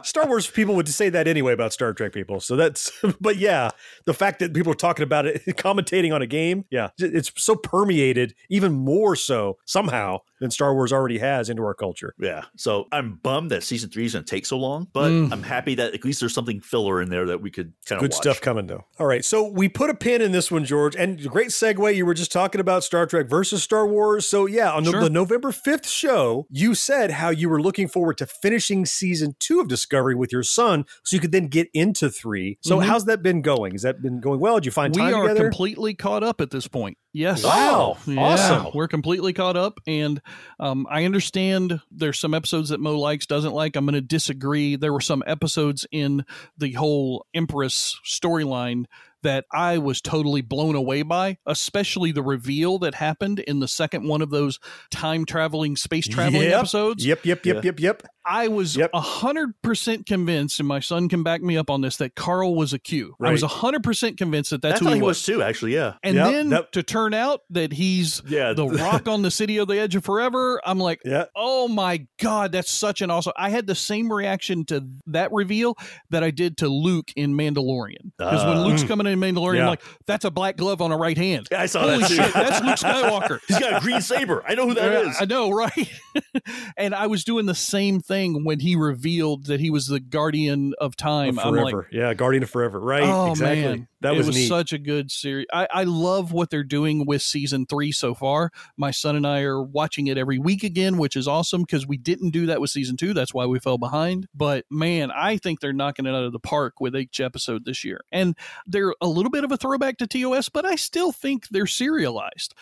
Star 0.02 0.26
Wars 0.26 0.48
people 0.50 0.74
would 0.74 0.88
say 0.88 1.08
that 1.08 1.26
anyway 1.28 1.52
about 1.52 1.72
Star 1.72 1.92
Trek 1.92 2.12
people. 2.12 2.40
So 2.40 2.56
that's, 2.56 2.92
but 3.20 3.36
yeah, 3.36 3.70
the 4.04 4.14
fact 4.14 4.38
that 4.40 4.54
people 4.54 4.72
are 4.72 4.76
talking 4.76 5.02
about 5.02 5.26
it, 5.26 5.44
commentating 5.46 6.14
on 6.14 6.22
a 6.22 6.26
game, 6.26 6.64
yeah, 6.70 6.90
it's 6.98 7.32
so 7.36 7.56
permeated, 7.56 8.34
even 8.48 8.72
more 8.72 9.16
so 9.16 9.58
somehow 9.64 10.11
now 10.12 10.31
than 10.42 10.50
Star 10.50 10.74
Wars 10.74 10.92
already 10.92 11.18
has 11.18 11.48
into 11.48 11.62
our 11.62 11.72
culture. 11.74 12.14
Yeah. 12.18 12.42
So 12.56 12.86
I'm 12.92 13.14
bummed 13.22 13.50
that 13.50 13.62
season 13.62 13.88
three 13.90 14.04
is 14.04 14.12
going 14.12 14.24
to 14.24 14.30
take 14.30 14.44
so 14.44 14.58
long, 14.58 14.88
but 14.92 15.10
Mm. 15.10 15.32
I'm 15.32 15.42
happy 15.42 15.74
that 15.76 15.94
at 15.94 16.04
least 16.04 16.20
there's 16.20 16.34
something 16.34 16.60
filler 16.60 17.00
in 17.00 17.08
there 17.10 17.26
that 17.26 17.40
we 17.40 17.50
could 17.50 17.72
kind 17.86 17.96
of 17.98 18.02
Good 18.02 18.12
watch. 18.12 18.20
stuff 18.22 18.40
coming 18.40 18.66
though. 18.66 18.84
All 18.98 19.06
right, 19.06 19.24
so 19.24 19.48
we 19.48 19.68
put 19.68 19.88
a 19.88 19.94
pin 19.94 20.20
in 20.20 20.32
this 20.32 20.50
one, 20.50 20.64
George, 20.64 20.94
and 20.96 21.18
great 21.30 21.48
segue. 21.48 21.94
You 21.96 22.04
were 22.04 22.14
just 22.14 22.32
talking 22.32 22.60
about 22.60 22.84
Star 22.84 23.06
Trek 23.06 23.28
versus 23.28 23.62
Star 23.62 23.86
Wars. 23.86 24.26
So 24.26 24.46
yeah, 24.46 24.70
on 24.72 24.84
the- 24.84 24.90
Sure. 24.90 25.00
the 25.00 25.10
November 25.10 25.52
fifth 25.52 25.88
show, 25.88 26.46
you 26.50 26.74
said 26.74 27.12
how 27.12 27.30
you 27.30 27.48
were 27.48 27.60
looking 27.62 27.88
forward 27.88 28.18
to 28.18 28.26
finishing 28.26 28.84
season 28.84 29.36
two 29.38 29.60
of 29.60 29.68
Discovery 29.68 30.14
with 30.14 30.32
your 30.32 30.42
son, 30.42 30.84
so 31.04 31.14
you 31.16 31.20
could 31.20 31.32
then 31.32 31.46
get 31.46 31.68
into 31.72 32.10
three. 32.10 32.58
So 32.62 32.78
Mhm. 32.78 32.84
how's 32.84 33.04
that 33.06 33.22
been 33.22 33.42
going? 33.42 33.72
Has 33.72 33.82
that 33.82 34.02
been 34.02 34.20
going 34.20 34.40
well? 34.40 34.56
Did 34.56 34.66
you 34.66 34.72
find 34.72 34.94
we 34.94 35.00
time 35.02 35.14
are 35.14 35.22
together? 35.28 35.44
completely 35.50 35.94
caught 35.94 36.22
up 36.24 36.40
at 36.40 36.50
this 36.50 36.66
point. 36.66 36.98
Yes. 37.14 37.44
Wow. 37.44 37.98
Yeah, 38.06 38.20
Awesome. 38.20 38.66
We're 38.74 38.88
completely 38.88 39.32
caught 39.34 39.56
up. 39.56 39.78
And 39.86 40.20
um, 40.60 40.86
I 40.90 41.04
understand 41.04 41.80
there's 41.90 42.18
some 42.18 42.34
episodes 42.34 42.70
that 42.70 42.80
Mo 42.80 42.98
likes, 42.98 43.26
doesn't 43.26 43.52
like. 43.52 43.76
I'm 43.76 43.84
going 43.84 43.94
to 43.94 44.00
disagree. 44.00 44.76
There 44.76 44.92
were 44.92 45.00
some 45.00 45.22
episodes 45.26 45.86
in 45.90 46.24
the 46.58 46.72
whole 46.72 47.26
Empress 47.34 47.98
storyline 48.06 48.84
that 49.22 49.44
I 49.52 49.78
was 49.78 50.00
totally 50.00 50.40
blown 50.40 50.74
away 50.74 51.02
by, 51.02 51.38
especially 51.46 52.10
the 52.10 52.22
reveal 52.22 52.78
that 52.80 52.96
happened 52.96 53.38
in 53.38 53.60
the 53.60 53.68
second 53.68 54.08
one 54.08 54.20
of 54.20 54.30
those 54.30 54.58
time 54.90 55.24
traveling, 55.24 55.76
space 55.76 56.08
traveling 56.08 56.48
Yep. 56.48 56.58
episodes. 56.58 57.06
Yep, 57.06 57.24
yep, 57.24 57.46
yep, 57.46 57.64
yep, 57.64 57.80
yep. 57.80 58.02
I 58.24 58.48
was 58.48 58.76
a 58.76 59.00
hundred 59.00 59.54
percent 59.62 60.06
convinced, 60.06 60.58
and 60.60 60.68
my 60.68 60.80
son 60.80 61.08
can 61.08 61.22
back 61.22 61.42
me 61.42 61.56
up 61.56 61.70
on 61.70 61.80
this, 61.80 61.96
that 61.96 62.14
Carl 62.14 62.54
was 62.54 62.72
a 62.72 62.78
Q. 62.78 63.16
I 63.20 63.30
was 63.32 63.42
Right. 63.42 63.50
a 63.50 63.54
hundred 63.54 63.82
percent 63.82 64.16
convinced 64.18 64.50
that 64.50 64.62
that's 64.62 64.80
I 64.80 64.84
who 64.84 64.90
he 64.90 64.96
he 64.96 65.02
was. 65.02 65.08
was 65.18 65.24
too, 65.26 65.42
actually. 65.42 65.74
Yeah. 65.74 65.94
And 66.02 66.14
Yep. 66.16 66.30
then 66.32 66.48
That- 66.50 66.72
to 66.72 66.82
turn 66.82 67.14
out 67.14 67.40
that 67.50 67.72
he's 67.72 68.22
Yeah. 68.26 68.52
the 68.52 68.66
rock 68.68 69.08
on 69.08 69.22
the 69.22 69.30
city 69.30 69.56
of 69.58 69.68
the 69.68 69.78
edge 69.78 69.96
of 69.96 70.04
forever, 70.04 70.60
I'm 70.64 70.78
like, 70.78 71.00
yeah. 71.04 71.24
oh 71.34 71.66
my 71.68 72.06
God, 72.20 72.52
that's 72.52 72.70
such 72.70 73.02
an 73.02 73.10
awesome. 73.10 73.32
I 73.36 73.50
had 73.50 73.66
the 73.66 73.74
same 73.74 74.12
reaction 74.12 74.64
to 74.66 74.84
that 75.08 75.32
reveal 75.32 75.76
that 76.10 76.22
I 76.22 76.30
did 76.30 76.56
to 76.58 76.68
Luke 76.68 77.10
in 77.16 77.34
Mandalorian. 77.34 78.12
Because 78.18 78.44
when 78.44 78.58
Uh, 78.58 78.64
Luke's 78.66 78.84
mm. 78.84 78.88
coming 78.88 79.06
in 79.08 79.18
Mandalorian, 79.18 79.56
Yeah. 79.56 79.62
I'm 79.62 79.68
like, 79.68 79.82
that's 80.06 80.24
a 80.24 80.30
black 80.30 80.56
glove 80.56 80.80
on 80.80 80.92
a 80.92 80.96
right 80.96 81.16
hand. 81.18 81.48
I 81.56 81.66
saw 81.66 81.80
Holy 81.82 81.98
that 81.98 82.08
too. 82.08 82.14
shit, 82.16 82.32
that's 82.34 82.64
Luke 82.64 82.76
Skywalker. 82.94 83.40
He's 83.48 83.58
got 83.58 83.78
a 83.78 83.80
green 83.80 84.00
saber. 84.00 84.44
I 84.46 84.54
know 84.54 84.68
who 84.68 84.74
that 84.74 84.92
Yeah, 84.92 85.10
is. 85.10 85.16
I 85.20 85.24
know, 85.24 85.50
right? 85.50 85.90
and 86.76 86.94
I 86.94 87.06
was 87.08 87.24
doing 87.24 87.46
the 87.46 87.54
same 87.54 87.98
thing 88.00 88.11
when 88.44 88.60
he 88.60 88.76
revealed 88.76 89.46
that 89.46 89.60
he 89.60 89.70
was 89.70 89.86
the 89.86 90.00
guardian 90.00 90.74
of 90.78 90.96
time. 90.96 91.38
Of 91.38 91.46
I'm 91.46 91.54
like, 91.54 91.72
forever. 91.72 91.88
yeah, 91.90 92.14
Guardian 92.14 92.42
of 92.42 92.50
Forever. 92.50 92.78
Right. 92.80 93.02
Oh 93.02 93.30
exactly. 93.30 93.62
man, 93.62 93.88
That 94.00 94.14
it 94.14 94.18
was, 94.18 94.26
was 94.28 94.48
such 94.48 94.72
a 94.72 94.78
good 94.78 95.10
series. 95.10 95.46
I, 95.52 95.66
I 95.72 95.84
love 95.84 96.32
what 96.32 96.50
they're 96.50 96.62
doing 96.64 97.06
with 97.06 97.22
season 97.22 97.66
three 97.66 97.92
so 97.92 98.14
far. 98.14 98.50
My 98.76 98.90
son 98.90 99.16
and 99.16 99.26
I 99.26 99.40
are 99.42 99.62
watching 99.62 100.06
it 100.06 100.18
every 100.18 100.38
week 100.38 100.62
again, 100.62 100.98
which 100.98 101.16
is 101.16 101.26
awesome 101.26 101.62
because 101.62 101.86
we 101.86 101.96
didn't 101.96 102.30
do 102.30 102.46
that 102.46 102.60
with 102.60 102.70
season 102.70 102.96
two. 102.96 103.14
That's 103.14 103.32
why 103.34 103.46
we 103.46 103.58
fell 103.58 103.78
behind. 103.78 104.28
But 104.34 104.64
man, 104.70 105.10
I 105.10 105.36
think 105.38 105.60
they're 105.60 105.72
knocking 105.72 106.06
it 106.06 106.14
out 106.14 106.24
of 106.24 106.32
the 106.32 106.38
park 106.38 106.80
with 106.80 106.94
each 106.94 107.20
episode 107.20 107.64
this 107.64 107.84
year, 107.84 108.00
and 108.12 108.36
they're 108.66 108.94
a 109.00 109.06
little 109.08 109.30
bit 109.30 109.44
of 109.44 109.52
a 109.52 109.56
throwback 109.56 109.98
to 109.98 110.06
TOS, 110.06 110.48
but 110.48 110.64
I 110.64 110.74
still 110.74 111.12
think 111.12 111.48
they're 111.48 111.66
serialized. 111.66 112.54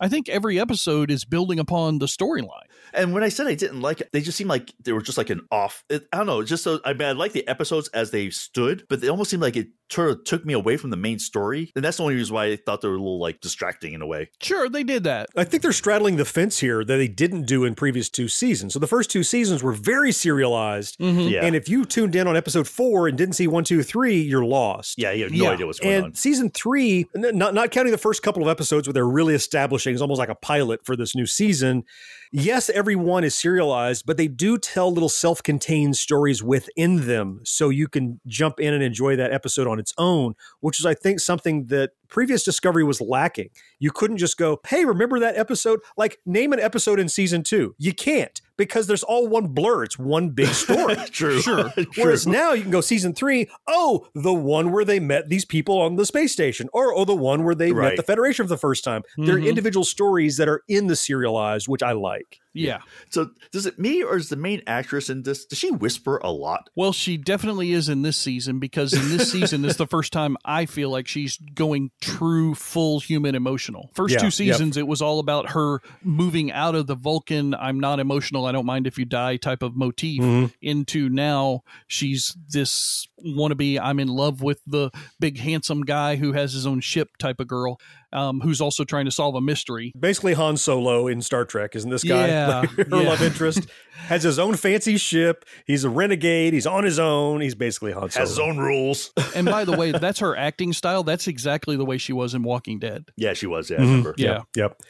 I 0.00 0.08
think 0.08 0.28
every 0.28 0.58
episode 0.58 1.10
is 1.10 1.24
building 1.24 1.58
upon 1.58 1.98
the 1.98 2.06
storyline. 2.06 2.68
And 2.92 3.12
when 3.12 3.22
I 3.22 3.28
said 3.28 3.46
I 3.46 3.54
didn't 3.54 3.80
like 3.80 4.00
it, 4.00 4.10
they 4.12 4.20
just 4.20 4.38
seemed 4.38 4.50
like 4.50 4.72
they 4.80 4.92
were 4.92 5.02
just 5.02 5.18
like 5.18 5.30
an 5.30 5.40
off. 5.50 5.84
It, 5.88 6.06
I 6.12 6.18
don't 6.18 6.26
know. 6.26 6.42
Just 6.42 6.62
so 6.62 6.80
I 6.84 6.92
mean, 6.92 7.08
I 7.08 7.12
like 7.12 7.32
the 7.32 7.46
episodes 7.48 7.88
as 7.88 8.10
they 8.10 8.30
stood, 8.30 8.84
but 8.88 9.00
they 9.00 9.08
almost 9.08 9.30
seemed 9.30 9.42
like 9.42 9.56
it 9.56 9.68
sort 9.94 10.10
of 10.10 10.24
took 10.24 10.44
me 10.44 10.52
away 10.52 10.76
from 10.76 10.90
the 10.90 10.96
main 10.96 11.18
story, 11.18 11.72
and 11.74 11.84
that's 11.84 11.96
the 11.98 12.02
only 12.02 12.14
reason 12.16 12.34
why 12.34 12.46
I 12.46 12.56
thought 12.56 12.80
they 12.80 12.88
were 12.88 12.94
a 12.94 12.98
little 12.98 13.20
like 13.20 13.40
distracting 13.40 13.92
in 13.94 14.02
a 14.02 14.06
way. 14.06 14.28
Sure, 14.42 14.68
they 14.68 14.84
did 14.84 15.04
that. 15.04 15.28
I 15.36 15.44
think 15.44 15.62
they're 15.62 15.72
straddling 15.72 16.16
the 16.16 16.24
fence 16.24 16.58
here 16.58 16.84
that 16.84 16.96
they 16.96 17.08
didn't 17.08 17.44
do 17.46 17.64
in 17.64 17.74
previous 17.74 18.08
two 18.10 18.28
seasons. 18.28 18.72
So 18.74 18.78
the 18.78 18.86
first 18.86 19.10
two 19.10 19.22
seasons 19.22 19.62
were 19.62 19.72
very 19.72 20.12
serialized. 20.12 20.98
Mhm. 20.98 21.30
Yeah. 21.30 21.44
And 21.44 21.54
if 21.56 21.68
you 21.68 21.84
tuned 21.84 22.14
in 22.16 22.26
on 22.26 22.36
episode 22.36 22.66
four 22.68 23.08
and 23.08 23.16
didn't 23.16 23.34
see 23.34 23.46
one, 23.46 23.64
two, 23.64 23.82
three, 23.82 24.20
you're 24.20 24.44
lost. 24.44 24.94
Yeah, 24.98 25.12
you 25.12 25.24
have 25.24 25.32
no 25.32 25.46
idea 25.48 25.66
what's 25.66 25.78
going 25.80 25.94
and 25.94 26.04
on. 26.06 26.14
season 26.14 26.50
three, 26.50 27.06
not 27.14 27.54
not 27.54 27.70
counting 27.70 27.92
the 27.92 27.98
first 27.98 28.22
couple 28.22 28.42
of 28.42 28.48
episodes 28.48 28.86
where 28.88 28.92
they're 28.94 29.06
really 29.06 29.34
establishing, 29.34 29.92
it's 29.92 30.02
almost 30.02 30.18
like 30.18 30.28
a 30.28 30.34
pilot 30.34 30.80
for 30.84 30.96
this 30.96 31.14
new 31.14 31.26
season. 31.26 31.84
Yes, 32.32 32.68
every 32.68 32.96
one 32.96 33.22
is 33.22 33.34
serialized, 33.36 34.06
but 34.06 34.16
they 34.16 34.26
do 34.26 34.58
tell 34.58 34.92
little 34.92 35.08
self-contained 35.08 35.96
stories 35.96 36.42
within 36.42 37.06
them, 37.06 37.40
so 37.44 37.68
you 37.68 37.86
can 37.86 38.20
jump 38.26 38.58
in 38.58 38.74
and 38.74 38.82
enjoy 38.82 39.14
that 39.14 39.32
episode 39.32 39.68
on 39.68 39.78
its 39.84 39.94
own, 39.98 40.34
which 40.64 40.80
is, 40.80 40.86
I 40.86 40.94
think, 41.04 41.20
something 41.20 41.56
that 41.74 41.90
previous 42.08 42.42
Discovery 42.44 42.84
was 42.84 43.00
lacking. 43.00 43.50
You 43.78 43.90
couldn't 43.90 44.18
just 44.18 44.36
go, 44.36 44.60
"Hey, 44.66 44.84
remember 44.84 45.18
that 45.20 45.36
episode?" 45.36 45.80
Like 45.96 46.18
name 46.26 46.52
an 46.52 46.60
episode 46.60 46.98
in 47.00 47.08
season 47.08 47.42
two. 47.42 47.74
You 47.78 47.92
can't 47.92 48.40
because 48.56 48.86
there's 48.86 49.02
all 49.02 49.26
one 49.28 49.48
blur. 49.48 49.82
It's 49.84 49.98
one 49.98 50.30
big 50.30 50.48
story. 50.48 50.94
True. 51.10 51.40
Sure. 51.40 51.72
Whereas 51.96 52.26
now 52.26 52.52
you 52.52 52.62
can 52.62 52.70
go 52.70 52.80
season 52.80 53.14
three. 53.14 53.48
Oh, 53.66 54.06
the 54.14 54.32
one 54.34 54.70
where 54.72 54.84
they 54.84 55.00
met 55.00 55.28
these 55.28 55.44
people 55.44 55.80
on 55.80 55.96
the 55.96 56.06
space 56.06 56.32
station, 56.32 56.68
or 56.72 56.94
oh, 56.94 57.04
the 57.04 57.16
one 57.16 57.42
where 57.44 57.54
they 57.54 57.72
met 57.72 57.96
the 57.96 58.02
Federation 58.02 58.44
for 58.44 58.50
the 58.50 58.56
first 58.56 58.84
time. 58.84 59.02
They're 59.16 59.38
Mhm. 59.38 59.48
individual 59.48 59.84
stories 59.84 60.36
that 60.36 60.48
are 60.48 60.62
in 60.68 60.86
the 60.86 60.96
serialized, 60.96 61.66
which 61.68 61.82
I 61.82 61.92
like. 61.92 62.38
Yeah. 62.56 62.78
So 63.10 63.30
does 63.50 63.66
it 63.66 63.80
me 63.80 64.04
or 64.04 64.16
is 64.16 64.28
the 64.28 64.36
main 64.36 64.62
actress 64.68 65.10
in 65.10 65.22
this? 65.24 65.44
Does 65.44 65.58
she 65.58 65.72
whisper 65.72 66.18
a 66.18 66.30
lot? 66.30 66.70
Well, 66.76 66.92
she 66.92 67.16
definitely 67.16 67.72
is 67.72 67.88
in 67.88 68.02
this 68.02 68.16
season 68.16 68.60
because 68.60 68.92
in 68.92 69.08
this 69.16 69.32
season 69.32 69.64
is 69.64 69.76
the 69.76 69.88
first 69.88 70.12
time 70.12 70.36
I 70.44 70.66
feel 70.66 70.88
like 70.88 71.08
she's 71.08 71.36
going 71.56 71.90
true, 72.04 72.54
full 72.54 73.00
human 73.00 73.34
emotional. 73.34 73.90
First 73.94 74.14
Yeah, 74.14 74.18
two 74.20 74.26
yep. 74.26 74.32
seasons, 74.32 74.76
it 74.76 74.86
was 74.86 75.00
all 75.02 75.18
about 75.18 75.50
her 75.50 75.80
moving 76.02 76.52
out 76.52 76.74
of 76.74 76.86
the 76.86 76.94
Vulcan, 76.94 77.54
I'm 77.54 77.80
not 77.80 78.00
emotional, 78.00 78.46
I 78.46 78.52
don't 78.52 78.66
mind 78.66 78.86
if 78.86 78.98
you 78.98 79.04
die 79.04 79.36
type 79.36 79.62
of 79.62 79.74
motif 79.76 80.20
Mhm. 80.22 80.52
into 80.60 81.08
now 81.08 81.62
she's 81.86 82.36
this 82.48 83.06
wannabe, 83.24 83.78
I'm 83.82 83.98
in 84.00 84.08
love 84.08 84.42
with 84.42 84.60
the 84.66 84.90
big 85.20 85.38
handsome 85.38 85.82
guy 85.82 86.16
who 86.16 86.32
has 86.32 86.52
his 86.52 86.66
own 86.66 86.80
ship 86.80 87.16
type 87.18 87.40
of 87.40 87.46
girl, 87.48 87.78
um, 88.12 88.40
who's 88.40 88.60
also 88.60 88.84
trying 88.84 89.04
to 89.06 89.10
solve 89.10 89.34
a 89.34 89.40
mystery. 89.40 89.92
Basically, 89.98 90.34
Han 90.34 90.56
Solo 90.56 91.06
in 91.08 91.20
Star 91.22 91.44
Trek, 91.44 91.74
isn't 91.76 91.90
this 91.90 92.04
guy? 92.04 92.28
Yeah, 92.28 92.60
Like, 92.60 92.70
her 92.70 92.84
yeah. 93.02 93.08
love 93.08 93.22
interest 93.22 93.66
has 94.06 94.22
his 94.22 94.38
own 94.38 94.54
fancy 94.56 94.96
ship. 94.96 95.44
He's 95.66 95.84
a 95.84 95.88
renegade. 95.90 96.52
He's 96.52 96.66
on 96.66 96.84
his 96.84 96.98
own. 96.98 97.40
He's 97.40 97.54
basically 97.54 97.92
Han 97.92 98.10
Solo. 98.10 98.20
Has 98.22 98.28
his 98.30 98.38
own 98.38 98.58
rules. 98.58 99.12
And 99.34 99.46
by 99.46 99.64
the 99.64 99.76
way, 99.76 99.90
that's 99.90 100.20
her 100.20 100.36
acting 100.36 100.72
style. 100.72 101.02
That's 101.02 101.26
exactly 101.26 101.76
the 101.76 101.84
way 101.84 101.98
she 101.98 102.12
was 102.12 102.34
in 102.34 102.44
Walking 102.44 102.78
Dead. 102.78 103.06
yeah, 103.16 103.32
she 103.32 103.46
was. 103.48 103.68
Yeah, 103.68 103.78
I 103.78 103.80
Mhm. 103.80 103.84
remember. 103.86 104.14
Yeah. 104.16 104.28
Yep, 104.32 104.46
yep. 104.56 104.80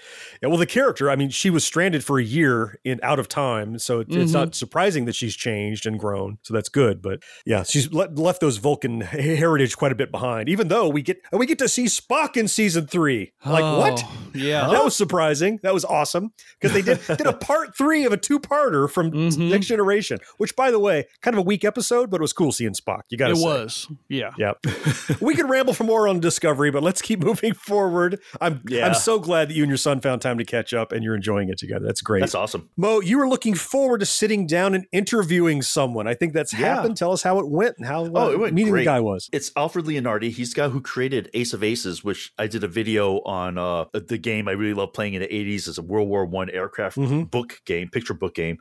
Yeah. 0.43 0.49
Well, 0.51 0.59
the 0.59 0.67
character, 0.67 1.11
I 1.11 1.17
mean, 1.17 1.31
she 1.31 1.49
was 1.49 1.65
stranded 1.65 2.05
for 2.05 2.19
a 2.19 2.23
year 2.23 2.79
in 2.85 3.01
out 3.03 3.19
of 3.19 3.27
time, 3.27 3.79
so 3.79 4.01
it, 4.01 4.09
it's 4.11 4.33
Mhm. 4.33 4.35
not 4.35 4.55
surprising 4.55 5.07
that 5.07 5.15
she's 5.15 5.35
changed 5.35 5.87
and 5.87 5.99
grown. 5.99 6.37
So 6.43 6.53
that's 6.53 6.69
good. 6.69 7.01
But 7.01 7.23
yeah, 7.47 7.63
she's 7.63 7.91
le- 7.91 8.09
left 8.25 8.41
those 8.41 8.57
Vulcan 8.57 9.01
heritage 9.03 9.77
quite 9.77 9.93
a 9.93 9.95
bit 9.95 10.11
behind. 10.11 10.49
Even 10.49 10.69
though 10.69 10.89
we 10.89 11.03
get 11.03 11.19
we 11.33 11.47
get 11.47 11.59
to 11.59 11.69
see 11.69 11.85
Spock 11.85 12.37
in 12.37 12.49
season 12.49 12.87
three. 12.87 13.33
Like 13.45 13.63
what? 13.63 14.03
Oh, 14.05 14.13
Yeah. 14.35 14.69
That 14.69 14.83
was 14.83 14.97
surprising. 14.97 15.61
That 15.63 15.73
was 15.75 15.85
awesome 15.85 16.33
because 16.61 16.75
they 16.75 16.83
did 16.83 17.01
did 17.07 17.27
a 17.27 17.33
part 17.51 17.77
three 17.77 18.05
of 18.05 18.13
a 18.13 18.17
two 18.17 18.41
parter 18.41 18.91
from 18.91 19.11
Mhm. 19.13 19.51
Next 19.51 19.67
Generation, 19.67 20.19
which, 20.39 20.57
by 20.57 20.71
the 20.71 20.79
way, 20.79 21.07
kind 21.23 21.35
of 21.35 21.39
a 21.39 21.43
weak 21.43 21.65
episode, 21.65 22.11
but 22.11 22.17
it 22.21 22.23
was 22.23 22.33
cool 22.33 22.51
seeing 22.53 22.73
Spock. 22.73 23.03
You 23.11 23.19
got 23.19 23.27
to 23.29 23.33
It 23.35 23.37
say. 23.37 23.45
was. 23.45 23.89
Yeah. 24.09 24.31
Yep. 24.39 24.67
we 25.21 25.35
could 25.35 25.49
ramble 25.49 25.75
for 25.75 25.85
more 25.85 26.09
on 26.09 26.21
Discovery, 26.21 26.71
but 26.71 26.83
let's 26.83 27.03
keep 27.03 27.23
moving 27.23 27.55
forward. 27.55 28.19
I'm 28.41 28.63
Yeah. 28.69 28.87
I'm 28.87 28.95
so 28.95 29.19
glad 29.19 29.49
that 29.51 29.55
you 29.55 29.63
and 29.63 29.71
your 29.71 29.77
son 29.77 30.01
found 30.01 30.23
time 30.23 30.39
to 30.39 30.45
catch 30.45 30.73
up 30.75 30.91
and 30.93 31.05
you're 31.05 31.15
enjoying 31.15 31.49
it 31.51 31.59
together. 31.59 31.85
That's 31.87 32.01
great. 32.01 32.21
That's 32.21 32.35
awesome. 32.35 32.71
Mo, 32.77 33.01
you 33.01 33.19
were 33.19 33.29
looking 33.29 33.55
forward 33.55 34.01
to 34.01 34.07
sitting 34.07 34.47
down 34.47 34.75
and 34.75 34.87
interviewing 34.93 35.63
someone. 35.63 36.07
I 36.09 36.15
think 36.15 36.33
that's 36.33 36.53
Yeah. 36.53 36.77
happened. 36.77 36.97
Tell 36.97 37.13
us 37.13 37.23
how 37.23 37.39
it 37.39 37.49
went 37.49 37.77
and 37.79 37.87
how 37.87 38.05
uh, 38.15 38.27
Oh, 38.27 38.31
it 38.33 38.39
went 38.39 38.55
meeting 38.55 38.71
great. 38.73 38.83
the 38.83 38.85
guy 38.87 39.01
was. 39.01 39.29
It's 39.33 39.51
Alfred 39.57 39.85
Leonardi. 39.87 40.31
He's 40.31 40.53
the 40.53 40.61
guy 40.63 40.69
who 40.69 40.81
created 40.81 41.31
Ace 41.35 41.53
of 41.53 41.63
Aces, 41.63 42.03
which 42.05 42.33
I 42.39 42.47
did 42.47 42.63
a 42.65 42.69
video 42.69 43.21
on 43.21 43.59
uh, 43.59 43.87
the 43.93 44.19
game 44.19 44.49
I 44.49 44.53
really 44.53 44.75
love 44.75 44.93
playing 44.93 45.15
in 45.15 45.23
the 45.23 45.29
80s 45.29 45.69
as 45.69 45.79
a 45.79 45.83
World 45.83 46.09
War 46.09 46.25
One 46.25 46.51
aircraft 46.51 46.97
Mhm. 46.97 47.31
book 47.31 47.61
game, 47.65 47.89
picture 47.89 48.15
book 48.15 48.35
game. 48.35 48.59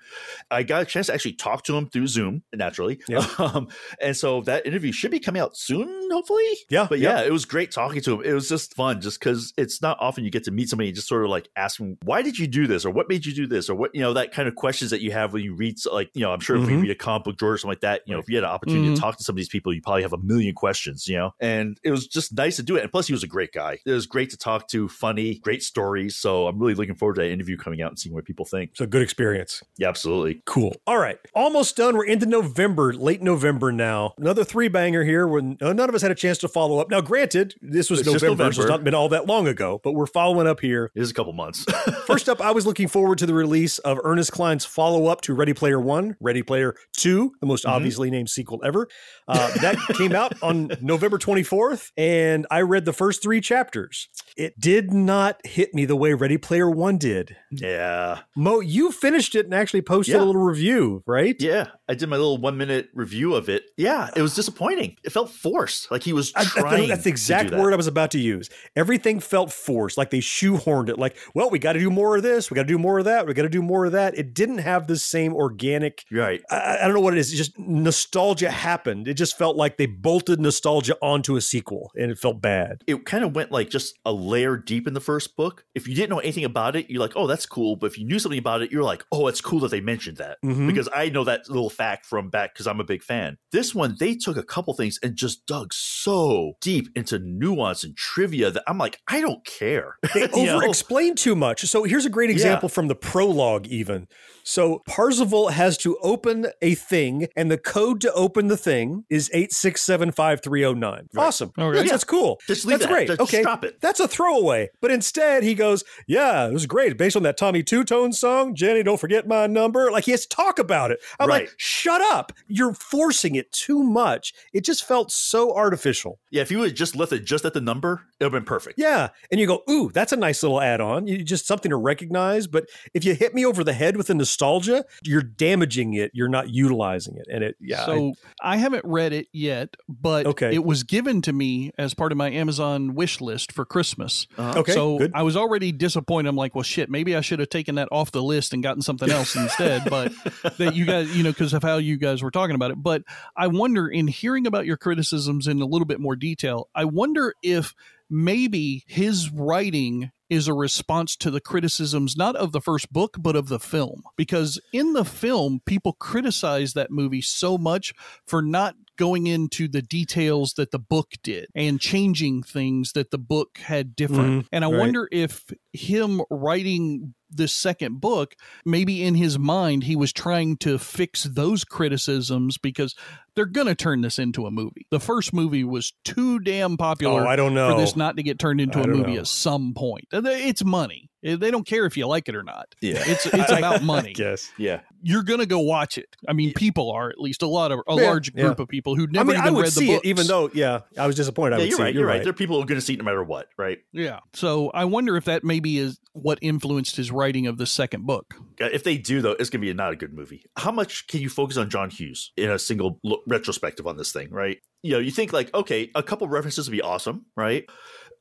I 0.51 0.63
got 0.63 0.81
a 0.81 0.85
chance 0.85 1.07
to 1.07 1.13
actually 1.13 1.33
talk 1.33 1.63
to 1.65 1.75
him 1.77 1.87
through 1.89 2.07
Zoom, 2.07 2.43
naturally. 2.53 2.99
Yeah. 3.07 3.25
Um, 3.43 3.67
and 4.01 4.15
so 4.15 4.41
that 4.41 4.65
interview 4.65 4.91
should 4.91 5.11
be 5.11 5.19
coming 5.19 5.41
out 5.41 5.57
soon, 5.57 5.87
hopefully. 6.11 6.45
Yeah, 6.69 6.87
But 6.89 6.99
yeah. 6.99 7.19
yeah, 7.19 7.25
it 7.25 7.31
was 7.31 7.43
great 7.45 7.71
talking 7.71 8.01
to 8.01 8.13
him. 8.13 8.21
It 8.23 8.33
was 8.33 8.47
just 8.47 8.73
fun 8.75 9.01
just 9.01 9.19
because 9.19 9.53
it's 9.57 9.81
not 9.81 9.97
often 9.99 10.23
you 10.23 10.29
get 10.31 10.43
to 10.45 10.51
meet 10.51 10.69
somebody 10.69 10.89
and 10.89 10.95
just 10.95 11.07
sort 11.07 11.23
of 11.25 11.29
like 11.29 11.49
ask 11.57 11.77
them, 11.77 11.97
why 12.03 12.21
did 12.21 12.39
you 12.39 12.47
do 12.47 12.65
this? 12.67 12.85
Or 12.85 12.91
what 12.91 13.09
made 13.09 13.25
you 13.25 13.33
do 13.33 13.45
this? 13.47 13.69
Or 13.69 13.75
what, 13.75 13.91
you 13.93 14.01
know, 14.01 14.13
that 14.13 14.31
kind 14.31 14.47
of 14.47 14.55
questions 14.55 14.91
that 14.91 15.01
you 15.01 15.11
have 15.11 15.33
when 15.33 15.43
you 15.43 15.55
read, 15.55 15.75
like, 15.91 16.09
you 16.13 16.21
know, 16.21 16.31
I'm 16.31 16.39
sure 16.39 16.55
if 16.55 16.65
we 16.65 16.73
Mhm. 16.73 16.81
read 16.83 16.91
a 16.91 16.95
comic 16.95 17.25
book, 17.25 17.37
George, 17.39 17.55
or 17.55 17.57
something 17.57 17.71
like 17.71 17.81
that, 17.81 18.01
you 18.07 18.13
know, 18.13 18.19
if 18.19 18.29
you 18.29 18.35
had 18.37 18.43
an 18.45 18.49
opportunity 18.51 18.89
Mhm. 18.91 18.95
to 18.95 19.01
talk 19.01 19.17
to 19.17 19.23
somebody 19.23 19.32
some 19.33 19.37
of 19.37 19.41
these 19.41 19.49
people, 19.49 19.73
you 19.73 19.81
probably 19.81 20.03
have 20.03 20.13
a 20.13 20.17
million 20.19 20.53
questions, 20.53 21.07
you 21.07 21.17
know? 21.17 21.31
And 21.39 21.79
it 21.83 21.89
was 21.89 22.05
just 22.07 22.35
nice 22.37 22.57
to 22.57 22.63
do 22.63 22.75
it. 22.75 22.83
And 22.83 22.91
plus, 22.91 23.07
he 23.07 23.13
was 23.13 23.23
a 23.23 23.27
great 23.27 23.51
guy. 23.51 23.79
It 23.85 23.91
was 23.91 24.05
great 24.05 24.29
to 24.29 24.37
talk 24.37 24.67
to, 24.69 24.87
funny, 24.87 25.39
great 25.39 25.63
stories. 25.63 26.15
So 26.15 26.47
I'm 26.47 26.59
really 26.59 26.75
looking 26.75 26.93
forward 26.95 27.15
to 27.15 27.21
that 27.21 27.31
interview 27.31 27.57
coming 27.57 27.81
out 27.81 27.89
and 27.89 27.97
seeing 27.97 28.13
what 28.13 28.25
people 28.25 28.45
think. 28.45 28.71
So 28.75 28.85
good 28.85 29.01
experience. 29.01 29.63
Yeah, 29.77 29.89
absolutely. 29.89 30.43
Cool. 30.45 30.75
All 30.85 30.99
right. 30.99 31.17
Almost 31.33 31.75
done. 31.77 31.97
We're 31.97 32.05
into 32.05 32.27
November, 32.27 32.93
late 32.93 33.21
November 33.23 33.71
now. 33.71 34.13
Another 34.19 34.43
three 34.43 34.67
banger 34.67 35.03
here 35.03 35.27
when 35.27 35.57
uh, 35.61 35.73
none 35.73 35.89
of 35.89 35.95
us 35.95 36.03
had 36.03 36.11
a 36.11 36.15
chance 36.15 36.37
to 36.39 36.47
follow 36.47 36.77
up. 36.79 36.91
Now, 36.91 37.01
granted, 37.01 37.55
this 37.61 37.89
was 37.89 38.01
It's 38.01 38.07
November, 38.09 38.51
so 38.53 38.61
it's 38.61 38.69
not 38.69 38.83
been 38.83 38.93
all 38.93 39.09
that 39.09 39.25
long 39.25 39.47
ago, 39.47 39.81
but 39.83 39.93
we're 39.93 40.05
following 40.05 40.45
up 40.45 40.59
here. 40.59 40.91
It 40.93 41.01
is 41.01 41.09
a 41.09 41.13
couple 41.15 41.33
months. 41.33 41.63
First 42.05 42.29
up, 42.29 42.39
I 42.39 42.51
was 42.51 42.67
looking 42.67 42.87
forward 42.87 43.17
to 43.17 43.25
the 43.25 43.33
release 43.33 43.79
of 43.79 43.99
Ernest 44.03 44.31
Cline's 44.31 44.65
follow 44.65 45.07
up 45.07 45.21
to 45.21 45.33
Ready 45.33 45.53
Player 45.53 45.79
One, 45.79 46.15
Ready 46.19 46.43
Player 46.43 46.75
Two, 46.95 47.33
the 47.41 47.47
most 47.47 47.63
Mm-hmm. 47.63 47.75
obviously 47.75 48.11
named 48.11 48.29
sequel 48.29 48.59
ever. 48.65 48.89
Uh, 49.27 49.51
that 49.59 49.77
came 49.97 50.13
out 50.13 50.33
on 50.41 50.71
November 50.81 51.17
24th, 51.17 51.91
and 51.97 52.45
I 52.51 52.61
read 52.61 52.85
the 52.85 52.93
first 52.93 53.21
three 53.23 53.39
chapters. 53.41 54.09
It 54.35 54.59
did 54.59 54.91
not 54.93 55.39
hit 55.45 55.73
me 55.73 55.85
the 55.85 55.95
way 55.95 56.13
Ready 56.13 56.37
Player 56.37 56.69
One 56.69 56.97
did. 56.97 57.35
yeah. 57.51 58.19
Mo, 58.35 58.59
you 58.59 58.91
finished 58.91 59.35
it 59.35 59.45
and 59.45 59.53
actually 59.53 59.81
posted 59.81 60.15
Yeah. 60.15 60.21
a 60.21 60.25
little 60.25 60.41
review, 60.41 61.03
right? 61.05 61.35
Yeah. 61.39 61.67
I 61.87 61.93
did 61.93 62.09
my 62.09 62.17
little 62.17 62.37
one 62.37 62.57
minute 62.57 62.89
review 62.93 63.35
of 63.35 63.49
it. 63.49 63.63
Yeah. 63.77 64.09
It 64.15 64.21
was 64.21 64.33
disappointing. 64.35 64.95
It 65.03 65.11
felt 65.11 65.29
forced. 65.29 65.91
Like 65.91 66.03
he 66.03 66.13
was 66.13 66.31
I- 66.35 66.41
I- 66.41 66.43
trying. 66.45 66.87
that's 66.89 67.03
the 67.03 67.09
exact 67.09 67.51
that. 67.51 67.59
word 67.59 67.73
I 67.73 67.75
was 67.77 67.87
about 67.87 68.11
to 68.11 68.19
use. 68.19 68.49
Everything 68.75 69.19
felt 69.19 69.51
forced, 69.53 69.97
like 69.97 70.09
they 70.09 70.19
shoehorned 70.19 70.89
it. 70.89 70.97
Like, 70.97 71.15
well, 71.35 71.49
we 71.49 71.59
got 71.59 71.73
to 71.73 71.79
do 71.79 71.89
more 71.91 72.15
of 72.17 72.23
this, 72.23 72.49
we 72.49 72.55
got 72.55 72.63
to 72.63 72.67
do 72.67 72.79
more 72.79 72.99
of 72.99 73.05
that, 73.05 73.27
we 73.27 73.33
got 73.33 73.43
to 73.43 73.49
do 73.49 73.61
more 73.61 73.85
of 73.85 73.91
that. 73.91 74.17
It 74.17 74.33
didn't 74.33 74.59
have 74.59 74.87
the 74.87 74.97
same 74.97 75.33
organic. 75.33 76.03
Right. 76.11 76.41
I, 76.49 76.77
I 76.81 76.85
don't 76.85 76.93
know 76.95 77.01
what 77.01 77.13
it 77.13 77.19
is. 77.19 77.29
It's 77.31 77.37
just 77.37 77.59
nostalgia 77.59 78.49
happened. 78.49 79.07
It 79.13 79.17
just 79.17 79.37
felt 79.37 79.55
like 79.55 79.77
they 79.77 79.85
bolted 79.85 80.39
nostalgia 80.39 80.97
onto 80.99 81.35
a 81.35 81.41
sequel, 81.41 81.91
and 81.95 82.09
it 82.09 82.17
felt 82.17 82.41
bad. 82.41 82.81
it 82.87 83.05
kind 83.05 83.23
of 83.23 83.35
went 83.35 83.51
like 83.51 83.69
just 83.69 83.93
a 84.05 84.11
layer 84.11 84.57
deep 84.57 84.87
in 84.87 84.95
the 84.95 84.99
first 84.99 85.35
book. 85.35 85.65
If 85.75 85.87
you 85.87 85.93
didn't 85.93 86.09
know 86.09 86.17
anything 86.17 86.45
about 86.45 86.75
it, 86.75 86.89
you're 86.89 86.99
like, 86.99 87.13
oh, 87.15 87.27
that's 87.27 87.45
cool. 87.45 87.75
But 87.75 87.91
if 87.91 87.99
you 87.99 88.05
knew 88.07 88.17
something 88.17 88.39
about 88.39 88.63
it, 88.63 88.71
you're 88.71 88.81
like, 88.83 89.05
oh, 89.11 89.27
it's 89.27 89.39
cool 89.39 89.59
that 89.59 89.69
they 89.69 89.81
mentioned 89.81 90.17
that. 90.17 90.37
Mhm. 90.43 90.65
Because 90.65 90.89
I 90.95 91.09
know 91.09 91.23
that 91.25 91.47
little 91.47 91.69
fact 91.69 92.07
from 92.07 92.29
back 92.31 92.55
because 92.55 92.65
I'm 92.65 92.79
a 92.79 92.83
big 92.83 93.03
fan. 93.03 93.37
This 93.51 93.75
one, 93.75 93.95
they 93.99 94.15
took 94.15 94.35
a 94.35 94.41
couple 94.43 94.73
things 94.73 94.97
and 95.03 95.15
just 95.15 95.45
dug 95.45 95.75
so 95.75 96.53
deep 96.59 96.89
into 96.95 97.19
nuance 97.19 97.83
and 97.83 97.95
trivia 97.95 98.49
that 98.49 98.63
I'm 98.65 98.79
like, 98.79 98.99
I 99.07 99.21
don't 99.21 99.45
care. 99.45 99.97
They 100.15 100.27
over 100.33 100.65
explain 100.65 101.13
too 101.13 101.35
much. 101.35 101.61
So 101.65 101.83
here's 101.83 102.07
a 102.07 102.09
great 102.09 102.31
example 102.31 102.67
from 102.67 102.87
the 102.87 102.95
prologue, 102.95 103.67
even. 103.67 104.07
So 104.43 104.81
Parzival 104.87 105.49
has 105.49 105.77
to 105.79 105.97
open 106.01 106.47
a 106.61 106.75
thing, 106.75 107.27
and 107.35 107.49
the 107.49 107.57
code 107.57 108.01
to 108.01 108.11
open 108.13 108.47
the 108.47 108.57
thing 108.57 109.05
is 109.09 109.29
8675309. 109.33 111.07
Awesome. 111.17 111.51
Okay. 111.57 111.77
That's, 111.77 111.91
that's 111.91 112.03
cool. 112.03 112.39
Just 112.47 112.65
leave 112.65 112.79
that's 112.79 112.87
that. 112.89 112.93
great. 112.93 113.07
Just 113.07 113.21
okay. 113.21 113.41
stop 113.41 113.63
it. 113.63 113.79
That's 113.81 113.99
a 113.99 114.07
throwaway. 114.07 114.69
But 114.81 114.91
instead, 114.91 115.43
he 115.43 115.53
goes, 115.55 115.83
Yeah, 116.07 116.47
it 116.47 116.53
was 116.53 116.65
great. 116.65 116.97
Based 116.97 117.15
on 117.15 117.23
that 117.23 117.37
Tommy 117.37 117.63
Tutone 117.63 118.13
song, 118.13 118.55
Jenny, 118.55 118.83
don't 118.83 118.99
forget 118.99 119.27
my 119.27 119.47
number. 119.47 119.91
Like 119.91 120.05
he 120.05 120.11
has 120.11 120.25
to 120.25 120.35
talk 120.35 120.59
about 120.59 120.91
it. 120.91 120.99
I'm 121.19 121.27
Right. 121.29 121.43
like, 121.43 121.53
Shut 121.57 122.01
up. 122.01 122.31
You're 122.47 122.73
forcing 122.73 123.35
it 123.35 123.51
too 123.51 123.83
much. 123.83 124.33
It 124.53 124.63
just 124.65 124.83
felt 124.85 125.11
so 125.11 125.55
artificial. 125.55 126.19
yeah, 126.31 126.41
if 126.41 126.51
you 126.51 126.59
would 126.59 126.69
have 126.69 126.77
just 126.77 126.95
left 126.95 127.11
it 127.13 127.25
just 127.25 127.45
at 127.45 127.53
the 127.53 127.61
number, 127.61 128.01
it 128.23 128.27
would 128.27 128.33
have 128.33 128.41
been 128.43 128.47
perfect. 128.47 128.79
Yeah. 128.79 129.09
And 129.31 129.39
you 129.39 129.47
go, 129.47 129.63
ooh, 129.69 129.91
that's 129.93 130.11
a 130.13 130.15
nice 130.15 130.41
little 130.43 130.61
add 130.61 130.81
on. 130.81 131.07
You 131.07 131.23
just 131.23 131.45
something 131.45 131.69
to 131.69 131.75
recognize. 131.75 132.47
But 132.47 132.69
if 132.93 133.03
you 133.03 133.13
hit 133.15 133.33
me 133.33 133.45
over 133.45 133.63
the 133.63 133.73
head 133.73 133.97
with 133.97 134.07
the 134.07 134.15
nostalgia, 134.15 134.85
you're 135.03 135.21
damaging 135.21 135.93
it. 135.93 136.11
You're 136.13 136.29
not 136.29 136.49
utilizing 136.49 137.17
it. 137.17 137.27
And 137.31 137.43
it, 137.43 137.55
yeah. 137.59 137.85
So 137.85 138.13
I, 138.41 138.57
haven't 138.57 138.85
read 138.85 139.11
it 139.11 139.27
yet, 139.33 139.75
but 139.89 140.25
Okay. 140.25 140.53
it 140.55 140.63
was 140.63 140.83
given 140.83 141.21
to 141.23 141.33
me 141.33 141.71
as 141.77 141.93
part 141.93 142.11
of 142.13 142.17
my 142.17 142.31
Amazon 142.31 142.95
wish 142.95 143.19
list 143.19 143.51
for 143.51 143.65
Christmas. 143.65 144.25
Uh-huh. 144.37 144.59
Okay, 144.59 144.71
So 144.71 144.97
good. 144.99 145.11
I 145.13 145.23
was 145.23 145.35
already 145.35 145.71
disappointed. 145.73 146.29
I'm 146.29 146.35
like, 146.37 146.55
well, 146.55 146.63
shit, 146.63 146.89
maybe 146.89 147.15
I 147.15 147.21
should 147.21 147.39
have 147.39 147.49
taken 147.49 147.75
that 147.75 147.89
off 147.91 148.11
the 148.11 148.23
list 148.23 148.53
and 148.53 148.63
gotten 148.63 148.81
something 148.81 149.09
else 149.09 149.35
instead. 149.35 149.83
But 149.93 150.13
that 150.57 150.75
you 150.75 150.85
guys, 150.85 151.15
you 151.15 151.23
know, 151.23 151.31
because 151.31 151.53
of 151.53 151.61
how 151.61 151.77
you 151.77 151.97
guys 151.97 152.23
were 152.23 152.31
talking 152.31 152.55
about 152.55 152.71
it. 152.71 152.81
But 152.81 153.03
I 153.35 153.47
wonder, 153.47 153.87
in 153.87 154.07
hearing 154.07 154.47
about 154.47 154.65
your 154.65 154.77
criticisms 154.77 155.45
in 155.47 155.61
a 155.61 155.65
little 155.65 155.85
bit 155.85 155.99
more 155.99 156.15
detail, 156.15 156.69
I 156.73 156.85
wonder 156.85 157.33
if 157.43 157.73
maybe 158.13 158.83
his 158.87 159.31
writing 159.31 160.11
is 160.29 160.47
a 160.47 160.53
response 160.53 161.15
to 161.15 161.31
the 161.31 161.41
criticisms 161.41 162.15
not 162.15 162.35
of 162.35 162.51
the 162.51 162.61
first 162.61 162.91
book 162.93 163.17
but 163.19 163.35
of 163.35 163.47
the 163.49 163.59
film. 163.59 164.03
Because 164.15 164.59
in 164.71 164.93
the 164.93 165.03
film 165.03 165.61
people 165.65 165.93
criticize 165.93 166.73
that 166.73 166.91
movie 166.91 167.21
so 167.21 167.57
much 167.57 167.93
for 168.27 168.41
not 168.41 168.75
going 168.97 169.25
into 169.25 169.67
the 169.67 169.81
details 169.81 170.53
that 170.53 170.69
the 170.69 170.79
book 170.79 171.13
did 171.23 171.47
and 171.55 171.81
changing 171.81 172.43
things 172.43 172.91
that 172.91 173.09
the 173.09 173.17
book 173.17 173.57
had 173.57 173.95
different. 173.95 174.43
Mhm, 174.43 174.47
and 174.51 174.63
i 174.63 174.69
right. 174.69 174.79
wonder 174.79 175.09
if 175.11 175.43
him 175.71 176.21
writing 176.29 177.15
this 177.33 177.53
second 177.53 177.99
book 178.01 178.35
maybe 178.65 179.03
in 179.03 179.15
his 179.15 179.37
mind 179.39 179.83
he 179.83 179.95
was 179.95 180.13
trying 180.13 180.57
to 180.57 180.77
fix 180.77 181.23
those 181.23 181.63
criticisms 181.63 182.57
because 182.57 182.95
they're 183.35 183.45
going 183.45 183.67
to 183.67 183.75
turn 183.75 184.01
this 184.01 184.19
into 184.19 184.45
a 184.45 184.51
movie 184.51 184.85
the 184.91 184.99
first 184.99 185.33
movie 185.33 185.63
was 185.63 185.93
too 186.03 186.39
damn 186.39 186.77
popular 186.77 187.23
Oh, 187.25 187.27
I 187.27 187.35
don't 187.35 187.53
know. 187.53 187.75
for 187.75 187.81
this 187.81 187.95
not 187.95 188.17
to 188.17 188.23
get 188.23 188.39
turned 188.39 188.61
into 188.61 188.79
I 188.79 188.83
a 188.83 188.87
movie 188.87 189.13
know. 189.15 189.19
at 189.21 189.27
some 189.27 189.73
point. 189.73 190.05
It's 190.11 190.63
money. 190.63 191.09
Eh, 191.23 191.35
They 191.35 191.51
don't 191.51 191.65
care 191.65 191.85
if 191.85 191.95
you 191.97 192.05
like 192.07 192.27
it 192.29 192.35
or 192.35 192.43
not. 192.43 192.75
Yeah. 192.81 193.01
It's 193.05 193.25
it's 193.33 193.51
about 193.51 193.83
money. 193.83 194.13
Yes, 194.17 194.51
Yeah. 194.57 194.81
You're 195.05 195.23
gonna 195.23 195.45
go 195.45 195.59
watch 195.59 195.97
it. 195.97 196.15
I 196.29 196.33
mean, 196.33 196.53
people 196.53 196.91
are 196.91 197.09
at 197.09 197.19
least 197.19 197.41
a 197.41 197.47
lot 197.47 197.71
of 197.71 197.79
a 197.87 197.95
Yeah, 197.95 198.03
large 198.09 198.31
yeah. 198.33 198.43
group 198.43 198.59
of 198.59 198.67
people 198.69 198.95
who 198.95 199.03
I 199.03 199.07
never 199.11 199.31
mean, 199.33 199.41
I 199.41 199.43
even 199.45 199.55
would 199.55 199.61
read 199.63 199.67
the 199.67 199.71
see 199.71 199.87
books. 199.87 200.05
it, 200.05 200.09
even 200.09 200.27
though, 200.27 200.49
yeah, 200.53 200.79
I 200.97 201.07
was 201.07 201.15
disappointed. 201.15 201.55
I 201.55 201.57
yeah, 201.57 201.63
would 201.63 201.69
you're 201.69 201.77
see 201.77 201.83
right. 201.83 201.89
it. 201.89 201.95
You're 201.99 202.07
right. 202.07 202.23
There 202.23 202.29
are 202.29 202.33
people 202.33 202.55
who 202.57 202.63
are 202.63 202.65
going 202.65 202.79
to 202.79 202.85
see 202.85 202.93
it 202.93 202.97
no 202.99 203.03
matter 203.05 203.23
what, 203.23 203.47
right? 203.57 203.79
yeah. 203.91 204.19
So 204.33 204.69
I 204.73 204.85
wonder 204.85 205.17
if 205.17 205.25
that 205.25 205.43
maybe 205.43 205.77
is 205.77 205.99
what 206.13 206.39
influenced 206.41 206.95
his 206.95 207.11
writing 207.11 207.47
of 207.47 207.57
the 207.57 207.65
second 207.65 208.05
book. 208.05 208.33
If 208.59 208.83
they 208.83 208.97
do, 208.97 209.21
though, 209.21 209.31
it's 209.31 209.49
going 209.49 209.61
to 209.61 209.67
be 209.67 209.73
not 209.73 209.91
a 209.91 209.95
good 209.95 210.13
movie. 210.13 210.45
How 210.55 210.71
much 210.71 211.07
can 211.07 211.19
you 211.21 211.29
focus 211.29 211.57
on 211.57 211.69
John 211.69 211.89
Hughes 211.89 212.31
in 212.37 212.49
a 212.51 212.59
single 212.59 212.99
look, 213.03 213.21
retrospective 213.27 213.87
on 213.87 213.97
this 213.97 214.11
thing, 214.13 214.29
right? 214.29 214.59
You 214.83 214.93
know, 214.93 214.99
you 214.99 215.11
think 215.11 215.33
like, 215.33 215.53
okay, 215.53 215.89
a 215.95 216.03
couple 216.03 216.27
references 216.27 216.67
would 216.69 216.73
be 216.75 216.81
awesome, 216.81 217.25
right? 217.35 217.65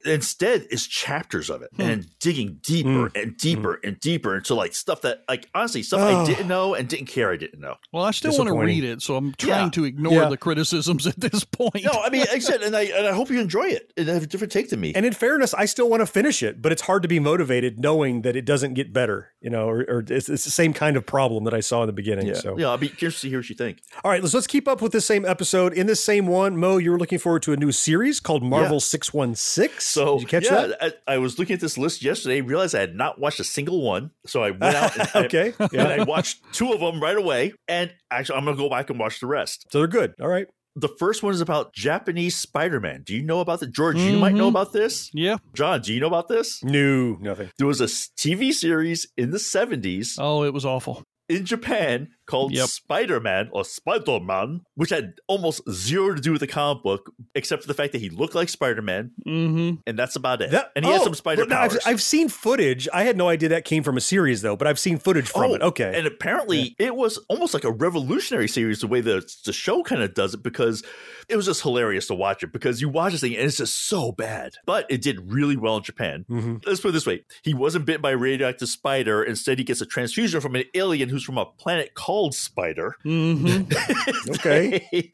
Instead, 0.04 0.66
it's 0.70 0.86
chapters 0.86 1.48
of 1.50 1.62
it 1.62 1.70
Hmm. 1.76 1.82
and 1.82 2.06
digging 2.18 2.58
deeper 2.62 3.10
and 3.14 3.36
deeper 3.36 3.80
and 3.84 3.98
deeper 4.00 4.36
into 4.36 4.54
like 4.54 4.74
stuff 4.74 5.02
that, 5.02 5.22
like, 5.28 5.48
honestly, 5.54 5.82
stuff 5.82 6.00
I 6.00 6.12
Oh. 6.22 6.26
didn't 6.26 6.48
know 6.48 6.74
and 6.74 6.88
didn't 6.88 7.06
care 7.06 7.30
I 7.32 7.36
didn't 7.36 7.60
know. 7.60 7.76
Well, 7.92 8.04
I 8.04 8.10
still 8.10 8.36
want 8.36 8.48
to 8.48 8.54
read 8.58 8.84
it, 8.84 9.02
so 9.02 9.16
I'm 9.16 9.32
trying 9.34 9.66
Yeah. 9.66 9.70
to 9.70 9.84
ignore 9.84 10.12
Yeah. 10.14 10.28
the 10.28 10.36
criticisms 10.36 11.06
at 11.06 11.18
this 11.20 11.44
point. 11.44 11.84
No, 11.84 11.92
I 12.04 12.10
mean, 12.10 12.24
I 12.32 12.38
said, 12.38 12.62
and 12.62 12.76
I 12.76 12.82
and 12.82 13.06
I 13.06 13.12
hope 13.12 13.30
you 13.30 13.40
enjoy 13.40 13.68
it 13.68 13.92
and 13.96 14.08
have 14.08 14.22
a 14.22 14.26
different 14.26 14.52
take 14.52 14.70
than 14.70 14.80
me. 14.80 14.92
And 14.94 15.06
in 15.06 15.12
fairness, 15.12 15.54
I 15.54 15.64
still 15.66 15.88
want 15.88 16.00
to 16.00 16.06
finish 16.06 16.42
it, 16.42 16.60
but 16.62 16.72
it's 16.72 16.82
hard 16.82 17.02
to 17.02 17.08
be 17.08 17.18
motivated 17.20 17.78
knowing 17.80 18.22
that 18.22 18.36
it 18.36 18.44
doesn't 18.44 18.74
get 18.74 18.92
better, 18.92 19.32
you 19.40 19.50
know, 19.50 19.68
or, 19.68 19.80
or 19.88 20.04
it's, 20.08 20.28
it's 20.28 20.44
the 20.44 20.50
same 20.50 20.72
kind 20.72 20.96
of 20.96 21.06
problem 21.06 21.44
that 21.44 21.54
I 21.54 21.60
saw 21.60 21.82
in 21.82 21.86
the 21.86 21.92
beginning. 21.92 22.26
yeah, 22.26 22.34
So, 22.34 22.58
yeah, 22.58 22.68
I'll 22.68 22.78
be 22.78 22.88
curious 22.88 23.20
to 23.22 23.28
hear 23.28 23.38
what 23.38 23.48
you 23.48 23.54
think. 23.56 23.78
all 24.04 24.10
right, 24.10 24.20
let's 24.22 24.34
let's 24.34 24.46
keep 24.46 24.66
up 24.68 24.82
with 24.82 24.92
the 24.92 25.00
same 25.00 25.24
episode. 25.24 25.72
In 25.72 25.86
this 25.86 26.02
same 26.02 26.26
one, 26.26 26.56
Mo, 26.56 26.78
you 26.78 26.90
were 26.90 26.98
looking 26.98 27.18
forward 27.18 27.42
to 27.44 27.52
a 27.52 27.56
new 27.56 27.72
series 27.72 28.20
called 28.20 28.42
Marvel 28.42 28.80
Six 28.80 29.12
One 29.14 29.34
Six. 29.34 29.91
So 29.92 30.14
Did 30.18 30.22
you 30.22 30.28
catch 30.28 30.44
yeah, 30.44 30.66
that? 30.68 30.98
I, 31.06 31.14
I 31.14 31.18
was 31.18 31.38
looking 31.38 31.54
at 31.54 31.60
this 31.60 31.76
list 31.78 32.02
yesterday, 32.02 32.40
realized 32.40 32.74
I 32.74 32.80
had 32.80 32.94
not 32.94 33.18
watched 33.20 33.40
a 33.40 33.44
single 33.44 33.82
one. 33.82 34.10
So 34.26 34.42
I 34.42 34.50
went 34.50 34.74
out 34.76 34.96
and, 34.98 35.08
I- 35.14 35.24
Okay, 35.24 35.52
and. 35.58 35.88
I 36.00 36.02
watched 36.04 36.42
two 36.52 36.72
of 36.72 36.80
them 36.80 37.00
right 37.02 37.16
away. 37.16 37.52
And 37.68 37.92
actually, 38.10 38.38
I'm 38.38 38.44
going 38.44 38.56
to 38.56 38.62
go 38.62 38.68
back 38.70 38.90
and 38.90 38.98
watch 38.98 39.20
the 39.20 39.26
rest. 39.26 39.66
So 39.70 39.78
they're 39.78 39.86
good. 39.88 40.14
All 40.20 40.28
right. 40.28 40.46
The 40.74 40.88
first 40.88 41.22
one 41.22 41.34
is 41.34 41.42
about 41.42 41.74
Japanese 41.74 42.34
Spider-Man. 42.34 43.02
Do 43.04 43.14
you 43.14 43.22
know 43.22 43.40
about 43.40 43.60
the 43.60 43.66
George? 43.66 43.98
You 43.98 44.16
might 44.18 44.34
know 44.34 44.46
Mhm. 44.46 44.50
about 44.56 44.72
this. 44.72 45.10
yeah. 45.12 45.36
John, 45.54 45.82
do 45.82 45.92
you 45.92 46.00
know 46.00 46.06
about 46.06 46.28
this? 46.28 46.64
No, 46.64 47.18
nothing. 47.20 47.50
There 47.58 47.66
was 47.66 47.82
a 47.82 47.86
TV 47.86 48.52
series 48.54 49.06
in 49.18 49.32
the 49.32 49.38
70s 49.38 50.16
Oh, 50.18 50.44
it 50.44 50.54
was 50.54 50.64
awful. 50.64 51.02
in 51.28 51.44
Japan 51.44 52.08
called 52.26 52.52
Yep. 52.52 52.68
Spider-Man 52.68 53.48
or 53.52 53.64
Spider-Man, 53.64 54.62
which 54.74 54.90
had 54.90 55.14
almost 55.26 55.60
zero 55.70 56.14
to 56.14 56.20
do 56.20 56.32
with 56.32 56.40
the 56.40 56.46
comic 56.46 56.82
book, 56.82 57.12
except 57.34 57.62
for 57.62 57.68
the 57.68 57.74
fact 57.74 57.92
that 57.92 58.00
he 58.00 58.10
looked 58.10 58.34
like 58.34 58.48
Spider-Man, 58.48 59.10
Mm-hmm. 59.26 59.80
and 59.86 59.98
that's 59.98 60.16
about 60.16 60.42
it. 60.42 60.50
That- 60.50 60.70
and 60.76 60.84
he 60.84 60.90
had 60.90 61.00
oh, 61.00 61.04
some 61.04 61.14
spider 61.14 61.42
but 61.42 61.48
no, 61.50 61.56
I've. 61.56 61.78
I've 61.84 62.02
seen 62.02 62.28
footage. 62.28 62.88
I 62.92 63.04
had 63.04 63.16
no 63.16 63.28
idea 63.28 63.50
that 63.50 63.64
came 63.64 63.82
from 63.82 63.96
a 63.96 64.00
series 64.00 64.42
though, 64.42 64.56
but 64.56 64.66
I've 64.66 64.78
seen 64.78 64.98
footage 64.98 65.28
from 65.28 65.42
Oh, 65.50 65.54
it. 65.54 65.62
Okay. 65.62 65.92
And 65.96 66.06
apparently 66.06 66.74
it 66.78 66.94
was 66.96 67.18
almost 67.28 67.54
like 67.54 67.64
a 67.64 67.70
revolutionary 67.70 68.48
series 68.48 68.80
the 68.80 68.86
way 68.86 69.00
the, 69.00 69.22
the 69.44 69.52
show 69.52 69.82
kind 69.82 70.02
of 70.02 70.14
does 70.14 70.34
it 70.34 70.42
because 70.42 70.82
it 71.28 71.36
was 71.36 71.46
just 71.46 71.62
hilarious 71.62 72.06
to 72.08 72.14
watch 72.14 72.42
it 72.42 72.52
because 72.52 72.80
you 72.80 72.88
watch 72.88 73.12
this 73.12 73.20
thing 73.20 73.34
and 73.36 73.44
it's 73.44 73.56
just 73.56 73.86
so 73.88 74.12
bad. 74.12 74.54
But 74.66 74.86
it 74.90 75.02
did 75.02 75.32
really 75.32 75.56
well 75.56 75.76
in 75.78 75.82
Japan. 75.82 76.24
Mhm. 76.30 76.64
Let's 76.66 76.80
put 76.80 76.88
it 76.88 76.92
this 76.92 77.06
way. 77.06 77.24
He 77.42 77.54
wasn't 77.54 77.84
bitten 77.86 78.02
by 78.02 78.12
a 78.12 78.16
radioactive 78.16 78.68
spider. 78.68 79.22
Instead, 79.22 79.58
he 79.58 79.64
gets 79.64 79.80
a 79.80 79.86
transfusion 79.86 80.40
from 80.40 80.54
an 80.56 80.64
alien 80.74 81.08
who's 81.08 81.24
from 81.24 81.38
a 81.38 81.46
planet 81.46 81.94
called 81.94 82.11
called 82.12 82.34
Spider. 82.34 82.94
Mm-hmm. 83.06 84.30
okay, 84.32 84.86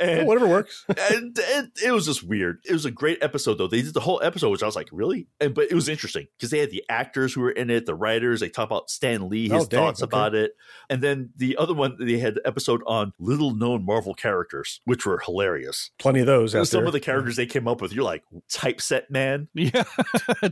and, 0.00 0.18
well, 0.18 0.26
whatever 0.26 0.48
works. 0.48 0.84
and, 0.88 1.38
and, 1.54 1.70
it 1.84 1.92
was 1.92 2.06
just 2.06 2.24
weird. 2.24 2.58
It 2.68 2.72
was 2.72 2.84
a 2.84 2.90
great 2.90 3.18
episode 3.22 3.54
though. 3.54 3.68
They 3.68 3.82
did 3.82 3.94
the 3.94 4.00
whole 4.00 4.20
episode, 4.22 4.50
which 4.50 4.62
I 4.64 4.66
was 4.66 4.74
like, 4.74 4.88
really? 4.90 5.28
And, 5.40 5.54
but 5.54 5.70
it 5.70 5.74
was 5.74 5.88
interesting 5.88 6.26
because 6.36 6.50
they 6.50 6.58
had 6.58 6.72
the 6.72 6.82
actors 6.88 7.32
who 7.34 7.40
were 7.42 7.52
in 7.52 7.70
it, 7.70 7.86
the 7.86 7.94
writers. 7.94 8.40
They 8.40 8.48
talk 8.48 8.66
about 8.66 8.90
Stan 8.90 9.28
Lee, 9.28 9.44
his 9.48 9.52
Oh, 9.62 9.66
dang, 9.66 9.78
thoughts 9.80 10.02
okay. 10.02 10.08
about 10.08 10.34
it, 10.34 10.52
and 10.88 11.00
then 11.00 11.30
the 11.36 11.56
other 11.56 11.72
one 11.74 11.96
they 12.00 12.18
had 12.18 12.34
an 12.38 12.42
episode 12.44 12.82
on 12.84 13.12
little 13.20 13.54
known 13.54 13.84
Marvel 13.86 14.14
characters, 14.14 14.80
which 14.86 15.06
were 15.06 15.20
hilarious. 15.24 15.90
Plenty 16.00 16.20
of 16.20 16.26
those 16.26 16.56
out 16.56 16.66
Some 16.66 16.80
there. 16.80 16.86
of 16.88 16.92
the 16.92 17.00
characters 17.00 17.36
they 17.36 17.46
came 17.46 17.68
up 17.68 17.80
with, 17.80 17.92
you're 17.92 18.02
like 18.04 18.24
typeset 18.50 19.08
man. 19.08 19.46
Yeah, 19.54 19.84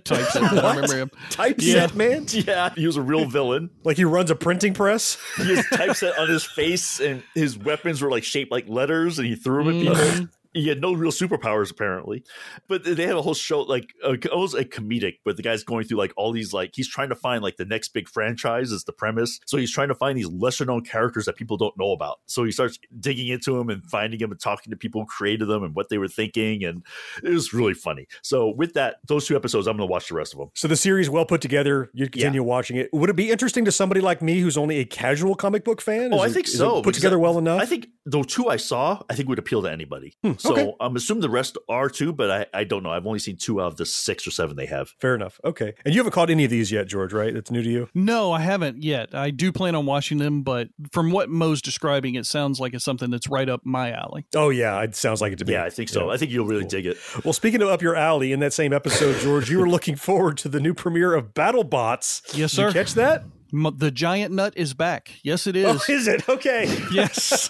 typeset. 0.05 0.43
I 0.45 0.55
What? 0.55 0.77
remember 0.77 0.97
him. 0.97 1.11
Typeset 1.31 1.95
man, 1.97 2.27
Yeah, 2.31 2.71
he 2.77 2.87
was 2.87 2.97
a 2.97 3.03
real 3.03 3.25
villain. 3.25 3.71
like 3.83 3.97
he 3.97 4.05
runs 4.05 4.31
a 4.31 4.37
printing 4.37 4.75
press. 4.75 5.17
He 5.39 5.57
typeset 5.89 6.19
on 6.19 6.29
his 6.29 6.45
face, 6.45 7.01
and 7.01 7.23
his 7.35 7.59
weapons 7.59 8.03
were 8.03 8.11
like 8.11 8.25
shaped 8.25 8.51
like 8.53 8.69
letters, 8.69 9.19
and 9.19 9.27
he 9.27 9.35
threw 9.35 9.65
them 9.65 9.75
at 9.75 9.81
people. 9.81 9.95
Mm. 9.97 10.29
He 10.59 10.69
had 10.69 10.81
no 10.81 10.93
real 10.93 11.11
superpowers 11.13 11.71
apparently, 11.71 12.25
but 12.69 12.85
they 12.85 13.07
had 13.07 13.17
a 13.17 13.23
whole 13.23 13.35
show 13.35 13.63
like 13.63 13.93
uh, 14.05 14.17
almost 14.33 14.55
a 14.55 14.65
comedic. 14.65 15.19
But 15.25 15.37
the 15.37 15.43
guy's 15.43 15.63
going 15.63 15.85
through 15.87 15.99
like 15.99 16.13
all 16.17 16.33
these 16.33 16.53
like 16.53 16.73
he's 16.75 16.89
trying 16.89 17.09
to 17.11 17.15
find 17.15 17.43
like 17.43 17.57
the 17.57 17.65
next 17.65 17.89
big 17.91 18.09
franchise 18.09 18.73
is 18.73 18.85
the 18.85 18.93
premise. 18.93 19.41
So 19.47 19.57
he's 19.57 19.73
trying 19.73 19.89
to 19.89 19.95
find 19.95 20.19
these 20.19 20.29
lesser 20.29 20.65
known 20.65 20.83
characters 20.85 21.27
that 21.27 21.37
people 21.37 21.57
don't 21.57 21.77
know 21.79 21.93
about. 21.93 22.21
So 22.27 22.45
he 22.45 22.51
starts 22.51 22.79
digging 23.01 23.29
into 23.29 23.57
them 23.57 23.69
and 23.71 23.85
finding 23.87 24.19
them 24.21 24.31
and 24.31 24.41
talking 24.41 24.71
to 24.71 24.77
people 24.77 25.03
who 25.03 25.07
created 25.07 25.47
them 25.47 25.63
and 25.63 25.75
what 25.75 25.89
they 25.89 25.99
were 25.99 26.09
thinking, 26.09 26.65
and 26.65 26.83
it 27.23 27.31
was 27.31 27.53
really 27.53 27.75
funny. 27.75 28.07
So 28.23 28.49
with 28.49 28.75
that, 28.75 28.97
those 29.07 29.27
two 29.27 29.37
episodes, 29.37 29.67
I'm 29.67 29.77
going 29.77 29.87
to 29.89 29.91
watch 29.91 30.09
the 30.09 30.15
rest 30.15 30.33
of 30.35 30.39
them. 30.41 30.51
So 30.55 30.69
the 30.69 30.77
series 30.77 31.09
well 31.11 31.25
put 31.27 31.41
together. 31.41 31.91
You 31.95 32.09
continue 32.09 32.43
watching 32.43 32.77
it. 32.77 32.89
Would 32.93 33.11
it 33.11 33.17
be 33.17 33.31
interesting 33.31 33.65
to 33.67 33.73
somebody 33.73 34.01
like 34.01 34.23
me 34.23 34.41
who's 34.41 34.57
only 34.57 34.79
a 34.79 34.85
casual 34.85 35.35
comic 35.35 35.65
book 35.65 35.81
fan? 35.81 36.13
Oh, 36.13 36.17
Is 36.17 36.23
I 36.23 36.27
it- 36.27 36.33
think 36.33 36.47
it 36.49 36.51
so. 36.51 36.83
Put 36.83 36.95
together 36.95 37.17
I- 37.17 37.21
well 37.23 37.39
enough. 37.39 37.61
I 37.61 37.67
think 37.67 37.89
the 38.07 38.23
two 38.23 38.49
I 38.49 38.57
saw, 38.57 39.01
I 39.11 39.15
think 39.15 39.29
would 39.29 39.39
appeal 39.39 39.63
to 39.63 39.71
anybody. 39.71 40.15
So 40.49 40.53
okay. 40.55 40.73
I'm 40.81 40.97
assuming 40.97 41.23
the 41.23 41.31
rest 41.31 41.57
are 41.69 41.89
too, 41.89 42.13
but 42.13 42.31
I, 42.31 42.47
I 42.61 42.65
don't 42.65 42.83
know. 42.83 42.91
I've 42.91 43.07
only 43.07 43.19
seen 43.19 43.37
two 43.37 43.61
out 43.61 43.69
of 43.69 43.77
the 43.77 43.87
six 43.87 44.27
or 44.27 44.31
seven 44.31 44.57
they 44.57 44.67
have. 44.67 44.91
Fair 45.01 45.15
enough. 45.15 45.41
Okay. 45.45 45.75
And 45.85 45.95
you 45.95 46.01
haven't 46.01 46.13
caught 46.13 46.31
any 46.31 46.45
of 46.45 46.51
these 46.51 46.73
yet, 46.73 46.87
George, 46.87 47.13
right? 47.13 47.33
That's 47.33 47.51
new 47.51 47.63
to 47.63 47.69
you. 47.69 47.89
No, 47.95 48.33
I 48.33 48.41
haven't 48.41 48.83
yet. 48.83 49.15
I 49.15 49.31
do 49.31 49.53
plan 49.53 49.75
on 49.75 49.87
watching 49.87 50.19
them, 50.19 50.43
but 50.43 50.69
from 50.93 51.11
what 51.11 51.29
Mo's 51.29 51.63
describing, 51.63 52.15
it 52.15 52.27
sounds 52.27 52.61
like 52.61 52.75
it's 52.75 52.85
something 52.85 53.11
that's 53.11 53.29
right 53.29 53.49
up 53.49 53.61
my 53.65 53.93
alley. 53.93 54.27
Oh 54.35 54.51
yeah, 54.51 54.81
it 54.83 54.95
sounds 54.95 55.21
like 55.21 55.33
it 55.33 55.39
to 55.39 55.45
me. 55.45 55.53
Yeah, 55.53 55.65
I 55.65 55.71
think 55.71 55.89
so. 55.89 56.07
Yeah. 56.07 56.13
I 56.13 56.17
think 56.17 56.31
you'll 56.31 56.47
really 56.47 56.67
dig 56.67 56.87
it. 56.87 56.97
Well, 57.25 57.33
speaking 57.33 57.63
of 57.63 57.69
up 57.69 57.83
your 57.83 57.97
alley, 57.97 58.33
in 58.33 58.41
that 58.41 58.53
same 58.53 58.73
episode, 58.73 59.21
George, 59.21 59.51
you 59.51 59.59
were 59.59 59.69
looking 59.69 59.97
forward 59.97 60.39
to 60.39 60.49
the 60.49 60.61
new 60.61 60.75
premiere 60.75 61.15
of 61.15 61.35
BattleBots. 61.35 62.37
Yes, 62.37 62.51
Did 62.51 62.57
sir. 62.57 62.67
you 62.69 62.73
catch 62.73 62.95
that? 62.95 63.25
The 63.51 63.91
giant 63.91 64.35
nut 64.35 64.53
is 64.57 64.75
back. 64.75 65.15
Yes, 65.23 65.47
it 65.47 65.57
is. 65.57 65.67
Oh, 65.67 65.93
is 65.93 66.07
it? 66.07 66.29
Okay. 66.29 66.67
Yes. 66.93 67.49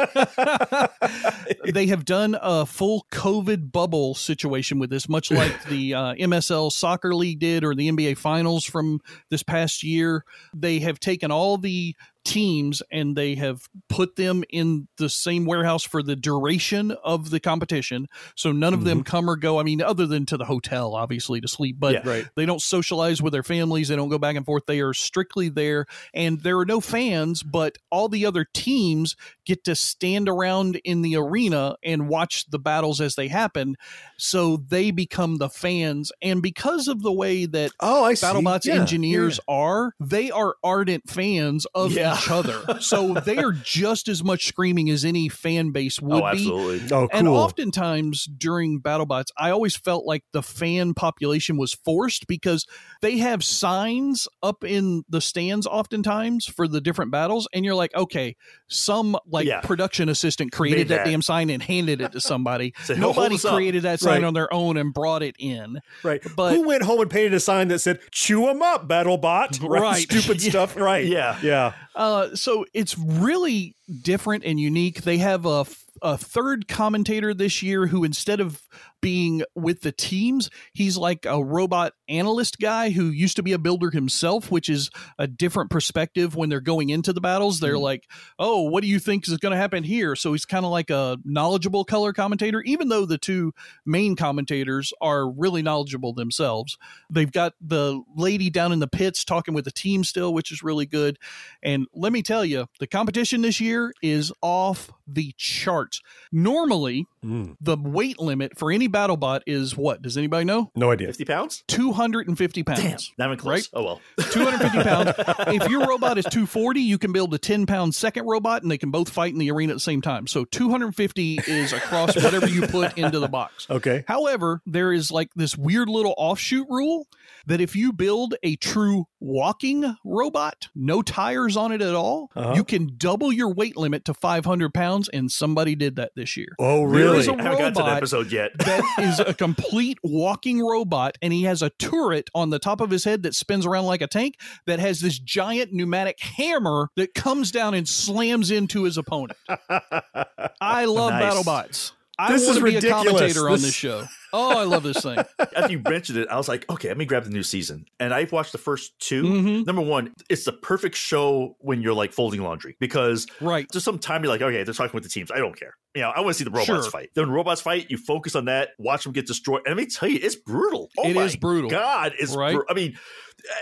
they 1.72 1.86
have 1.86 2.04
done 2.04 2.36
a 2.40 2.66
full 2.66 3.06
COVID 3.12 3.70
bubble 3.72 4.14
situation 4.14 4.78
with 4.78 4.90
this, 4.90 5.08
much 5.08 5.30
like 5.30 5.64
the 5.68 5.94
uh, 5.94 6.14
MSL 6.14 6.72
Soccer 6.72 7.14
League 7.14 7.38
did 7.38 7.64
or 7.64 7.74
the 7.74 7.90
NBA 7.90 8.18
Finals 8.18 8.64
from 8.64 9.00
this 9.30 9.42
past 9.42 9.82
year. 9.82 10.24
They 10.54 10.80
have 10.80 10.98
taken 10.98 11.30
all 11.30 11.56
the 11.56 11.94
teams 12.24 12.82
and 12.90 13.16
they 13.16 13.34
have 13.36 13.62
put 13.88 14.16
them 14.16 14.44
in 14.50 14.88
the 14.98 15.08
same 15.08 15.46
warehouse 15.46 15.82
for 15.82 16.02
the 16.02 16.16
duration 16.16 16.90
of 16.90 17.30
the 17.30 17.40
competition. 17.40 18.06
So 18.36 18.52
none 18.52 18.74
of 18.74 18.84
them 18.84 18.98
mm-hmm. 18.98 19.10
come 19.10 19.30
or 19.30 19.36
go. 19.36 19.58
I 19.58 19.62
mean, 19.62 19.80
other 19.80 20.06
than 20.06 20.26
to 20.26 20.36
the 20.36 20.44
hotel, 20.44 20.94
obviously, 20.94 21.40
to 21.40 21.48
sleep, 21.48 21.76
but 21.78 21.94
Yeah, 21.94 22.02
right. 22.04 22.28
they 22.36 22.46
don't 22.46 22.60
socialize 22.62 23.22
with 23.22 23.32
their 23.32 23.42
families. 23.42 23.88
They 23.88 23.96
don't 23.96 24.08
go 24.08 24.18
back 24.18 24.36
and 24.36 24.44
forth. 24.44 24.66
They 24.66 24.80
are 24.80 24.92
strictly 24.92 25.48
there. 25.48 25.86
And 26.12 26.40
there 26.42 26.58
are 26.58 26.66
no 26.66 26.80
fans, 26.80 27.42
but 27.42 27.78
all 27.90 28.08
the 28.08 28.26
other 28.26 28.46
teams 28.52 29.16
get 29.46 29.64
to 29.64 29.74
stand 29.74 30.28
around 30.28 30.76
in 30.84 31.02
the 31.02 31.16
arena 31.16 31.76
and 31.82 32.08
watch 32.08 32.44
the 32.50 32.58
battles 32.58 33.00
as 33.00 33.14
they 33.14 33.28
happen. 33.28 33.76
So 34.18 34.58
they 34.58 34.90
become 34.90 35.36
the 35.38 35.48
fans. 35.48 36.12
And 36.20 36.42
because 36.42 36.88
of 36.88 37.02
the 37.02 37.12
way 37.12 37.46
that 37.46 37.72
Oh, 37.80 38.04
I. 38.04 38.12
BattleBots 38.14 38.64
Yeah, 38.66 38.74
engineers 38.74 39.40
are, 39.48 39.94
they 40.00 40.30
are 40.30 40.56
ardent 40.62 41.08
fans 41.08 41.66
of 41.74 41.92
Yeah. 41.92 42.07
Each 42.16 42.30
other. 42.30 42.80
So 42.80 43.14
they 43.14 43.39
are 43.39 43.52
just 43.52 44.09
as 44.09 44.22
much 44.24 44.47
screaming 44.47 44.89
as 44.90 45.05
any 45.05 45.28
fan 45.28 45.70
base 45.70 46.01
would 46.01 46.14
oh, 46.22 46.32
be. 46.32 46.39
absolutely. 46.39 46.86
Oh, 46.86 47.09
cool. 47.09 47.09
And 47.12 47.28
oftentimes 47.28 48.24
during 48.24 48.80
BattleBots, 48.80 49.26
I 49.36 49.51
always 49.51 49.76
felt 49.76 50.05
like 50.06 50.22
the 50.32 50.43
fan 50.43 50.94
population 50.94 51.56
was 51.56 51.74
forced 51.74 52.26
because 52.26 52.66
they 53.02 53.18
have 53.18 53.43
signs 53.44 54.28
up 54.43 54.64
in 54.64 55.02
the 55.09 55.20
stands 55.20 55.66
oftentimes 55.66 56.47
for 56.47 56.68
the 56.68 56.80
different 56.80 57.10
battles, 57.10 57.48
and 57.52 57.64
you're 57.64 57.74
like, 57.74 57.94
okay, 57.94 58.36
some 58.68 59.16
like 59.26 59.47
Yeah. 59.47 59.60
production 59.60 60.09
assistant 60.09 60.52
created 60.52 60.89
that. 60.89 61.05
that. 61.05 61.06
damn 61.10 61.22
sign 61.22 61.51
and 61.51 61.62
handed 61.62 62.01
it 62.01 62.12
to 62.12 62.20
somebody. 62.20 62.74
Said, 62.85 62.98
"Hold 62.98 63.16
Nobody 63.16 63.35
this 63.36 63.44
up." 63.44 63.55
created 63.55 63.82
that 63.85 64.01
sign 64.01 64.22
Right. 64.22 64.24
on 64.24 64.35
their 64.35 64.52
own 64.52 64.76
and 64.76 64.93
brought 64.93 65.22
it 65.22 65.36
in. 65.39 65.80
right. 66.02 66.20
but- 66.36 66.55
Who 66.55 66.66
went 66.66 66.82
home 66.82 67.01
and 67.01 67.10
painted 67.10 67.35
a 67.35 67.40
sign 67.40 67.68
that 67.68 67.78
said 67.80 68.01
"Chew 68.10 68.47
'em 68.48 68.62
up, 68.62 68.89
BattleBot"? 68.89 69.60
Right. 69.68 70.02
Stupid 70.02 70.43
Yeah. 70.43 70.51
stuff. 70.51 70.76
Right. 70.76 71.06
Yeah. 71.06 71.39
Yeah. 71.43 71.72
Uh, 71.98 72.34
so 72.36 72.64
it's 72.72 72.96
really 72.96 73.74
different 74.02 74.44
and 74.44 74.60
unique. 74.60 75.02
They 75.02 75.18
have 75.18 75.44
a, 75.44 75.66
a 76.00 76.16
third 76.16 76.68
commentator 76.68 77.34
this 77.34 77.60
year 77.60 77.88
who, 77.88 78.04
instead 78.04 78.38
of 78.38 78.62
being 79.00 79.42
with 79.54 79.82
the 79.82 79.92
teams, 79.92 80.50
he's 80.72 80.96
like 80.96 81.26
a 81.26 81.42
robot 81.42 81.92
analyst 82.08 82.58
guy 82.58 82.90
who 82.90 83.06
used 83.06 83.36
to 83.36 83.42
be 83.42 83.52
a 83.52 83.58
builder 83.58 83.90
himself, 83.90 84.50
which 84.50 84.68
is 84.68 84.90
a 85.18 85.26
different 85.26 85.70
perspective 85.70 86.34
when 86.34 86.48
they're 86.48 86.60
going 86.60 86.90
into 86.90 87.12
the 87.12 87.20
battles. 87.20 87.60
They're 87.60 87.74
mm-hmm. 87.74 87.82
like, 87.82 88.08
oh, 88.38 88.62
what 88.62 88.82
do 88.82 88.88
you 88.88 88.98
think 88.98 89.28
is 89.28 89.36
going 89.38 89.52
to 89.52 89.58
happen 89.58 89.84
here? 89.84 90.16
So 90.16 90.32
he's 90.32 90.44
kind 90.44 90.64
of 90.64 90.70
like 90.70 90.90
a 90.90 91.18
knowledgeable 91.24 91.84
color 91.84 92.12
commentator, 92.12 92.62
even 92.62 92.88
though 92.88 93.06
the 93.06 93.18
two 93.18 93.52
main 93.86 94.16
commentators 94.16 94.92
are 95.00 95.30
really 95.30 95.62
knowledgeable 95.62 96.12
themselves. 96.12 96.76
They've 97.10 97.30
got 97.30 97.54
the 97.60 98.02
lady 98.16 98.50
down 98.50 98.72
in 98.72 98.78
the 98.78 98.88
pits 98.88 99.24
talking 99.24 99.54
with 99.54 99.64
the 99.64 99.70
team 99.70 100.04
still, 100.04 100.32
which 100.34 100.50
is 100.50 100.62
really 100.62 100.86
good. 100.86 101.18
And 101.62 101.86
let 101.94 102.12
me 102.12 102.22
tell 102.22 102.44
you, 102.44 102.66
the 102.80 102.86
competition 102.86 103.42
this 103.42 103.60
year 103.60 103.92
is 104.02 104.32
off 104.42 104.90
the 105.06 105.34
charts. 105.36 106.00
Normally, 106.32 107.06
Mm. 107.24 107.56
the 107.60 107.76
weight 107.76 108.20
limit 108.20 108.58
for 108.58 108.70
any 108.70 108.88
BattleBot 108.88 109.40
is 109.46 109.76
what? 109.76 110.02
Does 110.02 110.16
anybody 110.16 110.44
know? 110.44 110.70
No 110.76 110.90
idea. 110.90 111.08
50 111.08 111.24
pounds? 111.24 111.64
250 111.68 112.62
pounds. 112.62 112.80
Damn. 112.80 112.98
Not 113.18 113.26
even 113.26 113.38
close. 113.38 113.52
Right? 113.52 113.68
Oh, 113.74 113.84
well. 113.84 114.00
250 114.30 114.82
pounds. 114.82 115.12
if 115.62 115.68
your 115.70 115.86
robot 115.86 116.18
is 116.18 116.24
240, 116.26 116.80
you 116.80 116.98
can 116.98 117.12
build 117.12 117.34
a 117.34 117.38
10 117.38 117.66
pound 117.66 117.94
second 117.94 118.26
robot 118.26 118.62
and 118.62 118.70
they 118.70 118.78
can 118.78 118.90
both 118.90 119.10
fight 119.10 119.32
in 119.32 119.38
the 119.38 119.50
arena 119.50 119.72
at 119.72 119.76
the 119.76 119.80
same 119.80 120.00
time. 120.02 120.26
So 120.26 120.44
250 120.44 121.40
is 121.46 121.72
across 121.72 122.14
whatever 122.22 122.46
you 122.46 122.66
put 122.66 122.96
into 122.96 123.18
the 123.18 123.28
box. 123.28 123.66
Okay. 123.68 124.04
However, 124.06 124.60
there 124.66 124.92
is 124.92 125.10
like 125.10 125.30
this 125.34 125.56
weird 125.56 125.88
little 125.88 126.14
offshoot 126.16 126.66
rule 126.68 127.06
that 127.46 127.60
if 127.60 127.74
you 127.74 127.92
build 127.92 128.34
a 128.42 128.56
true 128.56 129.06
walking 129.20 129.96
robot, 130.04 130.68
no 130.74 131.02
tires 131.02 131.56
on 131.56 131.72
it 131.72 131.82
at 131.82 131.94
all, 131.94 132.30
Uh-huh. 132.36 132.54
you 132.54 132.64
can 132.64 132.90
double 132.96 133.32
your 133.32 133.52
weight 133.52 133.76
limit 133.76 134.04
to 134.06 134.14
500 134.14 134.72
pounds. 134.74 135.08
And 135.08 135.30
somebody 135.30 135.74
did 135.74 135.96
that 135.96 136.12
this 136.16 136.36
year. 136.36 136.48
Oh, 136.58 136.82
really? 136.84 137.26
a 137.26 137.32
I 137.34 137.42
haven't 137.42 137.58
got 137.58 137.74
to 137.74 137.82
that 137.82 137.96
episode 137.98 138.30
yet. 138.32 138.50
that 138.58 138.82
is 138.98 139.20
a 139.20 139.34
complete 139.34 139.98
walking 140.02 140.60
robot, 140.64 141.16
and 141.22 141.32
he 141.32 141.42
has 141.44 141.62
a 141.62 141.70
turret 141.70 142.30
on 142.34 142.50
the 142.50 142.58
top 142.58 142.80
of 142.80 142.90
his 142.90 143.04
head 143.04 143.22
that 143.24 143.34
spins 143.34 143.66
around 143.66 143.86
like 143.86 144.02
a 144.02 144.06
tank 144.06 144.36
that 144.66 144.78
has 144.78 145.00
this 145.00 145.18
giant 145.18 145.72
pneumatic 145.72 146.18
hammer 146.20 146.88
that 146.96 147.14
comes 147.14 147.50
down 147.50 147.74
and 147.74 147.88
slams 147.88 148.50
into 148.50 148.84
his 148.84 148.96
opponent. 148.96 149.38
I 150.60 150.84
love 150.84 151.12
Nice. 151.12 151.34
BattleBots. 151.34 151.92
I 152.18 152.32
This 152.32 152.46
want 152.46 152.50
is 152.50 152.56
to 152.58 152.64
be 152.64 152.70
a 152.72 152.74
ridiculous. 152.76 153.04
commentator 153.12 153.46
on 153.48 153.52
This- 153.54 153.62
this 153.62 153.74
show. 153.74 154.04
Oh, 154.32 154.59
I 154.59 154.64
love 154.64 154.82
this 154.82 155.00
thing. 155.02 155.18
After 155.38 155.70
you 155.72 155.80
mentioned 155.80 156.18
it, 156.18 156.28
I 156.28 156.36
was 156.36 156.48
like, 156.48 156.68
okay, 156.70 156.88
let 156.88 156.96
me 156.96 157.05
grab 157.05 157.24
the 157.24 157.30
new 157.30 157.42
season. 157.42 157.86
And 158.00 158.12
I've 158.12 158.32
watched 158.32 158.52
the 158.52 158.59
first 158.59 158.92
2 159.00 159.22
Mhm. 159.22 159.66
Number 159.66 159.82
one, 159.82 160.14
it's 160.28 160.44
the 160.44 160.52
perfect 160.52 160.96
show 160.96 161.56
when 161.60 161.80
you're 161.82 161.94
like 161.94 162.12
folding 162.12 162.42
laundry 162.42 162.76
because 162.80 163.26
Right. 163.40 163.66
there's 163.72 163.84
some 163.84 163.98
time 163.98 164.22
you're 164.22 164.32
like, 164.32 164.42
okay, 164.42 164.62
they're 164.64 164.74
talking 164.74 164.92
with 164.94 165.05
the 165.05 165.09
teams. 165.10 165.30
I 165.30 165.38
don't 165.38 165.59
care. 165.59 165.74
You 165.94 166.02
know, 166.02 166.10
I 166.10 166.20
want 166.20 166.30
to 166.34 166.38
see 166.38 166.44
the 166.44 166.50
robots 166.50 166.66
Sure. 166.66 166.82
fight. 166.90 167.10
Then 167.14 167.24
when 167.26 167.34
robots 167.34 167.60
fight, 167.60 167.86
you 167.90 167.96
focus 167.96 168.36
on 168.36 168.44
that, 168.44 168.70
watch 168.78 169.05
them 169.05 169.12
get 169.12 169.26
destroyed. 169.26 169.62
And 169.66 169.76
let 169.76 169.82
me 169.82 169.90
tell 169.90 170.09
you, 170.09 170.18
it's 170.22 170.36
brutal. 170.36 170.90
Oh 170.98 171.09
It 171.09 171.14
my 171.14 171.22
is 171.24 171.36
brutal. 171.36 171.70
God, 171.70 172.12
it's 172.18 172.36
Right. 172.36 172.55
bru- 172.55 172.64
I 172.68 172.74
mean, 172.74 172.96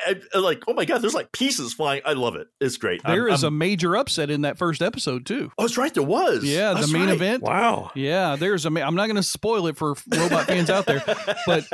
I, 0.07 0.17
I- 0.35 0.39
like, 0.39 0.63
oh 0.69 0.73
my 0.75 0.85
God, 0.87 1.03
there's 1.03 1.15
like 1.15 1.33
pieces 1.33 1.75
flying. 1.75 2.01
I 2.05 2.15
love 2.15 2.35
it. 2.35 2.47
It's 2.61 2.77
great. 2.79 3.03
There 3.05 3.27
I'm- 3.27 3.35
is 3.35 3.45
I'm- 3.45 3.53
a 3.53 3.57
major 3.57 3.95
upset 3.97 4.31
in 4.31 4.41
that 4.43 4.59
first 4.59 4.83
episode 4.83 5.27
too. 5.27 5.53
Oh, 5.59 5.63
that's 5.65 5.77
right. 5.79 5.93
There 5.93 6.03
was. 6.03 6.45
Yeah, 6.45 6.75
the 6.75 6.87
main 6.89 7.07
right. 7.07 7.15
event. 7.15 7.43
Wow. 7.43 7.91
Yeah, 7.95 8.37
there's 8.37 8.65
a. 8.67 8.71
Ma- 8.71 8.81
I'm 8.81 8.95
not 8.95 9.07
going 9.07 9.17
to 9.17 9.23
spoil 9.23 9.67
it 9.67 9.77
for 9.77 9.95
robot 10.09 10.49
fans 10.57 10.71
out 10.71 10.87
there, 10.87 11.03
but 11.47 11.65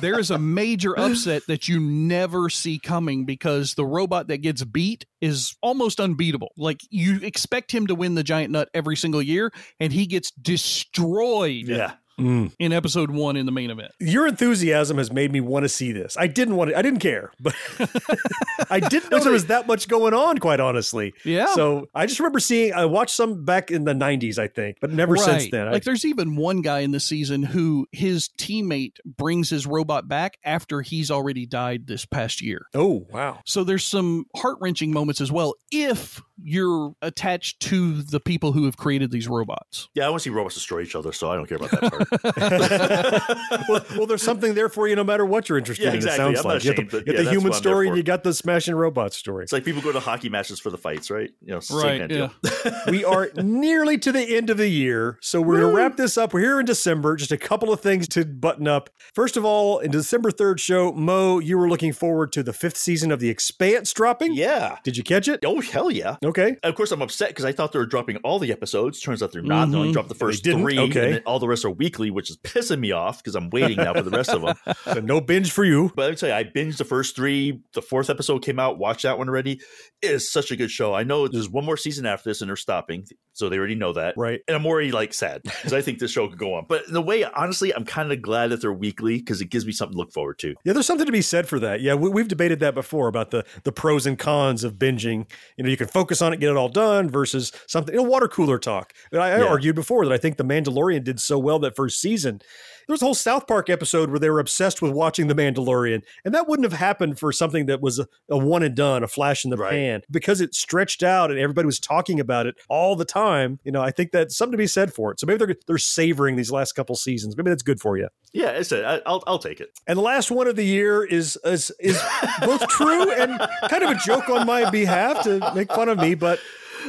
there 0.00 0.18
is 0.18 0.30
a 0.30 0.38
major 0.38 0.98
upset 0.98 1.42
that 1.48 1.68
you 1.68 1.80
never 1.80 2.48
see 2.50 2.78
coming 2.78 3.24
because 3.24 3.74
the 3.74 3.84
robot 3.84 4.28
that 4.28 4.38
gets 4.38 4.64
beat 4.64 5.06
is 5.20 5.56
almost 5.62 6.00
unbeatable. 6.00 6.52
Like 6.56 6.80
you 6.90 7.20
expect 7.22 7.72
him 7.72 7.86
to 7.88 7.94
win 7.94 8.14
the 8.14 8.22
giant 8.22 8.52
nut 8.52 8.68
every 8.74 8.96
single 8.96 9.22
year, 9.22 9.52
and 9.78 9.92
he 9.92 10.06
gets 10.06 10.30
destroyed. 10.30 11.68
Yeah. 11.68 11.92
Mm. 12.20 12.52
in 12.58 12.72
episode 12.72 13.10
one 13.10 13.36
in 13.36 13.46
the 13.46 13.52
main 13.52 13.70
event. 13.70 13.92
Your 14.00 14.26
enthusiasm 14.26 14.98
has 14.98 15.10
made 15.12 15.32
me 15.32 15.40
want 15.40 15.64
to 15.64 15.68
see 15.68 15.92
this. 15.92 16.16
I 16.18 16.26
didn't 16.26 16.56
want 16.56 16.70
to, 16.70 16.78
I 16.78 16.82
didn't 16.82 17.00
care, 17.00 17.30
but 17.40 17.54
I 18.70 18.80
didn't 18.80 19.10
know 19.10 19.18
there 19.20 19.32
was 19.32 19.46
that 19.46 19.66
much 19.66 19.88
going 19.88 20.14
on, 20.14 20.38
quite 20.38 20.60
honestly. 20.60 21.14
Yeah. 21.24 21.46
So 21.54 21.88
I 21.94 22.06
just 22.06 22.20
remember 22.20 22.40
seeing, 22.40 22.72
I 22.74 22.84
watched 22.84 23.14
some 23.14 23.44
back 23.44 23.70
in 23.70 23.84
the 23.84 23.92
90s, 23.94 24.38
I 24.38 24.48
think, 24.48 24.78
but 24.80 24.90
never 24.90 25.16
since 25.16 25.44
Right. 25.44 25.50
then. 25.52 25.68
I- 25.68 25.72
Like 25.72 25.84
there's 25.84 26.04
even 26.04 26.36
one 26.36 26.60
guy 26.62 26.80
in 26.80 26.90
the 26.90 27.00
season 27.00 27.42
who 27.42 27.86
his 27.92 28.28
teammate 28.38 28.96
brings 29.04 29.48
his 29.50 29.66
robot 29.66 30.08
back 30.08 30.38
after 30.44 30.82
he's 30.82 31.10
already 31.10 31.46
died 31.46 31.86
this 31.86 32.04
past 32.04 32.42
year. 32.42 32.66
oh, 32.74 33.06
wow. 33.10 33.38
So 33.46 33.64
there's 33.64 33.84
some 33.84 34.26
heart 34.36 34.56
wrenching 34.60 34.92
moments 34.92 35.20
as 35.20 35.32
well 35.32 35.54
if 35.72 36.20
you're 36.42 36.94
attached 37.02 37.60
to 37.60 38.02
the 38.02 38.20
people 38.20 38.52
who 38.52 38.64
have 38.64 38.76
created 38.76 39.10
these 39.10 39.28
robots. 39.28 39.88
Yeah, 39.94 40.06
I 40.06 40.10
want 40.10 40.22
to 40.22 40.24
see 40.24 40.34
robots 40.34 40.54
destroy 40.54 40.80
each 40.80 40.94
other, 40.94 41.12
so 41.12 41.30
I 41.30 41.36
don't 41.36 41.46
care 41.46 41.56
about 41.58 41.70
that 41.72 41.80
part. 41.90 42.08
Well, 42.24 43.84
well, 43.96 44.06
there's 44.06 44.22
something 44.22 44.54
there 44.54 44.68
for 44.68 44.88
you 44.88 44.96
no 44.96 45.04
matter 45.04 45.24
what 45.24 45.48
you're 45.48 45.58
interested 45.58 45.84
Yeah, 45.84 45.90
in. 45.90 45.96
exactly. 45.96 46.32
It 46.32 46.36
sounds 46.36 46.38
I'm 46.40 46.44
not 46.48 46.54
like 46.54 46.64
you 46.64 46.74
got 46.74 46.76
the, 46.76 46.98
but 46.98 47.06
you 47.06 47.12
got 47.12 47.18
yeah, 47.18 47.22
the 47.24 47.30
human 47.30 47.50
what 47.50 47.56
I'm 47.58 47.62
there 47.62 47.72
story 47.72 47.88
and 47.88 47.96
you 47.96 48.02
got 48.02 48.24
the 48.24 48.34
smashing 48.34 48.74
robot 48.74 49.12
story. 49.12 49.44
it's 49.44 49.52
like 49.52 49.64
people 49.64 49.82
go 49.82 49.92
to 49.92 50.00
hockey 50.00 50.28
matches 50.28 50.60
for 50.60 50.70
the 50.70 50.78
fights, 50.78 51.10
right? 51.10 51.30
You 51.42 51.54
know, 51.54 51.60
Right, 51.72 52.00
kind 52.00 52.02
of 52.02 52.08
deal. 52.52 52.72
we 52.88 53.04
are 53.04 53.30
nearly 53.36 53.98
to 53.98 54.12
the 54.12 54.36
end 54.36 54.50
of 54.50 54.56
the 54.58 54.68
year, 54.68 55.18
so 55.20 55.40
we're 55.40 55.60
going 55.60 55.70
to 55.72 55.76
wrap 55.76 55.96
this 55.96 56.16
up. 56.18 56.32
We're 56.32 56.40
here 56.40 56.60
in 56.60 56.66
December. 56.66 57.16
Just 57.16 57.32
a 57.32 57.36
couple 57.38 57.72
of 57.72 57.80
things 57.80 58.08
to 58.08 58.24
button 58.24 58.66
up. 58.68 58.90
First 59.14 59.36
of 59.36 59.44
all, 59.44 59.78
in 59.78 59.90
December 59.90 60.30
3rd 60.30 60.58
show, 60.58 60.92
Mo, 60.92 61.38
you 61.38 61.58
were 61.58 61.68
looking 61.68 61.92
forward 61.92 62.32
to 62.32 62.42
the 62.42 62.52
fifth 62.52 62.76
season 62.76 63.10
of 63.12 63.20
The 63.20 63.28
Expanse 63.28 63.92
dropping. 63.92 64.34
Yeah. 64.34 64.76
Did 64.84 64.96
you 64.96 65.02
catch 65.04 65.28
it? 65.28 65.40
Oh 65.44 65.60
hell 65.60 65.90
yeah! 65.90 66.16
Okay. 66.24 66.56
Of 66.62 66.74
course, 66.74 66.90
I'm 66.92 67.02
upset 67.02 67.28
because 67.28 67.44
I 67.44 67.52
thought 67.52 67.72
they 67.72 67.78
were 67.78 67.86
dropping 67.86 68.16
all 68.18 68.38
the 68.38 68.52
episodes. 68.52 69.00
Turns 69.00 69.22
out 69.22 69.32
they're 69.32 69.42
not. 69.42 69.70
They 69.70 69.76
only 69.76 69.90
Mhm. 69.90 69.92
dropped 69.92 70.08
the 70.08 70.14
first 70.14 70.44
three, 70.44 70.78
Okay. 70.78 71.16
and 71.16 71.22
all 71.26 71.38
the 71.38 71.48
rest 71.48 71.64
are 71.64 71.70
weekly, 71.70 71.99
which 72.08 72.30
is 72.30 72.38
pissing 72.38 72.80
me 72.80 72.92
off 72.92 73.18
because 73.18 73.34
I'm 73.34 73.50
waiting 73.50 73.76
now 73.76 73.92
for 73.92 74.02
the 74.02 74.10
rest 74.10 74.30
of 74.30 74.40
them. 74.64 74.74
So 74.84 75.00
no 75.00 75.20
binge 75.20 75.50
for 75.52 75.64
you. 75.64 75.92
But 75.94 76.02
let 76.02 76.10
me 76.10 76.16
tell 76.16 76.28
you, 76.30 76.34
I 76.34 76.44
binged 76.44 76.78
the 76.78 76.84
first 76.84 77.14
three. 77.14 77.60
The 77.74 77.82
fourth 77.82 78.08
episode 78.08 78.42
came 78.42 78.58
out. 78.58 78.78
Watched 78.78 79.02
that 79.02 79.18
one 79.18 79.28
already. 79.28 79.60
It 80.00 80.10
is 80.10 80.32
such 80.32 80.50
a 80.50 80.56
good 80.56 80.70
show. 80.70 80.94
I 80.94 81.02
know 81.02 81.28
there's 81.28 81.50
one 81.50 81.64
more 81.64 81.76
season 81.76 82.06
after 82.06 82.30
this, 82.30 82.40
and 82.40 82.48
they're 82.48 82.56
stopping, 82.56 83.04
so 83.40 83.48
they 83.48 83.58
already 83.58 83.74
know 83.74 83.92
that. 83.94 84.14
Right. 84.16 84.40
And 84.46 84.56
I'm 84.56 84.66
already 84.66 84.92
like 84.92 85.12
sad 85.12 85.42
because 85.42 85.72
I 85.72 85.80
think 85.82 85.98
this 85.98 86.12
show 86.12 86.28
could 86.28 86.38
go 86.38 86.54
on. 86.54 86.66
But 86.68 86.86
in 86.88 86.94
a 86.94 87.00
way, 87.00 87.24
honestly, 87.24 87.74
I'm 87.74 87.84
kind 87.84 88.12
of 88.12 88.22
glad 88.22 88.50
that 88.50 88.60
they're 88.60 88.72
weekly 88.72 89.16
because 89.18 89.40
it 89.40 89.46
gives 89.46 89.66
me 89.66 89.72
something 89.72 89.94
to 89.94 89.98
look 89.98 90.12
forward 90.12 90.38
to. 90.40 90.54
Yeah, 90.64 90.74
there's 90.74 90.86
something 90.86 91.06
to 91.06 91.12
be 91.12 91.22
said 91.22 91.48
for 91.48 91.58
that. 91.58 91.80
Yeah, 91.80 91.94
we, 91.94 92.08
we've 92.10 92.28
debated 92.28 92.60
that 92.60 92.74
before 92.74 93.08
about 93.08 93.30
the 93.32 93.44
the 93.64 93.72
pros 93.72 94.06
and 94.06 94.18
cons 94.18 94.62
of 94.62 94.74
binging. 94.74 95.28
You 95.56 95.64
know, 95.64 95.70
you 95.70 95.76
can 95.76 95.88
focus 95.88 96.22
on 96.22 96.32
it, 96.32 96.38
get 96.40 96.50
it 96.50 96.56
all 96.56 96.68
done, 96.68 97.08
versus 97.08 97.50
something. 97.66 97.94
You 97.94 98.02
know, 98.02 98.08
water 98.08 98.28
cooler 98.28 98.58
talk. 98.58 98.92
I, 99.12 99.16
I 99.16 99.38
Yeah. 99.38 99.44
argued 99.46 99.74
before 99.74 100.04
that 100.04 100.12
I 100.12 100.18
think 100.18 100.36
The 100.36 100.44
Mandalorian 100.44 101.02
did 101.02 101.18
so 101.20 101.38
well 101.38 101.58
that 101.60 101.74
first 101.74 102.00
season. 102.00 102.42
There 102.86 102.94
was 102.94 103.02
a 103.02 103.04
whole 103.04 103.14
South 103.14 103.46
Park 103.46 103.70
episode 103.70 104.10
where 104.10 104.18
they 104.18 104.30
were 104.30 104.40
obsessed 104.40 104.82
with 104.82 104.92
watching 104.92 105.28
The 105.28 105.34
Mandalorian, 105.34 106.02
and 106.24 106.34
that 106.34 106.48
wouldn't 106.48 106.70
have 106.70 106.78
happened 106.78 107.18
for 107.18 107.32
something 107.32 107.66
that 107.66 107.80
was 107.80 107.98
a, 107.98 108.06
a 108.28 108.38
one 108.38 108.62
and 108.62 108.74
done, 108.74 109.02
a 109.02 109.08
flash 109.08 109.44
in 109.44 109.50
the 109.50 109.56
pan, 109.56 110.02
because 110.10 110.40
it 110.40 110.54
stretched 110.54 111.02
out 111.02 111.30
and 111.30 111.38
everybody 111.38 111.66
was 111.66 111.78
talking 111.78 112.20
about 112.20 112.46
it 112.46 112.56
all 112.68 112.96
the 112.96 113.04
time. 113.04 113.58
You 113.64 113.72
know, 113.72 113.82
I 113.82 113.90
think 113.90 114.12
that's 114.12 114.36
something 114.36 114.52
to 114.52 114.58
be 114.58 114.66
said 114.66 114.92
for 114.92 115.12
it. 115.12 115.20
So 115.20 115.26
maybe 115.26 115.38
they're 115.38 115.56
they're 115.66 115.78
savoring 115.78 116.36
these 116.36 116.50
last 116.50 116.72
couple 116.72 116.96
seasons. 116.96 117.36
Maybe 117.36 117.50
that's 117.50 117.62
good 117.62 117.80
for 117.80 117.96
you. 117.96 118.08
Yeah, 118.32 118.50
it's 118.50 118.72
a, 118.72 118.86
I, 118.86 119.00
I'll 119.06 119.22
I'll 119.26 119.38
take 119.38 119.60
it. 119.60 119.70
And 119.86 119.96
the 119.96 120.02
last 120.02 120.30
one 120.30 120.46
of 120.46 120.56
the 120.56 120.64
year 120.64 121.04
is 121.04 121.38
is, 121.44 121.72
is 121.80 122.00
both 122.40 122.66
true 122.68 123.12
and 123.12 123.40
kind 123.68 123.82
of 123.82 123.90
a 123.90 123.96
joke 123.96 124.28
on 124.28 124.46
my 124.46 124.70
behalf 124.70 125.24
to 125.24 125.52
make 125.54 125.72
fun 125.72 125.88
of 125.88 125.98
me, 125.98 126.14
but 126.14 126.38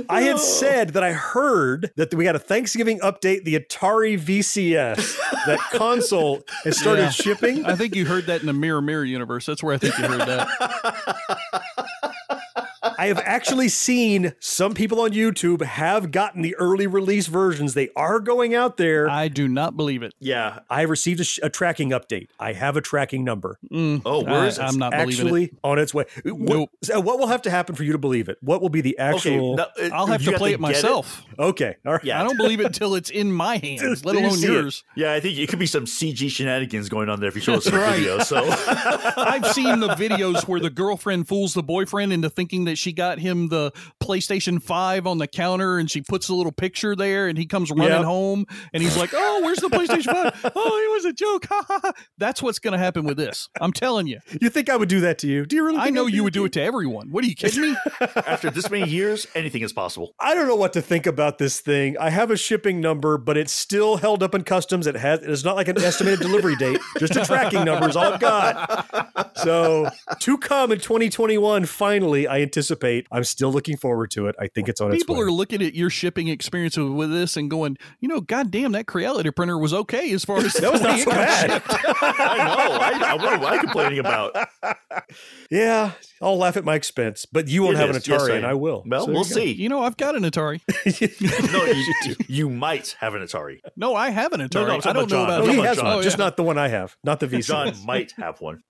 I 0.10 0.22
had 0.22 0.40
said 0.40 0.90
that 0.92 1.04
I 1.04 1.12
heard 1.14 1.92
that 1.96 2.14
we 2.14 2.24
got 2.24 2.36
a 2.36 2.40
Thanksgiving 2.40 3.00
update, 3.00 3.44
the 3.44 3.60
Atari 3.60 4.20
VCS, 4.20 5.18
that 5.46 5.60
console 5.74 6.44
has 6.64 6.78
started 6.80 7.02
Yeah. 7.04 7.10
shipping. 7.10 7.66
I 7.66 7.76
think 7.76 7.96
you 7.96 8.06
heard 8.06 8.26
that 8.28 8.42
in 8.42 8.48
the 8.48 8.54
Mirror 8.54 8.82
Mirror 8.82 9.06
universe. 9.06 9.46
That's 9.46 9.64
where 9.64 9.74
I 9.74 9.78
think 9.78 9.98
you 9.98 10.06
heard 10.06 10.22
that. 10.28 11.64
I 13.02 13.08
have 13.08 13.18
actually 13.26 13.68
seen 13.70 14.34
some 14.40 14.76
people 14.76 15.02
on 15.02 15.10
YouTube 15.12 15.64
have 15.64 16.12
gotten 16.12 16.44
the 16.44 16.56
early 16.58 16.86
release 16.86 17.26
versions. 17.26 17.74
They 17.74 17.90
are 17.96 18.20
going 18.20 18.54
out 18.54 18.78
there. 18.78 19.10
I 19.10 19.28
do 19.28 19.48
not 19.48 19.76
believe 19.76 20.04
it. 20.04 20.14
Yeah. 20.20 20.60
I 20.70 20.84
received 20.84 21.20
a, 21.20 21.24
sh- 21.24 21.40
a 21.42 21.50
tracking 21.50 21.90
update. 21.90 22.28
I 22.40 22.54
have 22.54 22.78
a 22.78 22.82
tracking 22.82 23.24
number. 23.24 23.58
Mm, 23.72 24.04
Oh, 24.06 24.24
where 24.24 24.42
I, 24.42 24.48
is 24.48 24.60
it? 24.60 24.62
I'm 24.62 24.78
not 24.78 24.92
believing 24.92 25.26
actually 25.26 25.44
it. 25.46 25.58
on 25.64 25.80
its 25.80 25.96
way. 25.96 26.06
What, 26.26 26.38
Nope. 26.58 26.70
so 26.84 27.00
what 27.00 27.18
will 27.18 27.26
have 27.26 27.42
to 27.42 27.50
happen 27.50 27.74
for 27.74 27.84
you 27.84 27.94
to 27.94 27.98
believe 27.98 28.30
it? 28.30 28.38
What 28.42 28.62
will 28.62 28.70
be 28.70 28.82
the 28.82 29.00
actual? 29.00 29.56
no, 29.56 29.64
uh, 29.82 29.90
I'll 29.92 30.06
have 30.06 30.24
to 30.26 30.34
play 30.38 30.50
it 30.50 30.54
get 30.54 30.60
myself. 30.60 31.24
Okay, 31.40 31.78
all 31.84 31.94
right. 31.94 32.04
Yeah. 32.04 32.22
I 32.22 32.24
don't 32.24 32.38
believe 32.38 32.60
it 32.60 32.68
until 32.68 32.94
it's 32.94 33.10
in 33.10 33.32
my 33.32 33.58
hands, 33.64 34.06
let 34.06 34.12
Till 34.14 34.22
you 34.22 34.28
alone 34.28 34.38
it. 34.38 34.42
yours. 34.44 34.84
Yeah, 34.96 35.14
I 35.14 35.20
think 35.20 35.40
it 35.40 35.50
could 35.50 35.58
be 35.58 35.66
some 35.66 35.86
CG 35.86 36.30
shenanigans 36.30 36.88
going 36.88 37.10
on 37.10 37.20
there 37.20 37.30
if 37.30 37.36
you 37.36 37.42
show 37.42 37.56
us 37.56 37.66
the 37.72 37.72
Right. 37.80 37.96
video. 37.98 38.20
So 38.20 38.38
I've 39.18 39.48
seen 39.54 39.80
the 39.80 39.90
videos 39.96 40.48
where 40.48 40.60
the 40.60 40.70
girlfriend 40.70 41.28
fools 41.28 41.56
the 41.56 41.64
boyfriend 41.64 42.14
into 42.14 42.30
thinking 42.30 42.66
that 42.66 42.78
she 42.78 42.91
got 42.94 43.20
him 43.20 43.48
the 43.50 43.72
PlayStation 44.02 44.62
5 44.62 45.08
on 45.08 45.18
the 45.18 45.28
counter 45.28 45.78
and 45.78 45.90
she 45.90 46.02
puts 46.02 46.30
a 46.30 46.34
little 46.36 46.52
picture 46.52 46.96
there 46.96 47.28
and 47.28 47.38
he 47.38 47.46
comes 47.46 47.70
running 47.72 47.88
Yep. 47.90 48.04
home 48.06 48.46
and 48.74 48.82
he's 48.84 48.98
like, 48.98 49.12
Oh, 49.14 49.42
where's 49.44 49.60
the 49.60 49.68
PlayStation 49.70 50.06
5? 50.06 50.52
Oh, 50.56 50.78
it 50.90 50.92
was 50.94 51.06
a 51.06 51.14
joke. 51.14 51.48
Ha, 51.52 51.66
ha, 51.68 51.80
ha. 51.84 51.92
That's 52.18 52.42
what's 52.42 52.60
going 52.60 52.72
to 52.74 52.78
happen 52.78 53.04
with 53.04 53.18
this. 53.18 53.50
I'm 53.60 53.74
telling 53.74 54.08
you. 54.08 54.20
You 54.40 54.50
think 54.50 54.70
I 54.70 54.76
would 54.78 54.88
do 54.90 55.02
that 55.02 55.18
to 55.20 55.28
you? 55.28 55.46
Do 55.46 55.56
you 55.56 55.66
really? 55.66 55.80
I 55.80 55.90
know 55.90 56.08
I'd 56.08 56.14
you 56.14 56.24
would 56.24 56.34
do 56.34 56.46
it 56.46 56.54
to 56.54 56.62
everyone. 56.62 57.10
What 57.12 57.24
are 57.24 57.28
you 57.28 57.36
kidding 57.36 57.62
me? 57.62 57.76
after 58.26 58.50
this 58.50 58.70
many 58.70 58.90
years, 58.90 59.28
anything 59.36 59.62
is 59.64 59.74
possible. 59.74 60.14
I 60.20 60.34
don't 60.34 60.48
know 60.48 60.56
what 60.56 60.74
to 60.74 60.82
think 60.82 61.06
about 61.08 61.38
this 61.40 61.60
thing. 61.60 61.98
I 62.00 62.10
have 62.10 62.32
a 62.32 62.38
shipping 62.38 62.80
number, 62.80 63.18
but 63.18 63.38
it's 63.38 63.52
still 63.52 63.98
held 63.98 64.24
up 64.24 64.34
in 64.36 64.44
customs. 64.44 64.88
It 64.88 64.96
has. 64.96 65.20
It's 65.24 65.44
not 65.44 65.56
like 65.56 65.68
an 65.68 65.78
estimated 65.80 66.20
delivery 66.20 66.56
date. 66.56 66.80
Just 67.00 67.16
a 67.16 67.26
tracking 67.26 67.66
number 67.66 67.90
is 67.90 67.96
all 67.96 68.14
I've 68.14 68.20
got. 68.20 69.38
So 69.38 69.90
to 70.20 70.38
come 70.38 70.72
in 70.72 70.80
2021. 70.80 71.66
Finally, 71.66 72.28
I 72.28 72.40
anticipate. 72.42 72.81
I'm 73.12 73.24
still 73.24 73.52
looking 73.52 73.78
forward 73.78 74.12
to 74.12 74.28
it. 74.28 74.36
I 74.40 74.48
think 74.48 74.68
it's 74.70 74.82
on 74.82 74.92
People 74.92 75.16
its 75.16 75.20
way. 75.20 75.26
are 75.28 75.32
looking 75.32 75.62
at 75.62 75.76
your 75.76 75.90
shipping 75.90 76.28
experience 76.28 76.78
with 76.78 77.12
this 77.12 77.38
and 77.38 77.50
going, 77.50 77.78
you 78.00 78.08
know, 78.08 78.22
goddamn, 78.22 78.72
that 78.74 78.88
Creality 78.88 79.32
printer 79.32 79.58
was 79.58 79.74
okay 79.74 80.12
as 80.14 80.26
far 80.26 80.38
as 80.38 80.54
that 80.54 80.72
was 80.72 80.82
not 80.82 81.00
so 81.00 81.12
bad. 81.12 81.52
I 81.70 82.38
know. 82.38 83.06
I, 83.06 83.12
I, 83.12 83.14
what 83.16 83.34
am 83.34 83.46
I 83.46 83.58
complaining 83.60 84.00
about? 84.00 84.36
Yeah, 85.50 85.92
I'll 86.22 86.38
laugh 86.38 86.58
at 86.58 86.64
my 86.66 86.76
expense, 86.76 87.26
but 87.26 87.48
you 87.48 87.64
won't 87.64 87.76
It 87.76 87.80
have 87.80 87.90
an 87.92 87.96
is. 87.98 88.08
Yes, 88.08 88.22
Atari, 88.24 88.32
I 88.32 88.36
and. 88.38 88.46
I 88.46 88.54
will. 88.54 88.84
Well, 88.86 89.06
So 89.06 89.12
we'll 89.12 89.20
you 89.20 89.24
see. 89.26 89.52
You 89.52 89.70
know, 89.70 89.82
I've 89.84 89.98
got 89.98 90.16
an 90.16 90.24
Atari. 90.24 90.62
no, 91.52 91.66
you, 91.66 92.16
you 92.28 92.50
might 92.50 92.96
have 93.00 93.14
an 93.16 93.22
Atari. 93.22 93.60
No, 93.76 93.96
I 93.96 94.10
have 94.10 94.34
an 94.34 94.42
Atari. 94.42 94.54
No, 94.56 94.66
no, 94.68 94.72
I'm 94.74 94.78
I 94.78 94.80
talking 94.82 94.94
don't 95.02 95.12
know 95.12 95.24
about 95.24 95.44
about 95.44 95.46
go. 95.46 95.52
Oh, 95.52 95.54
he 95.54 95.68
has 95.68 95.78
John. 95.78 95.86
one, 95.86 95.96
Oh, 95.98 96.02
just 96.02 96.18
yeah. 96.18 96.26
not 96.26 96.38
the 96.38 96.44
one 96.44 96.58
I 96.58 96.68
have, 96.70 96.96
not 97.04 97.20
the 97.20 97.28
VC. 97.28 97.46
John 97.46 97.74
might 97.86 98.14
have 98.18 98.40
one. 98.42 98.64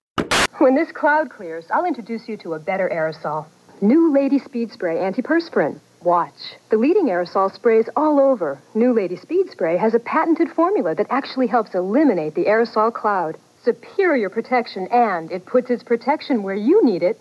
When 0.57 0.75
this 0.75 0.91
cloud 0.91 1.29
clears, 1.29 1.65
I'll 1.73 1.85
introduce 1.85 2.27
you 2.27 2.37
to 2.37 2.53
a 2.53 2.59
better 2.59 2.89
aerosol. 2.93 3.45
New 3.83 4.13
Lady 4.13 4.37
Speed 4.37 4.71
Spray 4.71 4.97
Antiperspirant. 4.97 5.79
Watch. 6.03 6.53
The 6.69 6.77
leading 6.77 7.07
aerosol 7.07 7.51
sprays 7.51 7.89
all 7.95 8.19
over. 8.19 8.59
New 8.75 8.93
Lady 8.93 9.15
Speed 9.15 9.49
Spray 9.49 9.75
has 9.75 9.95
a 9.95 9.99
patented 9.99 10.49
formula 10.49 10.93
that 10.93 11.07
actually 11.09 11.47
helps 11.47 11.73
eliminate 11.73 12.35
the 12.35 12.45
aerosol 12.45 12.93
cloud. 12.93 13.39
Superior 13.63 14.29
protection, 14.29 14.87
and 14.91 15.31
it 15.31 15.47
puts 15.47 15.71
its 15.71 15.81
protection 15.81 16.43
where 16.43 16.53
you 16.53 16.85
need 16.85 17.01
it 17.01 17.19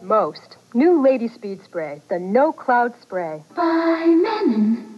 most. 0.00 0.56
New 0.72 1.02
Lady 1.02 1.28
Speed 1.28 1.62
Spray, 1.62 2.00
the 2.08 2.18
no 2.18 2.52
cloud 2.54 2.94
spray. 3.02 3.42
By 3.54 4.06
Mennen. 4.06 4.97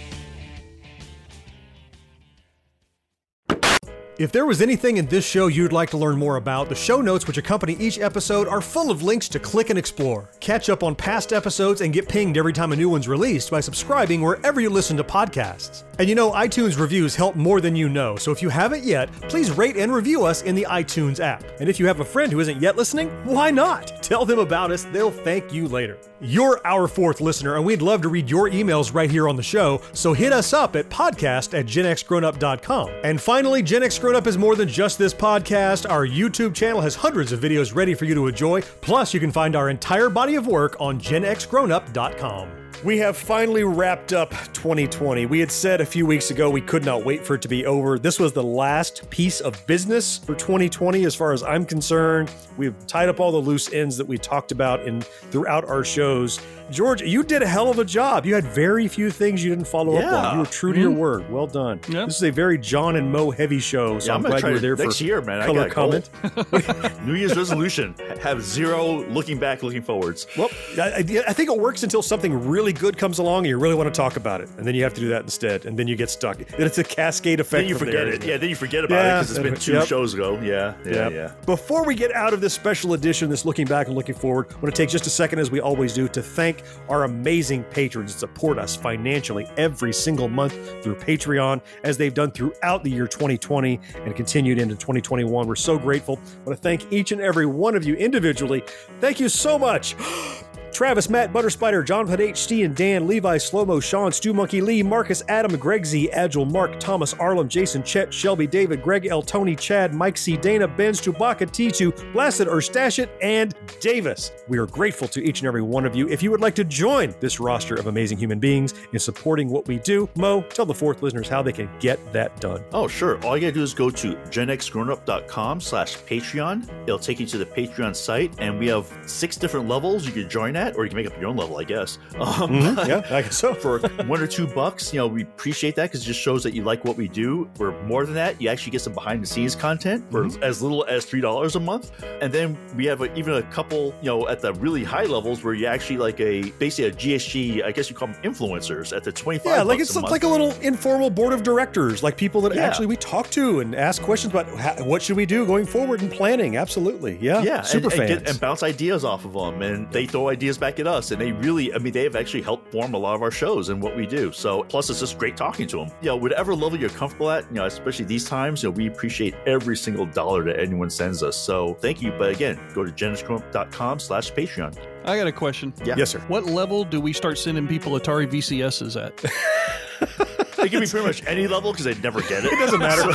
If 4.17 4.31
there 4.31 4.45
was 4.45 4.61
anything 4.61 4.97
in 4.97 5.05
this 5.05 5.25
show 5.25 5.47
you'd 5.47 5.71
like 5.71 5.89
to 5.91 5.97
learn 5.97 6.19
more 6.19 6.35
about, 6.35 6.67
the 6.67 6.75
show 6.75 7.01
notes 7.01 7.25
which 7.25 7.37
accompany 7.37 7.73
each 7.75 7.97
episode 7.97 8.47
are 8.47 8.61
full 8.61 8.91
of 8.91 9.01
links 9.01 9.29
to 9.29 9.39
click 9.39 9.69
and 9.69 9.79
explore. 9.79 10.29
Catch 10.41 10.69
up 10.69 10.83
on 10.83 10.95
past 10.95 11.31
episodes 11.31 11.79
and 11.79 11.93
get 11.93 12.09
pinged 12.09 12.37
every 12.37 12.51
time 12.51 12.73
a 12.73 12.75
new 12.75 12.89
one's 12.89 13.07
released 13.07 13.49
by 13.49 13.61
subscribing 13.61 14.21
wherever 14.21 14.59
you 14.59 14.69
listen 14.69 14.97
to 14.97 15.03
podcasts. 15.03 15.83
And 15.97 16.09
you 16.09 16.15
know, 16.15 16.31
iTunes 16.31 16.77
reviews 16.77 17.15
help 17.15 17.35
more 17.35 17.61
than 17.61 17.75
you 17.75 17.87
know, 17.87 18.15
so 18.17 18.31
if 18.31 18.41
you 18.41 18.49
haven't 18.49 18.83
yet, 18.83 19.11
please 19.29 19.49
rate 19.49 19.77
and 19.77 19.93
review 19.93 20.25
us 20.25 20.41
in 20.41 20.55
the 20.55 20.67
iTunes 20.69 21.19
app. 21.19 21.43
And 21.59 21.69
if 21.69 21.79
you 21.79 21.87
have 21.87 22.01
a 22.01 22.05
friend 22.05 22.31
who 22.31 22.41
isn't 22.41 22.61
yet 22.61 22.75
listening, 22.75 23.09
why 23.23 23.49
not? 23.49 24.03
Tell 24.03 24.25
them 24.25 24.39
about 24.39 24.71
us, 24.71 24.83
they'll 24.85 25.11
thank 25.11 25.53
you 25.53 25.67
later. 25.67 25.97
You're 26.19 26.61
our 26.65 26.87
fourth 26.87 27.21
listener, 27.21 27.55
and 27.55 27.65
we'd 27.65 27.81
love 27.81 28.01
to 28.03 28.09
read 28.09 28.29
your 28.29 28.49
emails 28.49 28.93
right 28.93 29.09
here 29.09 29.27
on 29.27 29.35
the 29.35 29.41
show, 29.41 29.81
so 29.93 30.13
hit 30.13 30.31
us 30.31 30.53
up 30.53 30.75
at 30.75 30.89
podcast 30.89 31.57
at 31.57 31.65
genxgrownup.com. 31.65 32.89
And 33.03 33.19
finally, 33.19 33.63
Gen 33.63 33.81
X 33.81 33.97
Grown 33.97 34.10
Up 34.15 34.27
is 34.27 34.37
more 34.37 34.55
than 34.55 34.67
just 34.67 34.97
this 34.97 35.13
podcast. 35.13 35.89
Our 35.89 36.05
YouTube 36.05 36.53
channel 36.53 36.81
has 36.81 36.95
hundreds 36.95 37.31
of 37.31 37.39
videos 37.39 37.73
ready 37.73 37.93
for 37.93 38.05
you 38.05 38.13
to 38.15 38.27
enjoy, 38.27 38.61
plus, 38.61 39.13
you 39.13 39.19
can 39.19 39.31
find 39.31 39.55
our 39.55 39.69
entire 39.69 40.09
body 40.09 40.35
of 40.35 40.47
work 40.47 40.75
on 40.79 40.99
genxgrownup.com. 40.99 42.49
We 42.83 42.97
have 42.97 43.15
finally 43.15 43.63
wrapped 43.63 44.11
up 44.11 44.31
2020. 44.53 45.27
We 45.27 45.39
had 45.39 45.51
said 45.51 45.81
a 45.81 45.85
few 45.85 46.05
weeks 46.05 46.31
ago 46.31 46.49
we 46.49 46.61
could 46.61 46.83
not 46.83 47.05
wait 47.05 47.23
for 47.23 47.35
it 47.35 47.41
to 47.43 47.47
be 47.47 47.65
over. 47.67 47.99
This 47.99 48.19
was 48.19 48.33
the 48.33 48.43
last 48.43 49.07
piece 49.11 49.39
of 49.39 49.65
business 49.67 50.17
for 50.17 50.33
2020 50.33 51.05
as 51.05 51.13
far 51.13 51.31
as 51.31 51.43
I'm 51.43 51.63
concerned. 51.63 52.31
We've 52.57 52.75
tied 52.87 53.07
up 53.07 53.19
all 53.19 53.31
the 53.31 53.37
loose 53.37 53.71
ends 53.71 53.97
that 53.97 54.07
we 54.07 54.17
talked 54.17 54.51
about 54.51 54.87
in 54.87 55.01
throughout 55.01 55.63
our 55.65 55.83
shows. 55.83 56.39
George, 56.71 57.01
you 57.01 57.23
did 57.23 57.41
a 57.43 57.47
hell 57.47 57.69
of 57.69 57.79
a 57.79 57.85
job. 57.85 58.25
You 58.25 58.33
had 58.33 58.45
very 58.45 58.87
few 58.87 59.11
things 59.11 59.43
you 59.43 59.49
didn't 59.49 59.67
follow 59.67 59.97
up 59.97 60.05
on. 60.11 60.33
You 60.35 60.39
were 60.39 60.45
true 60.45 60.73
to 60.73 60.79
your 60.79 60.91
Mhm. 60.91 60.95
word. 60.95 61.29
Well 61.31 61.47
done. 61.47 61.79
This 61.87 62.15
is 62.15 62.23
a 62.23 62.31
very 62.31 62.57
John 62.57 62.95
and 62.95 63.11
Mo 63.11 63.29
heavy 63.31 63.59
show, 63.59 63.99
so 63.99 64.07
Yeah, 64.07 64.15
I'm, 64.15 64.25
I'm 64.25 64.31
glad 64.31 64.43
you 64.43 64.51
were 64.53 64.59
there 64.59 64.75
next 64.75 64.97
for 64.99 65.03
year, 65.03 65.21
man. 65.21 65.41
I 65.41 65.45
color 65.45 65.67
got 65.67 65.67
a 65.67 65.73
comment. 65.73 66.09
New 67.05 67.15
Year's 67.15 67.35
resolution: 67.35 67.93
have 68.21 68.41
zero 68.41 69.03
looking 69.09 69.37
back, 69.37 69.63
looking 69.63 69.81
forwards. 69.81 70.27
Well, 70.37 70.49
I, 70.79 71.03
I- 71.27 71.33
think 71.33 71.49
it 71.49 71.57
works 71.57 71.83
until 71.83 72.01
something 72.01 72.47
really 72.47 72.71
good 72.73 72.97
comes 72.97 73.19
along 73.19 73.39
and 73.39 73.47
you 73.47 73.57
really 73.57 73.75
want 73.75 73.93
to 73.93 73.97
talk 73.97 74.15
about 74.15 74.41
it, 74.41 74.49
and 74.57 74.65
then 74.65 74.75
you 74.75 74.83
have 74.83 74.93
to 74.93 75.01
do 75.01 75.09
that 75.09 75.23
instead, 75.23 75.65
and 75.65 75.77
then 75.77 75.87
you 75.87 75.95
get 75.95 76.09
stuck. 76.09 76.37
And 76.39 76.47
it's 76.63 76.77
a 76.77 76.83
cascade 76.83 77.39
effect. 77.39 77.61
Then 77.63 77.67
you 77.69 77.77
forget 77.77 77.93
there, 78.05 78.07
it. 78.13 78.23
Yeah, 78.25 78.37
then 78.37 78.49
you 78.49 78.55
forget 78.55 78.85
about 78.85 79.05
it 79.05 79.09
because 79.21 79.31
it's 79.31 79.39
been 79.39 79.55
two 79.55 79.73
Yep. 79.73 79.87
shows 79.87 80.13
ago. 80.13 80.39
Yeah, 80.41 80.73
yeah, 80.85 80.91
Yep. 80.93 81.11
yeah. 81.13 81.31
Before 81.45 81.83
we 81.85 81.95
get 81.95 82.13
out 82.13 82.33
of 82.33 82.41
this 82.41 82.53
special 82.53 82.93
edition, 82.93 83.29
this 83.29 83.43
looking 83.45 83.65
back 83.65 83.87
and 83.87 83.95
looking 83.95 84.15
forward, 84.15 84.47
I 84.51 84.53
want 84.61 84.73
to 84.73 84.81
take 84.81 84.89
just 84.89 85.07
a 85.07 85.09
second, 85.09 85.39
as 85.39 85.49
we 85.51 85.59
always 85.59 85.93
do, 85.93 86.07
to 86.09 86.21
thank 86.21 86.60
our 86.89 87.03
amazing 87.03 87.63
patrons 87.65 88.15
support 88.15 88.57
us 88.57 88.75
financially 88.75 89.47
every 89.57 89.93
single 89.93 90.27
month 90.27 90.53
through 90.83 90.95
Patreon, 90.95 91.61
as 91.83 91.97
they've 91.97 92.13
done 92.13 92.31
throughout 92.31 92.83
the 92.83 92.89
year 92.89 93.07
2020 93.07 93.79
and 93.93 94.15
continued 94.15 94.59
into 94.59 94.75
2021. 94.75 95.47
We're 95.47 95.55
so 95.55 95.77
grateful. 95.77 96.17
I 96.17 96.43
want 96.45 96.57
to 96.57 96.61
thank 96.61 96.91
each 96.91 97.11
and 97.11 97.21
every 97.21 97.45
one 97.45 97.75
of 97.75 97.85
you 97.85 97.95
individually. 97.95 98.63
Thank 98.99 99.19
you 99.19 99.29
so 99.29 99.57
much. 99.57 99.95
Travis, 100.81 101.11
Matt, 101.11 101.31
Butterspider, 101.31 101.85
Jonathan 101.85 102.19
HT, 102.19 102.65
and 102.65 102.75
Dan, 102.75 103.05
Levi, 103.07 103.37
Slowmo, 103.37 103.83
Sean, 103.83 104.11
Stu 104.11 104.33
Monkey, 104.33 104.61
Lee, 104.61 104.81
Marcus, 104.81 105.21
Adam, 105.29 105.55
Greg 105.55 105.85
Z, 105.85 106.09
Agile, 106.09 106.43
Mark, 106.43 106.79
Thomas, 106.79 107.13
Arlen, 107.13 107.47
Jason, 107.47 107.83
Chet, 107.83 108.11
Shelby, 108.11 108.47
David, 108.47 108.81
Greg 108.81 109.05
L, 109.05 109.21
Tony, 109.21 109.55
Chad, 109.55 109.93
Mike 109.93 110.17
C, 110.17 110.35
Dana, 110.35 110.67
Benz, 110.67 110.99
Chewbacca, 110.99 111.41
T2, 111.51 112.13
Blasted, 112.13 112.47
Erstashit, 112.47 113.09
and 113.21 113.53
Davis. 113.79 114.31
We 114.47 114.57
are 114.57 114.65
grateful 114.65 115.07
to 115.09 115.23
each 115.23 115.41
and 115.41 115.47
every 115.47 115.61
one 115.61 115.85
of 115.85 115.95
you. 115.95 116.09
If 116.09 116.23
you 116.23 116.31
would 116.31 116.41
like 116.41 116.55
to 116.55 116.63
join 116.63 117.13
this 117.19 117.39
roster 117.39 117.75
of 117.75 117.85
amazing 117.85 118.17
human 118.17 118.39
beings 118.39 118.73
in 118.91 118.97
supporting 118.97 119.49
what 119.49 119.67
we 119.67 119.77
do, 119.77 120.09
Mo, 120.15 120.41
tell 120.49 120.65
the 120.65 120.73
fourth 120.73 121.03
listeners 121.03 121.29
how 121.29 121.43
they 121.43 121.53
can 121.53 121.69
get 121.79 121.99
that 122.11 122.41
done. 122.41 122.63
Oh, 122.73 122.87
sure. 122.87 123.23
All 123.23 123.37
you 123.37 123.41
gotta 123.41 123.53
do 123.53 123.61
is 123.61 123.75
go 123.75 123.91
to 123.91 124.15
genxgrownup.com 124.15 125.61
slash 125.61 125.97
Patreon. 125.99 126.67
It'll 126.87 126.97
take 126.97 127.19
you 127.19 127.27
to 127.27 127.37
the 127.37 127.45
Patreon 127.45 127.95
site, 127.95 128.33
and 128.39 128.57
we 128.57 128.65
have 128.69 128.91
six 129.05 129.37
different 129.37 129.67
levels 129.67 130.07
you 130.07 130.11
can 130.11 130.27
join 130.27 130.55
at, 130.55 130.70
or 130.75 130.83
you 130.83 130.89
can 130.89 130.97
make 130.97 131.07
up 131.07 131.19
your 131.19 131.29
own 131.29 131.37
level, 131.37 131.57
I 131.57 131.63
guess. 131.63 131.97
Um, 132.21 132.51
Mhm, 132.51 132.87
yeah, 132.87 133.01
I 133.15 133.21
guess 133.23 133.37
so. 133.37 133.53
for 133.53 133.79
one 134.05 134.21
or 134.21 134.27
two 134.27 134.47
bucks, 134.47 134.93
you 134.93 134.99
know, 134.99 135.07
we 135.07 135.23
appreciate 135.23 135.75
that 135.75 135.83
because 135.91 136.01
it 136.03 136.05
just 136.05 136.19
shows 136.19 136.43
that 136.43 136.53
you 136.53 136.63
like 136.63 136.83
what 136.85 136.97
we 136.97 137.07
do. 137.07 137.49
For 137.55 137.71
more 137.83 138.05
than 138.05 138.13
that, 138.15 138.39
you 138.41 138.47
actually 138.49 138.71
get 138.71 138.81
some 138.81 138.93
behind 138.93 139.21
the 139.23 139.27
scenes 139.27 139.55
content 139.55 140.09
for 140.11 140.21
Mm-hmm. 140.25 140.43
as 140.43 140.61
little 140.61 140.85
as 140.87 141.05
three 141.05 141.21
dollars 141.21 141.55
a 141.55 141.59
month. 141.59 141.91
And 142.21 142.31
then 142.31 142.57
we 142.75 142.85
have 142.85 143.01
a, 143.01 143.13
even 143.17 143.33
a 143.35 143.41
couple, 143.43 143.93
you 144.01 144.07
know, 144.09 144.27
at 144.27 144.39
the 144.41 144.53
really 144.55 144.83
high 144.83 145.05
levels 145.05 145.43
where 145.43 145.53
you 145.53 145.65
actually 145.65 145.97
like 145.97 146.19
a 146.19 146.51
basically 146.59 146.91
a 146.91 146.93
GSG, 147.17 147.63
I 147.63 147.71
guess 147.71 147.89
you 147.89 147.95
call 147.95 148.09
them 148.09 148.21
influencers 148.23 148.95
at 148.95 149.03
the 149.03 149.11
twenty 149.11 149.39
five. 149.39 149.57
Yeah, 149.57 149.61
like 149.63 149.79
it's 149.79 149.95
like 149.95 150.23
a 150.23 150.27
little 150.27 150.51
informal 150.61 151.09
board 151.09 151.33
of 151.33 151.43
directors, 151.43 152.03
like 152.03 152.17
people 152.17 152.41
that 152.41 152.55
Yeah. 152.55 152.65
actually 152.67 152.85
we 152.87 152.95
talk 152.97 153.29
to 153.31 153.59
and 153.61 153.75
ask 153.75 154.01
questions 154.01 154.31
about 154.33 154.47
how, 154.59 154.83
what 154.83 155.01
should 155.01 155.17
we 155.17 155.25
do 155.25 155.45
going 155.45 155.65
forward 155.65 156.01
and 156.01 156.11
planning. 156.11 156.57
Absolutely, 156.57 157.17
yeah, 157.21 157.41
yeah, 157.41 157.61
super 157.61 157.89
and, 157.91 158.01
and, 158.01 158.09
get, 158.23 158.29
and 158.29 158.39
bounce 158.39 158.63
ideas 158.63 159.03
off 159.03 159.25
of 159.25 159.33
them, 159.33 159.61
and 159.61 159.91
they 159.91 160.05
throw 160.05 160.29
ideas 160.29 160.50
back 160.57 160.79
at 160.79 160.87
us, 160.87 161.11
and 161.11 161.19
they 161.21 161.31
really, 161.31 161.73
I 161.73 161.77
mean, 161.77 161.93
they 161.93 162.03
have 162.03 162.15
actually 162.15 162.41
helped 162.41 162.71
form 162.71 162.93
a 162.93 162.97
lot 162.97 163.15
of 163.15 163.21
our 163.21 163.31
shows 163.31 163.69
and 163.69 163.81
what 163.81 163.95
we 163.95 164.05
do. 164.05 164.31
So, 164.31 164.63
plus, 164.63 164.89
it's 164.89 164.99
just 164.99 165.17
great 165.17 165.37
talking 165.37 165.67
to 165.67 165.77
them. 165.77 165.89
You 166.01 166.09
know, 166.09 166.15
whatever 166.15 166.55
level 166.55 166.79
you're 166.79 166.89
comfortable 166.89 167.29
at, 167.31 167.45
you 167.49 167.55
know, 167.55 167.65
especially 167.65 168.05
these 168.05 168.25
times, 168.25 168.63
you 168.63 168.69
know, 168.69 168.73
we 168.73 168.87
appreciate 168.87 169.35
every 169.45 169.77
single 169.77 170.05
dollar 170.05 170.43
that 170.45 170.59
anyone 170.59 170.89
sends 170.89 171.23
us. 171.23 171.37
So, 171.37 171.75
thank 171.75 172.01
you. 172.01 172.11
But 172.17 172.31
again, 172.31 172.59
go 172.73 172.83
to 172.83 172.91
genescom.com 172.91 173.99
slash 173.99 174.31
Patreon. 174.31 174.77
I 175.05 175.17
got 175.17 175.27
a 175.27 175.31
question. 175.31 175.73
Yeah. 175.83 175.95
Yes, 175.97 176.11
sir. 176.11 176.19
What 176.27 176.45
level 176.45 176.83
do 176.83 177.01
we 177.01 177.13
start 177.13 177.37
sending 177.37 177.67
people 177.67 177.93
Atari 177.93 178.27
VCSs 178.27 179.03
at? 179.03 180.37
It 180.61 180.69
can 180.69 180.79
be 180.79 180.87
pretty 180.87 181.05
much 181.05 181.25
any 181.25 181.47
level 181.47 181.71
because 181.71 181.85
they 181.85 181.95
never 181.95 182.21
get 182.21 182.45
it. 182.45 182.53
It 182.53 182.59
doesn't 182.59 182.79
matter. 182.79 183.03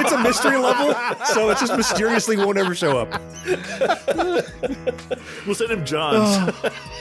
it's 0.00 0.12
a 0.12 0.22
mystery 0.22 0.56
level, 0.56 0.94
so 1.26 1.50
it 1.50 1.58
just 1.58 1.76
mysteriously 1.76 2.36
won't 2.36 2.58
ever 2.58 2.74
show 2.74 2.98
up. 2.98 3.20
we'll 5.46 5.54
send 5.54 5.70
him 5.70 5.84
John's. 5.84 6.54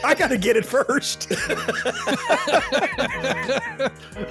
I 0.04 0.14
got 0.14 0.30
to 0.30 0.38
get 0.38 0.58
it 0.58 0.66
first. 0.66 1.28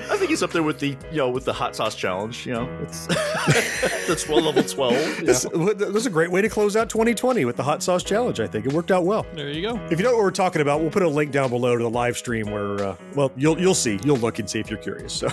I 0.09 0.17
think 0.17 0.31
he's 0.31 0.43
up 0.43 0.53
there 0.53 0.63
with 0.63 0.79
the, 0.79 0.97
you 1.11 1.19
know, 1.19 1.31
with 1.31 1.45
the 1.45 1.53
hot 1.53 1.77
sauce 1.77 1.95
challenge. 1.95 2.47
You 2.47 2.55
know, 2.55 2.79
it's 2.83 3.07
that's 4.07 4.29
well 4.29 4.43
level 4.43 4.63
twelve. 4.63 4.95
Yeah. 4.95 5.25
This, 5.25 5.47
this 5.53 5.97
is 5.97 6.07
a 6.07 6.11
great 6.11 6.31
way 6.31 6.43
to 6.43 6.49
close 6.49 6.77
out 6.77 6.89
2020 6.89 7.45
with 7.45 7.57
the 7.57 7.63
hot 7.63 7.83
sauce 7.83 8.03
challenge. 8.03 8.41
I 8.41 8.47
think 8.47 8.67
it 8.67 8.73
worked 8.73 8.91
out 8.91 9.05
well. 9.05 9.27
There 9.35 9.51
you 9.51 9.63
go. 9.63 9.81
If 9.91 9.99
you 9.99 10.05
know 10.05 10.13
what 10.13 10.23
we're 10.23 10.31
talking 10.31 10.63
about, 10.63 10.81
we'll 10.81 10.91
put 10.91 11.03
a 11.03 11.09
link 11.09 11.33
down 11.33 11.51
below 11.51 11.77
to 11.77 11.83
the 11.83 11.91
live 11.91 12.17
stream 12.17 12.51
where, 12.51 12.83
uh, 12.83 12.97
well, 13.15 13.33
you'll 13.37 13.59
you'll 13.61 13.75
see, 13.75 13.99
you'll 14.05 14.17
look 14.19 14.39
and 14.39 14.49
see 14.49 14.61
if 14.61 14.71
you're 14.71 14.79
curious. 14.79 15.13
So 15.13 15.29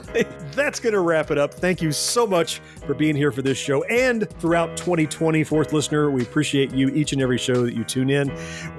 that's 0.54 0.80
going 0.80 0.92
to 0.92 1.00
wrap 1.00 1.30
it 1.30 1.38
up. 1.38 1.54
Thank 1.54 1.82
you 1.82 1.92
so 1.92 2.26
much 2.26 2.60
for 2.86 2.94
being 2.94 3.16
here 3.16 3.32
for 3.32 3.42
this 3.42 3.58
show 3.58 3.82
and 3.84 4.28
throughout 4.40 4.76
2020, 4.76 5.44
fourth 5.44 5.72
listener. 5.72 6.10
We 6.10 6.22
appreciate 6.22 6.72
you 6.72 6.88
each 6.88 7.12
and 7.12 7.22
every 7.22 7.38
show 7.38 7.64
that 7.64 7.74
you 7.74 7.84
tune 7.84 8.10
in. 8.10 8.32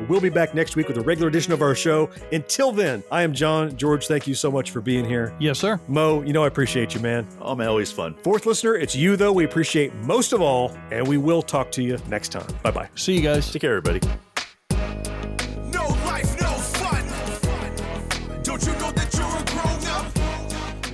We'll 0.08 0.22
be 0.22 0.30
back 0.30 0.54
next 0.54 0.76
week 0.76 0.88
with 0.88 0.98
a 0.98 1.02
regular 1.02 1.30
edition 1.30 1.54
of 1.54 1.62
our 1.62 1.76
show. 1.76 2.10
Until 2.32 2.72
then, 2.72 3.04
I 3.12 3.24
am 3.24 3.34
John. 3.34 3.76
George, 3.76 4.08
thank 4.08 4.28
you 4.28 4.36
so 4.36 4.52
much 4.52 4.72
for 4.72 4.82
being 4.82 5.06
here. 5.06 5.36
Yes, 5.40 5.60
sir. 5.60 5.80
Mo, 5.88 6.22
you 6.22 6.34
know 6.34 6.44
I 6.44 6.48
appreciate 6.48 6.94
you, 6.94 7.02
man. 7.02 7.28
Oh 7.42 7.56
man, 7.56 7.68
always 7.68 7.92
fun. 7.92 8.16
Fourth 8.24 8.46
listener, 8.46 8.76
it's 8.76 8.96
you 8.96 9.16
though. 9.16 9.34
We 9.34 9.46
appreciate 9.46 9.94
most 9.96 10.34
of 10.34 10.42
all, 10.42 10.76
and 10.92 11.08
we 11.08 11.18
will 11.18 11.42
talk 11.42 11.72
to 11.74 11.84
you 11.84 11.98
next 12.08 12.30
time. 12.30 12.48
Bye 12.62 12.72
bye. 12.72 12.90
See 12.96 13.14
you 13.14 13.22
guys. 13.22 13.52
Take 13.52 13.62
care, 13.62 13.78
everybody. 13.78 14.02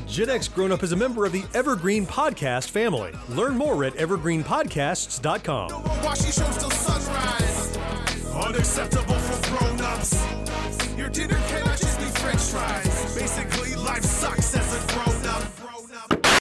Gen 0.10 0.28
X 0.28 0.48
Grown 0.48 0.72
Up 0.72 0.82
is 0.82 0.92
a 0.92 0.96
member 0.96 1.24
of 1.28 1.32
the 1.32 1.44
Evergreen 1.54 2.04
Podcast 2.04 2.72
family. 2.72 3.12
Learn 3.30 3.56
more 3.56 3.84
at 3.84 3.94
evergreenpodcasts.com. 3.94 5.84
Watching 6.04 6.32
shows 6.32 6.58
till 6.58 6.72
sunrise. 6.72 7.78
Unacceptable 8.34 9.14
for 9.14 9.58
grown 9.58 9.80
ups. 9.82 10.26
Your 10.98 11.10
dinner 11.10 11.40
cannot 11.48 11.78
just 11.78 12.00
be 12.00 12.06
french 12.06 12.42
fries. 12.42 13.16
Basically, 13.16 13.76
life 13.76 14.04
sucks 14.04 14.56
as 14.56 14.74
a 14.74 14.94
grown 14.94 15.28
up. 15.28 15.44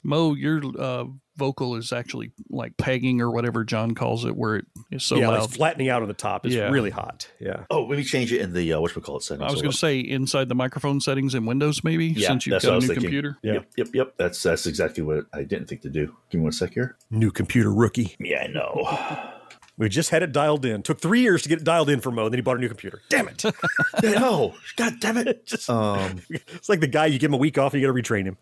Mo, 0.03 0.33
your 0.33 0.61
uh, 0.79 1.05
vocal 1.39 1.75
is 1.75 1.91
actually 1.91 2.31
like 2.51 2.77
pegging 2.77 3.21
or 3.21 3.31
whatever 3.31 3.63
John 3.63 3.95
calls 3.95 4.25
it, 4.25 4.35
where 4.35 4.57
it 4.57 4.65
is 4.91 5.03
so 5.03 5.15
yeah, 5.15 5.29
loud. 5.29 5.39
like 5.41 5.49
flattening 5.49 5.89
out 5.89 6.03
on 6.03 6.07
the 6.07 6.13
top. 6.13 6.45
It's 6.45 6.53
Yeah. 6.53 6.69
really 6.69 6.91
hot. 6.91 7.27
Yeah. 7.39 7.63
Oh, 7.71 7.83
let 7.85 7.97
me 7.97 8.03
change 8.03 8.31
it 8.31 8.41
in 8.41 8.53
the 8.53 8.73
uh, 8.73 8.79
whatchamacallit 8.79 9.23
settings. 9.23 9.47
I 9.49 9.51
was 9.51 9.61
going 9.63 9.71
to 9.71 9.77
say 9.77 9.99
inside 9.99 10.49
the 10.49 10.55
microphone 10.55 11.01
settings 11.01 11.33
in 11.33 11.45
Windows, 11.47 11.83
maybe 11.83 12.07
Yeah, 12.07 12.27
since 12.27 12.45
you've 12.45 12.61
got 12.61 12.63
what 12.65 12.69
I 12.69 12.73
a 12.73 12.75
was 12.75 12.83
new 12.83 12.87
thinking. 12.89 13.03
computer. 13.03 13.37
Yep, 13.41 13.65
yep, 13.77 13.87
yep. 13.93 14.13
That's 14.17 14.43
that's 14.43 14.67
exactly 14.67 15.01
what 15.03 15.25
I 15.33 15.43
didn't 15.43 15.67
think 15.67 15.81
to 15.81 15.89
do. 15.89 16.15
Give 16.29 16.39
me 16.39 16.43
one 16.43 16.51
sec 16.51 16.73
here. 16.73 16.97
New 17.09 17.31
computer 17.31 17.73
rookie. 17.73 18.15
Yeah, 18.19 18.43
I 18.43 18.47
know. 18.47 19.31
We 19.79 19.87
just 19.89 20.09
had 20.09 20.21
it 20.23 20.31
dialed 20.33 20.65
in. 20.65 20.83
Took 20.83 20.99
three 20.99 21.21
years 21.21 21.41
to 21.43 21.49
get 21.49 21.59
it 21.59 21.63
dialed 21.63 21.89
in 21.89 22.01
for 22.01 22.11
Mo, 22.11 22.25
and 22.25 22.33
then 22.33 22.37
he 22.37 22.41
bought 22.41 22.57
a 22.57 22.59
new 22.59 22.67
computer. 22.67 23.01
Damn 23.09 23.29
it. 23.29 23.43
no. 24.03 24.53
God 24.75 24.95
damn 24.99 25.17
it. 25.17 25.45
Just, 25.47 25.69
Um, 25.69 26.21
it's 26.29 26.67
like 26.67 26.81
the 26.81 26.87
guy 26.87 27.05
you 27.05 27.17
give 27.17 27.29
him 27.29 27.33
a 27.35 27.37
week 27.37 27.57
off, 27.57 27.73
and 27.73 27.81
you 27.81 27.87
got 27.87 27.95
to 27.95 28.03
retrain 28.03 28.25
him. 28.25 28.37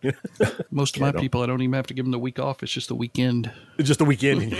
Most 0.71 0.95
of 0.95 0.99
Yeah, 1.01 1.05
my 1.07 1.11
don't- 1.11 1.21
people, 1.21 1.43
I 1.43 1.45
don't 1.45 1.61
even 1.61 1.73
have 1.73 1.87
to 1.87 1.93
give 1.93 2.05
them 2.05 2.11
the 2.11 2.19
week 2.19 2.39
off. 2.39 2.63
It's 2.63 2.71
just 2.71 2.87
the 2.87 2.95
weekend. 2.95 3.51
It's 3.77 3.87
just 3.87 3.99
the 3.99 4.05
weekend. 4.05 4.51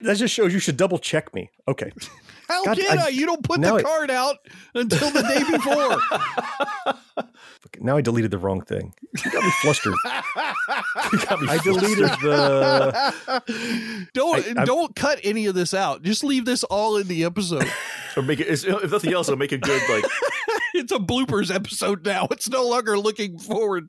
And 0.00 0.06
you 0.06 0.06
retrain. 0.06 0.12
that 0.12 0.16
just 0.18 0.34
shows 0.34 0.52
you 0.52 0.58
should 0.58 0.76
double 0.76 0.98
check 0.98 1.34
me. 1.34 1.50
Okay. 1.68 1.92
How 2.48 2.62
God, 2.64 2.76
can 2.76 2.98
I, 2.98 3.04
I- 3.04 3.08
You 3.08 3.24
don't 3.26 3.42
put 3.42 3.60
the 3.62 3.72
I- 3.72 3.82
card 3.82 4.10
out 4.10 4.36
until 4.74 5.10
the 5.10 5.22
day 5.22 5.42
before. 5.50 6.94
Now 7.80 7.96
I 7.96 8.02
deleted 8.02 8.30
the 8.30 8.38
wrong 8.38 8.60
thing. 8.60 8.94
You 9.24 9.30
got 9.32 9.42
me 9.42 9.50
flustered. 9.60 9.94
Got 10.04 11.42
me 11.42 11.48
I 11.48 11.58
deleted 11.58 12.04
the. 12.22 13.14
don't 14.14 14.38
I- 14.46 14.48
I'm- 14.60 14.66
don't 14.66 14.94
cut 14.94 15.18
any 15.24 15.46
of 15.46 15.56
this 15.56 15.74
out. 15.74 16.02
Just 16.02 16.22
leave 16.22 16.44
this 16.44 16.62
all 16.64 16.96
in 16.98 17.08
the 17.08 17.24
episode. 17.24 17.68
Or 18.16 18.22
make 18.22 18.38
it, 18.38 18.46
if 18.48 18.90
nothing 18.92 19.12
else, 19.12 19.26
it'll 19.28 19.38
make 19.38 19.50
a 19.52 19.58
good 19.58 19.82
like. 19.90 20.04
it's 20.74 20.92
a 20.92 20.98
bloopers 20.98 21.52
episode 21.52 22.06
now. 22.06 22.28
It's 22.30 22.48
no 22.48 22.64
longer 22.68 22.96
looking 22.96 23.38
forward. 23.40 23.88